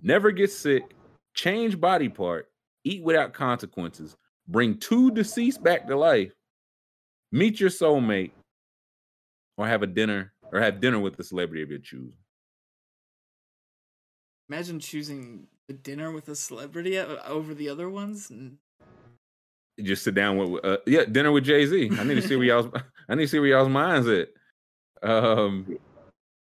[0.00, 0.94] Never get sick.
[1.34, 2.46] Change body part.
[2.84, 4.16] Eat without consequences.
[4.46, 6.32] Bring two deceased back to life.
[7.32, 8.30] Meet your soulmate.
[9.56, 12.12] Or have a dinner or have dinner with the celebrity of your choosing.
[14.48, 18.30] Imagine choosing the dinner with a celebrity over the other ones.
[18.30, 18.58] N-
[19.82, 21.90] just sit down with uh, yeah dinner with Jay Z.
[21.98, 22.68] I need to see where y'all's
[23.08, 24.28] I need to see where y'all's minds at.
[25.02, 25.78] Um,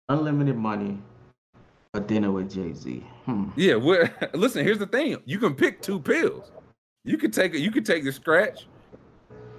[0.09, 0.97] Unlimited money,
[1.93, 3.03] a dinner with Jay Z.
[3.25, 3.49] Hmm.
[3.55, 3.75] yeah.
[3.75, 4.11] What?
[4.35, 6.51] Listen, here's the thing: you can pick two pills.
[7.05, 8.67] You could take you could take the scratch,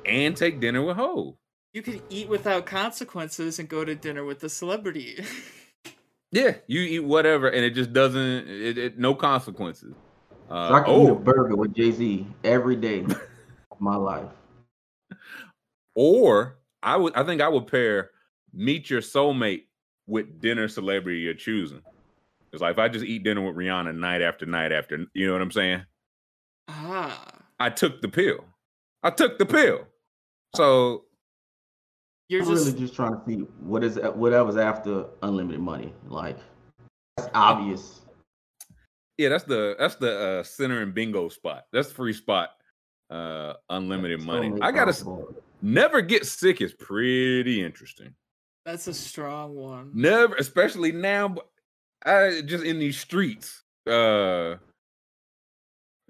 [0.05, 1.35] and take dinner with Hov.
[1.73, 5.25] You could eat without consequences and go to dinner with the celebrity.
[6.33, 8.49] Yeah, you eat whatever, and it just doesn't.
[8.49, 9.97] It, it no consequences.
[10.49, 13.01] So Uh, I can eat a oh, burger with Jay Z every day
[13.73, 14.29] of my life.
[15.97, 17.15] or I would.
[17.15, 18.11] I think I would pair
[18.53, 19.65] meet your soulmate
[20.07, 21.83] with dinner celebrity you're choosing.
[22.53, 25.33] It's like if I just eat dinner with Rihanna night after night after, you know
[25.35, 25.83] what I'm saying?
[26.69, 27.25] ah,
[27.59, 28.45] I took the pill.
[29.03, 29.87] I took the pill.
[30.57, 31.05] So
[32.29, 35.93] you're I'm just really just trying to see what is whatever's after unlimited money.
[36.09, 36.39] Like
[37.17, 38.01] that's obvious.
[39.19, 41.67] yeah, that's the that's the uh, center and bingo spot.
[41.73, 42.51] That's the free spot.
[43.11, 44.49] Uh, unlimited So money.
[44.51, 48.15] many I gotta s- possible- never get sick is pretty interesting.
[48.65, 49.91] That's a strong one.
[49.95, 51.29] Never, especially now.
[51.29, 51.49] but
[52.05, 53.63] I just in these streets.
[53.87, 54.57] Uh,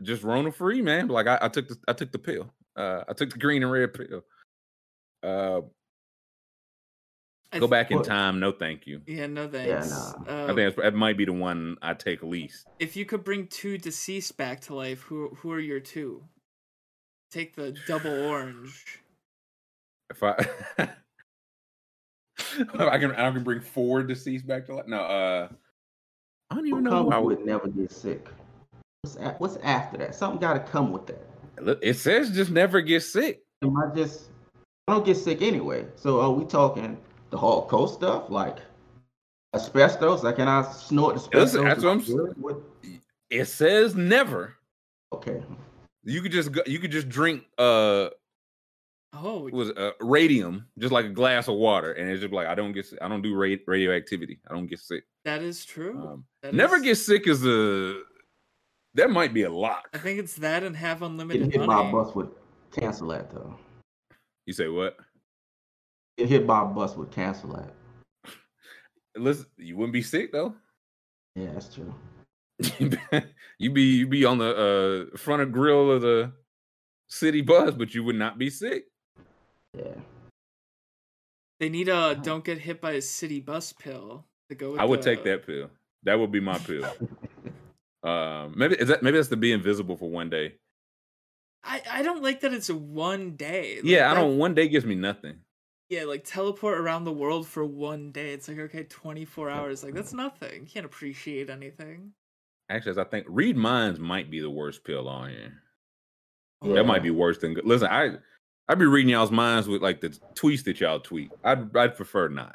[0.02, 1.08] just Rona free, man.
[1.08, 2.52] Like I, I took the I took the pill.
[2.76, 4.24] Uh, I took the green and red pill.
[5.22, 5.60] Uh,
[7.52, 8.06] I go th- back in What?
[8.06, 8.40] time.
[8.40, 9.00] No, thank you.
[9.06, 9.90] Yeah, no thanks.
[9.90, 10.12] nah.
[10.28, 12.66] Uh, I think that's, that might be the one I take least.
[12.78, 16.24] if you could bring two deceased back to life, who who are your two?
[17.30, 19.00] Take the double orange.
[20.10, 20.34] If I,
[22.78, 24.86] I can, I can bring four deceased back to life.
[24.86, 25.48] No, uh,
[26.50, 27.10] I don't even know.
[27.10, 28.28] I would, never get sick?
[29.02, 30.14] What's a- what's after that?
[30.14, 31.24] Something got to come with that.
[31.60, 33.42] look, it says just never get sick.
[33.62, 34.30] Am I just?
[34.88, 35.86] I don't get sick anyway.
[35.94, 36.98] So are we talking
[37.30, 38.58] the hardcore stuff like
[39.54, 40.24] asbestos?
[40.24, 41.54] Like can I snort asbestos?
[41.54, 42.42] Listen, that's what I'm and I'm good?
[42.42, 42.62] What-
[43.30, 44.56] It says never.
[45.12, 45.42] Okay.
[46.02, 48.08] You could just go, you could just drink uh
[49.12, 52.46] Oh, it was uh, radium just like a glass of water and it's just like
[52.46, 52.86] I don't get.
[53.02, 54.38] I don't do ra- radioactivity.
[54.48, 55.04] I don't get sick.
[55.24, 55.98] that is true.
[56.00, 58.02] Um, That never is- get sick is a
[58.94, 59.84] that might be a lot.
[59.94, 62.30] I think it's that and have Getting unlimited hit by a bus would
[62.72, 63.56] cancel that though.
[64.46, 64.96] You say what?
[66.18, 67.72] Get hit by a bus would cancel that.
[69.16, 70.54] Listen, you wouldn't be sick though.
[71.34, 71.92] Yeah, that's true.
[73.58, 76.30] you be you be on the uh front of grill of the
[77.08, 78.84] city bus, but you would not be sick.
[79.76, 79.94] Yeah.
[81.60, 84.84] They need a don't get hit by a city bus pill to go with I
[84.84, 85.70] would take that pill.
[86.04, 86.84] That would be my pill.
[88.02, 90.54] um, maybe is that maybe that's to be invisible for one day.
[91.62, 93.76] I, I don't like that it's one day.
[93.76, 94.38] Like, yeah, I that- don't.
[94.38, 95.36] One day gives me nothing.
[95.90, 98.32] Yeah, like teleport around the world for one day.
[98.32, 99.82] It's like okay, twenty four hours.
[99.84, 100.62] Like that's nothing.
[100.62, 102.12] You can't appreciate anything.
[102.70, 105.62] Actually, as I think, read minds might be the worst pill on here.
[106.62, 106.74] Yeah.
[106.74, 107.58] That might be worse than.
[107.64, 108.18] Listen, I
[108.70, 111.32] I'd be reading y'all's minds with like the tweets that y'all tweet.
[111.42, 112.54] I'd I'd prefer not.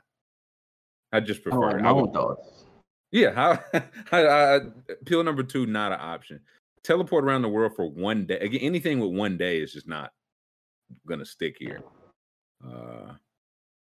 [1.12, 1.60] I just I prefer.
[1.72, 1.86] like it.
[1.86, 2.64] I own would, thoughts.
[3.12, 3.60] yeah, how,
[4.14, 4.60] I, I,
[5.06, 6.40] pill number two not an option.
[6.86, 8.40] Teleport around the world for one day.
[8.40, 10.14] Again, anything with one day is just not
[11.06, 11.82] gonna stick here.
[12.66, 13.12] Uh,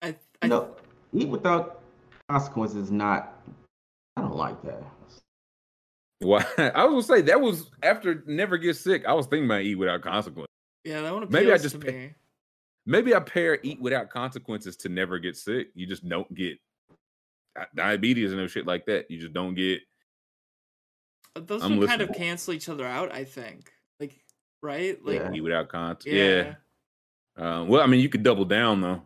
[0.02, 0.78] I I No,
[1.12, 1.82] eat without
[2.30, 2.84] consequences.
[2.86, 3.38] is Not.
[4.16, 4.82] I don't like that.
[6.22, 9.04] Well, I was gonna say that was after never get sick.
[9.06, 10.48] I was thinking about eat without consequence.
[10.84, 12.14] Yeah, that one appeals Maybe I just pay- me.
[12.86, 15.70] Maybe I pair eat without consequences to never get sick.
[15.74, 16.58] You just don't get
[17.76, 19.10] diabetes and no shit like that.
[19.10, 19.82] You just don't get.
[21.36, 23.14] Uh, Those I'm would kind of cancel each other out.
[23.14, 23.72] I think.
[24.00, 24.20] Like
[24.62, 25.04] right?
[25.04, 25.32] Like Yeah.
[25.34, 26.14] eat without consequences.
[26.14, 26.56] yeah.
[27.38, 27.60] Yeah.
[27.62, 29.02] Um, well, I mean, you could double down though.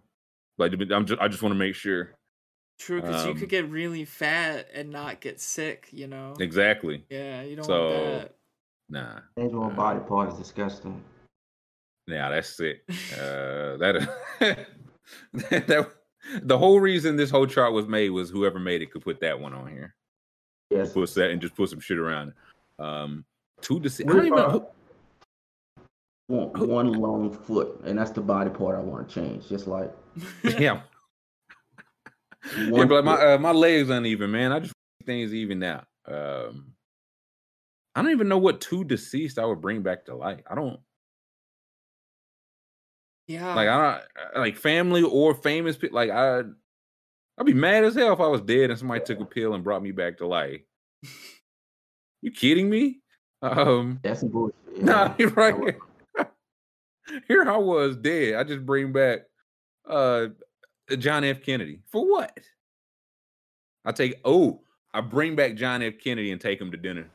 [0.57, 2.15] Like, I'm just, I just want to make sure.
[2.79, 5.87] True, because you Um, could get really fat and not get sick.
[5.91, 6.33] You know.
[6.39, 7.05] Exactly.
[7.09, 8.35] Yeah, you don't So- want that.
[8.89, 9.19] Nah.
[9.37, 11.03] Change my body part is disgusting.
[12.07, 12.81] Yeah, that's it.
[13.13, 14.09] Uh, that
[15.33, 15.91] that
[16.41, 19.39] the whole reason this whole chart was made was whoever made it could put that
[19.39, 19.93] one on here.
[20.69, 20.93] Yes.
[20.93, 22.33] Put that and just put some shit around.
[22.79, 23.25] Um,
[23.61, 24.09] two to six.
[24.09, 24.45] I don't even know.
[24.45, 24.73] about-
[26.29, 29.47] Want one long foot, and that's the body part I want to change.
[29.47, 29.93] Just like
[30.43, 30.81] yeah, yeah,
[32.69, 34.51] one but my uh, my legs uneven, man.
[34.51, 34.73] I just
[35.05, 35.85] things even out.
[36.05, 36.73] Um,
[37.95, 40.41] I don't even know what two deceased I would bring back to life.
[40.51, 40.81] I don't
[43.27, 43.53] yeah.
[43.53, 43.67] like.
[43.67, 44.01] I
[44.33, 45.95] don't like family or famous people.
[45.95, 46.43] Like I,
[47.37, 49.63] I'd be mad as hell if I was dead and somebody took a pill and
[49.63, 50.61] brought me back to life.
[52.21, 53.01] you kidding me?
[53.41, 54.55] Um, that's some bullshit.
[54.79, 55.55] Nah, you're right.
[57.27, 58.35] Here I was dead.
[58.35, 59.21] I just bring back
[59.89, 60.27] uh
[60.99, 61.41] John F.
[61.41, 61.79] Kennedy.
[61.87, 62.37] For what?
[63.85, 64.61] I take oh,
[64.93, 65.95] I bring back John F.
[66.03, 67.09] Kennedy and take him to dinner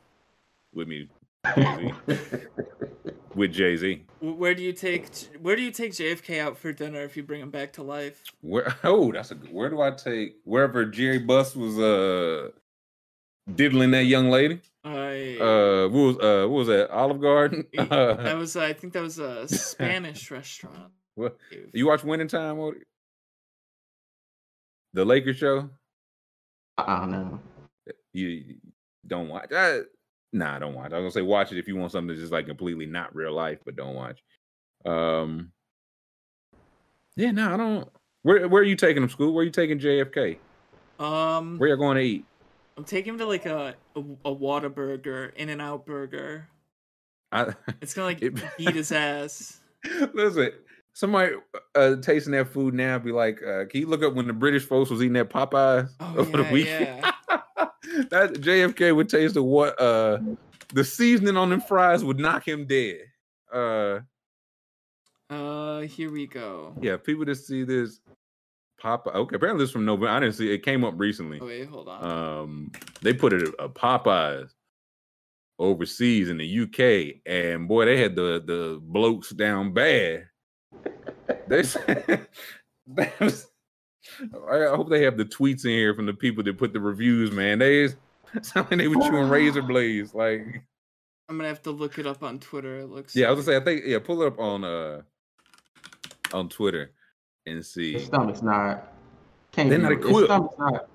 [0.74, 1.21] with me Jay-Z.
[3.34, 4.04] with Jay Z.
[4.20, 5.08] Where do you take
[5.40, 8.22] Where do you take JFK out for dinner if you bring him back to life?
[8.40, 9.52] Where oh, that's a good.
[9.52, 12.50] Where do I take wherever Jerry Buss was uh
[13.52, 14.60] diddling that young lady?
[14.84, 16.90] I Uh, what was uh what was that?
[16.90, 17.66] Olive Garden.
[17.74, 20.92] that Uh, was I think that was a Spanish restaurant.
[21.16, 21.36] what
[21.74, 22.58] you watch Winning Time?
[22.58, 22.76] Or
[24.92, 25.70] the Lakers show?
[26.78, 27.40] I don't know.
[28.12, 28.54] you you
[29.06, 29.50] don't watch.
[29.52, 29.80] Uh,
[30.32, 30.92] nah, I don't watch.
[30.92, 33.14] I was gonna say watch it if you want something that's just like completely not
[33.14, 34.22] real life, but don't watch.
[34.84, 35.52] Um,
[37.16, 37.88] yeah, no, I don't.
[38.22, 39.10] Where where are you taking them?
[39.10, 39.32] School?
[39.32, 40.38] Where are you taking JFK?
[40.98, 42.24] Um, Where you going to eat?
[42.76, 46.48] I'm taking him to like a a, a Whataburger, In-N-Out Burger.
[47.32, 49.60] I It's gonna like It- beat his ass.
[50.14, 50.50] listen.
[50.94, 51.32] Somebody
[51.74, 54.66] uh, tasting that food now be like, uh, can you look up when the British
[54.66, 57.06] folks was eating that Popeyes Oh, over the yeah, weekend?
[58.12, 60.18] That JFK would taste of what uh
[60.74, 63.00] the seasoning on them fries would knock him dead.
[63.52, 64.00] Uh
[65.30, 66.74] Uh, here we go.
[66.80, 68.00] Yeah, people just see this
[68.82, 69.14] Popeye.
[69.14, 70.08] Okay, apparently this from November.
[70.08, 70.58] I didn't see it.
[70.64, 71.38] came up recently.
[71.40, 72.04] Oh, wait, hold on.
[72.04, 74.50] Um, they put it a Popeyes
[75.58, 80.26] overseas in the UK, and boy, they had the the blokes down bad.
[81.48, 82.26] They said,
[82.88, 83.46] that was-
[84.50, 87.30] I hope they have the tweets in here from the people that put the reviews.
[87.30, 87.88] Man, they
[88.42, 90.14] sound like they were chewing razor blades.
[90.14, 90.62] Like,
[91.28, 92.80] I'm gonna have to look it up on Twitter.
[92.80, 93.14] It looks.
[93.16, 95.02] yeah, I was gonna say, I think, yeah, pull it up on uh
[96.32, 96.92] on Twitter
[97.46, 97.94] and see.
[97.94, 98.92] His stomach's not.
[99.52, 100.26] Can't They're not his equipped.
[100.26, 100.88] stomach's not.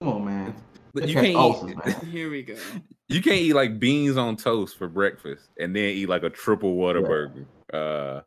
[0.00, 0.54] Come on, man.
[0.94, 2.06] But you can't ulcers, eat, man.
[2.10, 2.56] Here we go.
[3.08, 6.76] you can't eat like beans on toast for breakfast and then eat like a triple
[6.76, 7.44] Whataburger.
[7.72, 8.22] Uh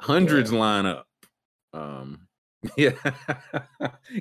[0.00, 1.06] hundreds line up.
[1.72, 2.25] Um
[2.76, 2.90] yeah.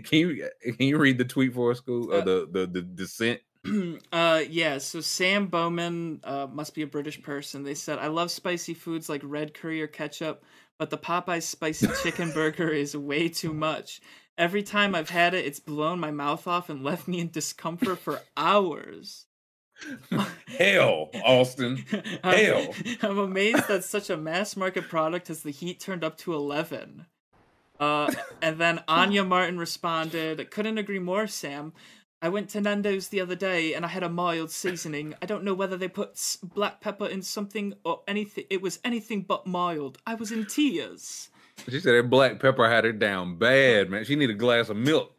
[0.04, 2.12] can you can you read the tweet for us, school?
[2.14, 3.42] Or Uh, the, the the descent?
[4.14, 8.30] uh yeah so sam bowman uh must be a british person they said i love
[8.30, 10.44] spicy foods like red curry or ketchup
[10.78, 14.02] but the popeyes spicy chicken burger is way too much
[14.38, 17.98] every time i've had it it's blown my mouth off and left me in discomfort
[17.98, 19.26] for hours
[20.58, 21.84] Hell, Austin.
[22.24, 22.74] I'm- Hell.
[23.02, 27.06] I'm amazed that such a mass market product has the heat turned up to 11.
[27.80, 31.74] Uh, and then Anya Martin responded, Couldn't agree more, Sam.
[32.22, 35.14] I went to Nando's the other day and I had a mild seasoning.
[35.22, 38.46] I don't know whether they put black pepper in something or anything.
[38.50, 40.00] It was anything but mild.
[40.08, 41.30] I was in tears.
[41.66, 44.06] She said that black pepper had her down bad, man.
[44.06, 45.14] She need a glass of milk.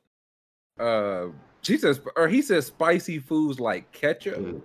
[0.80, 1.26] Uh
[1.62, 4.64] she says or he says spicy foods like ketchup.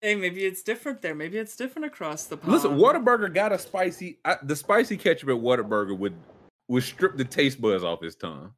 [0.00, 1.14] Hey, maybe it's different there.
[1.14, 2.52] Maybe it's different across the pond.
[2.52, 4.18] Listen, Whataburger got a spicy.
[4.24, 6.14] I, the spicy ketchup at Whataburger would
[6.68, 8.52] would strip the taste buds off his tongue.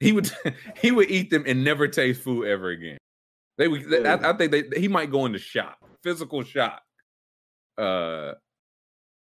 [0.00, 0.30] He would
[0.82, 2.98] he would eat them and never taste food ever again.
[3.58, 4.06] They would.
[4.06, 6.82] I, I think they, he might go into shock, physical shock.
[7.78, 8.32] Uh,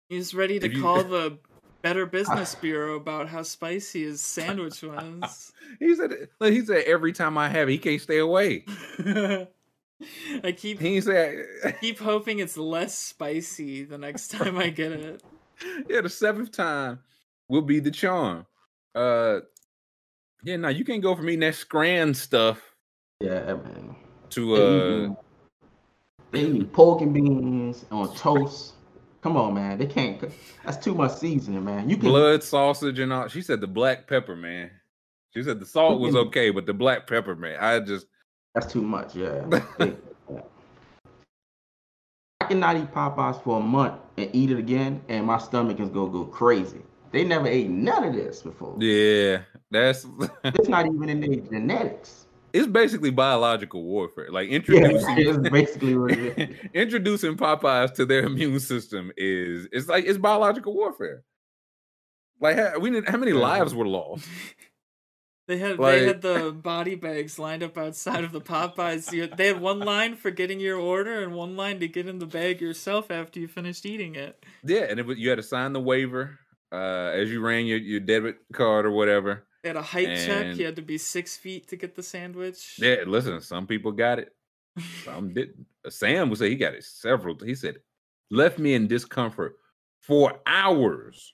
[0.10, 1.40] He's ready to If you- call the
[1.82, 5.52] Better Business Bureau about how spicy his sandwich was.
[5.80, 6.14] he said.
[6.40, 8.66] like, He said every time I have it, he can't stay away.
[10.44, 11.46] I keep He said,
[11.80, 15.24] keep hoping it's less spicy the next time I get it.
[15.90, 17.00] yeah, the seventh time
[17.52, 18.46] will be the charm.
[18.96, 19.42] Uh,
[20.44, 22.62] yeah, now you can't go from eating that scran stuff
[23.20, 23.96] Yeah, man.
[24.32, 25.14] to uh.
[26.32, 28.76] They eat pork and beans on toast.
[29.22, 29.78] Come on, man.
[29.78, 30.24] They can't.
[30.64, 31.90] That's too much seasoning, man.
[31.90, 32.08] You can.
[32.08, 33.28] blood sausage and all.
[33.28, 34.72] She said the black pepper, man.
[35.34, 38.08] She said the salt was okay, but the black pepper, man, I just
[38.56, 39.16] That's too much.
[39.16, 39.44] Yeah.
[42.42, 45.90] I cannot eat Popeyes for a month and eat it again, and my stomach is
[45.90, 46.82] gonna go crazy.
[47.12, 48.76] They never ate none of this before.
[48.80, 50.06] yeah, that's
[50.44, 52.26] It's not even in their genetics.
[52.54, 54.30] it's basically biological warfare.
[54.32, 56.58] Like Yeah, introducing it's basically what it is.
[56.74, 61.24] introducing Popeyes to their immune system is it's like it's biological warfare.
[62.40, 64.28] Like how, we didn't, how many lives were lost?
[65.48, 69.36] They had Like- they had the body bags lined up outside of the Popeyes.
[69.36, 72.26] They had one line for getting your order and one line to get in the
[72.26, 74.46] bag yourself after you finished eating it.
[74.64, 76.40] Yeah, and it was, you had to sign the waiver
[76.72, 79.46] uh, as you ran your, your debit card or whatever.
[79.64, 80.56] At a height check.
[80.56, 82.76] You had to be six feet to get the sandwich.
[82.80, 84.34] Yeah, listen, some people got it,
[85.04, 85.66] some didn't.
[85.90, 87.36] Sam would say he got it several.
[87.44, 87.78] He said,
[88.30, 89.56] left me in discomfort
[90.02, 91.34] for hours.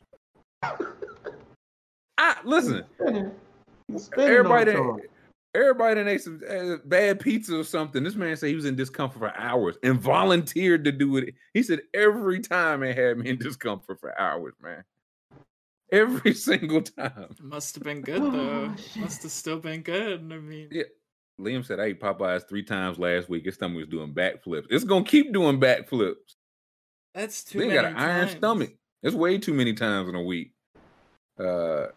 [2.18, 2.84] I listen,
[4.18, 5.00] everybody, that-
[5.54, 8.04] everybody that ate some uh, bad pizza or something.
[8.04, 11.34] This man said he was in discomfort for hours and volunteered to do it.
[11.54, 14.84] He said every time it had me in discomfort for hours, man.
[15.92, 17.36] Every single time.
[17.42, 18.74] Must have been good though.
[18.98, 20.20] Must have still been good.
[20.32, 20.84] I mean, Yeah.
[21.40, 23.46] Liam said I ate Popeyes three times last week.
[23.46, 24.66] His stomach was doing backflips.
[24.70, 26.16] It's gonna keep doing backflips.
[27.14, 28.74] that's too Liam many got an iron stomach.
[29.04, 30.54] It's way too many times in a week.
[31.40, 31.88] Uh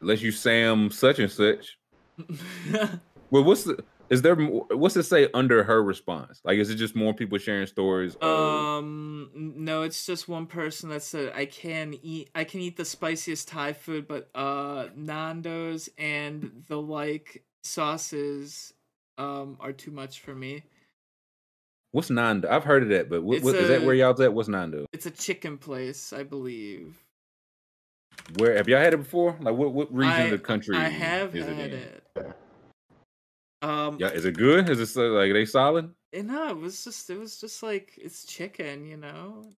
[0.00, 1.76] unless you Sam such and such.
[3.30, 6.40] Well, what's the is there what's it say under her response?
[6.44, 8.14] Like is it just more people sharing stories?
[8.16, 12.76] of- Um, no, it's just one person that said I can eat I can eat
[12.76, 18.72] the spiciest Thai food, but uh Nando's and the like sauces
[19.18, 20.62] um are too much for me.
[21.92, 22.48] what's Nando?
[22.48, 24.32] I've heard of that, but what, what, is that where y'all's at?
[24.32, 24.86] What's Nando?
[24.92, 26.96] It's a chicken place, I believe.
[28.36, 29.36] Where have y'all had it before?
[29.40, 30.76] Like what what region I, of the country?
[30.76, 32.04] I have had it.
[33.62, 34.68] Um, Yeah, is it good?
[34.70, 35.92] Is it like are they solid?
[36.12, 39.50] eh, no, it was just it was just like it's chicken, you know.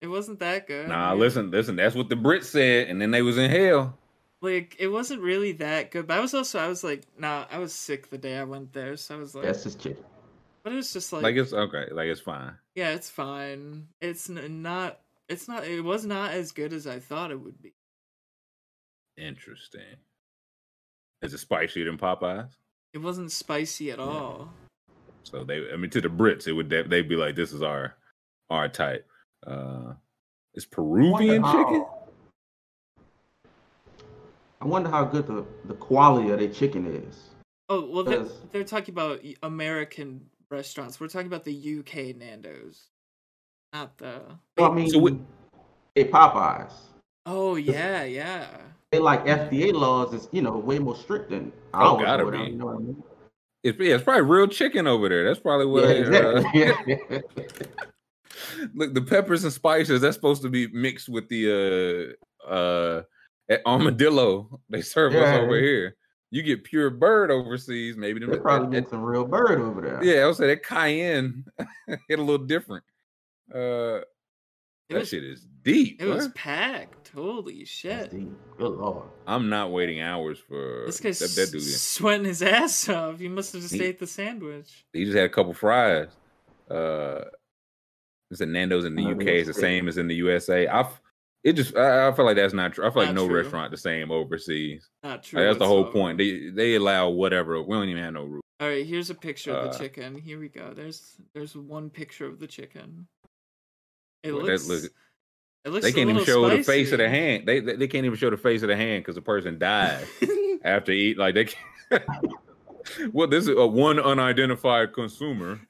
[0.00, 0.88] It wasn't that good.
[0.88, 1.76] Nah, I mean, listen, listen.
[1.76, 3.98] That's what the Brits said, and then they was in hell.
[4.42, 6.06] like it wasn't really that good.
[6.06, 8.72] But I was also I was like, nah, I was sick the day I went
[8.72, 10.04] there, so I was like, That's just chicken.
[10.62, 12.52] but it was just like, Like it's okay, like it's fine.
[12.74, 13.88] yeah, it's fine.
[14.00, 15.64] It's n- not It's not.
[15.66, 17.74] It was not as good as I thought it would be.
[19.16, 19.96] Interesting.
[21.22, 22.50] Is it spicier than Popeyes?
[22.96, 24.48] It wasn't spicy at all.
[25.22, 27.60] So they, I mean, to the Brits, it would they- they'd be like, "This is
[27.60, 27.94] our
[28.48, 29.06] our type."
[29.46, 29.92] Uh,
[30.54, 31.80] it's Peruvian Wonder chicken.
[31.82, 32.08] how-
[34.62, 37.28] I wonder how good the, the quality of their chicken is.
[37.68, 40.98] Oh well, they're, they're talking about American restaurants.
[40.98, 42.88] We're talking about the UK Nando's,
[43.74, 44.22] not the.
[44.56, 45.18] Well, I mean, so what-
[45.94, 46.72] they Popeyes.
[47.26, 48.46] Oh yeah, yeah.
[48.92, 52.02] They like FDA laws is you know way more strict than Oh, ours.
[52.04, 52.38] gotta over be.
[52.38, 53.02] You know what I mean?
[53.64, 55.24] It's yeah, it's probably real chicken over there.
[55.24, 55.84] That's probably what.
[55.84, 57.22] Yeah, uh, exactly.
[58.74, 62.16] look, the peppers and spices that's supposed to be mixed with the
[62.46, 63.02] uh uh
[63.48, 65.40] at armadillo they serve us Yeah.
[65.40, 65.96] over here.
[66.30, 68.24] You get pure bird overseas, maybe.
[68.24, 70.02] they probably get some real bird over there.
[70.02, 71.44] Yeah, I would say that cayenne
[72.08, 72.84] hit a little different.
[73.52, 74.00] Uh,
[74.88, 76.00] It that was shit is deep.
[76.00, 77.08] it was packed.
[77.14, 78.10] Holy shit!
[78.10, 79.08] Good lord.
[79.26, 81.62] I'm not waiting hours for This guy's that, that dude.
[81.62, 83.18] sweating his ass off.
[83.18, 84.84] He must have just He- ate the sandwich.
[84.92, 86.08] He just had a couple fries.
[86.70, 87.22] Uh,
[88.30, 89.22] it's a Nando's in the Oh, UK.
[89.28, 90.66] is the same as in the USA.
[90.66, 91.00] I f-
[91.44, 92.84] it just I, I feel like that's not true.
[92.86, 93.36] I feel like Not no true.
[93.40, 94.88] restaurant the same overseas.
[95.02, 95.40] Not true.
[95.40, 95.98] Like, that's the whole whatsoever.
[96.00, 96.18] point.
[96.18, 97.62] They they allow whatever.
[97.62, 98.42] We don't even have no rules.
[98.58, 100.16] All right, here's a picture of the Uh, chicken.
[100.16, 100.72] Here we go.
[100.74, 103.06] There's there's one picture of the chicken.
[104.26, 104.68] It Boy, that looks.
[104.68, 104.92] look-
[105.64, 105.84] it looks.
[105.84, 107.46] They can't even little show the face of the hand.
[107.46, 110.06] They they, they can't even show the face of the hand because the person died
[110.64, 111.18] after eat.
[111.18, 111.46] Like they.
[111.46, 112.04] Can't...
[113.12, 115.60] well, this is a one unidentified consumer.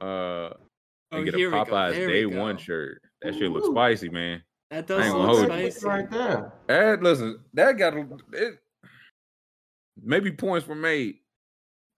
[0.00, 0.46] Uh,
[1.10, 1.56] and Oh, get a here we.
[1.56, 2.38] Popeyes Day go.
[2.40, 3.02] One shirt.
[3.22, 4.42] That shit looks spicy, man.
[4.70, 5.86] That does look spicy.
[5.86, 6.52] right there.
[6.66, 8.58] That listen, that got a- it.
[10.02, 11.16] Maybe points were made.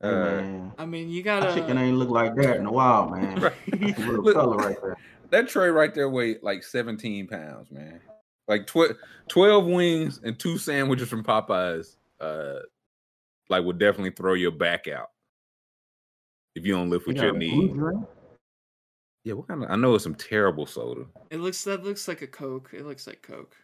[0.02, 0.72] Hey, Uh, man.
[0.78, 1.52] I mean, you gotta.
[1.54, 3.38] Chicken ain't look like that in a while, man.
[3.40, 3.98] Right.
[3.98, 4.96] Real Look, color right there.
[5.30, 8.00] that tray right there weighed like 17 pounds, man.
[8.48, 8.96] Like tw-
[9.28, 11.96] 12 wings and two sandwiches from Popeyes.
[12.20, 12.60] Uh,
[13.48, 15.10] like would definitely throw your back out
[16.54, 17.72] if you don't lift with got your a knee.
[19.24, 19.70] Yeah, what kind of?
[19.70, 21.04] I know it's some terrible soda.
[21.30, 22.70] It looks that looks like a Coke.
[22.72, 23.54] It looks like Coke.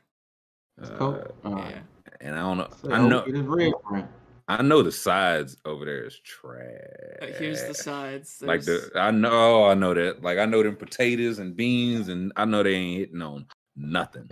[0.78, 1.36] It's Uh, Coke?
[1.44, 1.70] All right.
[1.76, 1.81] Yeah.
[2.20, 2.68] and I don't know.
[2.82, 3.18] So I hope know.
[3.20, 4.06] It is red drink.
[4.49, 7.33] I know the sides over there is trash.
[7.39, 8.42] Here's the sides.
[8.42, 12.33] like the I know I know that like I know them potatoes and beans and
[12.36, 14.31] I know they ain't hitting on nothing.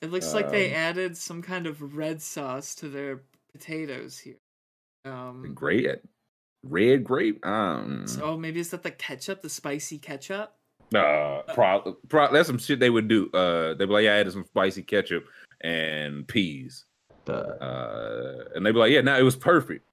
[0.00, 3.22] It looks like they um, added some kind of red sauce to their
[3.52, 4.38] potatoes here.
[5.04, 5.52] Um.
[5.54, 6.00] Great
[6.64, 7.44] red grape.
[7.46, 10.54] Um, so- oh, maybe is that the ketchup, the spicy ketchup?
[10.94, 13.30] uh, pro, pro, that's some shit they would do.
[13.30, 15.24] Uh, they'd be like, yeah, I added some spicy ketchup
[15.60, 16.84] and peas.
[17.24, 19.86] The, Uh, and they'd be like, yeah, no, it was perfect.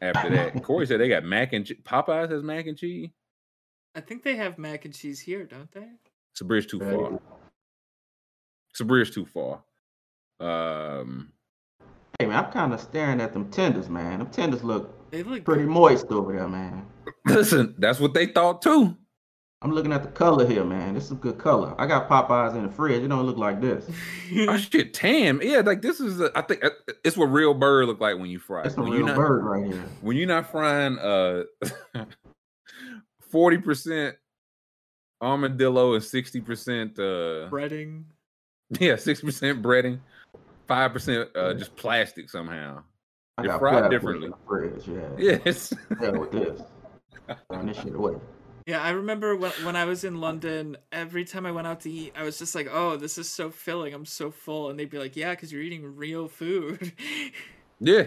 [0.00, 1.78] After that, Corey said they got mac and cheese.
[1.84, 3.10] Popeyes has mac and cheese.
[3.94, 5.86] I think they have mac and cheese here, don't they?
[6.32, 7.20] It's a bridge too far.
[8.70, 9.62] It's a bridge too far.
[10.40, 11.32] Um,
[12.18, 14.18] hey man, I'm kind of staring at them tenders, man.
[14.18, 16.86] Them tenders look They look pretty moist over there, man.
[17.26, 18.96] listen, that's what they thought too.
[19.62, 20.94] I'm looking at the color here, man.
[20.94, 21.74] This is a good color.
[21.78, 23.02] I got Popeyes in the fridge.
[23.04, 23.88] It don't look like this.
[24.48, 25.40] Oh shit, Tam.
[25.42, 26.20] Yeah, like this is.
[26.20, 26.70] A, I think uh,
[27.04, 28.62] it's what real bird look like when you fry.
[28.62, 28.80] That's it.
[28.80, 29.84] a When real you're not, bird right here.
[30.00, 31.42] when you're not frying uh
[33.30, 34.16] forty percent
[35.22, 38.04] armadillo and sixty percent uh breading.
[38.80, 39.98] yeah sixty percent breading,
[40.66, 42.82] five percent uh just plastic somehow.
[43.38, 44.26] I They're got fried differently.
[44.26, 44.88] in the fridge.
[44.88, 45.38] Yeah.
[45.44, 45.72] Yes.
[46.00, 46.60] Hell with this.
[47.48, 48.14] Throwing this shit away.
[48.66, 51.90] Yeah, I remember when when I was in London, every time I went out to
[51.90, 53.92] eat, I was just like, "Oh, this is so filling.
[53.92, 56.92] I'm so full." And they'd be like, "Yeah, cuz you're eating real food."
[57.80, 58.06] yeah.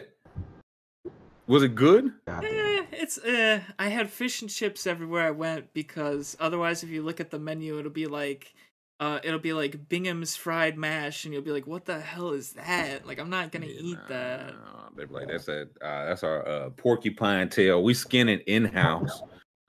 [1.47, 2.05] Was it good?
[2.27, 7.03] Eh, it's eh, I had fish and chips everywhere I went because otherwise if you
[7.03, 8.53] look at the menu, it'll be like
[8.99, 12.53] uh, it'll be like Bingham's fried mash, and you'll be like, "What the hell is
[12.53, 14.53] that?" Like, I'm not gonna Yeah, eat that.
[14.55, 17.83] nah, They're like that's a uh, that's our uh, porcupine tail.
[17.83, 19.21] We skin it in house.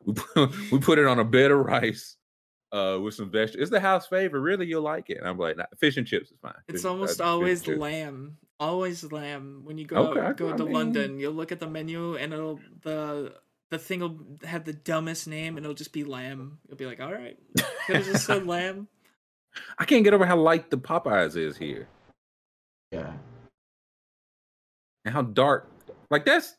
[0.06, 2.16] We put, we put it on a bed of rice
[2.72, 3.62] uh, with some vegetables.
[3.62, 4.40] It's the house favorite.
[4.40, 5.18] Really, you'll like it.
[5.18, 6.54] And I'm like, nah, fish and chips is fine.
[6.68, 8.38] It's Fish- almost uh, always lamb.
[8.58, 9.60] Always lamb.
[9.64, 12.16] When you go Okay, I- go I to mean- London, you'll look at the menu
[12.16, 13.34] and it'll the
[13.70, 16.58] the thing will have the dumbest name and it'll just be lamb.
[16.68, 17.36] You'll be like, all right,
[17.86, 18.86] could have just said lamb.
[19.78, 21.88] I can't get over how light the Popeyes is here
[22.92, 23.12] Yeah.
[25.04, 25.68] and how dark.
[26.10, 26.54] Like that's.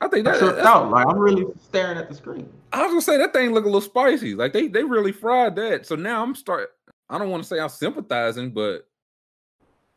[0.00, 0.90] I think I that, tripped that's out.
[0.90, 2.48] Like I'm really staring at the screen.
[2.72, 4.34] I was gonna say that thing look a little spicy.
[4.34, 5.86] Like they they really fried that.
[5.86, 6.70] So now I'm start.
[7.08, 8.86] I don't want to say I'm sympathizing, but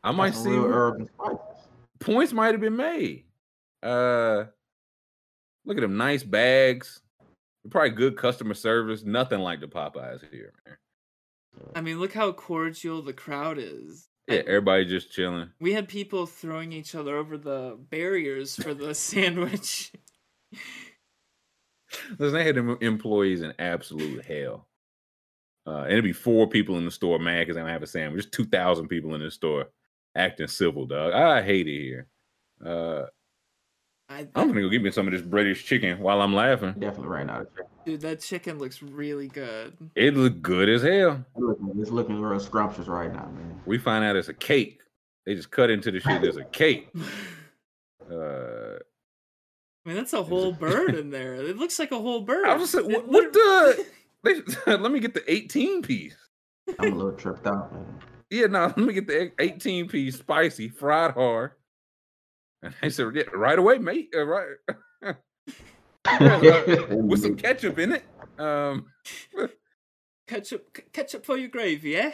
[0.03, 1.39] I might Got see real where- herbs and spices.
[1.99, 3.25] points might have been made.
[3.81, 4.45] Uh,
[5.65, 7.01] look at them nice bags.
[7.69, 9.03] Probably good customer service.
[9.03, 10.77] Nothing like the Popeyes here, man.
[11.75, 14.08] I mean, look how cordial the crowd is.
[14.29, 15.49] Yeah, everybody just chilling.
[15.59, 19.91] We had people throwing each other over the barriers for the sandwich.
[22.17, 24.67] Listen, they had employees in absolute hell.
[25.65, 27.87] Uh, and it'd be four people in the store mad because they don't have a
[27.87, 28.23] sandwich.
[28.23, 29.67] There's 2,000 people in the store
[30.15, 31.13] acting civil, dog.
[31.13, 32.07] I hate it here.
[32.63, 33.05] Uh,
[34.09, 36.73] I, I'm gonna go get me some of this British chicken while I'm laughing.
[36.79, 37.45] Definitely right now.
[37.85, 39.77] dude, that chicken looks really good.
[39.95, 41.23] It look good as hell.
[41.77, 43.61] It's looking, real scrumptious right now, man.
[43.67, 44.81] We find out it's a cake.
[45.27, 46.21] They just cut into the shit.
[46.21, 46.89] There's a cake.
[48.11, 48.79] Uh,
[49.85, 51.35] I mean, that's a whole bird in there.
[51.35, 52.47] It looks like a whole bird.
[52.47, 53.85] I was just, It what, what the?
[54.23, 56.15] They, let me get the 18 piece.
[56.79, 57.85] I'm a little tripped out, man.
[58.31, 61.51] Yeah, no, let me get the 18 piece spicy, fried hard.
[62.61, 64.13] And they said, yeah, right away, mate.
[64.15, 64.47] Uh, right.
[66.91, 68.03] With some ketchup in it.
[68.39, 68.87] Um,
[70.27, 72.11] ketchup, c- ketchup for your gravy, yeah.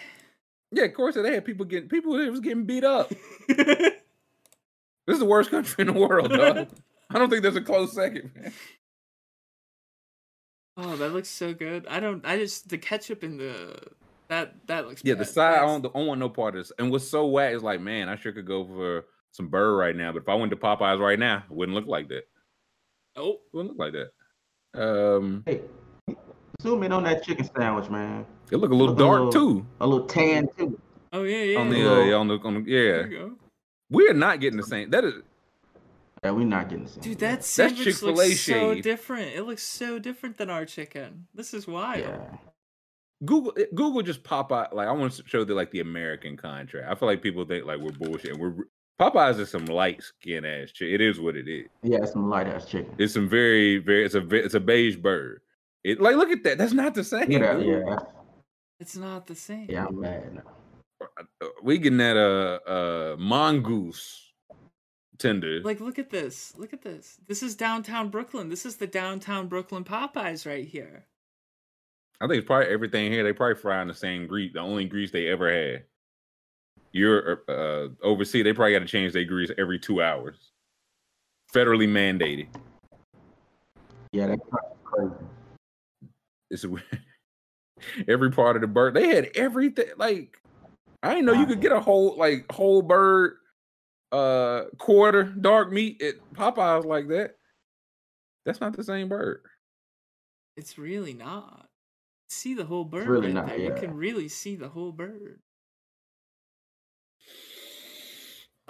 [0.71, 3.09] yeah, of course, they had people getting people that was getting beat up.
[3.47, 6.67] This is the worst country in the world, dog.
[7.11, 8.51] I don't think there's a close second, man.
[10.77, 11.85] Oh, that looks so good.
[11.87, 12.25] I don't.
[12.25, 13.77] I just the ketchup in the
[14.29, 15.01] that that looks.
[15.05, 15.27] Yeah, the bad.
[15.27, 16.71] side, I That's- don't, I don't want no part of this.
[16.79, 19.95] And what's so whack is like, man, I sure could go for some bird right
[19.95, 22.23] now, but if I went to Popeyes right now, it wouldn't look like that.
[23.15, 23.93] Oh, It wouldn't look like
[24.73, 24.81] that.
[24.81, 25.61] Um, Hey,
[26.61, 28.25] zoom in on that chicken sandwich, man.
[28.51, 29.31] it look a little Look a dark little-
[29.61, 30.79] too A little tan too.
[31.13, 31.59] oh yeah, yeah.
[31.59, 31.91] on the, yeah.
[31.91, 32.79] uh, yeah, on the, on the, yeah.
[32.81, 33.31] There you go.
[33.89, 34.89] We're not getting the same.
[34.89, 35.13] That is,
[36.23, 37.03] Yeah, we're not getting the same.
[37.03, 39.35] Dude, that sandwich Chick-fil-A looks so different.
[39.35, 41.27] It looks so different than our chicken.
[41.33, 41.99] This is wild.
[41.99, 42.37] Yeah.
[43.23, 46.89] Google Google just pop out Like I want to show the like the American contract.
[46.91, 48.31] I feel like people think like we're bullshit.
[48.31, 48.65] And we're
[48.99, 50.93] Popeyes is some light skin ass shit.
[50.93, 51.67] It is what it is.
[51.83, 52.93] Yeah, it's some light ass chicken.
[52.97, 54.05] It's some very very.
[54.05, 55.41] It's a it's a beige bird.
[55.83, 56.57] It like look at that.
[56.57, 57.29] That's not the same.
[57.31, 57.83] Yeah, dude.
[57.87, 57.97] yeah,
[58.79, 59.67] It's not the same.
[59.69, 59.85] yeah.
[59.87, 60.41] I'm mad.
[61.01, 64.21] Uh, We getting that uh uh mongoose
[65.19, 65.59] tender.
[65.61, 66.53] Like, look at this.
[66.57, 67.17] Look at this.
[67.27, 68.49] This is downtown Brooklyn.
[68.49, 71.05] This is the downtown Brooklyn Popeyes right here.
[72.21, 73.23] I think it's probably everything here.
[73.23, 74.53] They probably fry in the same grease.
[74.53, 75.83] The only grease they ever had.
[76.95, 78.45] You're uh overseas.
[78.45, 80.37] They probably got to change their grease every two hours.
[81.53, 82.47] Federally mandated.
[84.13, 84.41] Yeah, that's
[84.85, 85.13] crazy.
[86.49, 86.69] It's a,
[88.07, 88.93] every part of the bird.
[88.93, 89.87] They had everything.
[89.97, 90.37] Like
[91.03, 93.39] I didn't know you could get a whole like whole bird,
[94.13, 97.35] uh, quarter dark meat at Popeyes like that.
[98.45, 99.41] That's not the same bird.
[100.55, 101.67] It's really not.
[102.29, 103.59] See the whole bird It's really right not, there.
[103.59, 105.41] You can really see the whole bird.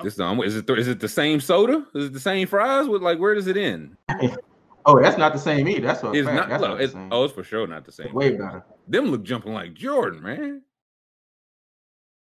[0.03, 0.69] This um, is it.
[0.69, 1.85] Is it the same soda?
[1.95, 2.88] Is it the same fries?
[2.88, 3.95] With like, where does it end?
[4.85, 5.88] Oh, that's not the same either.
[5.88, 6.15] That's what.
[6.15, 6.35] It's fact.
[6.38, 6.49] not.
[6.49, 8.14] That's look, not it's, oh, it's for sure not the same.
[8.14, 8.64] way better.
[8.88, 10.61] Them look jumping like Jordan, man.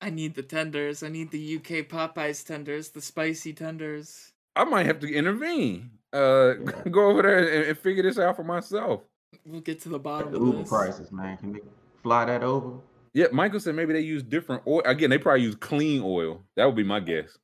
[0.02, 1.02] I need the tenders.
[1.02, 4.34] I need the UK Popeyes tenders, the spicy tenders.
[4.56, 5.92] I might have to intervene.
[6.14, 6.72] Uh, Yeah.
[6.92, 9.02] go over there and, and figure this out for myself.
[9.46, 10.70] We'll get to the bottom The of Uber this.
[10.70, 11.38] prices, man.
[11.38, 11.60] Can they
[12.04, 12.78] fly that over?
[13.14, 14.82] Yeah, Michael said maybe they use different oil.
[14.86, 16.44] Again, they probably use clean oil.
[16.56, 17.38] That would be my guess.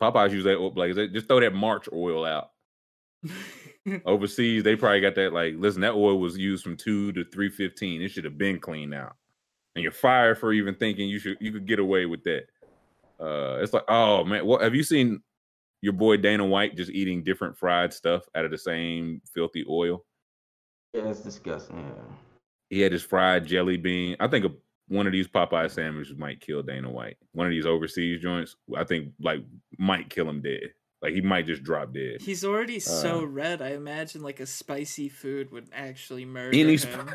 [0.00, 2.50] Popeyes use that oil, like they just throw that March oil out.
[4.04, 5.32] Overseas, they probably got that.
[5.32, 8.02] Like, listen, that oil was used from two to three fifteen.
[8.02, 9.16] It should have been cleaned out.
[9.74, 12.46] And you're fired for even thinking you should you could get away with that.
[13.20, 15.22] Uh, it's like, oh man, what have you seen?
[15.82, 20.04] Your boy Dana White just eating different fried stuff out of the same filthy oil.
[20.94, 21.76] Yeah, it's disgusting.
[21.78, 22.14] Yeah.
[22.70, 24.16] he had his fried jelly bean.
[24.18, 24.50] I think a,
[24.88, 27.16] one of these Popeye sandwiches might kill Dana White.
[27.32, 29.40] One of these overseas joints, I think, like
[29.78, 30.72] might kill him dead.
[31.02, 32.20] Like he might just drop dead.
[32.20, 33.62] He's already so Uh, red.
[33.62, 37.08] I imagine like a spicy food would actually murder Any him.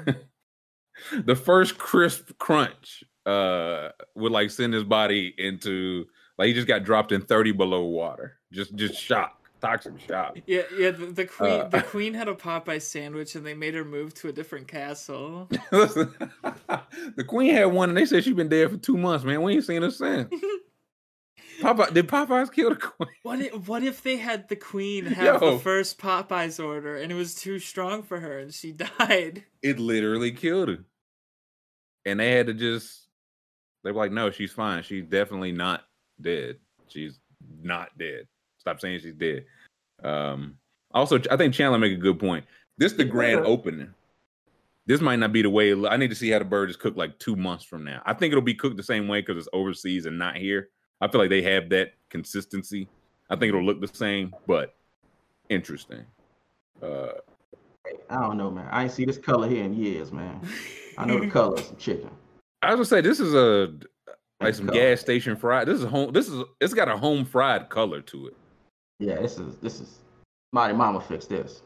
[1.25, 6.05] the first crisp crunch uh would like send his body into
[6.37, 8.37] like he just got dropped in 30 below water.
[8.51, 10.37] Just just shock, toxic shop.
[10.45, 10.91] Yeah, yeah.
[10.91, 14.13] The, the queen, Uh, the queen had a Popeye sandwich, and they made her move
[14.15, 15.49] to a different castle.
[15.71, 16.13] Listen,
[17.15, 19.41] the queen had one and they said she's been dead for two months, man.
[19.41, 20.33] We ain't seen her since.
[21.61, 23.09] Popeye did Popeyes kill the queen?
[23.21, 25.51] What if, what if they had the queen have Yo.
[25.51, 29.43] the first Popeyes order, and it was too strong for her, and she died?
[29.61, 30.79] it literally killed her.
[32.03, 33.07] And they had to just
[33.83, 34.83] they were like, no, she's fine.
[34.83, 35.85] She's definitely not
[36.19, 36.57] dead.
[36.87, 37.19] She's
[37.61, 38.27] not dead.
[38.61, 39.45] Stop saying she's dead.
[40.03, 40.57] Um
[40.91, 42.45] also I think Chandler make a good point.
[42.77, 43.93] This the grand opening.
[44.85, 46.97] This might not be the way I need to see how the bird is cooked
[46.97, 48.01] like two months from now.
[48.05, 50.69] I think it'll be cooked the same way because it's overseas and not here.
[51.01, 52.87] I feel like they have that consistency.
[53.31, 54.75] I think it'll look the same, but
[55.49, 56.05] interesting.
[56.83, 57.13] Uh
[58.11, 58.67] I don't know, man.
[58.69, 60.39] I ain't see this color here in years, man.
[60.99, 62.11] I know the color of some chicken.
[62.61, 63.73] I was gonna say this is a
[64.39, 64.73] like some Go.
[64.73, 65.67] gas station fried.
[65.67, 66.11] This is home.
[66.11, 68.35] This is it's got a home fried color to it.
[69.01, 69.99] Yeah, this is this is
[70.53, 71.63] Mighty Mama fix this.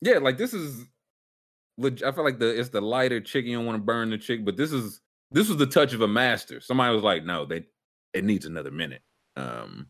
[0.00, 0.86] Yeah, like this is.
[1.76, 3.50] leg- I feel like the it's the lighter chicken.
[3.50, 6.00] You don't want to burn the chick, but this is this was the touch of
[6.00, 6.60] a master.
[6.60, 7.66] Somebody was like, no, they
[8.14, 9.02] it needs another minute.
[9.36, 9.88] Um,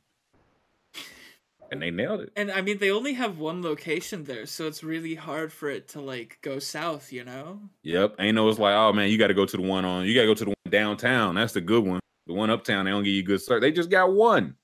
[1.70, 2.32] and they nailed it.
[2.34, 5.86] And I mean, they only have one location there, so it's really hard for it
[5.88, 7.60] to like go south, you know?
[7.84, 8.16] Yep.
[8.18, 10.06] Ain't no, it's like, oh man, you got to go to the one on.
[10.06, 11.36] You got to go to the one downtown.
[11.36, 12.00] That's the good one.
[12.26, 13.62] The one uptown, they don't give you good service.
[13.62, 14.56] They just got one.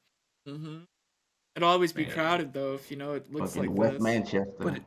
[0.49, 0.79] Mm-hmm.
[1.57, 2.13] It'll always be Man.
[2.15, 4.03] crowded though if you know it looks Fucking like West this.
[4.03, 4.53] Manchester.
[4.61, 4.83] But it-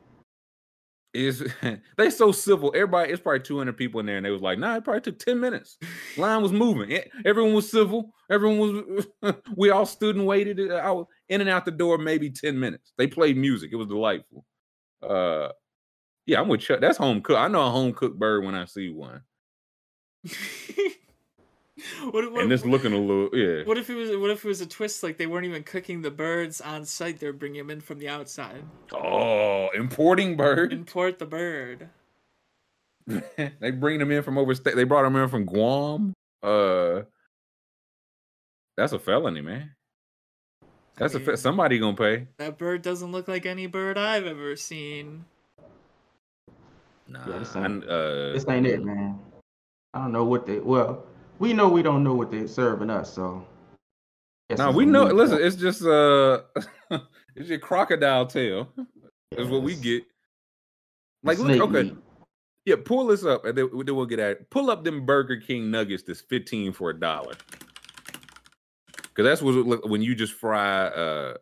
[1.12, 1.44] Is
[1.96, 2.72] they so civil?
[2.74, 5.18] Everybody, it's probably 200 people in there, and they was like, nah, it probably took
[5.18, 5.76] 10 minutes.
[6.16, 6.96] Line was moving.
[7.24, 8.14] Everyone was civil.
[8.30, 8.84] Everyone
[9.20, 9.34] was.
[9.56, 10.70] we all stood and waited.
[10.70, 12.92] I was in and out the door, maybe 10 minutes.
[12.96, 13.70] They played music.
[13.72, 14.44] It was delightful.
[15.02, 15.48] Uh,
[16.26, 16.80] yeah, I'm with Chuck.
[16.80, 17.36] That's home cook.
[17.38, 19.22] I know a home cooked bird when I see one,
[22.10, 23.64] what, what, and it's looking a little yeah.
[23.64, 26.02] what if it was what if it was a twist like they weren't even cooking
[26.02, 28.62] the birds on site, they're bringing them in from the outside.
[28.92, 30.72] Oh, importing bird.
[30.72, 31.88] Import the bird.
[33.06, 34.76] they bring them in from overstate.
[34.76, 36.12] They brought them in from Guam.
[36.42, 37.02] Uh,
[38.76, 39.72] that's a felony, man.
[40.96, 42.26] That's a mean- fe- somebody gonna pay.
[42.38, 45.24] That bird doesn't look like any bird I've ever seen.
[47.08, 49.18] Nah, Yeah, this I- ain't- uh, This ain't it, man.
[49.94, 50.60] I don't know what they.
[50.60, 51.04] Well,
[51.40, 53.44] we know we don't know what they're serving us, so.
[54.50, 55.04] nah, we know.
[55.06, 56.42] Listen, it's just uh,
[57.34, 58.68] it's your crocodile tail.
[59.36, 60.04] Is what we get.
[61.22, 61.96] Like, look, okay, meat.
[62.66, 64.50] yeah, pull this up, and then, then we'll get at it.
[64.50, 66.02] Pull up them Burger King nuggets.
[66.02, 67.34] That's fifteen for a dollar.
[69.02, 71.34] Because that's what when you just fry uh,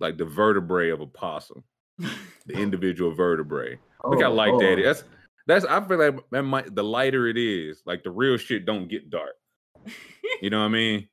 [0.00, 1.62] like the vertebrae of a possum,
[1.98, 3.78] the individual vertebrae.
[4.04, 4.84] Look how Oh, light that is.
[4.84, 5.08] That's
[5.46, 8.88] that's I feel like that might the lighter it is, like the real shit don't
[8.88, 9.34] get dark.
[10.40, 11.08] You know what I mean?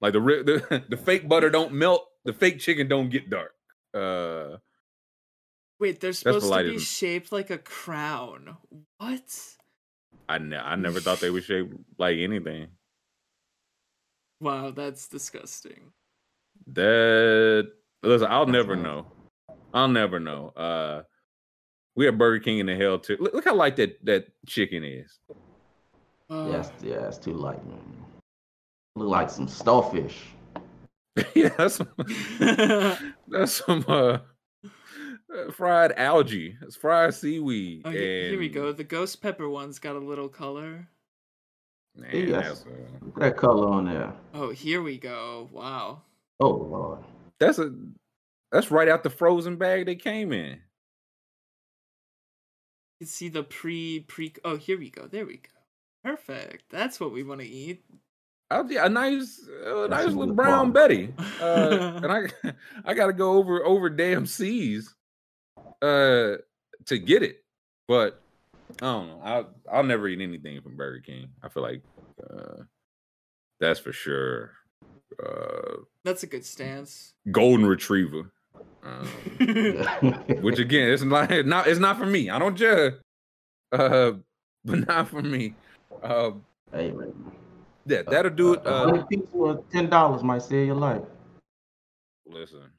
[0.00, 3.54] Like the real the, the fake butter don't melt, the fake chicken don't get dark.
[3.94, 4.58] Uh
[5.78, 8.56] Wait, they're supposed to be shaped like a crown.
[8.98, 9.56] What?
[10.28, 12.68] I ne- I never thought they were shaped like anything.
[14.40, 15.92] Wow, that's disgusting.
[16.68, 17.70] That
[18.02, 19.06] listen, I'll That's never know.
[19.72, 20.48] I'll never know.
[20.48, 21.02] Uh
[21.96, 23.16] we have Burger King in the hell too.
[23.18, 25.18] Look, look how light that that chicken is.
[26.30, 27.78] Uh, Yes, yeah, it's too light, man.
[28.96, 30.24] Look like some starfish.
[31.34, 31.88] yeah, that's some,
[33.28, 34.18] that's some uh,
[34.64, 36.56] uh, fried algae.
[36.62, 37.82] It's fried seaweed.
[37.84, 38.72] Oh, he- here we go.
[38.72, 40.88] The ghost pepper one's got a little color.
[41.94, 42.30] Man, Yes.
[42.30, 42.70] that's, uh,
[43.06, 44.12] Look at that color on there.
[44.34, 45.48] Oh, here we go.
[45.52, 46.02] Wow.
[46.40, 46.98] Oh lord.
[47.40, 47.72] that's a
[48.52, 50.58] that's right out the frozen bag they came in.
[52.98, 54.32] You can see the pre pre.
[54.44, 55.06] Oh, here we go.
[55.06, 55.50] There we go.
[56.02, 56.70] Perfect.
[56.70, 57.84] That's what we want to eat.
[58.50, 60.70] I'll, yeah, a nice, uh, nice little brown.
[60.72, 61.12] Betty.
[61.40, 62.26] Uh, and I,
[62.84, 64.94] I got to go over over damn seas,
[65.82, 66.36] uh,
[66.86, 67.44] to get it.
[67.88, 68.22] But
[68.80, 69.20] I don't know.
[69.22, 71.28] I'll I'll never eat anything from Burger King.
[71.42, 71.82] I feel like,
[72.30, 72.62] uh,
[73.60, 74.52] that's for sure.
[75.22, 77.14] Uh, That's a good stance.
[77.30, 78.32] golden retriever.
[78.82, 79.06] Um,
[80.42, 82.30] which again, it's not it's not it's not for me.
[82.30, 82.94] I don't judge,
[83.72, 84.12] uh,
[84.64, 85.54] but not for me.
[86.02, 86.32] Uh,
[86.72, 87.12] hey man.
[87.86, 88.60] yeah, that'll do it.
[88.64, 91.02] A Uh, for ten dollars might save your life.
[92.26, 92.70] listen,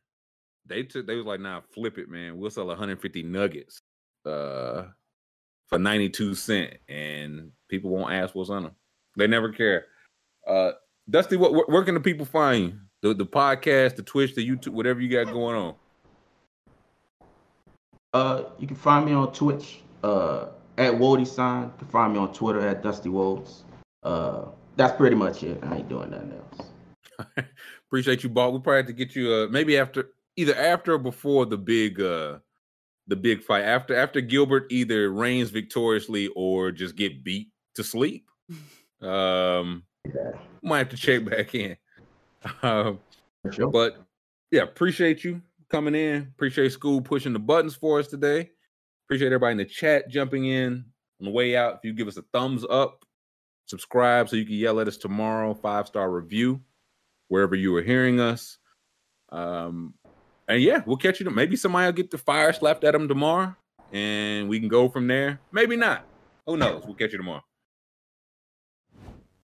[0.66, 2.38] they took they was like, nah, flip it, man.
[2.38, 3.80] We'll sell 150 nuggets,
[4.26, 4.84] uh,
[5.68, 8.76] for 92 cent, and people won't ask what's on them.
[9.18, 9.86] They never care.
[10.46, 10.72] Uh,
[11.10, 12.80] Dusty, what where, where can the people find you?
[13.02, 15.76] The the podcast, the Twitch, the YouTube, whatever you got going on.
[18.14, 21.66] Uh, you can find me on Twitch, uh, at Wody Sign.
[21.66, 23.64] You can find me on Twitter at Dusty Wodes.
[24.04, 24.46] Uh,
[24.76, 25.60] that's pretty much it.
[25.64, 27.48] I ain't doing nothing else.
[27.88, 28.54] Appreciate you, Bob.
[28.54, 32.00] We probably have to get you uh maybe after either after or before the big
[32.00, 32.38] uh
[33.08, 33.64] the big fight.
[33.64, 38.26] After after Gilbert either reigns victoriously or just get beat to sleep.
[39.00, 40.32] Um Yeah,
[40.64, 41.78] might have to check back in.
[42.64, 43.00] Um
[43.52, 43.70] sure.
[43.70, 43.98] but
[44.52, 46.24] yeah, appreciate you coming in.
[46.36, 48.52] Appreciate school pushing the buttons for us today.
[49.06, 50.86] Appreciate everybody in the chat jumping in
[51.20, 51.76] on the way out.
[51.76, 53.06] If you give us a thumbs up,
[53.66, 55.54] subscribe so you can yell at us tomorrow.
[55.54, 56.62] Five star review
[57.28, 58.58] wherever you are hearing us.
[59.30, 59.94] Um,
[60.48, 61.30] and yeah, we'll catch you.
[61.30, 63.56] Maybe somebody will get the fire slapped at them tomorrow,
[63.92, 65.40] and we can go from there.
[65.52, 66.06] Maybe not.
[66.46, 66.84] Who knows?
[66.86, 67.44] We'll catch you tomorrow.